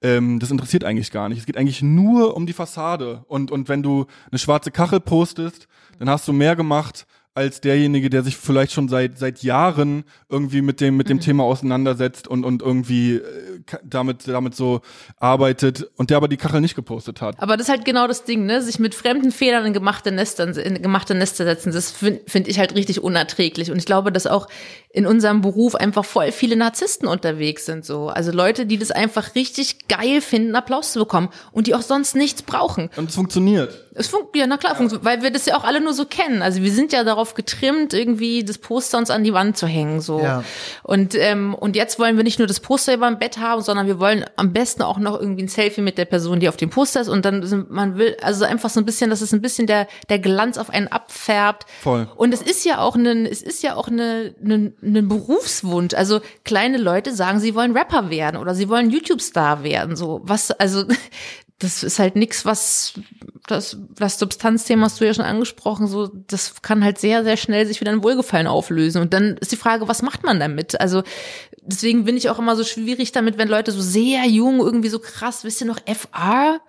ähm, 0.03 0.41
das 0.41 0.51
interessiert 0.51 0.83
eigentlich 0.83 1.13
gar 1.13 1.29
nicht. 1.29 1.39
Es 1.39 1.47
geht 1.47 1.57
eigentlich 1.57 1.83
nur 1.83 2.37
um 2.37 2.47
die 2.47 2.53
Fassade. 2.53 3.25
Und, 3.29 3.53
und 3.53 3.69
wenn 3.69 3.85
du 3.85 4.07
eine 4.31 4.41
schwarze 4.41 4.73
Kachel 4.73 4.99
postest, 4.99 5.69
dann 6.01 6.11
hast 6.11 6.27
du 6.27 6.33
mehr 6.33 6.57
gemacht, 6.57 7.07
als 7.35 7.61
derjenige, 7.61 8.11
der 8.11 8.23
sich 8.23 8.37
vielleicht 8.37 8.73
schon 8.73 8.89
seit 8.89 9.19
seit 9.19 9.43
Jahren 9.43 10.05
irgendwie 10.29 10.61
mit 10.61 10.81
dem 10.81 10.97
mit 10.97 11.09
dem 11.09 11.19
mhm. 11.19 11.23
Thema 11.23 11.45
auseinandersetzt 11.45 12.27
und 12.27 12.45
und 12.45 12.63
irgendwie 12.63 13.17
äh, 13.17 13.23
damit 13.85 14.27
damit 14.27 14.55
so 14.55 14.81
arbeitet 15.19 15.89
und 15.97 16.11
der 16.11 16.17
aber 16.17 16.29
die 16.29 16.37
Kachel 16.37 16.61
nicht 16.61 16.75
gepostet 16.75 17.21
hat. 17.21 17.41
Aber 17.41 17.57
das 17.57 17.69
ist 17.69 17.71
halt 17.71 17.85
genau 17.85 18.07
das 18.07 18.25
Ding, 18.25 18.47
ne? 18.47 18.61
Sich 18.63 18.79
mit 18.79 18.95
fremden 18.95 19.31
Fehlern 19.31 19.67
in 19.67 19.73
gemachte 19.73 20.11
Nester 20.11 20.57
in 20.57 20.83
gemachte 20.83 21.15
Nester 21.15 21.45
setzen, 21.45 21.73
das 21.73 21.91
finde 21.91 22.21
find 22.27 22.49
ich 22.49 22.59
halt 22.59 22.75
richtig 22.75 23.03
unerträglich 23.03 23.71
und 23.71 23.79
ich 23.79 23.87
glaube, 23.87 24.11
dass 24.11 24.27
auch 24.27 24.49
in 24.91 25.07
unserem 25.07 25.43
Beruf 25.43 25.75
einfach 25.75 26.05
voll 26.05 26.33
viele 26.33 26.57
Narzissten 26.57 27.07
unterwegs 27.09 27.67
sind 27.67 27.85
so. 27.85 28.09
Also 28.09 28.33
Leute, 28.33 28.67
die 28.67 28.79
das 28.79 28.91
einfach 28.91 29.35
richtig 29.35 29.87
geil 29.89 30.21
finden, 30.21 30.57
Applaus 30.57 30.93
zu 30.93 30.99
bekommen 30.99 31.29
und 31.53 31.67
die 31.67 31.75
auch 31.75 31.83
sonst 31.83 32.17
nichts 32.17 32.43
brauchen. 32.43 32.91
Und 32.97 33.11
es 33.11 33.15
funktioniert. 33.15 33.88
Es 33.99 34.09
funktioniert, 34.09 34.37
ja, 34.37 34.47
na 34.47 34.57
klar, 34.57 34.81
ja. 34.81 35.05
weil 35.05 35.23
wir 35.23 35.31
das 35.31 35.47
ja 35.47 35.57
auch 35.57 35.65
alle 35.65 35.81
nur 35.81 35.93
so 35.93 36.05
kennen. 36.05 36.43
Also 36.43 36.63
wir 36.63 36.71
sind 36.71 36.93
ja 36.93 37.05
darauf 37.05 37.35
getrimmt, 37.35 37.93
irgendwie 37.95 38.45
das 38.45 38.59
Poster 38.59 38.99
uns 38.99 39.11
an 39.11 39.25
die 39.25 39.33
Wand 39.33 39.57
zu 39.57 39.67
hängen, 39.67 40.01
so. 40.01 40.21
Ja. 40.21 40.45
Und, 40.83 41.15
ähm, 41.15 41.55
und 41.55 41.77
jetzt 41.77 41.99
wollen 41.99 42.17
wir 42.17 42.25
nicht 42.25 42.39
nur 42.39 42.47
das 42.47 42.61
Poster 42.61 42.95
über 42.95 43.09
dem 43.09 43.19
Bett 43.19 43.39
haben, 43.39 43.63
sondern 43.63 43.87
wir 43.87 43.99
wollen 43.99 44.25
am 44.37 44.53
besten 44.53 44.83
auch 44.83 44.99
noch 44.99 45.19
irgendwie 45.19 45.43
ein 45.43 45.49
Selfie 45.49 45.81
mit 45.81 45.99
der 45.99 46.05
Person, 46.05 46.41
die 46.41 46.49
auf 46.49 46.57
dem 46.57 46.71
Poster 46.71 47.01
ist. 47.01 47.09
Und 47.09 47.25
dann 47.25 47.45
sind, 47.45 47.71
man 47.71 47.99
will, 47.99 48.17
also 48.23 48.45
einfach 48.45 48.71
so 48.71 48.81
ein 48.81 48.87
bisschen, 48.87 49.11
dass 49.11 49.21
es 49.21 49.33
ein 49.33 49.41
bisschen 49.41 49.67
der, 49.67 49.89
der 50.09 50.19
Glanz 50.19 50.59
auf 50.59 50.71
einen 50.71 50.89
abfärbt. 50.89 51.67
Voll. 51.81 52.09
Und 52.17 52.33
es 52.33 52.43
ist 52.43 52.65
ja 52.65 52.79
auch 52.79 52.95
ein, 52.95 53.27
es 53.27 53.43
ist 53.43 53.63
ja 53.63 53.75
auch 53.75 53.89
eine, 53.89 54.35
eine, 54.43 54.73
ein 54.83 55.09
Berufswunsch. 55.09 55.95
Also 55.95 56.21
kleine 56.45 56.79
Leute 56.79 57.15
sagen, 57.15 57.41
sie 57.41 57.55
wollen 57.55 57.77
Rapper 57.77 58.11
werden 58.11 58.37
oder 58.37 58.55
sie 58.55 58.69
wollen 58.69 58.91
YouTube-Star 58.91 59.63
werden, 59.63 59.97
so. 59.97 60.21
Was, 60.23 60.51
also, 60.51 60.85
das 61.59 61.83
ist 61.83 61.99
halt 61.99 62.15
nichts, 62.15 62.45
was 62.45 62.95
das, 63.51 63.79
das 63.97 64.19
Substanzthema 64.19 64.85
hast 64.85 65.01
du 65.01 65.07
ja 65.07 65.15
schon 65.15 65.25
angesprochen, 65.25 65.87
so 65.87 66.07
das 66.07 66.63
kann 66.63 66.85
halt 66.85 66.99
sehr, 66.99 67.25
sehr 67.25 67.37
schnell 67.37 67.67
sich 67.67 67.81
wieder 67.81 67.93
ein 67.93 68.03
Wohlgefallen 68.03 68.47
auflösen. 68.47 69.03
Und 69.03 69.13
dann 69.13 69.37
ist 69.39 69.53
die 69.53 69.57
Frage, 69.57 69.89
was 69.89 70.03
macht 70.03 70.25
man 70.25 70.39
damit? 70.39 70.81
Also 70.81 71.03
deswegen 71.63 72.05
bin 72.05 72.17
ich 72.17 72.31
auch 72.31 72.39
immer 72.39 72.57
so 72.57 72.65
schwierig 72.65 73.13
damit, 73.13 73.39
wenn 73.39 73.49
Leute 73.49 73.73
so 73.73 73.81
sehr 73.81 74.25
jung, 74.27 74.59
irgendwie 74.59 74.89
so 74.89 74.99
krass, 74.99 75.45
wisst 75.45 75.61
ihr 75.61 75.67
noch, 75.67 75.79
FR? 75.87 76.61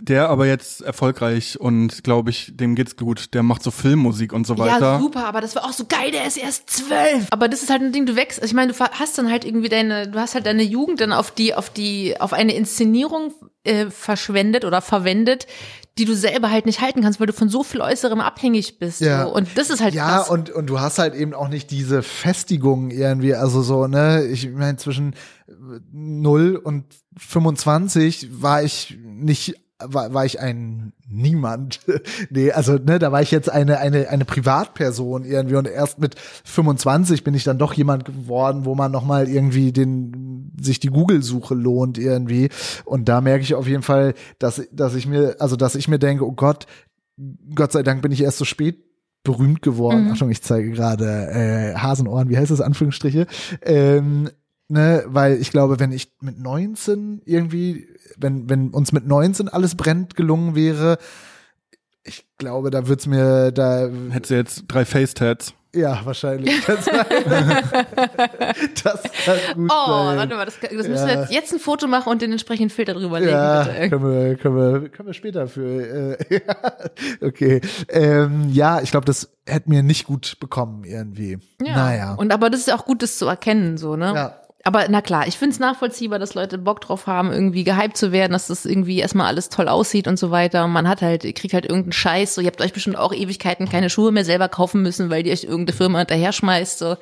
Der 0.00 0.28
aber 0.28 0.46
jetzt 0.46 0.82
erfolgreich 0.82 1.60
und 1.60 2.04
glaube 2.04 2.30
ich, 2.30 2.52
dem 2.56 2.74
geht's 2.74 2.96
gut. 2.96 3.34
Der 3.34 3.42
macht 3.42 3.62
so 3.62 3.70
Filmmusik 3.70 4.32
und 4.32 4.46
so 4.46 4.58
weiter. 4.58 4.94
Ja, 4.94 4.98
super, 5.00 5.26
aber 5.26 5.40
das 5.40 5.56
war 5.56 5.64
auch 5.64 5.72
so 5.72 5.84
geil, 5.86 6.10
der 6.12 6.26
ist 6.26 6.36
erst 6.36 6.70
zwölf. 6.70 7.26
Aber 7.30 7.48
das 7.48 7.62
ist 7.62 7.70
halt 7.70 7.82
ein 7.82 7.92
Ding, 7.92 8.06
du 8.06 8.16
wächst. 8.16 8.40
Also 8.40 8.50
ich 8.50 8.54
meine, 8.54 8.72
du 8.72 8.78
hast 8.78 9.18
dann 9.18 9.30
halt 9.30 9.44
irgendwie 9.44 9.68
deine, 9.68 10.08
du 10.08 10.18
hast 10.18 10.34
halt 10.34 10.46
deine 10.46 10.62
Jugend 10.62 11.00
dann 11.00 11.12
auf 11.12 11.30
die, 11.30 11.54
auf 11.54 11.70
die, 11.70 12.20
auf 12.20 12.32
eine 12.32 12.54
Inszenierung 12.54 13.32
äh, 13.64 13.90
verschwendet 13.90 14.64
oder 14.64 14.80
verwendet, 14.80 15.46
die 15.98 16.04
du 16.04 16.14
selber 16.14 16.50
halt 16.50 16.64
nicht 16.64 16.80
halten 16.80 17.02
kannst, 17.02 17.20
weil 17.20 17.26
du 17.26 17.32
von 17.32 17.48
so 17.48 17.62
viel 17.62 17.82
Äußerem 17.82 18.20
abhängig 18.20 18.78
bist. 18.78 19.00
Ja. 19.00 19.24
So. 19.24 19.34
Und 19.34 19.48
das 19.56 19.68
ist 19.70 19.82
halt 19.82 19.94
ja, 19.94 20.06
krass. 20.06 20.28
Ja, 20.28 20.32
und, 20.32 20.50
und 20.50 20.66
du 20.66 20.80
hast 20.80 20.98
halt 20.98 21.14
eben 21.14 21.34
auch 21.34 21.48
nicht 21.48 21.70
diese 21.70 22.02
Festigung 22.02 22.90
irgendwie, 22.90 23.34
also 23.34 23.62
so, 23.62 23.86
ne, 23.86 24.24
ich 24.24 24.50
meine, 24.50 24.78
zwischen 24.78 25.14
0 25.92 26.56
und 26.56 26.84
25 27.18 28.42
war 28.42 28.62
ich 28.62 28.96
nicht 29.02 29.56
war, 29.86 30.14
war 30.14 30.24
ich 30.24 30.40
ein 30.40 30.92
Niemand. 31.08 31.80
nee, 32.30 32.50
also 32.52 32.74
ne, 32.74 32.98
da 32.98 33.12
war 33.12 33.22
ich 33.22 33.30
jetzt 33.30 33.50
eine 33.50 33.78
eine 33.78 34.08
eine 34.08 34.24
Privatperson 34.24 35.24
irgendwie 35.24 35.56
und 35.56 35.68
erst 35.68 35.98
mit 35.98 36.14
25 36.44 37.22
bin 37.22 37.34
ich 37.34 37.44
dann 37.44 37.58
doch 37.58 37.74
jemand 37.74 38.04
geworden, 38.04 38.64
wo 38.64 38.74
man 38.74 38.90
noch 38.90 39.04
mal 39.04 39.28
irgendwie 39.28 39.72
den 39.72 40.52
sich 40.60 40.80
die 40.80 40.88
Google 40.88 41.22
Suche 41.22 41.54
lohnt 41.54 41.98
irgendwie 41.98 42.48
und 42.84 43.08
da 43.08 43.20
merke 43.20 43.42
ich 43.42 43.54
auf 43.54 43.66
jeden 43.66 43.82
Fall, 43.82 44.14
dass 44.38 44.62
dass 44.72 44.94
ich 44.94 45.06
mir 45.06 45.36
also 45.38 45.56
dass 45.56 45.74
ich 45.74 45.88
mir 45.88 45.98
denke, 45.98 46.26
oh 46.26 46.32
Gott, 46.32 46.66
Gott 47.54 47.72
sei 47.72 47.82
Dank 47.82 48.00
bin 48.00 48.12
ich 48.12 48.22
erst 48.22 48.38
so 48.38 48.44
spät 48.44 48.84
berühmt 49.24 49.62
geworden. 49.62 50.06
Mhm. 50.06 50.12
Achtung, 50.12 50.30
ich 50.30 50.42
zeige 50.42 50.70
gerade 50.70 51.04
äh, 51.04 51.74
Hasenohren, 51.74 52.28
wie 52.28 52.36
heißt 52.36 52.50
das 52.50 52.60
Anführungsstriche? 52.60 53.26
Ähm, 53.62 54.30
ne, 54.72 55.04
weil 55.06 55.40
ich 55.40 55.50
glaube, 55.50 55.78
wenn 55.78 55.92
ich 55.92 56.12
mit 56.20 56.38
19 56.38 57.22
irgendwie 57.24 57.86
wenn, 58.16 58.48
wenn 58.48 58.70
uns 58.70 58.92
mit 58.92 59.06
19 59.06 59.48
alles 59.48 59.74
brennt 59.74 60.16
gelungen 60.16 60.54
wäre, 60.54 60.98
ich 62.04 62.24
glaube, 62.38 62.70
da 62.70 62.88
wird's 62.88 63.06
mir, 63.06 63.52
da. 63.52 63.88
Hättest 64.10 64.30
du 64.30 64.34
jetzt 64.34 64.64
drei 64.66 64.84
Face-Tats. 64.84 65.54
Ja, 65.74 66.00
wahrscheinlich. 66.04 66.52
Das, 68.84 69.02
das 69.02 69.02
kann 69.24 69.54
gut 69.54 69.70
oh, 69.72 69.86
sein. 69.86 70.16
warte 70.16 70.34
mal, 70.34 70.44
das, 70.44 70.58
das 70.60 70.72
müssen 70.72 70.94
ja. 70.94 71.06
wir 71.06 71.20
jetzt, 71.20 71.32
jetzt 71.32 71.52
ein 71.52 71.58
Foto 71.60 71.86
machen 71.86 72.10
und 72.10 72.20
den 72.20 72.32
entsprechenden 72.32 72.70
Filter 72.70 72.94
drüber 72.94 73.20
legen, 73.20 73.32
ja, 73.32 73.62
bitte. 73.62 73.88
Können 73.88 74.04
wir, 74.04 74.36
können 74.36 74.56
wir, 74.56 74.88
können 74.88 75.06
wir 75.06 75.14
später 75.14 75.46
für. 75.46 76.18
Äh, 76.18 76.40
okay. 77.22 77.60
Ähm, 77.88 78.50
ja, 78.52 78.80
ich 78.80 78.90
glaube, 78.90 79.06
das 79.06 79.30
hätte 79.46 79.70
mir 79.70 79.82
nicht 79.82 80.06
gut 80.06 80.36
bekommen 80.40 80.84
irgendwie. 80.84 81.38
Ja. 81.62 81.76
Naja. 81.76 82.14
Und 82.14 82.32
aber 82.32 82.50
das 82.50 82.60
ist 82.60 82.72
auch 82.72 82.84
gut, 82.84 83.02
das 83.02 83.18
zu 83.18 83.26
erkennen, 83.26 83.78
so, 83.78 83.96
ne? 83.96 84.12
Ja 84.14 84.41
aber 84.64 84.86
na 84.88 85.02
klar, 85.02 85.26
ich 85.26 85.36
finde 85.38 85.54
es 85.54 85.58
nachvollziehbar, 85.58 86.18
dass 86.18 86.34
Leute 86.34 86.56
Bock 86.56 86.80
drauf 86.80 87.06
haben, 87.06 87.32
irgendwie 87.32 87.64
gehypt 87.64 87.96
zu 87.96 88.12
werden, 88.12 88.32
dass 88.32 88.46
das 88.46 88.64
irgendwie 88.64 88.98
erstmal 88.98 89.26
alles 89.26 89.48
toll 89.48 89.68
aussieht 89.68 90.06
und 90.06 90.18
so 90.18 90.30
weiter. 90.30 90.64
Und 90.64 90.72
man 90.72 90.88
hat 90.88 91.02
halt, 91.02 91.24
ihr 91.24 91.32
kriegt 91.32 91.54
halt 91.54 91.64
irgendeinen 91.64 91.92
Scheiß. 91.92 92.34
So, 92.34 92.40
ihr 92.40 92.46
habt 92.46 92.60
euch 92.60 92.72
bestimmt 92.72 92.96
auch 92.96 93.12
Ewigkeiten 93.12 93.68
keine 93.68 93.90
Schuhe 93.90 94.12
mehr 94.12 94.24
selber 94.24 94.48
kaufen 94.48 94.82
müssen, 94.82 95.10
weil 95.10 95.24
die 95.24 95.32
euch 95.32 95.44
irgendeine 95.44 95.76
Firma 95.76 95.98
hinterher 95.98 96.32
schmeißt. 96.32 96.78
So. 96.78 96.96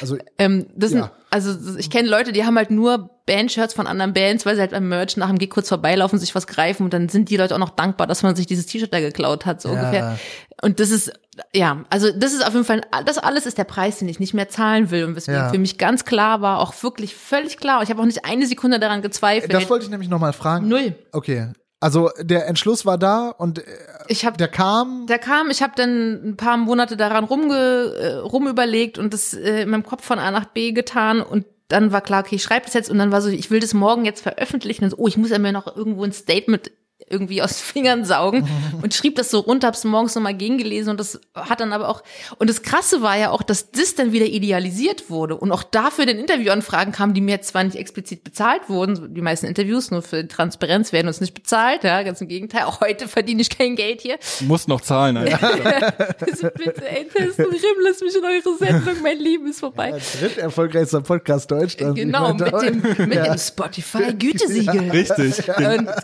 Also, 0.00 0.18
ähm, 0.38 0.66
das 0.76 0.92
ja. 0.92 1.02
sind, 1.02 1.10
also 1.30 1.78
ich 1.78 1.90
kenne 1.90 2.08
Leute, 2.08 2.32
die 2.32 2.44
haben 2.44 2.56
halt 2.56 2.70
nur 2.70 3.10
Bandshirts 3.26 3.74
von 3.74 3.86
anderen 3.86 4.12
Bands, 4.12 4.44
weil 4.44 4.56
sie 4.56 4.60
halt 4.60 4.72
beim 4.72 4.88
Merch 4.88 5.16
nach 5.16 5.28
dem 5.28 5.38
Gig 5.38 5.50
kurz 5.50 5.68
vorbeilaufen, 5.68 6.18
sich 6.18 6.34
was 6.34 6.46
greifen 6.46 6.84
und 6.84 6.92
dann 6.92 7.08
sind 7.08 7.30
die 7.30 7.36
Leute 7.36 7.54
auch 7.54 7.60
noch 7.60 7.70
dankbar, 7.70 8.06
dass 8.06 8.22
man 8.22 8.34
sich 8.34 8.46
dieses 8.46 8.66
T-Shirt 8.66 8.92
da 8.92 9.00
geklaut 9.00 9.46
hat, 9.46 9.60
so 9.60 9.68
ja. 9.68 9.74
ungefähr. 9.74 10.18
Und 10.62 10.80
das 10.80 10.90
ist, 10.90 11.12
ja, 11.54 11.84
also 11.88 12.10
das 12.10 12.32
ist 12.32 12.44
auf 12.44 12.52
jeden 12.52 12.64
Fall, 12.66 12.82
das 13.06 13.18
alles 13.18 13.46
ist 13.46 13.58
der 13.58 13.64
Preis, 13.64 13.98
den 13.98 14.08
ich 14.08 14.20
nicht 14.20 14.34
mehr 14.34 14.48
zahlen 14.48 14.90
will 14.90 15.04
und 15.04 15.16
weswegen 15.16 15.40
ja. 15.40 15.50
für 15.50 15.58
mich 15.58 15.78
ganz 15.78 16.04
klar 16.04 16.40
war, 16.40 16.58
auch 16.58 16.74
wirklich 16.82 17.14
völlig 17.14 17.56
klar. 17.56 17.82
Ich 17.82 17.90
habe 17.90 18.00
auch 18.02 18.06
nicht 18.06 18.24
eine 18.24 18.46
Sekunde 18.46 18.80
daran 18.80 19.00
gezweifelt. 19.00 19.54
Das 19.54 19.70
wollte 19.70 19.84
ich 19.84 19.90
nämlich 19.90 20.10
nochmal 20.10 20.32
fragen. 20.32 20.68
Null. 20.68 20.96
Okay. 21.12 21.52
Also 21.80 22.10
der 22.20 22.46
Entschluss 22.46 22.84
war 22.84 22.98
da 22.98 23.30
und 23.30 23.58
äh, 23.58 23.62
ich 24.08 24.26
hab, 24.26 24.36
der 24.36 24.48
kam. 24.48 25.06
Der 25.06 25.18
kam. 25.18 25.50
Ich 25.50 25.62
habe 25.62 25.72
dann 25.74 26.30
ein 26.30 26.36
paar 26.36 26.58
Monate 26.58 26.96
daran 26.96 27.24
rumge, 27.24 27.54
äh, 27.56 28.14
rumüberlegt 28.16 28.98
und 28.98 29.14
das 29.14 29.32
äh, 29.32 29.62
in 29.62 29.70
meinem 29.70 29.84
Kopf 29.84 30.04
von 30.04 30.18
A 30.18 30.30
nach 30.30 30.44
B 30.44 30.72
getan 30.72 31.22
und 31.22 31.46
dann 31.68 31.92
war 31.92 32.00
klar, 32.00 32.20
okay, 32.20 32.34
ich 32.36 32.42
schreibe 32.42 32.66
das 32.66 32.74
jetzt 32.74 32.90
und 32.90 32.98
dann 32.98 33.12
war 33.12 33.22
so, 33.22 33.28
ich 33.28 33.50
will 33.50 33.60
das 33.60 33.74
morgen 33.74 34.04
jetzt 34.04 34.20
veröffentlichen 34.22 34.84
und 34.84 34.90
so, 34.90 34.96
oh, 34.98 35.06
ich 35.06 35.16
muss 35.16 35.30
ja 35.30 35.38
mir 35.38 35.52
noch 35.52 35.74
irgendwo 35.74 36.04
ein 36.04 36.12
Statement 36.12 36.70
irgendwie 37.08 37.42
aus 37.42 37.60
Fingern 37.60 38.04
saugen 38.04 38.48
und 38.82 38.94
schrieb 38.94 39.16
das 39.16 39.30
so 39.30 39.40
runter, 39.40 39.68
hab's 39.68 39.84
morgens 39.84 40.14
nochmal 40.14 40.34
gegengelesen 40.34 40.90
und 40.90 41.00
das 41.00 41.20
hat 41.34 41.60
dann 41.60 41.72
aber 41.72 41.88
auch, 41.88 42.02
und 42.38 42.50
das 42.50 42.62
Krasse 42.62 43.02
war 43.02 43.16
ja 43.16 43.30
auch, 43.30 43.42
dass 43.42 43.70
das 43.70 43.94
dann 43.94 44.12
wieder 44.12 44.26
idealisiert 44.26 45.10
wurde 45.10 45.36
und 45.36 45.52
auch 45.52 45.62
dafür 45.62 46.06
den 46.06 46.18
Interviewanfragen 46.18 46.92
kamen, 46.92 47.14
die 47.14 47.20
mir 47.20 47.40
zwar 47.42 47.64
nicht 47.64 47.76
explizit 47.76 48.24
bezahlt 48.24 48.68
wurden, 48.68 49.14
die 49.14 49.22
meisten 49.22 49.46
Interviews 49.46 49.90
nur 49.90 50.02
für 50.02 50.26
Transparenz 50.26 50.92
werden 50.92 51.08
uns 51.08 51.20
nicht 51.20 51.34
bezahlt, 51.34 51.84
ja, 51.84 52.02
ganz 52.02 52.20
im 52.20 52.28
Gegenteil, 52.28 52.64
auch 52.64 52.80
heute 52.80 53.08
verdiene 53.08 53.42
ich 53.42 53.50
kein 53.50 53.76
Geld 53.76 54.00
hier. 54.00 54.18
Muss 54.40 54.68
noch 54.68 54.80
zahlen, 54.80 55.16
Alter. 55.16 55.94
also 56.20 56.48
bitte, 56.54 56.88
ey, 56.88 57.06
Test 57.08 57.38
und 57.38 57.52
Rim, 57.52 57.76
lass 57.84 58.00
mich 58.00 58.14
in 58.16 58.24
eure 58.24 58.58
Sendung, 58.58 59.02
mein 59.02 59.18
Leben 59.18 59.48
ist 59.48 59.60
vorbei. 59.60 59.90
Ja, 59.90 60.20
dritt 60.20 60.38
erfolgreichster 60.38 61.00
Podcast 61.00 61.50
Deutschland. 61.50 61.96
Genau, 61.96 62.34
mit 62.34 62.52
dem, 62.62 62.82
mit 63.08 63.14
ja. 63.14 63.24
dem 63.24 63.38
Spotify-Gütesiegel. 63.38 64.90
Richtig, 64.90 65.42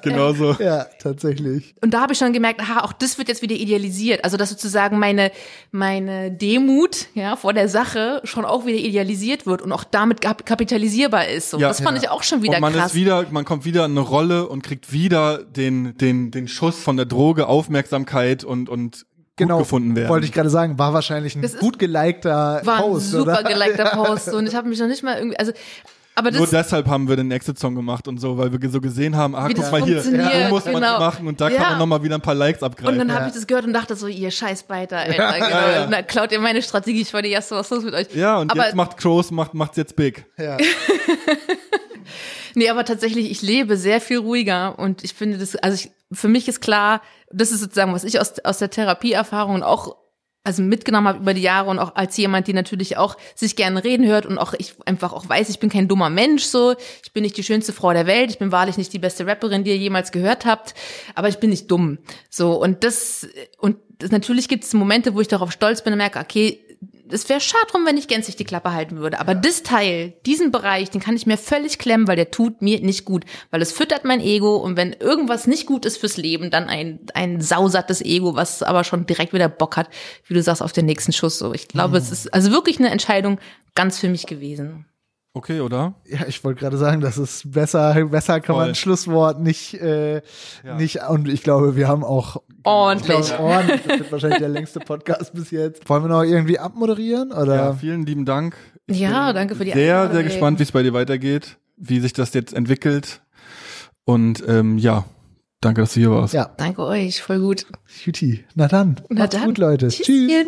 genau 0.03 0.33
so. 0.33 0.57
Ja, 0.59 0.86
tatsächlich. 0.99 1.75
Und 1.81 1.93
da 1.93 2.01
habe 2.01 2.13
ich 2.13 2.19
schon 2.19 2.33
gemerkt, 2.33 2.61
aha, 2.61 2.85
auch 2.85 2.93
das 2.93 3.19
wird 3.19 3.29
jetzt 3.29 3.43
wieder 3.43 3.55
idealisiert. 3.55 4.25
Also 4.25 4.37
dass 4.37 4.51
sozusagen 4.51 4.99
meine 4.99 5.31
meine 5.71 6.31
Demut 6.31 7.09
ja 7.15 7.37
vor 7.37 7.53
der 7.53 7.69
Sache 7.69 8.21
schon 8.25 8.45
auch 8.45 8.67
wieder 8.67 8.79
idealisiert 8.79 9.47
wird 9.47 9.63
und 9.63 9.73
auch 9.73 9.85
damit 9.85 10.21
kapitalisierbar 10.21 11.29
ist. 11.29 11.51
So. 11.51 11.59
Ja, 11.59 11.69
das 11.69 11.81
fand 11.81 11.97
ja. 11.99 12.05
ich 12.05 12.11
auch 12.11 12.23
schon 12.23 12.43
wieder 12.43 12.57
und 12.57 12.61
man 12.61 12.73
krass. 12.73 12.93
Ist 12.93 12.95
wieder, 12.95 13.27
man 13.31 13.45
kommt 13.45 13.65
wieder 13.65 13.85
in 13.85 13.93
eine 13.93 14.01
Rolle 14.01 14.49
und 14.49 14.63
kriegt 14.63 14.93
wieder 14.93 15.39
den 15.39 15.97
den 15.99 16.31
den 16.31 16.49
Schuss 16.49 16.79
von 16.79 16.97
der 16.97 17.07
Droge, 17.07 17.47
Aufmerksamkeit 17.47 18.45
und 18.45 18.69
und 18.69 19.07
genau, 19.37 19.59
gefunden 19.59 19.95
werden. 19.95 20.09
Wollte 20.09 20.27
ich 20.27 20.33
gerade 20.33 20.51
sagen, 20.51 20.79
war 20.79 20.93
wahrscheinlich 20.93 21.37
ein 21.37 21.43
das 21.43 21.59
gut 21.59 21.79
gelikter 21.79 22.61
war 22.65 22.83
Post, 22.83 23.07
ein 23.07 23.11
super 23.11 23.41
oder? 23.41 23.43
gelikter 23.43 23.85
Post 23.95 24.33
und 24.33 24.47
ich 24.47 24.55
habe 24.55 24.69
mich 24.69 24.79
noch 24.79 24.89
nicht 24.89 25.03
mal 25.03 25.17
irgendwie 25.17 25.39
also 25.39 25.53
aber 26.19 26.31
Nur 26.31 26.47
deshalb 26.47 26.87
haben 26.87 27.11
wir 27.11 27.17
den 27.17 27.31
Exit-Song 27.31 27.75
gemacht 27.75 28.09
und 28.09 28.19
so, 28.19 28.39
weil 28.39 28.51
wir 28.51 28.71
so 28.71 28.81
gesehen 28.81 29.17
haben, 29.17 29.35
ah, 29.35 29.49
guck 29.55 29.71
mal 29.71 29.85
hier, 29.85 30.01
so 30.01 30.11
muss 30.49 30.65
genau. 30.65 30.81
man 30.81 30.99
machen 30.99 31.29
und 31.29 31.39
da 31.43 31.51
ja. 31.51 31.59
kann 31.59 31.69
man 31.73 31.79
nochmal 31.79 32.03
wieder 32.03 32.15
ein 32.15 32.23
paar 32.23 32.35
Likes 32.35 32.63
abgreifen. 32.63 32.99
Und 32.99 33.07
dann 33.07 33.15
habe 33.15 33.29
ich 33.29 33.35
das 33.35 33.47
gehört 33.47 33.67
und 33.67 33.75
dachte 33.75 33.95
so, 33.97 34.07
ihr 34.07 34.31
scheiß 34.31 34.63
Beiter, 34.63 34.97
Alter, 34.97 35.33
genau. 35.35 35.87
Na, 35.91 36.03
klaut 36.03 36.33
ihr 36.33 36.41
meine 36.41 36.63
Strategie, 36.63 37.03
ich 37.03 37.13
wollte 37.13 37.29
erst 37.29 37.51
so, 37.51 37.57
was 37.57 37.69
los 37.69 37.85
mit 37.85 37.93
euch. 37.93 38.07
Ja, 38.15 38.39
und 38.39 38.51
aber 38.51 38.65
jetzt 38.65 38.75
macht 38.75 38.97
Crows, 38.97 39.31
macht, 39.31 39.53
macht's 39.53 39.77
jetzt 39.77 39.95
big. 39.95 40.25
Ja. 40.39 40.57
nee, 42.55 42.71
aber 42.71 42.87
tatsächlich, 42.87 43.31
ich 43.31 43.43
lebe 43.43 43.77
sehr 43.77 44.01
viel 44.01 44.17
ruhiger 44.17 44.79
und 44.79 45.05
ich 45.05 45.13
finde 45.13 45.37
das, 45.37 45.55
also 45.57 45.75
ich, 45.75 45.91
für 46.13 46.29
mich 46.29 46.49
ist 46.49 46.63
klar, 46.63 47.03
das 47.31 47.51
ist 47.51 47.61
sozusagen, 47.61 47.93
was 47.93 48.05
ich 48.05 48.21
aus, 48.21 48.39
aus 48.43 48.57
der 48.57 48.71
Therapieerfahrung 48.71 49.57
und 49.57 49.63
auch 49.63 49.97
also 50.47 50.63
mitgenommen 50.63 51.09
habe 51.09 51.19
über 51.19 51.35
die 51.35 51.43
Jahre 51.43 51.69
und 51.71 51.79
auch 51.79 51.97
als 51.97 52.17
jemand, 52.17 52.47
die 52.47 52.53
natürlich 52.53 52.97
auch 52.97 53.17
sich 53.35 53.57
gerne 53.57 53.83
reden 53.83 54.07
hört 54.07 54.27
und 54.27 54.39
auch 54.39 54.55
ich 54.55 54.75
einfach 54.85 55.13
auch 55.13 55.29
weiß, 55.29 55.49
ich 55.49 55.59
bin 55.59 55.71
kein 55.71 55.89
dummer 55.89 56.09
Mensch 56.09 56.45
so, 56.45 56.77
ich 57.03 57.13
bin 57.13 57.25
nicht 57.25 57.37
die 57.37 57.43
schönste 57.43 57.73
Frau 57.73 57.93
der 57.93 58.07
Welt, 58.07 58.31
ich 58.31 58.39
bin 58.39 58.53
wahrlich 58.53 58.77
nicht 58.77 58.93
die 58.93 59.01
beste 59.01 59.27
Rapperin, 59.27 59.65
die 59.65 59.71
ihr 59.71 59.77
jemals 59.77 60.13
gehört 60.13 60.47
habt, 60.47 60.75
aber 61.17 61.29
ich 61.29 61.39
bin 61.39 61.51
nicht 61.51 61.69
dumm. 61.71 61.99
So. 62.31 62.53
Und 62.53 62.85
das 62.85 63.27
und 63.59 63.77
das, 63.99 64.11
natürlich 64.11 64.49
gibt 64.49 64.65
es 64.65 64.75
Momente, 64.75 65.15
wo 65.15 65.21
ich 65.21 65.29
darauf 65.29 65.51
stolz 65.51 65.83
bin 65.83 65.93
und 65.93 65.99
merke, 65.99 66.19
okay, 66.19 66.61
es 67.11 67.29
wäre 67.29 67.41
schade 67.41 67.67
drum, 67.71 67.87
wenn 67.87 67.97
ich 67.97 68.09
gänzlich 68.09 68.37
die 68.37 68.45
Klappe 68.45 68.73
halten 68.73 68.99
würde. 68.99 69.21
Aber 69.21 69.35
das 69.35 69.63
Teil, 69.63 70.15
diesen 70.27 70.51
Bereich, 70.51 70.91
den 70.91 71.01
kann 71.01 71.17
ich 71.17 71.27
mir 71.27 71.39
völlig 71.39 71.79
klemmen, 71.79 72.09
weil 72.09 72.17
der 72.17 72.31
tut 72.31 72.63
mir 72.63 72.81
nicht 72.81 73.05
gut. 73.05 73.25
Weil 73.51 73.63
es 73.63 73.73
füttert 73.73 74.05
mein 74.05 74.21
Ego 74.21 74.57
und 74.57 74.77
wenn 74.77 74.93
irgendwas 74.93 75.47
nicht 75.47 75.67
gut 75.67 75.85
ist 75.87 75.99
fürs 75.99 76.17
Leben, 76.17 76.51
dann 76.51 76.69
ein, 76.69 77.01
ein 77.15 77.41
sausattes 77.41 78.03
Ego, 78.03 78.35
was 78.35 78.63
aber 78.63 78.85
schon 78.85 79.07
direkt 79.07 79.33
wieder 79.33 79.49
Bock 79.49 79.77
hat, 79.77 79.89
wie 80.27 80.35
du 80.35 80.43
sagst, 80.43 80.63
auf 80.63 80.73
den 80.73 80.87
nächsten 80.87 81.13
Schuss. 81.13 81.39
So, 81.39 81.53
ich 81.53 81.69
glaube, 81.69 81.91
mhm. 81.91 81.97
es 81.97 82.11
ist 82.11 82.33
also 82.35 82.51
wirklich 82.51 82.79
eine 82.79 82.91
Entscheidung 82.91 83.39
ganz 83.75 83.99
für 83.99 84.09
mich 84.09 84.27
gewesen. 84.27 84.87
Okay, 85.37 85.61
oder? 85.61 85.93
Ja, 86.07 86.21
ich 86.27 86.43
wollte 86.45 86.61
gerade 86.61 86.79
sagen, 86.79 87.03
das 87.03 87.19
ist 87.19 87.53
besser, 87.53 88.07
besser 88.07 88.41
kann 88.41 88.55
Voll. 88.55 88.63
man 88.63 88.69
ein 88.71 88.75
Schlusswort 88.75 89.39
nicht, 89.39 89.75
äh, 89.75 90.23
ja. 90.65 90.77
nicht, 90.79 91.01
und 91.11 91.29
ich 91.29 91.43
glaube, 91.43 91.77
wir 91.77 91.89
haben 91.89 92.03
auch 92.03 92.41
ordentlich. 92.65 93.27
Glaube, 93.27 93.43
ordentlich. 93.43 93.83
Das 93.83 93.99
wird 93.99 94.13
wahrscheinlich 94.13 94.39
der 94.39 94.49
längste 94.49 94.81
Podcast 94.81 95.35
bis 95.35 95.51
jetzt. 95.51 95.87
Wollen 95.91 96.05
wir 96.05 96.09
noch 96.09 96.23
irgendwie 96.23 96.59
abmoderieren? 96.59 97.33
Oder? 97.33 97.55
Ja, 97.55 97.75
vielen 97.75 98.07
lieben 98.07 98.25
Dank. 98.25 98.57
Ich 98.87 98.99
ja, 98.99 99.35
danke 99.35 99.57
für 99.57 99.67
die 99.67 99.73
Sehr, 99.73 99.97
Einladung. 99.97 100.15
sehr 100.15 100.25
gespannt, 100.25 100.59
wie 100.59 100.63
es 100.63 100.73
bei 100.73 100.83
dir 100.83 100.95
weitergeht, 100.95 101.59
wie 101.77 102.01
sich 102.01 102.15
das 102.15 102.33
jetzt 102.33 102.55
entwickelt. 102.55 103.21
Und 104.07 104.43
ähm, 104.49 104.79
ja, 104.79 105.05
danke, 105.61 105.83
dass 105.83 105.93
du 105.93 106.01
hier 106.01 106.13
warst. 106.13 106.33
Ja. 106.33 106.51
Danke 106.57 106.81
euch, 106.81 107.21
voll 107.21 107.41
gut. 107.41 107.67
Juti. 108.07 108.47
Na 108.55 108.69
dann. 108.69 109.03
Na 109.11 109.27
dann. 109.27 109.45
gut, 109.45 109.59
Leute. 109.59 109.89
Tschüss. 109.89 110.07
Tschüss. 110.07 110.47